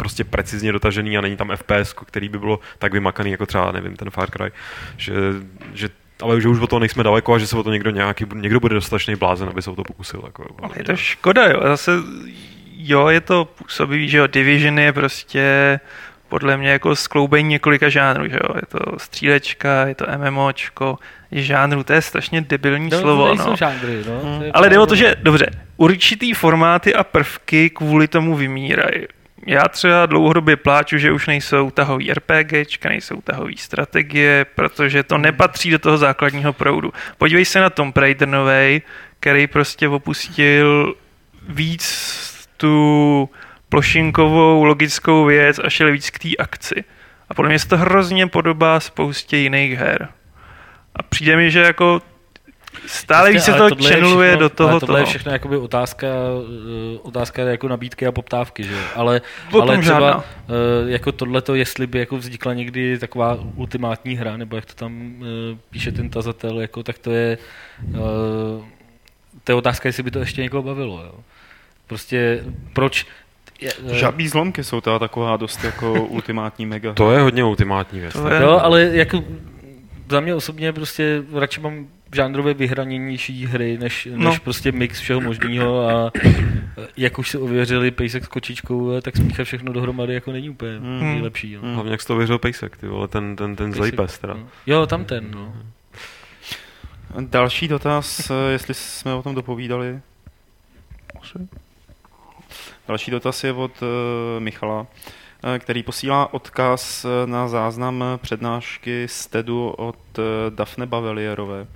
prostě 0.01 0.23
precizně 0.23 0.71
dotažený 0.71 1.17
a 1.17 1.21
není 1.21 1.37
tam 1.37 1.51
FPS, 1.55 1.93
který 1.93 2.29
by 2.29 2.39
bylo 2.39 2.59
tak 2.79 2.93
vymakaný 2.93 3.31
jako 3.31 3.45
třeba, 3.45 3.71
nevím, 3.71 3.95
ten 3.95 4.09
Far 4.09 4.31
Cry, 4.31 4.51
že, 4.97 5.13
že 5.73 5.89
ale 6.21 6.41
že 6.41 6.47
už 6.47 6.59
o 6.59 6.67
to 6.67 6.79
nejsme 6.79 7.03
daleko 7.03 7.33
a 7.33 7.37
že 7.37 7.47
se 7.47 7.57
o 7.57 7.63
to 7.63 7.71
někdo 7.71 7.91
nějaký, 7.91 8.25
někdo 8.33 8.59
bude 8.59 8.75
dostatečný 8.75 9.15
blázen, 9.15 9.49
aby 9.49 9.61
se 9.61 9.69
o 9.69 9.75
to 9.75 9.83
pokusil. 9.83 10.21
Jako, 10.25 10.45
ale 10.63 10.73
je 10.77 10.83
to 10.83 10.95
škoda, 10.95 11.47
jo. 11.47 11.59
Zase, 11.63 11.91
jo, 12.77 13.07
je 13.07 13.21
to 13.21 13.45
působivý, 13.45 14.09
že 14.09 14.17
jo, 14.17 14.27
Division 14.27 14.79
je 14.79 14.93
prostě 14.93 15.79
podle 16.29 16.57
mě 16.57 16.69
jako 16.69 16.95
skloubení 16.95 17.49
několika 17.49 17.89
žánrů, 17.89 18.29
že 18.29 18.39
jo. 18.43 18.55
Je 18.55 18.67
to 18.67 18.99
střílečka, 18.99 19.87
je 19.87 19.95
to 19.95 20.05
MMOčko, 20.17 20.97
je 21.31 21.43
žánru, 21.43 21.83
to 21.83 21.93
je 21.93 22.01
strašně 22.01 22.41
debilní 22.41 22.89
no, 22.89 22.99
slovo, 22.99 23.35
no. 23.35 23.55
Žánry, 23.55 24.03
no. 24.07 24.19
Hmm. 24.23 24.43
Ale 24.53 24.69
jde 24.69 24.79
o 24.79 24.85
to, 24.85 24.95
že, 24.95 25.15
dobře, 25.21 25.45
určitý 25.77 26.33
formáty 26.33 26.95
a 26.95 27.03
prvky 27.03 27.69
kvůli 27.69 28.07
tomu 28.07 28.35
vymírají. 28.35 29.20
Já 29.47 29.67
třeba 29.67 30.05
dlouhodobě 30.05 30.55
pláču, 30.55 30.97
že 30.97 31.11
už 31.11 31.27
nejsou 31.27 31.71
tahový 31.71 32.13
RPGčka, 32.13 32.89
nejsou 32.89 33.21
tahový 33.21 33.57
strategie, 33.57 34.45
protože 34.55 35.03
to 35.03 35.17
nepatří 35.17 35.71
do 35.71 35.79
toho 35.79 35.97
základního 35.97 36.53
proudu. 36.53 36.93
Podívej 37.17 37.45
se 37.45 37.59
na 37.59 37.69
Tom 37.69 37.93
Raider 37.95 38.27
novej, 38.27 38.81
který 39.19 39.47
prostě 39.47 39.87
opustil 39.87 40.95
víc 41.49 42.11
tu 42.57 43.29
plošinkovou 43.69 44.63
logickou 44.63 45.25
věc 45.25 45.59
a 45.63 45.69
šel 45.69 45.91
víc 45.91 46.09
k 46.09 46.19
té 46.19 46.29
akci. 46.39 46.83
A 47.29 47.33
podle 47.33 47.49
mě 47.49 47.59
se 47.59 47.67
to 47.67 47.77
hrozně 47.77 48.27
podobá 48.27 48.79
spoustě 48.79 49.37
jiných 49.37 49.77
her. 49.77 50.07
A 50.95 51.03
přijde 51.03 51.35
mi, 51.35 51.51
že 51.51 51.59
jako 51.59 52.01
stále 52.87 53.31
víc 53.31 53.43
se 53.43 53.53
to 53.53 53.69
channeluje 53.87 54.37
do 54.37 54.49
toho. 54.49 54.79
Tohle 54.79 54.87
toho. 54.87 54.97
je 54.97 55.05
všechno 55.05 55.31
jakoby 55.31 55.57
otázka, 55.57 56.07
eh, 56.07 56.99
otázka 57.01 57.41
jako 57.41 57.67
nabídky 57.67 58.07
a 58.07 58.11
poptávky, 58.11 58.63
že 58.63 58.75
Ale, 58.95 59.21
Potom 59.51 59.69
ale 59.69 59.77
třeba 59.77 59.99
žádná. 59.99 60.23
Eh, 60.25 60.91
jako 60.91 61.11
tohleto, 61.11 61.55
jestli 61.55 61.87
by 61.87 61.99
jako 61.99 62.17
vznikla 62.17 62.53
někdy 62.53 62.99
taková 62.99 63.37
ultimátní 63.55 64.15
hra, 64.15 64.37
nebo 64.37 64.55
jak 64.55 64.65
to 64.65 64.73
tam 64.73 65.13
eh, 65.21 65.57
píše 65.69 65.91
ten 65.91 66.09
tazatel, 66.09 66.61
jako, 66.61 66.83
tak 66.83 66.97
to 66.97 67.11
je 67.11 67.37
to 69.43 69.51
je 69.51 69.55
otázka, 69.55 69.89
jestli 69.89 70.03
by 70.03 70.11
to 70.11 70.19
ještě 70.19 70.41
někoho 70.41 70.63
bavilo. 70.63 71.03
Jo. 71.03 71.13
Prostě 71.87 72.43
proč, 72.73 73.05
Žabí 73.91 74.27
zlomky 74.27 74.63
jsou 74.63 74.81
teda 74.81 74.99
taková 74.99 75.37
dost 75.37 75.63
jako 75.63 75.93
ultimátní 76.03 76.65
mega. 76.65 76.93
To 76.93 77.11
je 77.11 77.21
hodně 77.21 77.43
ultimátní 77.43 77.99
věc. 77.99 78.13
To 78.13 78.27
je... 78.27 78.41
Jo, 78.41 78.59
ale 78.63 78.81
jako 78.81 79.23
za 80.09 80.19
mě 80.19 80.35
osobně 80.35 80.73
prostě 80.73 81.23
radši 81.33 81.61
mám 81.61 81.87
žánrově 82.15 82.53
vyhraněnější 82.53 83.45
hry, 83.45 83.77
než, 83.77 84.07
no. 84.15 84.29
než 84.29 84.39
prostě 84.39 84.71
mix 84.71 84.99
všeho 84.99 85.21
možného 85.21 85.89
a 85.89 86.11
jak 86.97 87.19
už 87.19 87.29
se 87.29 87.37
ověřili 87.37 87.91
Pejsek 87.91 88.25
s 88.25 88.27
kočičkou, 88.27 89.01
tak 89.01 89.17
smíchat 89.17 89.47
všechno 89.47 89.73
dohromady 89.73 90.13
jako 90.13 90.31
není 90.31 90.49
úplně 90.49 90.79
mm. 90.79 90.99
nejlepší. 91.01 91.57
No. 91.61 91.73
Hlavně 91.73 91.91
jak 91.91 92.01
jsi 92.01 92.07
to 92.07 92.13
ověřil 92.13 92.39
Pejsek, 92.39 92.77
ty 92.77 92.87
vole, 92.87 93.07
ten, 93.07 93.35
ten, 93.35 93.55
ten 93.55 93.73
zlej 93.73 93.91
pes 93.91 94.19
teda. 94.19 94.33
No. 94.33 94.47
Jo, 94.65 94.85
tam 94.85 95.05
ten, 95.05 95.31
no. 95.31 95.53
Další 97.19 97.67
dotaz, 97.67 98.31
jestli 98.51 98.73
jsme 98.73 99.13
o 99.13 99.23
tom 99.23 99.35
dopovídali. 99.35 99.99
Další 102.87 103.11
dotaz 103.11 103.43
je 103.43 103.53
od 103.53 103.81
uh, 103.81 103.87
Michala, 104.39 104.81
uh, 104.81 104.87
který 105.59 105.83
posílá 105.83 106.33
odkaz 106.33 107.05
eh, 107.05 107.27
na 107.27 107.47
záznam 107.47 108.03
přednášky 108.17 109.07
z 109.07 109.27
TEDu 109.27 109.69
od 109.69 109.95
uh, 110.17 110.23
Dafne 110.55 110.85
Bavelierové, 110.85 111.67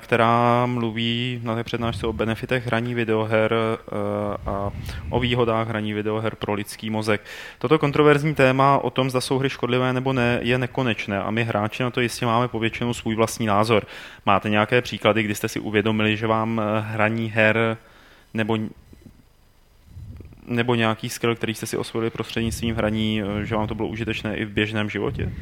která 0.00 0.66
mluví 0.66 1.40
na 1.44 1.54
té 1.54 1.64
přednášce 1.64 2.06
o 2.06 2.12
benefitech 2.12 2.66
hraní 2.66 2.94
videoher 2.94 3.54
a 4.46 4.70
o 5.10 5.20
výhodách 5.20 5.68
hraní 5.68 5.92
videoher 5.92 6.34
pro 6.34 6.52
lidský 6.52 6.90
mozek. 6.90 7.20
Toto 7.58 7.78
kontroverzní 7.78 8.34
téma 8.34 8.78
o 8.78 8.90
tom, 8.90 9.10
zda 9.10 9.20
jsou 9.20 9.38
hry 9.38 9.50
škodlivé 9.50 9.92
nebo 9.92 10.12
ne, 10.12 10.38
je 10.42 10.58
nekonečné 10.58 11.22
a 11.22 11.30
my 11.30 11.44
hráči 11.44 11.82
na 11.82 11.90
to 11.90 12.00
jistě 12.00 12.26
máme 12.26 12.48
povětšinou 12.48 12.94
svůj 12.94 13.14
vlastní 13.14 13.46
názor. 13.46 13.86
Máte 14.26 14.50
nějaké 14.50 14.82
příklady, 14.82 15.22
kdy 15.22 15.34
jste 15.34 15.48
si 15.48 15.60
uvědomili, 15.60 16.16
že 16.16 16.26
vám 16.26 16.60
hraní 16.80 17.28
her 17.28 17.76
nebo 18.34 18.58
nebo 20.46 20.74
nějaký 20.74 21.08
skill, 21.08 21.34
který 21.36 21.54
jste 21.54 21.66
si 21.66 21.76
osvojili 21.76 22.10
prostřednictvím 22.10 22.74
hraní, 22.76 23.22
eh, 23.22 23.44
že 23.44 23.54
vám 23.54 23.66
to 23.66 23.74
bylo 23.74 23.88
užitečné 23.88 24.36
i 24.36 24.44
v 24.44 24.50
běžném 24.50 24.90
životě? 24.90 25.32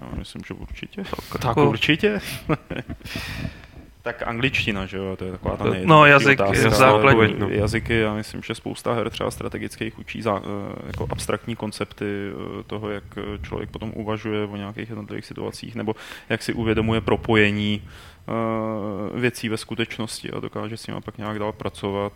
Já 0.00 0.08
myslím, 0.18 0.42
že 0.46 0.54
určitě. 0.54 1.02
Tak, 1.04 1.40
tak 1.42 1.56
určitě. 1.56 2.20
tak 4.02 4.22
angličtina, 4.26 4.86
že 4.86 4.96
jo, 4.96 5.16
to 5.16 5.24
je 5.24 5.30
taková 5.32 5.56
ta 5.56 5.64
nejjednodušší 5.64 5.88
No, 5.88 6.06
jazyk 6.06 6.40
otázka. 6.40 6.70
základní. 6.70 7.34
No. 7.38 7.48
Jazyky, 7.48 7.94
já 7.94 8.14
myslím, 8.14 8.42
že 8.42 8.54
spousta 8.54 8.92
her 8.92 9.10
třeba 9.10 9.30
strategických 9.30 9.98
učí 9.98 10.22
za, 10.22 10.36
eh, 10.38 10.82
jako 10.86 11.06
abstraktní 11.10 11.56
koncepty 11.56 12.04
eh, 12.04 12.62
toho, 12.62 12.90
jak 12.90 13.04
člověk 13.42 13.70
potom 13.70 13.92
uvažuje 13.94 14.44
o 14.44 14.56
nějakých 14.56 14.88
jednotlivých 14.88 15.26
situacích, 15.26 15.74
nebo 15.74 15.94
jak 16.28 16.42
si 16.42 16.52
uvědomuje 16.52 17.00
propojení 17.00 17.82
věcí 19.14 19.48
ve 19.48 19.56
skutečnosti 19.56 20.30
a 20.30 20.40
dokáže 20.40 20.76
s 20.76 20.86
nimi 20.86 21.00
pak 21.00 21.18
nějak 21.18 21.38
dál 21.38 21.52
pracovat. 21.52 22.12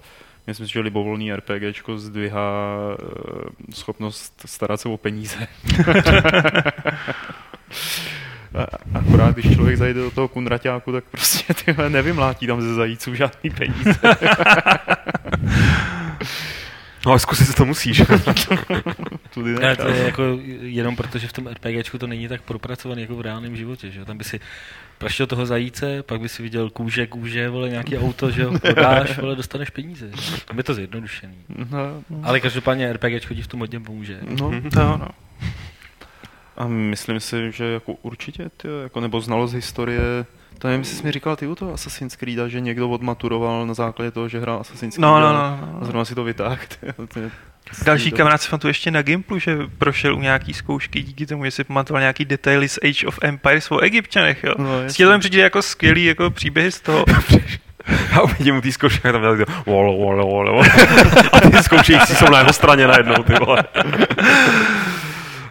Myslím 0.46 0.66
si, 0.66 0.72
že 0.72 0.80
libovolný 0.80 1.32
RPGčko 1.32 1.98
zdvihá 1.98 2.78
uh, 2.88 3.04
schopnost 3.74 4.42
starat 4.46 4.80
se 4.80 4.88
o 4.88 4.96
peníze. 4.96 5.46
Akorát, 8.94 9.34
když 9.34 9.54
člověk 9.54 9.76
zajde 9.76 10.00
do 10.00 10.10
toho 10.10 10.28
kunraťáku, 10.28 10.92
tak 10.92 11.04
prostě 11.04 11.54
tyhle 11.54 11.90
nevymlátí 11.90 12.46
tam 12.46 12.62
ze 12.62 12.74
zajíců 12.74 13.14
žádný 13.14 13.50
peníze. 13.50 14.00
No 17.06 17.10
ale 17.10 17.20
zkusit 17.20 17.44
se 17.44 17.52
to 17.52 17.64
musíš. 17.64 18.02
Tudy 19.34 19.54
ne, 19.54 19.76
to 19.76 19.88
je 19.88 20.04
jako 20.04 20.22
jenom 20.60 20.96
protože 20.96 21.28
v 21.28 21.32
tom 21.32 21.46
RPGčku 21.46 21.98
to 21.98 22.06
není 22.06 22.28
tak 22.28 22.42
propracovaný 22.42 23.02
jako 23.02 23.16
v 23.16 23.20
reálném 23.20 23.56
životě, 23.56 23.90
že 23.90 24.04
Tam 24.04 24.18
by 24.18 24.24
si 24.24 24.40
praštil 25.04 25.26
toho 25.26 25.46
zajíce, 25.46 26.02
pak 26.02 26.20
by 26.20 26.28
si 26.28 26.42
viděl 26.42 26.70
kůže, 26.70 27.06
kůže, 27.06 27.48
vole, 27.48 27.68
nějaký 27.68 27.98
auto, 27.98 28.30
že 28.30 28.42
jo, 28.42 28.58
prodáš, 28.58 29.18
vole, 29.20 29.36
dostaneš 29.36 29.70
peníze. 29.70 30.10
Tam 30.44 30.58
je 30.58 30.64
to 30.64 30.74
zjednodušený. 30.74 31.34
No, 31.48 32.02
ale 32.22 32.40
každopádně 32.40 32.92
RPGčko 32.92 33.34
ti 33.34 33.42
v 33.42 33.46
tom 33.46 33.60
hodně 33.60 33.80
pomůže. 33.80 34.20
No, 34.40 34.52
to 34.74 34.80
no. 34.80 35.08
A 36.56 36.66
myslím 36.66 37.20
si, 37.20 37.52
že 37.52 37.64
jako 37.64 37.92
určitě, 37.92 38.48
ty, 38.56 38.68
jako 38.82 39.00
nebo 39.00 39.20
znalost 39.20 39.52
historie 39.52 40.26
to 40.58 40.68
nevím, 40.68 40.80
jestli 40.80 40.96
jsi 40.96 41.04
mi 41.04 41.12
říkal 41.12 41.36
ty 41.36 41.46
u 41.46 41.54
toho 41.54 41.72
Assassin's 41.72 42.16
Creed, 42.16 42.38
že 42.50 42.60
někdo 42.60 42.90
odmaturoval 42.90 43.66
na 43.66 43.74
základě 43.74 44.10
toho, 44.10 44.28
že 44.28 44.40
hrál 44.40 44.60
Assassin's 44.60 44.94
Creed. 44.94 45.02
No, 45.02 45.20
no, 45.20 45.32
no. 45.32 45.32
no. 45.32 45.78
A 45.80 45.84
zrovna 45.84 46.04
si 46.04 46.14
to 46.14 46.24
vytáhl. 46.24 46.56
Další 47.84 48.12
kamarád 48.12 48.42
se 48.42 48.58
tu 48.58 48.68
ještě 48.68 48.90
na 48.90 49.02
Gimplu, 49.02 49.38
že 49.38 49.56
prošel 49.78 50.16
u 50.16 50.20
nějaký 50.20 50.54
zkoušky 50.54 51.02
díky 51.02 51.26
tomu, 51.26 51.44
že 51.44 51.50
si 51.50 51.64
pamatoval 51.64 52.00
nějaký 52.00 52.24
detaily 52.24 52.68
z 52.68 52.78
Age 52.82 53.06
of 53.06 53.18
Empires 53.22 53.70
o 53.70 53.78
egyptčanech, 53.78 54.44
jo. 54.44 54.54
No, 54.58 54.80
S 54.86 54.96
to 54.96 55.18
přijde 55.18 55.42
jako 55.42 55.62
skvělý 55.62 56.04
jako 56.04 56.30
příběhy 56.30 56.72
z 56.72 56.80
toho. 56.80 57.04
Já 58.12 58.20
uvidím 58.20 58.56
u 58.56 58.60
té 58.60 58.72
zkoušky, 58.72 59.00
tam 59.02 59.20
dělá 59.20 59.36
wolo, 59.66 59.96
wolo, 59.96 60.26
wolo. 60.26 60.62
A 61.32 61.40
ty 61.40 61.62
zkoušející 61.62 62.14
jsou 62.14 62.30
na 62.30 62.38
jeho 62.38 62.52
straně 62.52 62.86
najednou, 62.86 63.22
ty 63.22 63.32
vole. 63.32 63.64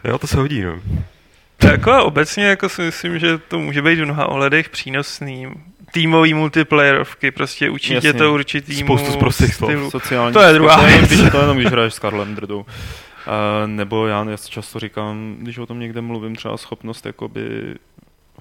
Jo, 0.04 0.18
to 0.18 0.28
se 0.28 0.38
hodí, 0.38 0.62
no. 0.62 0.80
Jako 1.64 2.04
obecně 2.04 2.46
jako 2.46 2.70
si 2.70 2.82
myslím, 2.82 3.20
že 3.20 3.38
to 3.38 3.60
může 3.60 3.82
být 3.82 4.00
v 4.00 4.06
mnoha 4.06 4.26
ohledech 4.26 4.70
přínosný. 4.70 5.48
Týmový 5.94 6.34
multiplayerovky, 6.34 7.32
prostě 7.32 7.70
učí 7.70 8.00
tě 8.00 8.14
to 8.14 8.34
určitý 8.34 8.76
Spoustu 8.76 9.12
z 9.12 9.16
prostých 9.16 9.54
stylu. 9.54 9.92
Sociální 9.92 10.34
to 10.34 10.42
je 10.42 10.54
druhá 10.54 10.76
to 10.76 10.86
věc. 10.86 11.08
Když, 11.08 11.32
to 11.32 11.40
jenom, 11.40 11.58
když 11.58 11.72
hraješ 11.72 11.94
s 11.94 12.00
Karlem 12.00 12.36
Drdou. 12.36 12.60
Uh, 12.60 12.66
nebo 13.66 14.08
já, 14.08 14.26
já 14.30 14.38
často 14.38 14.80
říkám, 14.80 15.36
když 15.40 15.58
o 15.58 15.66
tom 15.66 15.80
někde 15.80 16.02
mluvím, 16.02 16.36
třeba 16.36 16.58
schopnost 16.58 17.06
jakoby 17.06 17.76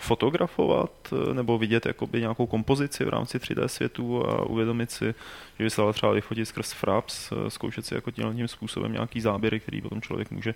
fotografovat 0.02 0.90
eh, 1.12 1.34
nebo 1.34 1.58
vidět 1.58 1.86
jakoby 1.86 2.20
nějakou 2.20 2.46
kompozici 2.46 3.04
v 3.04 3.08
rámci 3.08 3.38
3D 3.38 3.66
světu 3.66 4.28
a 4.28 4.46
uvědomit 4.46 4.90
si, 4.90 5.14
že 5.58 5.64
by 5.64 5.70
se 5.70 5.80
dala 5.80 5.92
třeba 5.92 6.12
vyfotit 6.12 6.48
skrz 6.48 6.72
Fraps, 6.72 7.32
eh, 7.32 7.50
zkoušet 7.50 7.86
si 7.86 7.94
jako 7.94 8.10
tím 8.10 8.48
způsobem 8.48 8.92
nějaký 8.92 9.20
záběry, 9.20 9.60
který 9.60 9.80
potom 9.80 10.00
člověk 10.00 10.30
může 10.30 10.54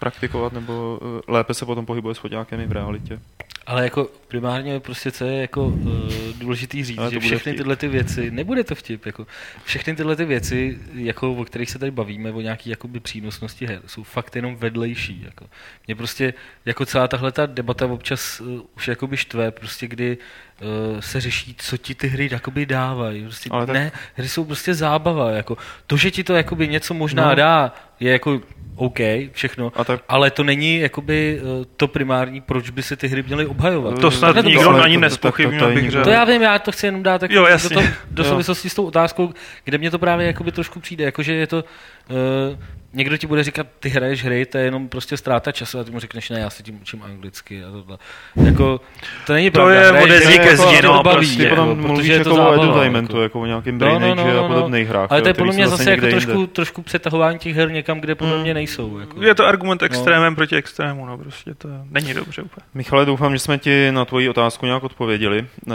praktikovat 0.00 0.52
nebo 0.52 1.00
eh, 1.02 1.32
lépe 1.32 1.54
se 1.54 1.66
potom 1.66 1.86
pohybuje 1.86 2.14
s 2.14 2.18
fotákem 2.18 2.68
v 2.68 2.72
realitě. 2.72 3.20
Ale 3.66 3.84
jako 3.84 4.10
primárně 4.28 4.80
prostě 4.80 5.10
co 5.10 5.24
je 5.24 5.40
jako 5.40 5.66
uh, 5.66 5.92
důležitý 6.38 6.84
říct, 6.84 7.10
že 7.10 7.20
všechny 7.20 7.52
vtip. 7.52 7.56
tyhle 7.56 7.76
ty 7.76 7.88
věci, 7.88 8.30
nebude 8.30 8.64
to 8.64 8.74
vtip, 8.74 9.06
jako 9.06 9.26
všechny 9.64 9.96
tyhle 9.96 10.16
ty 10.16 10.24
věci, 10.24 10.78
jako, 10.94 11.32
o 11.32 11.44
kterých 11.44 11.70
se 11.70 11.78
tady 11.78 11.90
bavíme, 11.90 12.32
o 12.32 12.40
nějaký 12.40 12.70
jakoby 12.70 13.00
přínosnosti 13.00 13.66
her, 13.66 13.82
jsou 13.86 14.02
fakt 14.02 14.36
jenom 14.36 14.56
vedlejší. 14.56 15.22
Jako. 15.24 15.46
Mě 15.86 15.96
prostě 15.96 16.34
jako 16.64 16.86
celá 16.86 17.08
tahle 17.08 17.32
ta 17.32 17.46
debata 17.46 17.86
občas 17.86 18.40
uh, 18.40 18.60
už 18.76 18.83
jakoby 18.88 19.16
štve, 19.16 19.50
prostě 19.50 19.86
kdy 19.86 20.18
uh, 20.60 21.00
se 21.00 21.20
řeší, 21.20 21.54
co 21.58 21.76
ti 21.76 21.94
ty 21.94 22.08
hry 22.08 22.28
jakoby 22.32 22.66
dávají. 22.66 23.22
Prostě 23.22 23.50
Ale 23.52 23.66
tak... 23.66 23.74
Ne, 23.74 23.92
hry 24.14 24.28
jsou 24.28 24.44
prostě 24.44 24.74
zábava. 24.74 25.30
Jako. 25.30 25.56
To, 25.86 25.96
že 25.96 26.10
ti 26.10 26.24
to 26.24 26.34
jakoby 26.34 26.68
něco 26.68 26.94
možná 26.94 27.28
no. 27.28 27.34
dá, 27.34 27.72
je 28.00 28.12
jako 28.12 28.40
OK, 28.76 28.98
všechno, 29.32 29.72
a 29.76 29.84
tak... 29.84 30.00
ale 30.08 30.30
to 30.30 30.44
není 30.44 30.78
jakoby 30.78 31.40
eh, 31.40 31.64
to 31.76 31.88
primární, 31.88 32.40
proč 32.40 32.70
by 32.70 32.82
se 32.82 32.96
ty 32.96 33.08
hry 33.08 33.22
měly 33.22 33.46
obhajovat. 33.46 34.00
To 34.00 34.10
snad 34.10 34.32
to 34.32 34.42
nikdo 34.42 34.70
ani 34.70 34.96
nespochybnil, 34.96 35.74
bych 35.74 35.90
řekl. 35.90 36.04
To 36.04 36.10
já 36.10 36.24
vím, 36.24 36.42
já 36.42 36.58
to 36.58 36.72
chci 36.72 36.86
jenom 36.86 37.02
dát 37.02 37.22
jako 37.22 37.34
jo, 37.34 37.46
do, 37.62 37.70
to, 37.70 37.80
do 38.10 38.24
souvislosti 38.24 38.70
s 38.70 38.74
tou 38.74 38.86
otázkou, 38.86 39.32
kde 39.64 39.78
mě 39.78 39.90
to 39.90 39.98
právě 39.98 40.26
jakoby 40.26 40.52
trošku 40.52 40.80
přijde, 40.80 41.04
jakože 41.04 41.34
je 41.34 41.46
to, 41.46 41.64
uh, 42.10 42.58
někdo 42.94 43.16
ti 43.16 43.26
bude 43.26 43.44
říkat, 43.44 43.66
ty 43.80 43.88
hraješ 43.88 44.24
hry, 44.24 44.46
to 44.46 44.58
je 44.58 44.64
jenom 44.64 44.88
prostě 44.88 45.16
ztráta 45.16 45.52
času 45.52 45.78
a 45.78 45.84
ty 45.84 45.90
mu 45.90 46.00
řekneš, 46.00 46.30
ne, 46.30 46.40
já 46.40 46.50
se 46.50 46.62
tím 46.62 46.78
učím 46.82 47.02
anglicky 47.02 47.64
a 47.64 47.70
tohle. 47.70 47.98
Jako, 48.44 48.80
to 49.26 49.32
není 49.32 49.50
To 49.50 49.54
pravda. 49.54 49.74
je 49.74 49.86
hraješ 49.88 50.04
ode 50.04 50.16
hry, 50.16 50.26
zdi 50.26 50.38
ke 50.38 50.50
jako, 50.50 50.66
zdi, 50.68 50.82
no, 50.82 51.02
to 51.02 51.10
prostě 51.10 51.36
Ty 51.36 51.42
jako, 51.44 51.56
potom 51.56 51.76
protože 51.76 51.86
mluvíš 51.88 52.08
je 52.08 52.12
jako 52.16 52.24
to 52.28 52.34
o 52.34 52.36
zábava, 52.38 52.64
edutaimentu, 52.64 53.12
jako. 53.12 53.22
jako 53.22 53.40
o 53.40 53.46
nějakém 53.46 53.74
No, 53.74 53.78
Brain 53.78 54.00
no, 54.02 54.14
no, 54.14 54.22
Age 54.22 54.30
a 54.30 54.34
no, 54.34 54.42
no. 54.42 54.48
podobných 54.48 54.88
hrách. 54.88 55.12
Ale 55.12 55.22
to 55.22 55.28
je 55.28 55.34
podle 55.34 55.52
mě 55.52 55.68
zase 55.68 55.76
zase 55.76 55.90
jako 55.90 56.06
trošku, 56.06 56.30
jinde. 56.30 56.46
trošku 56.46 56.82
přetahování 56.82 57.38
těch 57.38 57.56
her 57.56 57.70
někam, 57.70 58.00
kde 58.00 58.14
podle 58.14 58.38
mě 58.42 58.54
nejsou. 58.54 58.98
Jako. 58.98 59.22
Je 59.22 59.34
to 59.34 59.46
argument 59.46 59.82
extrémem 59.82 60.34
proti 60.36 60.56
extrému, 60.56 61.06
no 61.06 61.18
prostě 61.18 61.54
to 61.54 61.68
není 61.90 62.14
dobře 62.14 62.42
úplně. 62.42 62.64
Michale, 62.74 63.06
doufám, 63.06 63.32
že 63.32 63.38
jsme 63.38 63.58
ti 63.58 63.92
na 63.92 64.04
tvoji 64.04 64.28
otázku 64.28 64.66
nějak 64.66 64.84
odpověděli. 64.84 65.46
Eh, 65.70 65.72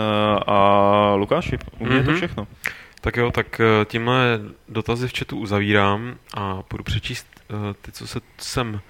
A 0.47 1.13
Lukáši, 1.15 1.57
u 1.79 1.85
mě 1.85 1.95
je 1.95 2.03
to 2.03 2.09
Mhm. 2.09 2.17
všechno. 2.17 2.47
Tak 3.01 3.17
jo, 3.17 3.31
tak 3.31 3.59
eh, 3.59 3.85
tímhle 3.85 4.39
dotazy 4.69 5.07
v 5.07 5.17
chatu 5.19 5.37
uzavírám 5.37 6.15
a 6.37 6.59
budu 6.69 6.83
přečíst 6.83 7.27
eh, 7.49 7.53
ty, 7.81 7.91
co 7.91 8.07
se 8.07 8.19
sem 8.37 8.81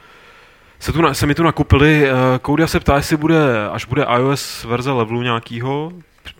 se, 0.79 0.91
tu, 0.93 1.13
se 1.13 1.27
mi 1.27 1.35
tu 1.35 1.43
nakupili. 1.43 2.09
eh, 2.09 2.13
Koudia 2.41 2.67
se 2.67 2.79
ptá, 2.79 2.95
jestli 2.95 3.17
bude, 3.17 3.69
až 3.69 3.85
bude 3.85 4.03
iOS 4.17 4.63
verze 4.63 4.91
levelu 4.91 5.21
nějakýho, 5.21 5.91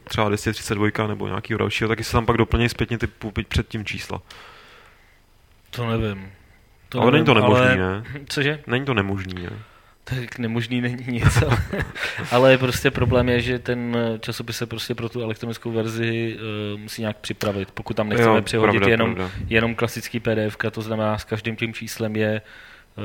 třeba 0.04 0.28
232 0.28 1.08
nebo 1.08 1.28
nějakého 1.28 1.58
dalšího, 1.58 1.88
tak 1.88 1.98
jestli 2.00 2.12
tam 2.12 2.26
pak 2.26 2.38
doplnějí 2.38 2.70
zpětně 2.70 2.98
ty 2.98 3.08
půl- 3.08 3.32
předtím 3.48 3.86
čísla. 3.86 4.22
To 5.70 5.88
nevím. 5.90 6.32
To 6.90 7.02
ale 7.02 7.12
není 7.12 7.26
to 7.26 7.34
nemožný, 7.34 7.66
ale... 7.66 7.78
ne? 7.78 8.04
Cože? 8.30 8.60
Není 8.68 8.86
to 8.86 8.94
nemožný, 8.94 9.44
ne? 9.44 9.60
Tak 10.10 10.38
nemožný 10.38 10.82
není 10.82 11.06
nic, 11.08 11.44
ale, 11.44 11.58
ale 12.32 12.58
prostě 12.58 12.92
problém 12.92 13.30
je, 13.30 13.42
že 13.42 13.60
ten 13.60 13.98
časopis 14.20 14.58
se 14.58 14.66
prostě 14.66 14.96
pro 14.96 15.10
tu 15.10 15.22
elektronickou 15.22 15.72
verzi 15.72 16.38
uh, 16.74 16.80
musí 16.80 17.02
nějak 17.02 17.18
připravit. 17.18 17.72
Pokud 17.72 17.94
tam 17.98 18.10
nechceme 18.10 18.36
Jo, 18.36 18.42
přehodit 18.42 18.80
pravda, 18.80 18.92
jenom, 18.92 19.16
pravda. 19.16 19.34
jenom 19.48 19.76
klasický 19.76 20.20
PDF, 20.20 20.58
to 20.72 20.82
znamená 20.82 21.18
s 21.18 21.24
každým 21.24 21.56
tím 21.56 21.74
číslem 21.74 22.16
je 22.16 22.42
uh, 22.98 23.04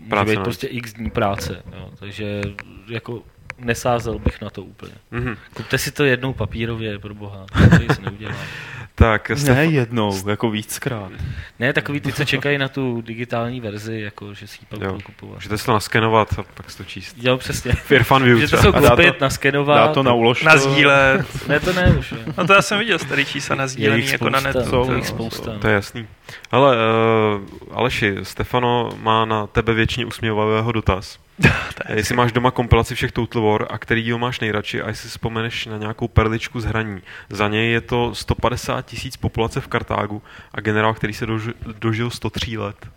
může 0.00 0.10
Práce 0.10 0.30
být 0.30 0.40
prostě 0.40 0.66
x 0.66 0.92
dní 0.92 1.10
práce. 1.10 1.62
Jo. 1.76 1.90
Takže 1.98 2.40
jako 2.88 3.22
nesázel 3.58 4.18
bych 4.18 4.40
na 4.40 4.50
to 4.50 4.62
úplně. 4.62 4.92
Mhm. 5.10 5.36
Kupte 5.54 5.78
si 5.78 5.90
to 5.92 6.04
jednou 6.04 6.32
papírově, 6.32 6.98
pro 6.98 7.14
boha. 7.14 7.46
To 7.70 7.82
nic 7.82 7.98
neudělá. 7.98 8.34
Tak, 8.98 9.28
Ne 9.30 9.36
Stefan, 9.36 9.64
jednou, 9.64 10.28
jako 10.28 10.50
víckrát. 10.50 11.12
Ne, 11.58 11.72
takový 11.72 12.00
ty, 12.00 12.12
co 12.12 12.24
čekají 12.24 12.58
na 12.58 12.68
tu 12.68 13.00
digitální 13.00 13.60
verzi, 13.60 14.00
jako 14.00 14.34
že 14.34 14.46
si 14.46 14.58
ji 14.62 14.66
pak 14.68 14.80
Jo. 14.80 14.86
budou 14.86 15.00
kupovat. 15.00 15.34
můžete 15.34 15.58
si 15.58 15.66
to 15.66 15.72
naskenovat 15.72 16.38
a 16.38 16.42
pak 16.42 16.70
si 16.70 16.78
to 16.78 16.84
číst. 16.84 17.16
Jo, 17.22 17.36
přesně. 17.38 17.72
Fear 17.84 18.02
Fun 18.04 18.22
View 18.24 18.36
Můžete 18.36 18.56
se 18.56 18.72
koupit, 18.72 19.16
to- 19.18 19.24
naskenovat. 19.24 19.76
Dá 19.78 19.94
to 19.94 20.02
na 20.02 20.12
ulož. 20.12 20.42
Na 20.42 20.56
sdílet. 20.56 21.26
Ne, 21.48 21.60
to 21.60 21.72
ne 21.72 21.96
už. 21.98 22.12
jo. 22.12 22.18
No 22.38 22.46
to 22.46 22.52
já 22.52 22.62
jsem 22.62 22.78
viděl 22.78 22.98
starý 22.98 23.24
čísla 23.24 23.56
na 23.56 23.62
Je 23.62 23.68
sdílení 23.68 24.06
jako 24.06 24.30
na 24.30 24.40
spousta, 24.40 24.58
netu. 24.58 24.70
Jsou, 24.70 24.90
je 24.90 24.96
jich 24.96 25.04
no, 25.04 25.10
spousta. 25.10 25.58
To 25.58 25.68
je 25.68 25.74
jasný. 25.74 26.06
Ale 26.50 26.76
uh, 26.76 27.76
Aleši, 27.78 28.14
Stefano 28.22 28.90
má 29.02 29.24
na 29.24 29.46
tebe 29.46 29.74
většině 29.74 30.06
usměvavého 30.06 30.72
dotaz. 30.72 31.18
Jestli 31.94 32.16
máš 32.16 32.32
doma 32.32 32.50
kompilaci 32.50 32.94
všech 32.94 33.12
Total 33.12 33.42
War 33.42 33.66
a 33.70 33.78
který 33.78 34.02
díl 34.02 34.18
máš 34.18 34.40
nejradši 34.40 34.82
a 34.82 34.88
jestli 34.88 35.08
vzpomeneš 35.08 35.66
na 35.66 35.76
nějakou 35.76 36.08
perličku 36.08 36.60
z 36.60 36.64
hraní. 36.64 37.02
Za 37.30 37.48
něj 37.48 37.72
je 37.72 37.80
to 37.80 38.14
150 38.14 38.86
tisíc 38.86 39.16
populace 39.16 39.60
v 39.60 39.68
Kartágu 39.68 40.22
a 40.52 40.60
generál, 40.60 40.94
který 40.94 41.12
se 41.12 41.26
dožil, 41.26 41.54
dožil 41.78 42.10
103 42.10 42.58
let. 42.58 42.88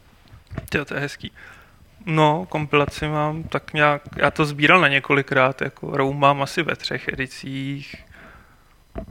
Jo, 0.76 0.86
to 0.86 0.94
je 0.94 1.00
hezký. 1.00 1.32
No, 2.06 2.46
kompilaci 2.50 3.08
mám 3.08 3.44
tak 3.44 3.74
nějak, 3.74 4.02
já 4.16 4.32
to 4.32 4.46
sbíral 4.46 4.82
na 4.82 4.88
několikrát, 4.88 5.62
jako 5.62 5.98
Room 5.98 6.20
mám 6.20 6.42
asi 6.42 6.64
ve 6.64 6.76
třech 6.76 7.08
edicích. 7.08 7.96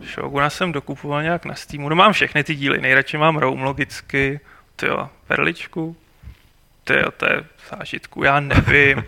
Shoguna 0.03 0.51
jsem 0.51 0.73
dokupoval 0.73 1.23
nějak 1.23 1.45
na 1.45 1.55
Steamu, 1.55 1.89
no 1.89 1.97
mám 1.97 2.13
všechny 2.13 2.45
ty 2.45 2.55
díly, 2.55 2.81
nejradši 2.81 3.19
mám 3.19 3.37
Room 3.37 3.63
logicky, 3.63 4.41
tyjo, 4.77 5.09
Perličku, 5.27 5.97
tyjo, 6.89 7.11
to 7.11 7.27
je 7.27 7.45
zážitku, 7.71 8.25
já 8.25 8.41
nevím. 8.41 9.05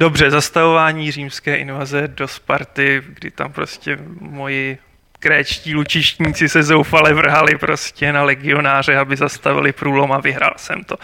Dobře, 0.00 0.30
zastavování 0.30 1.10
římské 1.10 1.56
invaze 1.56 2.08
do 2.08 2.28
Sparty, 2.28 3.02
kdy 3.06 3.30
tam 3.30 3.52
prostě 3.52 3.98
moji 4.20 4.78
kréčtí 5.20 5.74
lučištníci 5.74 6.48
se 6.48 6.62
zoufale 6.62 7.14
vrhali 7.14 7.58
prostě 7.58 8.12
na 8.12 8.22
legionáře, 8.22 8.96
aby 8.96 9.16
zastavili 9.16 9.72
průlom 9.72 10.12
a 10.12 10.20
vyhrál 10.20 10.54
jsem 10.56 10.84
to. 10.84 10.96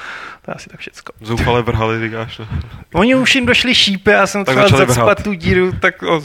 To 0.43 0.51
je 0.51 0.55
asi 0.55 0.69
tak 0.69 0.81
všecko. 0.81 1.13
Zoufale 1.21 1.63
vrhali, 1.63 2.01
říkáš. 2.01 2.39
No. 2.39 2.47
Oni 2.95 3.15
už 3.15 3.35
jim 3.35 3.47
došly 3.47 3.75
šípy, 3.75 4.11
já 4.11 4.27
jsem 4.27 4.45
Tak 4.45 4.65
třeba 4.65 4.87
zacpat 4.87 5.23
tu 5.23 5.33
díru, 5.33 5.73
tak 5.73 6.03
o, 6.03 6.25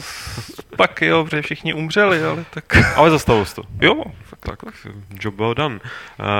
pak 0.76 1.02
jo, 1.02 1.24
protože 1.24 1.42
všichni 1.42 1.74
umřeli, 1.74 2.24
ale 2.24 2.44
tak 2.50 2.64
Ale 2.96 3.10
zastavil 3.10 3.44
to. 3.54 3.62
jo. 3.80 4.04
Tak, 4.40 4.58
job 5.20 5.34
well 5.34 5.54
done. 5.54 5.74
Uh, 5.74 5.80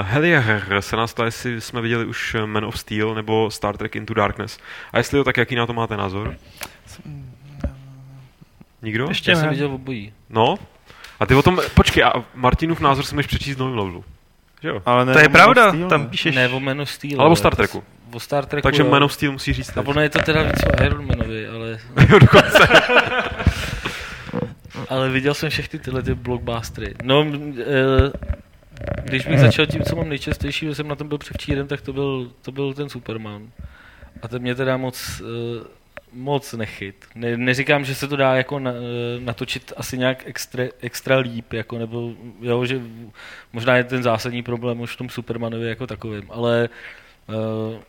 Helier 0.03 0.63
se 0.81 0.97
nás 0.97 1.15
ptá, 1.15 1.25
jestli 1.25 1.61
jsme 1.61 1.81
viděli 1.81 2.05
už 2.05 2.37
Man 2.47 2.65
of 2.65 2.79
Steel 2.79 3.15
nebo 3.15 3.51
Star 3.51 3.77
Trek 3.77 3.97
Into 3.97 4.15
Darkness. 4.15 4.59
A 4.93 4.99
jestli 4.99 5.19
jo, 5.19 5.25
tak 5.25 5.37
jaký 5.37 5.55
na 5.55 5.67
to 5.67 5.73
máte 5.73 5.97
názor? 5.97 6.35
Nikdo? 8.83 9.07
Ještě 9.09 9.31
Já 9.31 9.37
jsem 9.37 9.51
viděl 9.51 9.73
obojí. 9.73 10.13
No. 10.31 10.59
A 11.23 11.27
ty 11.27 11.35
o 11.35 11.43
tom, 11.43 11.61
počkej, 11.75 12.05
a 12.05 12.13
Martinův 12.35 12.81
názor 12.81 13.05
si 13.05 13.15
můžeš 13.15 13.27
přečíst 13.27 13.57
v 13.57 13.59
novém 13.59 13.79
levelu. 13.79 14.05
Že 14.63 14.69
jo? 14.69 14.83
Ale 14.87 15.07
ne, 15.07 15.13
To 15.13 15.19
je 15.19 15.29
pravda, 15.29 15.69
Steel, 15.69 15.89
tam 15.89 16.09
píšeš... 16.09 16.37
Ne, 16.37 16.49
o 16.49 16.61
Man 16.61 16.81
of 16.81 16.91
Steel. 16.91 17.21
Ale 17.21 17.31
o 17.31 17.37
Star 17.37 17.57
Treku. 17.57 17.85
O 18.13 18.21
Star 18.21 18.47
Treku, 18.47 18.63
Takže 18.63 18.83
jo. 18.83 18.89
Man 18.89 19.05
of 19.05 19.13
Steel 19.13 19.33
musí 19.33 19.53
říct 19.53 19.79
A 19.79 19.81
ono 19.81 20.01
je 20.01 20.09
to 20.09 20.19
teda 20.19 20.43
víc 20.43 20.63
o 20.63 20.85
Iron 20.85 21.07
Manovi, 21.07 21.49
ale... 21.49 21.79
Jo, 22.11 22.19
dokonce. 22.19 22.69
ale 24.89 25.09
viděl 25.11 25.35
jsem 25.35 25.51
všechny 25.51 25.79
tyhle 25.79 26.03
ty 26.03 26.15
blockbustery. 26.15 26.95
No, 27.03 27.27
eh, 27.59 28.13
když 29.05 29.27
bych 29.27 29.41
začal 29.41 29.67
tím, 29.67 29.83
co 29.83 29.97
mám 29.97 30.09
nejčastější, 30.09 30.67
že 30.67 30.75
jsem 30.75 30.89
na 30.89 30.95
tom 30.95 31.09
byl 31.09 31.19
převčírem, 31.19 31.67
tak 31.69 31.81
to 31.81 31.93
byl, 31.93 32.31
to 32.43 32.53
byl 32.53 32.75
ten 32.75 32.89
Superman. 32.89 33.43
A 34.23 34.29
ten 34.29 34.43
mě 34.43 34.55
teda 34.55 34.77
moc, 34.77 35.23
eh, 35.25 35.65
moc 36.13 36.53
nechyt. 36.53 37.07
Ne, 37.15 37.37
neříkám, 37.37 37.85
že 37.85 37.95
se 37.95 38.09
to 38.09 38.17
dá 38.17 38.37
jako 38.37 38.59
na, 38.59 38.71
eh, 38.71 39.21
natočit 39.21 39.73
asi 39.77 39.99
nějak 39.99 40.23
extra, 40.27 40.65
extra 40.81 41.19
líp, 41.19 41.53
jako, 41.53 41.79
nebo 41.79 42.15
jo, 42.41 42.65
že 42.65 42.81
možná 43.53 43.77
je 43.77 43.85
ten 43.85 44.03
zásadní 44.03 44.43
problém 44.43 44.81
už 44.81 44.95
v 44.95 44.97
tom 44.97 45.09
Supermanovi 45.09 45.69
jako 45.69 45.87
takovým, 45.87 46.25
ale 46.31 46.69
eh, 47.29 47.81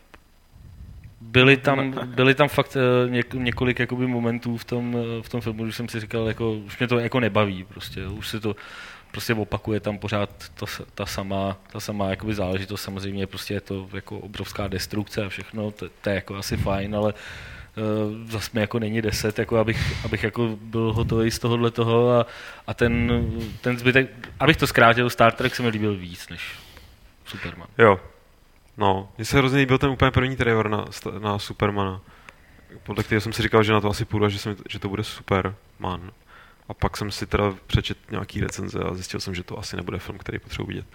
byly 1.22 1.58
tam, 1.58 1.92
byly 2.06 2.36
tam 2.36 2.48
fakt 2.48 2.78
eh, 2.78 3.10
něk, 3.10 3.34
několik 3.34 3.80
jakoby 3.80 4.08
momentů 4.08 4.58
v 4.58 4.66
tom, 4.66 4.98
v 5.22 5.30
tom 5.30 5.42
filmu, 5.42 5.64
když 5.64 5.76
jsem 5.76 5.90
si 5.90 6.00
říkal, 6.00 6.28
jako, 6.28 6.54
už 6.54 6.80
mě 6.80 6.88
to 6.88 7.00
jako 7.00 7.20
nebaví, 7.20 7.64
prostě, 7.64 8.08
už 8.08 8.28
se 8.28 8.40
to 8.40 8.56
prostě 9.12 9.34
opakuje 9.34 9.80
tam 9.80 9.98
pořád 9.98 10.30
to, 10.56 10.66
ta 10.96 11.06
samá, 11.06 11.58
ta 11.72 11.80
samá 11.80 12.10
jakoby 12.10 12.34
záležitost, 12.34 12.82
samozřejmě 12.82 13.28
prostě 13.28 13.54
je 13.54 13.62
to 13.62 13.90
jako 13.94 14.20
obrovská 14.20 14.68
destrukce 14.68 15.26
a 15.26 15.30
všechno, 15.30 15.72
to, 15.72 15.90
to 16.02 16.10
je 16.10 16.16
jako 16.16 16.36
asi 16.36 16.58
fajn, 16.58 16.96
ale 16.96 17.14
uh, 17.14 17.20
zase 18.26 18.50
mi 18.54 18.62
jako 18.62 18.80
není 18.80 19.02
deset, 19.02 19.40
jako 19.40 19.58
abych, 19.58 20.06
abych 20.06 20.24
jako 20.24 20.58
byl 20.62 20.94
hotový 20.94 21.32
z 21.32 21.40
tohohle 21.40 21.72
toho 21.72 22.12
a, 22.12 22.26
a 22.68 22.74
ten, 22.74 23.26
ten 23.62 23.80
zbytek, 23.80 24.30
abych 24.40 24.58
to 24.58 24.68
zkrátil, 24.68 25.10
Star 25.10 25.32
Trek 25.32 25.56
se 25.56 25.64
mi 25.64 25.70
líbil 25.70 25.96
víc 25.96 26.30
než 26.30 26.42
Superman. 27.26 27.68
Jo. 27.78 28.00
No, 28.78 29.10
mně 29.18 29.26
se 29.26 29.38
hrozně 29.38 29.60
líbil 29.60 29.78
ten 29.78 29.90
úplně 29.90 30.12
první 30.12 30.36
trailer 30.36 30.70
na, 30.70 30.86
na 31.20 31.40
Supermana. 31.40 32.02
Podle 32.84 33.04
kterého 33.04 33.22
jsem 33.22 33.34
si 33.34 33.42
říkal, 33.42 33.64
že 33.64 33.74
na 33.74 33.82
to 33.82 33.90
asi 33.90 34.06
půjdu 34.06 34.30
že, 34.30 34.40
jsem, 34.40 34.56
že 34.70 34.80
to 34.80 34.90
bude 34.90 35.04
Superman. 35.04 36.12
A 36.70 36.74
pak 36.74 36.98
jsem 36.98 37.12
si 37.12 37.28
teda 37.28 37.54
přečet 37.68 37.98
nějaký 38.12 38.42
recenze 38.42 38.80
a 38.80 38.94
zjistil 38.94 39.20
jsem, 39.20 39.36
že 39.36 39.44
to 39.44 39.60
asi 39.60 39.76
nebude 39.76 40.00
film, 40.00 40.18
který 40.18 40.40
potřebuji 40.40 40.68
vidět. 40.68 40.86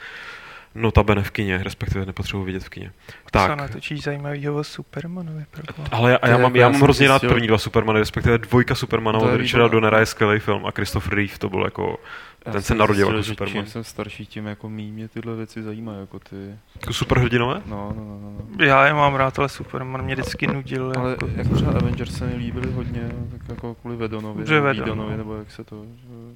Notabene 0.80 1.22
v 1.22 1.30
kině, 1.30 1.60
respektive 1.62 2.06
nepotřebuji 2.06 2.44
vidět 2.44 2.64
v 2.64 2.68
kině. 2.68 2.92
Co 3.06 3.12
Tak, 3.30 3.58
natočíš 3.58 4.02
zajímavýho 4.02 4.56
o 4.56 4.64
Supermanovi? 4.64 5.44
ale 5.90 6.10
já, 6.10 6.28
já 6.28 6.38
mám, 6.38 6.56
já 6.56 6.68
mám 6.68 6.80
hrozně 6.80 7.08
rád 7.08 7.22
první 7.22 7.46
dva 7.46 7.58
Supermany, 7.58 7.98
respektive 7.98 8.38
dvojka 8.38 8.74
Supermana 8.74 9.18
od 9.18 9.36
Richarda. 9.36 9.68
Donnera 9.68 10.00
je 10.00 10.06
skvělý 10.06 10.38
film 10.40 10.66
a 10.66 10.70
Christopher 10.70 11.14
Reeve 11.14 11.38
to 11.38 11.48
byl 11.48 11.64
jako, 11.64 11.98
Já 12.46 12.52
ten 12.52 12.62
se 12.62 12.74
narodil 12.74 13.06
zjistil, 13.06 13.14
jako 13.16 13.22
že 13.22 13.28
Superman. 13.30 13.64
Čím 13.64 13.72
jsem 13.72 13.84
starší, 13.84 14.26
tím 14.26 14.46
jako 14.46 14.68
méně 14.68 14.92
mě 14.92 15.08
tyhle 15.08 15.36
věci 15.36 15.62
zajímají, 15.62 16.00
jako 16.00 16.18
ty... 16.18 16.36
Jako 16.80 16.92
superhrdinové? 16.92 17.62
No, 17.66 17.92
no, 17.96 18.04
no, 18.04 18.20
no. 18.20 18.42
no. 18.58 18.64
Já 18.64 18.86
je 18.86 18.94
mám 18.94 19.14
rád, 19.14 19.38
ale 19.38 19.48
Superman 19.48 20.02
mě 20.02 20.14
vždycky 20.14 20.46
nudil. 20.46 20.92
Ale 20.96 21.10
jako. 21.10 21.28
jako 21.36 21.54
třeba 21.54 21.72
Avengers 21.72 22.18
se 22.18 22.26
mi 22.26 22.36
líbily 22.36 22.72
hodně, 22.72 23.10
tak 23.30 23.48
jako 23.48 23.74
kvůli 23.74 23.96
Vedonovi, 23.96 24.44
Vedonovi, 24.44 25.10
no. 25.10 25.16
nebo 25.16 25.36
jak 25.36 25.50
se 25.50 25.64
to 25.64 25.84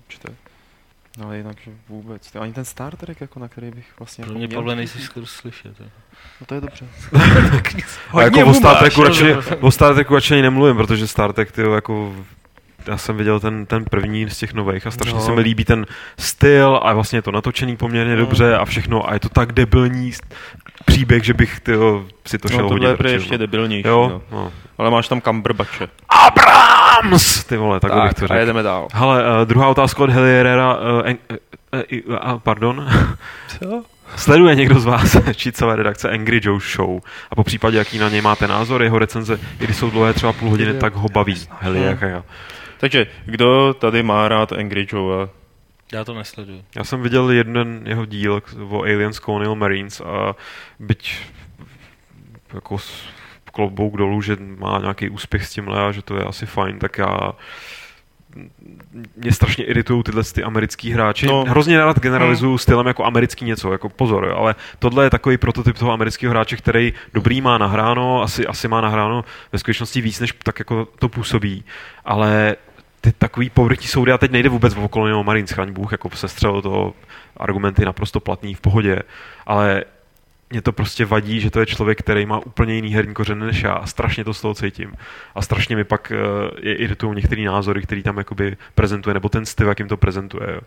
čte. 0.09 0.29
No, 1.19 1.27
ale 1.27 1.37
jinak 1.37 1.57
že 1.65 1.71
vůbec. 1.89 2.37
Ani 2.41 2.53
ten 2.53 2.65
Star 2.65 2.97
Trek, 2.97 3.21
jako 3.21 3.41
na 3.41 3.49
který 3.49 3.71
bych 3.71 3.87
vlastně... 3.99 4.25
Pro 4.25 4.31
jako 4.33 4.39
mě, 4.39 4.47
měl 4.47 4.61
Pavle, 4.61 4.77
nejsi 4.77 4.99
skoro 4.99 5.27
slyšet. 5.27 5.81
jo. 5.81 5.87
No 6.41 6.47
to 6.47 6.55
je 6.55 6.61
dobře. 6.61 6.87
A 8.13 8.23
jako 8.23 8.45
o 8.47 8.55
Star 8.55 8.77
Treku 8.79 9.03
radši, 9.03 9.35
o 9.61 9.71
Star 9.71 9.95
Treku 9.95 10.15
radši 10.15 10.35
ani 10.35 10.43
nemluvím, 10.43 10.77
protože 10.77 11.07
Star 11.07 11.33
Trek, 11.33 11.53
tyjo, 11.53 11.75
jako 11.75 12.13
já 12.87 12.97
jsem 12.99 13.17
viděl 13.17 13.41
ten, 13.41 13.67
ten 13.67 13.85
první 13.85 14.31
z 14.31 14.39
těch 14.39 14.53
nových 14.55 14.87
a 14.87 14.91
strašně 14.91 15.19
No. 15.19 15.25
se 15.25 15.33
mi 15.33 15.41
líbí 15.41 15.65
ten 15.65 15.87
styl 16.19 16.81
a 16.83 16.93
vlastně 16.93 17.19
je 17.19 17.23
to 17.23 17.31
natočený 17.33 17.77
poměrně 17.77 18.13
No. 18.15 18.21
dobře 18.21 18.57
a 18.57 18.65
všechno 18.65 19.11
a 19.11 19.15
je 19.15 19.21
to 19.21 19.29
tak 19.29 19.53
debilní 19.53 20.13
příběh, 20.85 21.25
že 21.25 21.35
bych 21.35 21.61
tyjo, 21.61 22.07
si 22.27 22.39
to 22.39 22.49
šel 22.49 22.59
No, 22.63 22.69
tohle 22.69 22.89
hodit. 22.89 22.91
je 22.91 22.97
prý 22.97 23.13
radši, 23.13 23.23
ještě 23.23 23.33
no. 23.35 23.39
debilnější, 23.39 23.89
Jo, 23.89 24.09
no. 24.33 24.39
no. 24.39 24.53
Ale 24.79 24.91
máš 24.91 25.09
tam 25.09 25.21
Cumberbatche. 25.21 25.89
Abrams! 27.03 27.45
Ty 27.45 27.57
vole, 27.57 27.81
tak, 27.81 27.91
tak 27.91 28.03
bych 28.03 28.15
to 28.15 28.25
a 28.25 28.29
řekl. 28.29 28.41
jedeme 28.41 28.63
dál. 28.63 28.89
Hele, 28.93 29.23
uh, 29.41 29.45
druhá 29.45 29.69
otázka 29.69 30.03
od 30.03 30.11
Heliera, 30.11 30.77
uh, 30.77 30.81
en, 31.05 31.19
uh, 31.31 31.81
uh, 32.09 32.33
uh, 32.33 32.39
pardon, 32.39 32.89
Co? 33.49 33.85
Sleduje 34.17 34.55
někdo 34.55 34.81
z 34.81 34.85
vás 34.85 35.17
čícové 35.37 35.77
redakce 35.77 36.11
Angry 36.11 36.41
Joe 36.43 36.61
Show 36.61 37.01
a 37.31 37.35
po 37.35 37.45
případě, 37.45 37.79
jaký 37.79 37.99
na 37.99 38.09
něj 38.09 38.21
máte 38.21 38.49
názor, 38.49 38.83
jeho 38.83 38.99
recenze, 38.99 39.41
i 39.61 39.65
když 39.65 39.77
jsou 39.77 39.91
dlouhé 39.91 40.13
třeba 40.13 40.33
půl 40.33 40.51
hodiny, 40.51 40.75
tak 40.75 40.95
ho 40.95 41.09
baví. 41.09 41.35
Heli, 41.61 41.83
jak 41.83 42.01
já. 42.03 42.25
Takže 42.79 43.07
kdo 43.25 43.75
tady 43.75 44.03
má 44.03 44.29
rád 44.29 44.53
Angry 44.53 44.87
Joe? 44.93 45.29
Já 45.93 46.05
to 46.05 46.15
nesleduju. 46.15 46.63
Já 46.77 46.85
jsem 46.85 47.03
viděl 47.03 47.31
jeden 47.31 47.81
jeho 47.85 48.07
díl 48.07 48.43
o 48.71 48.83
Aliens 48.83 49.17
Colonial 49.21 49.55
Marines 49.55 50.01
a 50.01 50.35
byť 50.79 51.17
jako 52.55 52.77
klobouk 53.53 53.97
dolů, 53.97 54.23
že 54.23 54.37
má 54.59 54.79
nějaký 54.79 55.09
úspěch 55.09 55.47
s 55.47 55.51
tímhle 55.51 55.87
a 55.87 55.93
že 55.93 56.03
to 56.03 56.17
je 56.17 56.25
asi 56.25 56.47
fajn, 56.47 56.79
tak 56.79 56.99
já 56.99 57.33
mě 59.17 59.33
strašně 59.33 59.65
iritují 59.65 60.03
tyhle 60.03 60.25
ty 60.25 60.43
americký 60.43 60.91
hráči. 60.91 61.27
No. 61.27 61.45
Hrozně 61.45 61.79
rád 61.79 61.99
generalizuju 61.99 62.59
stylem 62.59 62.87
jako 62.87 63.05
americký 63.05 63.45
něco, 63.45 63.73
jako 63.73 63.89
pozor, 63.89 64.25
jo, 64.25 64.37
ale 64.37 64.55
tohle 64.79 65.05
je 65.05 65.11
takový 65.11 65.37
prototyp 65.37 65.79
toho 65.79 65.93
amerického 65.93 66.31
hráče, 66.31 66.57
který 66.57 66.93
dobrý 67.15 67.41
má 67.41 67.59
nahráno, 67.59 68.23
asi, 68.23 68.47
asi 68.47 68.69
má 68.69 68.81
nahráno 68.81 69.25
ve 69.53 69.59
skutečnosti 69.59 70.01
víc, 70.01 70.21
než 70.21 70.35
tak 70.43 70.59
jako 70.59 70.89
to 70.99 71.09
působí, 71.09 71.65
ale 72.05 72.57
ty 73.01 73.13
takový 73.13 73.51
povrtí 73.51 73.87
soudy, 73.87 74.13
a 74.13 74.19
teď 74.19 74.31
nejde 74.31 74.49
vůbec 74.49 74.77
o 74.77 74.89
Colonial 74.89 75.25
Marines, 75.25 75.51
chraň 75.51 75.73
Bůh, 75.73 75.93
jako 75.93 76.11
sestřel 76.11 76.63
to 76.63 76.95
argumenty 77.37 77.85
naprosto 77.85 78.21
platný 78.21 78.55
v 78.55 78.61
pohodě, 78.61 78.99
ale 79.47 79.85
mě 80.53 80.63
to 80.63 80.73
prostě 80.73 81.05
vadí, 81.05 81.41
že 81.41 81.51
to 81.51 81.61
je 81.61 81.67
člověk, 81.67 81.99
který 81.99 82.27
má 82.27 82.39
úplně 82.39 82.75
jiný 82.75 82.95
herní 82.95 83.15
kořeny 83.15 83.47
než 83.47 83.63
já 83.63 83.73
a 83.73 83.87
strašně 83.87 84.25
to 84.25 84.35
z 84.35 84.41
toho 84.41 84.55
cítím. 84.55 84.93
A 85.35 85.43
strašně 85.43 85.77
mi 85.77 85.85
pak 85.85 86.13
uh, 86.15 86.51
je 86.63 86.75
iritují 86.75 87.17
některé 87.17 87.43
názory, 87.43 87.83
který 87.83 88.03
tam 88.03 88.19
jakoby 88.19 88.57
prezentuje, 88.75 89.15
nebo 89.15 89.29
ten 89.29 89.47
styl, 89.47 89.69
jakým 89.69 89.89
to 89.89 89.97
prezentuje. 89.97 90.47
Jo. 90.55 90.61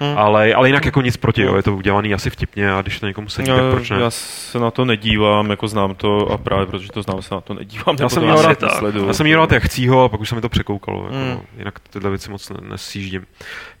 Hmm. 0.00 0.18
Ale, 0.18 0.54
ale 0.54 0.68
jinak 0.68 0.84
jako 0.84 1.02
nic 1.02 1.16
proti, 1.16 1.42
jo. 1.42 1.56
je 1.56 1.62
to 1.62 1.76
udělaný 1.76 2.14
asi 2.14 2.30
vtipně 2.30 2.72
a 2.72 2.82
když 2.82 3.00
to 3.00 3.06
někomu 3.06 3.28
sedí, 3.28 3.46
tak 3.48 3.70
proč 3.70 3.90
ne? 3.90 4.00
já 4.00 4.10
se 4.10 4.58
na 4.58 4.70
to 4.70 4.84
nedívám, 4.84 5.50
jako 5.50 5.68
znám 5.68 5.94
to 5.94 6.28
a 6.32 6.36
právě 6.38 6.66
protože 6.66 6.88
to 6.88 7.02
znám, 7.02 7.22
se 7.22 7.34
na 7.34 7.40
to 7.40 7.54
nedívám. 7.54 7.96
Já 8.00 8.08
jsem 8.08 8.22
měl 8.22 8.42
rád, 8.42 8.62
já 9.06 9.12
jsem 9.12 9.26
měl 9.26 9.40
rád 9.40 9.52
jak 9.52 9.62
chcího, 9.62 10.04
a 10.04 10.08
pak 10.08 10.20
už 10.20 10.28
se 10.28 10.34
mi 10.34 10.40
to 10.40 10.48
překoukalo. 10.48 11.02
Jako, 11.04 11.14
Hmm. 11.14 11.30
no, 11.30 11.42
jinak 11.58 11.78
tyhle 11.90 12.10
věci 12.10 12.30
moc 12.30 12.50
ne- 12.50 12.68
nesíždím. 12.70 13.26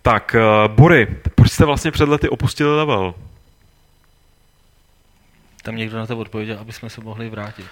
Tak, 0.02 0.36
uh, 0.68 0.74
Bory, 0.74 1.06
proč 1.34 1.50
jste 1.50 1.64
vlastně 1.64 1.90
před 1.90 2.08
lety 2.08 2.28
opustili 2.28 2.76
level? 2.76 3.14
Tam 5.62 5.76
někdo 5.76 5.98
na 5.98 6.06
to 6.06 6.18
odpověděl, 6.18 6.58
aby 6.60 6.72
jsme 6.72 6.90
se 6.90 7.00
mohli 7.00 7.28
vrátit. 7.28 7.66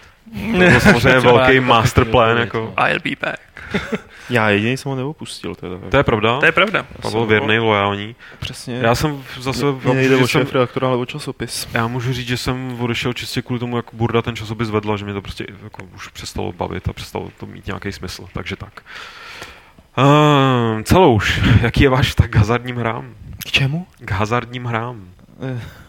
To 0.52 0.58
byl 0.58 0.80
samozřejmě 0.80 1.20
velký 1.20 1.60
masterplan. 1.60 2.38
Jako. 2.38 2.62
odpověď, 2.64 2.90
I'll 2.90 3.00
be 3.04 3.26
back. 3.26 3.40
Já 4.30 4.50
jediný 4.50 4.76
jsem 4.76 4.90
ho 4.90 4.96
neopustil 4.96 5.54
teda. 5.54 5.76
To 5.90 5.96
je 5.96 6.02
pravda. 6.02 6.40
To 6.40 6.46
je 6.46 6.52
pravda. 6.52 6.86
Pavel 7.02 7.26
věrný, 7.26 7.58
lojální. 7.58 8.16
Přesně. 8.38 8.78
Já 8.78 8.94
jsem 8.94 9.24
zase... 9.40 9.64
Mně 9.84 9.94
nejde 9.94 10.16
že 10.16 10.24
o 10.24 10.28
jsem, 10.28 10.40
šéf 10.40 10.52
redaktora, 10.52 10.88
ale 10.88 10.96
o 10.96 11.06
časopis. 11.06 11.68
já 11.72 11.86
můžu 11.86 12.12
říct, 12.12 12.28
že 12.28 12.36
jsem 12.36 12.80
odešel 12.80 13.12
čistě 13.12 13.42
kvůli 13.42 13.60
tomu, 13.60 13.76
jak 13.76 13.86
Burda 13.92 14.22
ten 14.22 14.36
časopis 14.36 14.70
vedla, 14.70 14.96
že 14.96 15.04
mě 15.04 15.14
to 15.14 15.22
prostě 15.22 15.46
jako 15.62 15.84
už 15.94 16.08
přestalo 16.08 16.52
bavit 16.52 16.88
a 16.88 16.92
přestalo 16.92 17.28
to 17.40 17.46
mít 17.46 17.66
nějaký 17.66 17.92
smysl. 17.92 18.24
Takže 18.32 18.56
tak. 18.56 18.82
Uh, 19.98 20.82
Celouš, 20.82 21.40
jaký 21.60 21.82
je 21.82 21.88
váš 21.88 22.14
tak 22.14 22.30
k 22.30 22.36
hazardním 22.36 22.76
hrám? 22.76 23.14
K 23.46 23.50
čemu? 23.50 23.86
K 24.04 24.10
hazardním 24.10 24.64
hrám. 24.64 25.08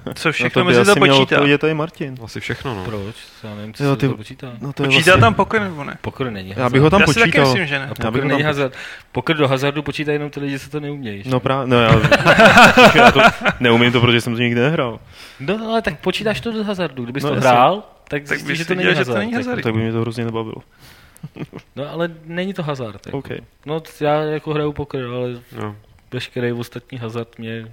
Co 0.15 0.31
všechno 0.31 0.61
by 0.63 0.67
mezi 0.67 0.85
to 0.85 0.91
asi 0.91 0.99
měl 0.99 1.15
počítá? 1.15 1.35
odpovědět 1.35 1.57
tady 1.61 1.73
Martin. 1.73 2.15
Asi 2.23 2.39
všechno, 2.39 2.75
no. 2.75 2.83
Proč? 2.85 3.15
Já 3.43 3.55
nevím, 3.55 3.73
co 3.73 3.83
Jo, 3.83 3.95
ty- 3.95 4.07
to 4.07 4.17
počítá. 4.17 4.47
No 4.61 4.73
to 4.73 4.83
je 4.83 4.87
Počítá 4.87 5.03
vlastně... 5.11 5.21
tam 5.21 5.33
pokoj 5.33 5.59
nebo 5.59 5.83
ne? 5.83 5.97
Pokr 6.01 6.29
není 6.29 6.49
hazard. 6.49 6.63
Já 6.63 6.69
bych 6.69 6.81
ho 6.81 6.89
tam 6.89 7.01
Já 7.01 7.07
si 7.07 7.13
taky 7.13 7.25
počítal. 7.31 7.45
myslím, 7.45 7.67
že 7.67 7.79
ne. 7.79 7.85
A 7.85 7.87
Já 7.87 7.93
pokr 8.11 8.19
ho 8.21 8.27
není 8.27 8.39
tam- 8.41 8.47
hazard. 8.47 8.73
Pokr 9.11 9.33
do 9.33 9.47
hazardu 9.47 9.83
počítá 9.83 10.11
jenom 10.11 10.29
ty 10.29 10.39
lidi, 10.39 10.59
co 10.59 10.69
to 10.69 10.79
neumějí. 10.79 11.23
No 11.25 11.39
právě, 11.39 11.67
no 11.67 11.81
já, 11.81 11.91
já 12.95 13.11
to 13.11 13.19
neumím 13.59 13.91
to, 13.91 14.01
protože 14.01 14.21
jsem 14.21 14.35
to 14.35 14.41
nikdy 14.41 14.61
nehrál. 14.61 14.99
No 15.39 15.69
ale 15.69 15.81
tak 15.81 15.99
počítáš 15.99 16.41
to 16.41 16.51
do 16.51 16.63
hazardu. 16.63 17.03
Kdybys 17.03 17.23
No, 17.23 17.29
to 17.29 17.35
hrál, 17.35 17.75
tak 17.75 17.83
Tak 18.07 18.27
zjistíš, 18.27 18.47
bys 18.47 18.57
že 18.57 18.65
to 18.65 18.75
není 18.75 18.87
hazard. 18.89 19.07
to 19.07 19.17
není 19.17 19.33
hazard. 19.33 19.61
Tak 19.63 19.73
by 19.73 19.79
mě 19.79 19.91
to 19.91 20.01
hrozně 20.01 20.25
nebavilo. 20.25 20.55
No 21.75 21.91
ale 21.91 22.09
není 22.25 22.53
to 22.53 22.63
hazard. 22.63 23.05
Jako. 23.05 23.17
OK. 23.17 23.27
No 23.65 23.81
já 24.01 24.13
jako 24.21 24.53
hraju 24.53 24.73
pokr, 24.73 24.97
ale 24.97 25.29
no. 25.61 25.75
veškerý 26.11 26.51
ostatní 26.51 26.97
hazard 26.97 27.39
mě 27.39 27.65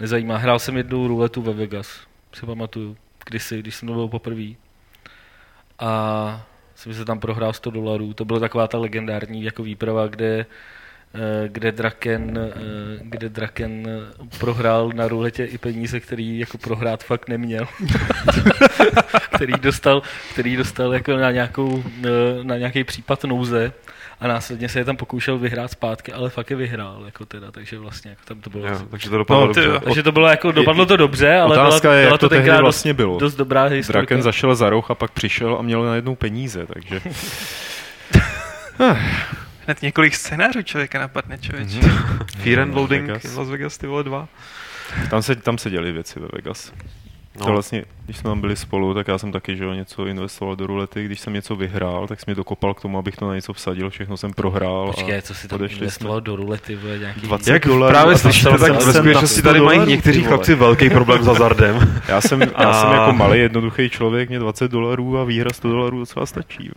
nezajímá. 0.00 0.36
Hrál 0.36 0.58
jsem 0.58 0.76
jednou 0.76 1.08
ruletu 1.08 1.42
ve 1.42 1.52
Vegas, 1.52 2.00
si 2.34 2.46
pamatuju, 2.46 2.96
kdysi, 3.26 3.58
když 3.58 3.74
jsem 3.74 3.88
to 3.88 3.94
byl 3.94 4.08
poprvé. 4.08 4.52
A 5.78 6.46
jsem 6.74 6.94
se 6.94 7.04
tam 7.04 7.20
prohrál 7.20 7.52
100 7.52 7.70
dolarů. 7.70 8.14
To 8.14 8.24
byla 8.24 8.40
taková 8.40 8.66
ta 8.66 8.78
legendární 8.78 9.44
jako 9.44 9.62
výprava, 9.62 10.06
kde 10.06 10.46
eh, 11.14 11.48
kde 11.48 11.72
Draken, 11.72 12.38
eh, 12.38 12.60
kde 13.02 13.28
Draken 13.28 13.88
prohrál 14.38 14.92
na 14.94 15.08
ruletě 15.08 15.44
i 15.44 15.58
peníze, 15.58 16.00
který 16.00 16.38
jako 16.38 16.58
prohrát 16.58 17.04
fakt 17.04 17.28
neměl. 17.28 17.66
který 19.34 19.52
dostal, 19.52 20.02
který 20.32 20.56
dostal 20.56 20.94
jako 20.94 21.16
na, 21.16 21.30
nějakou, 21.30 21.84
eh, 22.04 22.44
na 22.44 22.58
nějaký 22.58 22.84
případ 22.84 23.24
nouze 23.24 23.72
a 24.20 24.28
následně 24.28 24.68
se 24.68 24.78
je 24.78 24.84
tam 24.84 24.96
pokoušel 24.96 25.38
vyhrát 25.38 25.70
zpátky, 25.70 26.12
ale 26.12 26.30
fakt 26.30 26.50
je 26.50 26.56
vyhrál, 26.56 27.02
jako 27.04 27.26
teda, 27.26 27.50
takže 27.50 27.78
vlastně 27.78 28.10
jako 28.10 28.22
tam 28.24 28.40
to 28.40 28.50
bylo. 28.50 28.66
Jo, 28.66 28.78
takže 28.90 29.10
to 29.10 29.18
dopadlo 29.18 29.40
No, 29.40 29.46
dobře. 29.46 29.78
ty 29.78 29.84
takže 29.84 30.02
to 30.02 30.12
bylo 30.12 30.28
jako, 30.28 30.52
dopadlo 30.52 30.86
to 30.86 30.96
dobře, 30.96 31.36
ale 31.36 31.54
byla, 31.56 31.68
Otázka 31.68 31.92
je, 31.94 32.00
byla 32.02 32.12
jak 32.12 32.20
to 32.20 32.26
to 32.26 32.28
tehdy 32.28 32.44
tenkrát 32.44 32.60
vlastně 32.60 32.92
dost, 32.92 32.96
bylo. 32.96 33.18
dost 33.18 33.34
dobrá 33.34 33.64
historka. 33.64 33.98
Draken 34.00 34.22
zašel 34.22 34.54
za 34.54 34.70
roh 34.70 34.90
a 34.90 34.94
pak 34.94 35.10
přišel 35.10 35.56
a 35.58 35.62
měl 35.62 35.82
najednou 35.84 36.14
peníze, 36.14 36.66
takže... 36.66 37.00
Hned 39.66 39.82
několik 39.82 40.14
scénářů 40.14 40.62
člověka 40.62 40.98
napadne, 41.00 41.38
člověče. 41.38 41.78
Mhm. 41.78 42.18
Fear 42.36 42.60
and 42.60 42.74
Loading 42.74 43.06
Vegas. 43.06 43.24
in 43.24 43.38
Las 43.38 43.48
Vegas, 43.48 43.78
ty 43.78 43.86
vole 43.86 44.04
dva. 44.04 44.28
Tam 45.10 45.22
se, 45.22 45.36
tam 45.36 45.58
se 45.58 45.70
děly 45.70 45.92
věci 45.92 46.20
ve 46.20 46.28
Vegas. 46.32 46.72
No. 47.40 47.46
To 47.46 47.52
vlastně, 47.52 47.84
když 48.04 48.16
jsme 48.16 48.30
tam 48.30 48.40
byli 48.40 48.56
spolu, 48.56 48.94
tak 48.94 49.08
já 49.08 49.18
jsem 49.18 49.32
taky, 49.32 49.56
že 49.56 49.64
jo, 49.64 49.72
něco 49.72 50.06
investoval 50.06 50.56
do 50.56 50.66
rulety, 50.66 51.04
když 51.04 51.20
jsem 51.20 51.32
něco 51.32 51.56
vyhrál, 51.56 52.06
tak 52.06 52.20
jsem 52.20 52.24
mě 52.26 52.34
dokopal 52.34 52.74
k 52.74 52.80
tomu, 52.82 52.98
abych 52.98 53.16
to 53.16 53.28
na 53.28 53.34
něco 53.34 53.52
vsadil, 53.52 53.90
všechno 53.90 54.16
jsem 54.16 54.32
prohrál. 54.32 54.86
Počkej, 54.86 55.18
a 55.18 55.22
co 55.22 55.34
si 55.34 55.48
tam 55.48 55.64
investoval 55.64 56.20
do 56.20 56.36
rulety, 56.36 56.76
vole, 56.76 56.98
nějaký... 56.98 57.20
20 57.20 57.52
Jak 57.52 57.66
dolarů 57.66 57.92
právě 57.92 58.18
slyšíte, 58.18 58.58
tak 58.58 58.72
ve 58.84 58.92
skutečnosti 58.92 59.40
100 59.40 59.42
tady 59.48 59.60
mají 59.60 59.80
někteří 59.86 60.22
chlapci 60.24 60.54
velký 60.54 60.90
problém 60.90 61.22
s 61.22 61.26
hazardem. 61.26 62.00
Já 62.08 62.20
jsem, 62.20 62.40
já 62.40 62.48
A- 62.54 62.80
jsem 62.82 62.92
jako 62.92 63.12
malý, 63.12 63.38
jednoduchý 63.38 63.90
člověk, 63.90 64.28
mě 64.28 64.38
20 64.38 64.70
dolarů 64.70 65.18
a 65.18 65.24
výhra 65.24 65.50
100 65.52 65.68
dolarů 65.68 65.98
docela 65.98 66.26
stačí. 66.26 66.70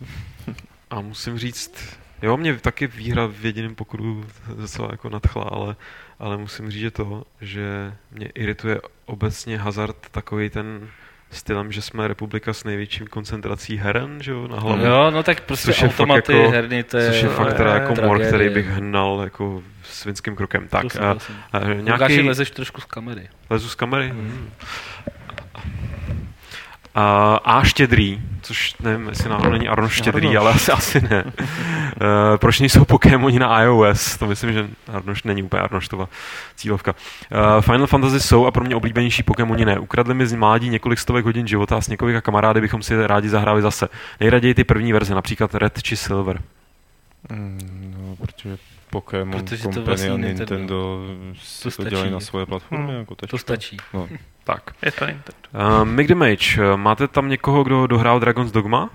A 0.90 1.00
musím 1.00 1.38
říct, 1.38 1.74
jo, 2.22 2.36
mě 2.36 2.54
taky 2.54 2.86
výhra 2.86 3.26
v 3.26 3.44
jediném 3.44 3.74
pokru 3.74 4.24
docela 4.60 4.88
jako 4.90 5.08
nadchla, 5.08 5.42
ale, 5.42 5.76
ale 6.22 6.36
musím 6.36 6.70
říct, 6.70 6.80
že 6.80 6.90
to, 6.90 7.24
že 7.40 7.92
mě 8.10 8.26
irituje 8.26 8.80
obecně 9.06 9.58
hazard 9.58 9.96
takový 10.10 10.50
ten 10.50 10.88
stylem, 11.30 11.72
že 11.72 11.82
jsme 11.82 12.08
republika 12.08 12.52
s 12.52 12.64
největším 12.64 13.06
koncentrací 13.06 13.76
heren, 13.76 14.22
že 14.22 14.30
jo, 14.30 14.48
na 14.48 14.60
hlavě. 14.60 14.86
Jo, 14.86 15.10
no 15.10 15.22
tak 15.22 15.40
prostě 15.40 15.66
Což 15.72 15.82
automaty, 15.82 16.32
jako- 16.36 16.50
herny, 16.50 16.82
to 16.82 16.96
je... 16.96 17.10
Což 17.12 17.22
je 17.22 17.28
fakt 17.28 17.54
teda 17.54 17.74
jako 17.74 17.88
mor, 17.88 17.96
tragédie. 17.96 18.28
který 18.28 18.48
bych 18.50 18.66
hnal 18.66 19.20
jako 19.24 19.62
svinským 19.82 20.36
krokem. 20.36 20.68
Tak, 20.68 20.96
a, 20.96 21.10
a 21.52 21.58
Lukáši, 21.58 21.82
nějaký... 21.82 22.20
lezeš 22.20 22.50
trošku 22.50 22.80
z 22.80 22.84
kamery. 22.84 23.28
Lezu 23.50 23.68
z 23.68 23.74
kamery? 23.74 24.08
Hmm. 24.08 24.50
A, 26.94 27.34
a 27.44 27.62
štědrý, 27.64 28.20
což 28.42 28.74
nevím, 28.80 29.08
jestli 29.08 29.30
náhodou 29.30 29.50
není 29.50 29.68
Arnoš 29.68 29.92
štědrý, 29.94 30.26
Arnoš. 30.26 30.40
ale 30.40 30.50
asi, 30.52 30.72
asi 30.72 31.00
ne. 31.00 31.24
uh, 31.24 31.32
proč 32.36 32.60
nejsou 32.60 32.84
Pokémoni 32.84 33.38
na 33.38 33.62
iOS? 33.62 34.18
To 34.18 34.26
myslím, 34.26 34.52
že 34.52 34.68
Arnoš 34.92 35.22
není 35.22 35.42
úplně 35.42 35.62
Arnoštova 35.62 36.08
cílovka. 36.56 36.94
Uh, 37.54 37.60
Final 37.62 37.86
Fantasy 37.86 38.20
jsou 38.20 38.46
a 38.46 38.50
pro 38.50 38.64
mě 38.64 38.76
oblíbenější 38.76 39.22
Pokémoni 39.22 39.64
ne. 39.64 39.78
Ukradli 39.78 40.14
mi 40.14 40.26
z 40.26 40.32
mládí 40.32 40.68
několik 40.68 40.98
stovek 40.98 41.24
hodin 41.24 41.46
života 41.46 41.76
a 41.76 41.80
s 41.80 41.88
několika 41.88 42.20
kamarády 42.20 42.60
bychom 42.60 42.82
si 42.82 43.06
rádi 43.06 43.28
zahráli 43.28 43.62
zase. 43.62 43.88
Nejraději 44.20 44.54
ty 44.54 44.64
první 44.64 44.92
verze, 44.92 45.14
například 45.14 45.54
Red 45.54 45.82
či 45.82 45.96
Silver. 45.96 46.42
Mm, 47.30 47.94
no, 47.98 48.16
protože 48.16 48.56
Pokémon 48.90 49.40
Protože 49.40 49.56
to 49.56 49.62
Company 49.62 49.86
vlastní 49.86 50.08
a 50.08 50.16
Nintendo. 50.16 50.54
Nintendo 50.54 51.00
si 51.42 51.62
to, 51.62 51.70
stačí. 51.70 51.90
dělají 51.90 52.10
na 52.10 52.20
svoje 52.20 52.46
platformy. 52.46 52.84
Hmm. 52.86 52.96
Jako 52.98 53.14
To 53.14 53.38
stačí. 53.38 53.76
No. 53.94 54.08
Tak. 54.44 54.70
Je 54.82 54.92
to 54.92 55.06
Nintendo. 55.06 55.38
Uh, 55.54 55.84
Mick 55.84 56.08
the 56.08 56.14
Mage, 56.14 56.76
máte 56.76 57.08
tam 57.08 57.28
někoho, 57.28 57.64
kdo 57.64 57.86
dohrál 57.86 58.20
Dragon's 58.20 58.52
Dogma? 58.52 58.90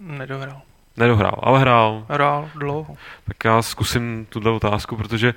Nedohrál. 0.00 0.62
Nedohrál, 0.96 1.38
ale 1.42 1.60
hrál. 1.60 2.06
Hrál 2.08 2.50
dlouho. 2.54 2.96
Tak 3.24 3.44
já 3.44 3.62
zkusím 3.62 4.26
tuhle 4.28 4.50
otázku, 4.50 4.96
protože 4.96 5.34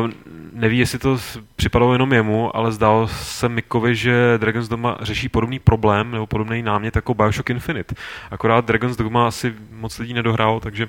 uh, 0.00 0.10
neví, 0.52 0.78
jestli 0.78 0.98
to 0.98 1.18
připadalo 1.56 1.92
jenom 1.92 2.12
jemu, 2.12 2.56
ale 2.56 2.72
zdálo 2.72 3.08
se 3.08 3.48
Mikovi, 3.48 3.94
že 3.94 4.38
Dragon's 4.38 4.68
Dogma 4.68 4.96
řeší 5.00 5.28
podobný 5.28 5.58
problém 5.58 6.10
nebo 6.10 6.26
podobný 6.26 6.62
námět 6.62 6.96
jako 6.96 7.14
Bioshock 7.14 7.50
Infinite. 7.50 7.94
Akorát 8.30 8.64
Dragon's 8.64 8.96
Dogma 8.96 9.28
asi 9.28 9.54
moc 9.70 9.98
lidí 9.98 10.14
nedohrál, 10.14 10.60
takže 10.60 10.88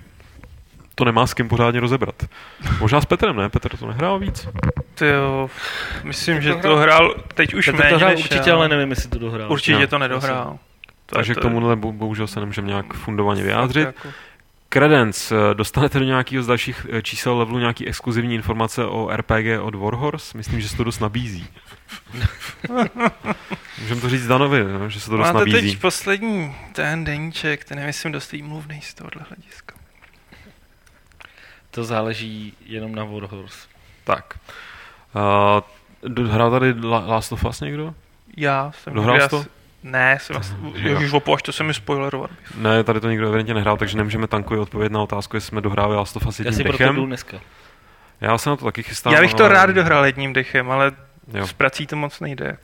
to 0.98 1.06
nemá 1.06 1.28
s 1.28 1.34
kým 1.34 1.48
pořádně 1.50 1.80
rozebrat. 1.80 2.16
Možná 2.80 3.02
s 3.02 3.06
Petrem, 3.06 3.36
ne? 3.36 3.50
Petr 3.50 3.78
to 3.78 3.88
nehrál 3.88 4.20
víc? 4.20 4.48
Ty 4.96 5.08
jo, 5.08 5.50
myslím, 6.04 6.42
že 6.42 6.54
to 6.56 6.62
to 6.62 6.76
hrál 6.76 7.16
teď 7.34 7.54
už 7.54 7.66
Petr 7.66 7.78
méně 7.78 7.90
to 7.90 7.98
hrál 7.98 8.10
než 8.12 8.20
určitě, 8.24 8.50
já. 8.50 8.56
ale 8.56 8.70
nevím, 8.70 8.90
jestli 8.90 9.10
to 9.10 9.20
dohrál. 9.20 9.52
Určitě 9.52 9.82
Jo. 9.82 9.88
to 9.88 9.98
nedohrál. 9.98 10.60
To 11.06 11.16
Takže 11.16 11.34
to- 11.34 11.40
k 11.40 11.44
tomuhle 11.44 11.76
bo- 11.76 11.92
bohužel 11.92 12.28
se 12.28 12.40
nemůžeme 12.40 12.68
nějak 12.68 12.94
fundovaně 12.94 13.44
vyjádřit. 13.44 13.82
Jako, 13.86 14.10
Credence, 14.70 15.36
eh, 15.36 15.54
dostanete 15.54 16.00
do 16.00 16.06
nějakého 16.06 16.44
z 16.44 16.48
dalších 16.48 16.86
eh, 16.92 17.02
čísel 17.02 17.38
levelu 17.38 17.60
nějaký 17.60 17.88
exkluzivní 17.88 18.36
informace 18.36 18.86
o 18.86 19.10
RPG 19.18 19.60
od 19.62 19.76
Warhorse? 19.76 20.38
Myslím, 20.38 20.62
že 20.62 20.70
se 20.70 20.78
to 20.78 20.84
dost 20.84 21.00
nabízí. 21.00 21.48
Můžeme 23.82 24.02
to 24.02 24.10
říct 24.10 24.28
Danovi, 24.28 24.64
no, 24.64 24.90
že 24.90 25.00
se 25.00 25.10
to 25.10 25.18
dost 25.18 25.28
Máte 25.28 25.40
nabízí. 25.40 25.72
teď 25.72 25.82
poslední 25.82 26.56
ten 26.74 27.04
deníček, 27.04 27.64
ten 27.64 27.80
je 27.80 27.86
myslím 27.86 28.12
dost 28.12 28.32
výmluvný 28.32 28.82
z 28.82 28.94
tohohle 28.94 29.22
hlediska. 29.30 29.76
To 31.78 31.84
záleží 31.84 32.54
jenom 32.66 32.96
na 32.96 33.04
Warhorse. 33.04 33.68
Tak. 34.04 34.40
Uh, 36.16 36.28
hrál 36.28 36.52
tady 36.52 36.74
La- 36.84 37.06
Last 37.08 37.32
of 37.32 37.46
Us 37.46 37.62
někdo? 37.62 37.94
Já 38.38 38.72
jsem... 38.84 38.94
Dohrál 38.94 39.16
já 39.16 39.24
jsi 39.24 39.30
to? 39.30 39.46
Ne, 39.84 40.18
jsem 40.22 40.34
vlastně, 40.34 40.58
ježiš, 40.76 41.14
opovaž, 41.14 41.42
to 41.42 41.52
se 41.52 41.64
mi 41.64 41.74
spoilerovat. 41.74 42.30
Ne, 42.56 42.84
tady 42.84 43.00
to 43.00 43.10
nikdo 43.10 43.28
evidentně 43.28 43.54
nehrál, 43.54 43.78
takže 43.78 43.98
nemůžeme 43.98 44.28
tankově 44.28 44.62
odpovědět 44.62 44.94
na 44.94 45.02
otázku, 45.02 45.36
jestli 45.38 45.48
jsme 45.48 45.62
dohráli 45.62 45.96
Last 45.96 46.16
of 46.16 46.26
Us 46.28 46.40
Já 46.40 46.44
jedním 46.46 46.58
si 46.58 46.64
proto 46.64 46.78
dechem. 46.78 46.96
jdu 46.96 47.06
dneska. 47.06 47.38
Já 48.22 48.38
se 48.38 48.50
na 48.50 48.56
to 48.56 48.66
taky 48.66 48.84
chystám. 48.84 49.14
Já 49.14 49.22
bych 49.22 49.34
to 49.34 49.44
ale- 49.44 49.54
rád 49.54 49.70
dohrál 49.70 50.06
jedním 50.06 50.34
dechem, 50.34 50.72
ale 50.72 50.92
Jo. 51.34 51.48
s 51.48 51.54
prací 51.54 51.88
to 51.88 51.96
moc 51.96 52.20
nejde. 52.20 52.58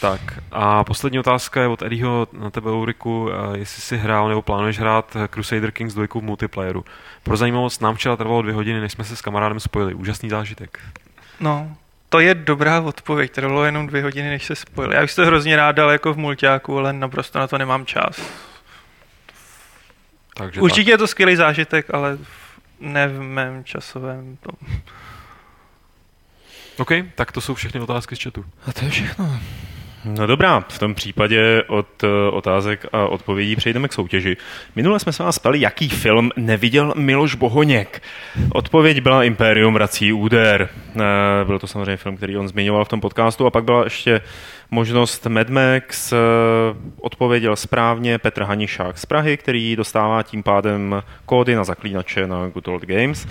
Tak 0.00 0.20
a 0.52 0.84
poslední 0.84 1.18
otázka 1.18 1.60
je 1.60 1.68
od 1.68 1.82
Eddieho 1.82 2.28
na 2.32 2.50
tebe, 2.50 2.70
Ulriku, 2.70 3.30
eh, 3.30 3.58
jestli 3.58 3.82
jsi 3.82 3.96
hrál 3.96 4.28
nebo 4.28 4.42
plánuješ 4.42 4.78
hrát 4.78 5.16
eh, 5.16 5.28
Crusader 5.28 5.70
Kings 5.70 5.94
2 5.94 6.06
v 6.14 6.22
multiplayeru. 6.22 6.84
Pro 7.22 7.36
zajímavost, 7.36 7.82
nám 7.82 7.94
včera 7.94 8.16
trvalo 8.16 8.42
dvě 8.42 8.54
hodiny, 8.54 8.80
než 8.80 8.92
jsme 8.92 9.04
se 9.04 9.16
s 9.16 9.20
kamarádem 9.22 9.60
spojili. 9.60 9.94
Úžasný 9.94 10.28
zážitek. 10.30 10.80
No, 11.40 11.76
to 12.08 12.20
je 12.20 12.34
dobrá 12.34 12.80
odpověď. 12.80 13.32
To 13.32 13.40
bylo 13.40 13.64
jenom 13.64 13.86
dvě 13.86 14.02
hodiny, 14.02 14.28
než 14.30 14.44
se 14.44 14.54
spojili. 14.56 14.94
Já 14.94 15.00
bych 15.00 15.14
to 15.14 15.26
hrozně 15.26 15.56
rád 15.56 15.72
dal 15.72 15.90
jako 15.90 16.12
v 16.14 16.16
multiáku, 16.18 16.78
ale 16.78 16.92
naprosto 16.92 17.38
na 17.38 17.46
to 17.46 17.58
nemám 17.58 17.86
čas. 17.86 18.20
Takže 20.34 20.60
Určitě 20.60 20.90
je 20.90 20.98
to 20.98 21.06
skvělý 21.06 21.36
zážitek, 21.36 21.94
ale 21.94 22.16
v- 22.16 22.58
ne 22.80 23.08
v 23.08 23.20
mém 23.22 23.64
časovém 23.64 24.36
tom. 24.36 24.54
Tak. 26.76 26.80
OK, 26.80 26.90
tak 27.14 27.32
to 27.32 27.40
jsou 27.40 27.54
všechny 27.54 27.80
otázky 27.80 28.16
z 28.16 28.22
chatu. 28.22 28.44
A 28.66 28.72
to 28.72 28.84
je 28.84 28.90
všechno. 28.90 29.40
No 30.04 30.26
dobrá, 30.26 30.60
v 30.68 30.78
tom 30.78 30.94
případě 30.94 31.62
od 31.66 32.04
eh, 32.04 32.06
otázek 32.30 32.86
a 32.92 33.06
odpovědí 33.06 33.56
přejdeme 33.56 33.88
k 33.88 33.92
soutěži. 33.92 34.36
Minule 34.76 35.00
jsme 35.00 35.12
se 35.12 35.22
vás 35.22 35.38
ptali, 35.38 35.60
jaký 35.60 35.88
film 35.88 36.30
neviděl 36.36 36.94
Miloš 36.96 37.34
Bohoněk. 37.34 38.02
Odpověď 38.52 39.00
byla 39.00 39.24
Imperium 39.24 39.74
vrací 39.74 40.12
úder. 40.12 40.68
Eh, 40.96 41.44
Byl 41.44 41.58
to 41.58 41.66
samozřejmě 41.66 41.96
film, 41.96 42.16
který 42.16 42.36
on 42.36 42.48
zmiňoval 42.48 42.84
v 42.84 42.88
tom 42.88 43.00
podcastu 43.00 43.46
a 43.46 43.50
pak 43.50 43.64
byla 43.64 43.84
ještě 43.84 44.20
možnost 44.70 45.26
Mad 45.26 45.48
Max. 45.48 46.12
eh, 46.12 46.16
Odpověděl 47.00 47.56
správně 47.56 48.18
Petr 48.18 48.42
Hanišák 48.42 48.98
z 48.98 49.06
Prahy, 49.06 49.36
který 49.36 49.76
dostává 49.76 50.22
tím 50.22 50.42
pádem 50.42 51.02
kódy 51.26 51.54
na 51.54 51.64
zaklínače 51.64 52.26
na 52.26 52.46
Good 52.48 52.68
Old 52.68 52.82
Games. 52.84 53.26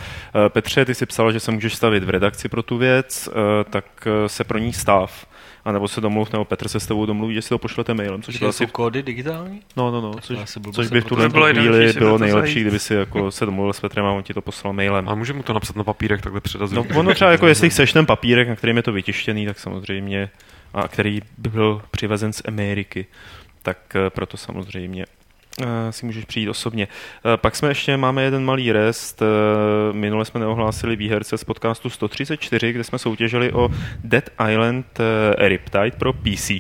Petře, 0.50 0.86
ty 0.86 0.96
si 0.96 1.06
psal, 1.06 1.32
že 1.32 1.40
se 1.40 1.52
můžeš 1.52 1.76
stavit 1.76 2.04
v 2.04 2.10
redakci 2.10 2.50
pro 2.50 2.64
tu 2.64 2.78
věc, 2.78 3.30
tak 3.70 3.86
se 4.28 4.44
pro 4.44 4.58
ní 4.58 4.74
stav. 4.74 5.26
A 5.68 5.72
nebo 5.72 5.88
se 5.88 6.02
domluv, 6.02 6.32
nebo 6.32 6.46
Petr 6.46 6.68
se 6.68 6.80
s 6.80 6.88
tebou 6.88 7.06
domluví, 7.06 7.36
jestli 7.36 7.50
to 7.50 7.58
pošlete 7.58 7.94
mailem, 7.94 8.22
což 8.22 8.36
Počkej, 8.36 8.50
asi 8.50 8.58
jsou 8.58 8.72
kódy 8.72 9.04
digitální? 9.04 9.62
No, 9.78 9.92
no, 9.92 10.02
no, 10.02 10.14
což, 10.22 10.38
což 10.72 10.88
by 10.88 11.02
v 11.02 11.06
tuhle 11.06 11.30
chvíli 11.54 11.94
si 11.94 12.00
bylo 12.00 12.18
nejlepší, 12.18 12.62
kdyby 12.62 12.80
si 12.80 12.94
jako 12.94 13.32
se 13.38 13.46
domluvil 13.46 13.74
s 13.74 13.80
Petrem 13.80 14.06
a 14.06 14.12
on 14.12 14.24
ti 14.24 14.34
to 14.34 14.42
poslal 14.42 14.74
mailem. 14.74 15.10
A 15.10 15.16
můžeme 15.16 15.38
mu 15.38 15.44
to 15.44 15.54
napsat 15.54 15.76
na 15.76 15.84
papírek, 15.84 16.22
takhle 16.22 16.42
předat. 16.42 16.72
No, 16.72 16.86
ono 16.96 17.14
třeba 17.14 17.32
jako 17.32 17.48
jestli 17.48 17.70
chceš 17.70 17.94
ten 17.94 18.06
papírek, 18.06 18.50
na 18.50 18.56
kterým 18.56 18.78
je 18.78 18.84
to 18.84 18.92
vytištěný, 18.92 19.46
tak 19.46 19.60
samozřejmě, 19.60 20.30
a 20.74 20.88
který 20.88 21.22
by 21.38 21.50
byl 21.50 21.82
přivezen 21.92 22.34
z 22.34 22.42
Ameriky, 22.48 23.06
tak 23.64 23.78
eh, 23.96 24.10
proto 24.10 24.38
samozřejmě 24.38 25.06
si 25.90 26.06
můžeš 26.06 26.26
přijít 26.26 26.50
osobně. 26.50 26.88
Eh, 27.34 27.38
Pak 27.38 27.56
jsme 27.56 27.70
ještě, 27.70 27.98
máme 27.98 28.24
jeden 28.24 28.46
malý 28.46 28.72
rest, 28.72 29.22
eh, 29.22 29.94
minule 29.94 30.26
jsme 30.26 30.40
neohlásili 30.40 30.96
výherce 30.96 31.38
z 31.38 31.44
podcastu 31.44 31.90
134, 31.90 32.74
kde 32.74 32.84
jsme 32.84 33.00
soutěžili 33.00 33.52
o 33.52 33.70
Dead 34.04 34.30
Island 34.52 35.00
eh, 35.00 35.48
Riptide 35.48 35.92
pro 35.98 36.14
PC. 36.14 36.52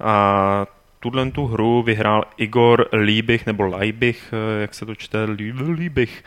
A 0.00 0.66
tuhle 1.00 1.30
tu 1.30 1.46
hru 1.46 1.82
vyhrál 1.82 2.24
Igor 2.36 2.88
Líbich, 2.92 3.46
nebo 3.46 3.66
Leibich, 3.66 4.32
eh, 4.32 4.60
jak 4.60 4.74
se 4.74 4.86
to 4.86 4.94
čte, 4.94 5.24
Lí- 5.24 5.74
Líbich. 5.74 6.24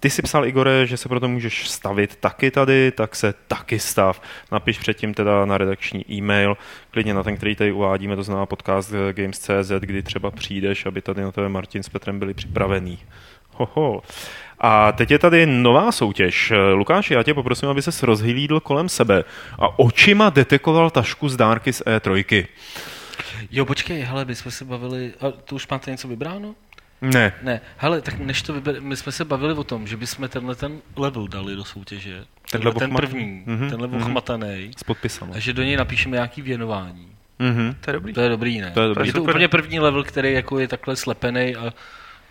Ty 0.00 0.10
si 0.10 0.22
psal, 0.22 0.46
Igore, 0.46 0.86
že 0.86 0.96
se 0.96 1.08
proto 1.08 1.28
můžeš 1.28 1.68
stavit 1.68 2.16
taky 2.16 2.50
tady, 2.50 2.92
tak 2.92 3.16
se 3.16 3.34
taky 3.48 3.78
stav. 3.78 4.22
Napiš 4.52 4.78
předtím 4.78 5.14
teda 5.14 5.44
na 5.44 5.58
redakční 5.58 6.12
e-mail, 6.12 6.56
klidně 6.90 7.14
na 7.14 7.22
ten, 7.22 7.36
který 7.36 7.56
tady 7.56 7.72
uvádíme, 7.72 8.16
to 8.16 8.22
znamená 8.22 8.46
podcast 8.46 8.92
eh, 8.92 9.12
Games.cz, 9.12 9.70
kdy 9.80 10.02
třeba 10.02 10.30
přijdeš, 10.30 10.86
aby 10.86 11.02
tady 11.02 11.22
na 11.22 11.32
tebe 11.32 11.48
Martin 11.48 11.82
s 11.82 11.88
Petrem 11.88 12.18
byli 12.18 12.34
připravený. 12.34 12.98
Hoho. 13.52 14.02
A 14.58 14.92
teď 14.92 15.10
je 15.10 15.18
tady 15.18 15.46
nová 15.46 15.92
soutěž. 15.92 16.50
Eh, 16.50 16.72
Lukáši, 16.72 17.14
já 17.14 17.22
tě 17.22 17.34
poprosím, 17.34 17.68
aby 17.68 17.82
se 17.82 18.06
rozhlídl 18.06 18.60
kolem 18.60 18.88
sebe 18.88 19.24
a 19.58 19.78
očima 19.78 20.30
detekoval 20.30 20.90
tašku 20.90 21.28
z 21.28 21.36
dárky 21.36 21.72
z 21.72 21.82
E3. 21.82 22.46
Jo, 23.50 23.64
počkej, 23.64 24.00
hele, 24.00 24.24
my 24.24 24.34
jsme 24.34 24.50
se 24.50 24.64
bavili, 24.64 25.12
a 25.20 25.30
to 25.30 25.54
už 25.54 25.68
máte 25.68 25.90
něco 25.90 26.08
vybráno? 26.08 26.54
Ne, 27.02 27.32
Ne, 27.42 27.60
hele, 27.76 28.00
tak 28.00 28.18
než 28.18 28.42
to 28.42 28.52
vyber, 28.52 28.76
my 28.82 28.96
jsme 28.96 29.12
se 29.12 29.24
bavili 29.24 29.54
o 29.54 29.64
tom, 29.64 29.86
že 29.86 29.96
bychom 29.96 30.28
tenhle 30.28 30.54
ten 30.54 30.78
level 30.96 31.28
dali 31.28 31.56
do 31.56 31.64
soutěže. 31.64 32.24
Tenhle 32.50 32.72
ten 32.74 32.90
první, 32.96 33.42
Mhm, 33.46 33.70
tenhle 33.70 33.88
mhm. 33.88 34.02
ochmatanej. 34.02 34.70
s 34.78 34.82
podpisem. 34.84 35.32
A 35.34 35.38
že 35.38 35.52
do 35.52 35.62
něj 35.62 35.76
napíšeme 35.76 36.14
nějaký 36.16 36.42
věnování. 36.42 37.08
Mhm. 37.38 37.74
To 37.80 37.90
je 37.90 37.92
dobrý. 37.94 38.12
To 38.12 38.20
je 38.20 38.28
dobrý, 38.28 38.60
ne? 38.60 38.70
To 38.70 38.80
je 38.80 38.88
dobrý. 38.88 39.06
Je 39.08 39.12
to 39.12 39.22
úplně 39.22 39.48
první 39.48 39.80
level, 39.80 40.04
který 40.04 40.32
jako 40.32 40.58
je 40.58 40.68
takhle 40.68 40.96
slepený 40.96 41.56
a 41.56 41.72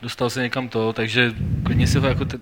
dostal 0.02 0.30
se 0.30 0.42
někam 0.42 0.70
to, 0.70 0.94
takže 0.94 1.34
klidně 1.66 1.88
si 1.88 2.00
ho 2.00 2.08
jako 2.08 2.26
te, 2.26 2.38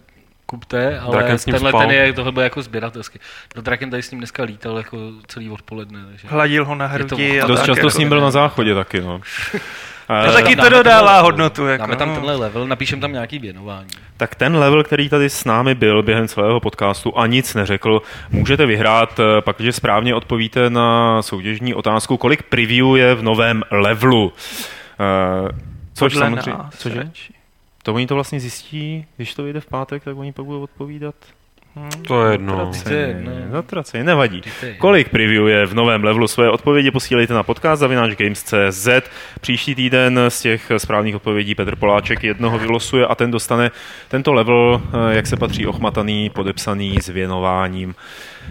kupte, 0.45 0.99
ale 0.99 1.17
Draken 1.17 1.37
tenhle 1.37 1.69
spal. 1.69 1.81
ten 1.81 1.91
je, 1.91 2.13
tohle 2.13 2.31
bude 2.31 2.43
jako 2.43 2.61
sběratelský. 2.61 3.19
No 3.55 3.61
Draken 3.61 3.89
tady 3.89 4.03
s 4.03 4.11
ním 4.11 4.19
dneska 4.19 4.43
lítal 4.43 4.77
jako 4.77 4.97
celý 5.27 5.49
odpoledne, 5.49 6.05
takže... 6.05 6.27
Hladil 6.27 6.65
ho 6.65 6.75
na 6.75 6.93
Je 6.93 7.03
to 7.05 7.15
hrudi. 7.15 7.41
a 7.41 7.47
Dost 7.47 7.59
tak, 7.59 7.65
často 7.65 7.79
jako. 7.79 7.89
s 7.91 7.97
ním 7.97 8.09
byl 8.09 8.21
na 8.21 8.31
záchodě 8.31 8.75
taky, 8.75 9.01
no. 9.01 9.21
Eh, 10.09 10.31
taky 10.33 10.55
to 10.55 10.69
dodává 10.69 10.99
tenhle- 11.07 11.21
hodnotu. 11.21 11.65
Jako, 11.67 11.81
Dáme 11.81 11.95
tam 11.95 12.09
no. 12.09 12.15
tenhle 12.15 12.35
level, 12.35 12.67
napíšem 12.67 12.99
tam 12.99 13.11
nějaký 13.13 13.39
věnování. 13.39 13.87
Tak 14.17 14.35
ten 14.35 14.55
level, 14.55 14.83
který 14.83 15.09
tady 15.09 15.29
s 15.29 15.45
námi 15.45 15.75
byl 15.75 16.03
během 16.03 16.27
celého 16.27 16.59
podcastu 16.59 17.17
a 17.19 17.27
nic 17.27 17.53
neřekl, 17.53 18.01
můžete 18.31 18.65
vyhrát, 18.65 19.19
eh, 19.19 19.41
pak, 19.41 19.57
když 19.57 19.75
správně 19.75 20.15
odpovíte 20.15 20.69
na 20.69 21.21
soutěžní 21.21 21.73
otázku, 21.73 22.17
kolik 22.17 22.43
preview 22.43 22.87
je 22.97 23.15
v 23.15 23.23
novém 23.23 23.63
levelu. 23.71 24.33
Eh, 24.99 25.51
Což 25.93 26.13
Podle 26.13 26.25
samozřejmě, 26.25 26.51
nás 26.57 26.75
cože? 26.77 27.09
To 27.83 27.93
oni 27.93 28.07
to 28.07 28.15
vlastně 28.15 28.39
zjistí, 28.39 29.05
když 29.17 29.33
to 29.35 29.43
vyjde 29.43 29.59
v 29.61 29.65
pátek, 29.65 30.03
tak 30.03 30.17
oni 30.17 30.31
pak 30.33 30.45
budou 30.45 30.61
odpovídat. 30.61 31.15
To 32.07 32.25
je 32.25 32.31
jedno. 32.31 32.71
Jedno. 32.89 33.31
Zatraceně, 33.51 34.03
nevadí. 34.03 34.41
Kolik 34.77 35.09
preview 35.09 35.47
je 35.47 35.65
v 35.65 35.73
novém 35.73 36.03
levelu? 36.03 36.27
Své 36.27 36.49
odpovědi 36.49 36.91
posílejte 36.91 37.33
na 37.33 37.43
podcast 37.43 37.79
zavináčgames.cz. 37.79 38.87
Příští 39.41 39.75
týden 39.75 40.19
z 40.29 40.41
těch 40.41 40.71
správných 40.77 41.15
odpovědí 41.15 41.55
Petr 41.55 41.75
Poláček 41.75 42.23
jednoho 42.23 42.59
vylosuje 42.59 43.05
a 43.07 43.15
ten 43.15 43.31
dostane 43.31 43.71
tento 44.07 44.33
level, 44.33 44.81
eh, 44.83 45.15
jak 45.15 45.27
se 45.27 45.37
patří, 45.37 45.67
ochmataný, 45.67 46.29
podepsaný 46.29 46.97
s 47.01 47.09
věnováním. 47.09 47.95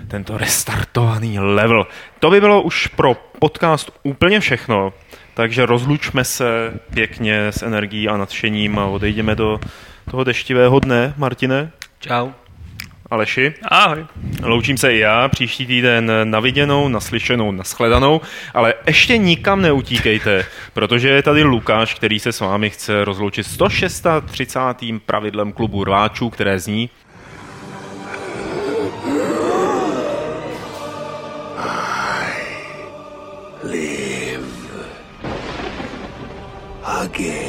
Tento 0.08 0.38
restartovaný 0.38 1.38
level. 1.38 1.86
To 2.20 2.30
by 2.30 2.40
bylo 2.40 2.62
už 2.62 2.86
pro 2.86 3.14
podcast 3.38 3.90
úplně 4.02 4.40
všechno. 4.40 4.92
Takže 5.34 5.66
rozlučme 5.66 6.24
se 6.24 6.72
pěkně 6.94 7.46
s 7.46 7.62
energií 7.62 8.08
a 8.08 8.16
nadšením 8.16 8.78
a 8.78 8.86
odejdeme 8.86 9.34
do 9.34 9.60
toho 10.10 10.24
deštivého 10.24 10.80
dne, 10.80 11.14
Martine, 11.16 11.70
Čau. 12.00 12.30
Aleši. 13.10 13.54
Ahoj. 13.62 14.06
Loučím 14.42 14.78
se 14.78 14.94
i 14.94 14.98
já, 14.98 15.28
příští 15.28 15.66
týden 15.66 16.12
na 16.24 16.40
viděnou, 16.40 16.88
naslyšenou, 16.88 17.52
naschledanou, 17.52 18.20
ale 18.54 18.74
ještě 18.86 19.18
nikam 19.18 19.62
neutíkejte, 19.62 20.46
protože 20.72 21.08
je 21.08 21.22
tady 21.22 21.42
Lukáš, 21.42 21.94
který 21.94 22.20
se 22.20 22.32
s 22.32 22.40
vámi 22.40 22.70
chce 22.70 23.04
rozloučit 23.04 23.46
136. 23.46 24.06
pravidlem 25.06 25.52
klubu 25.52 25.84
rváčů, 25.84 26.30
které 26.30 26.58
zní 26.58 26.90
again. 37.04 37.43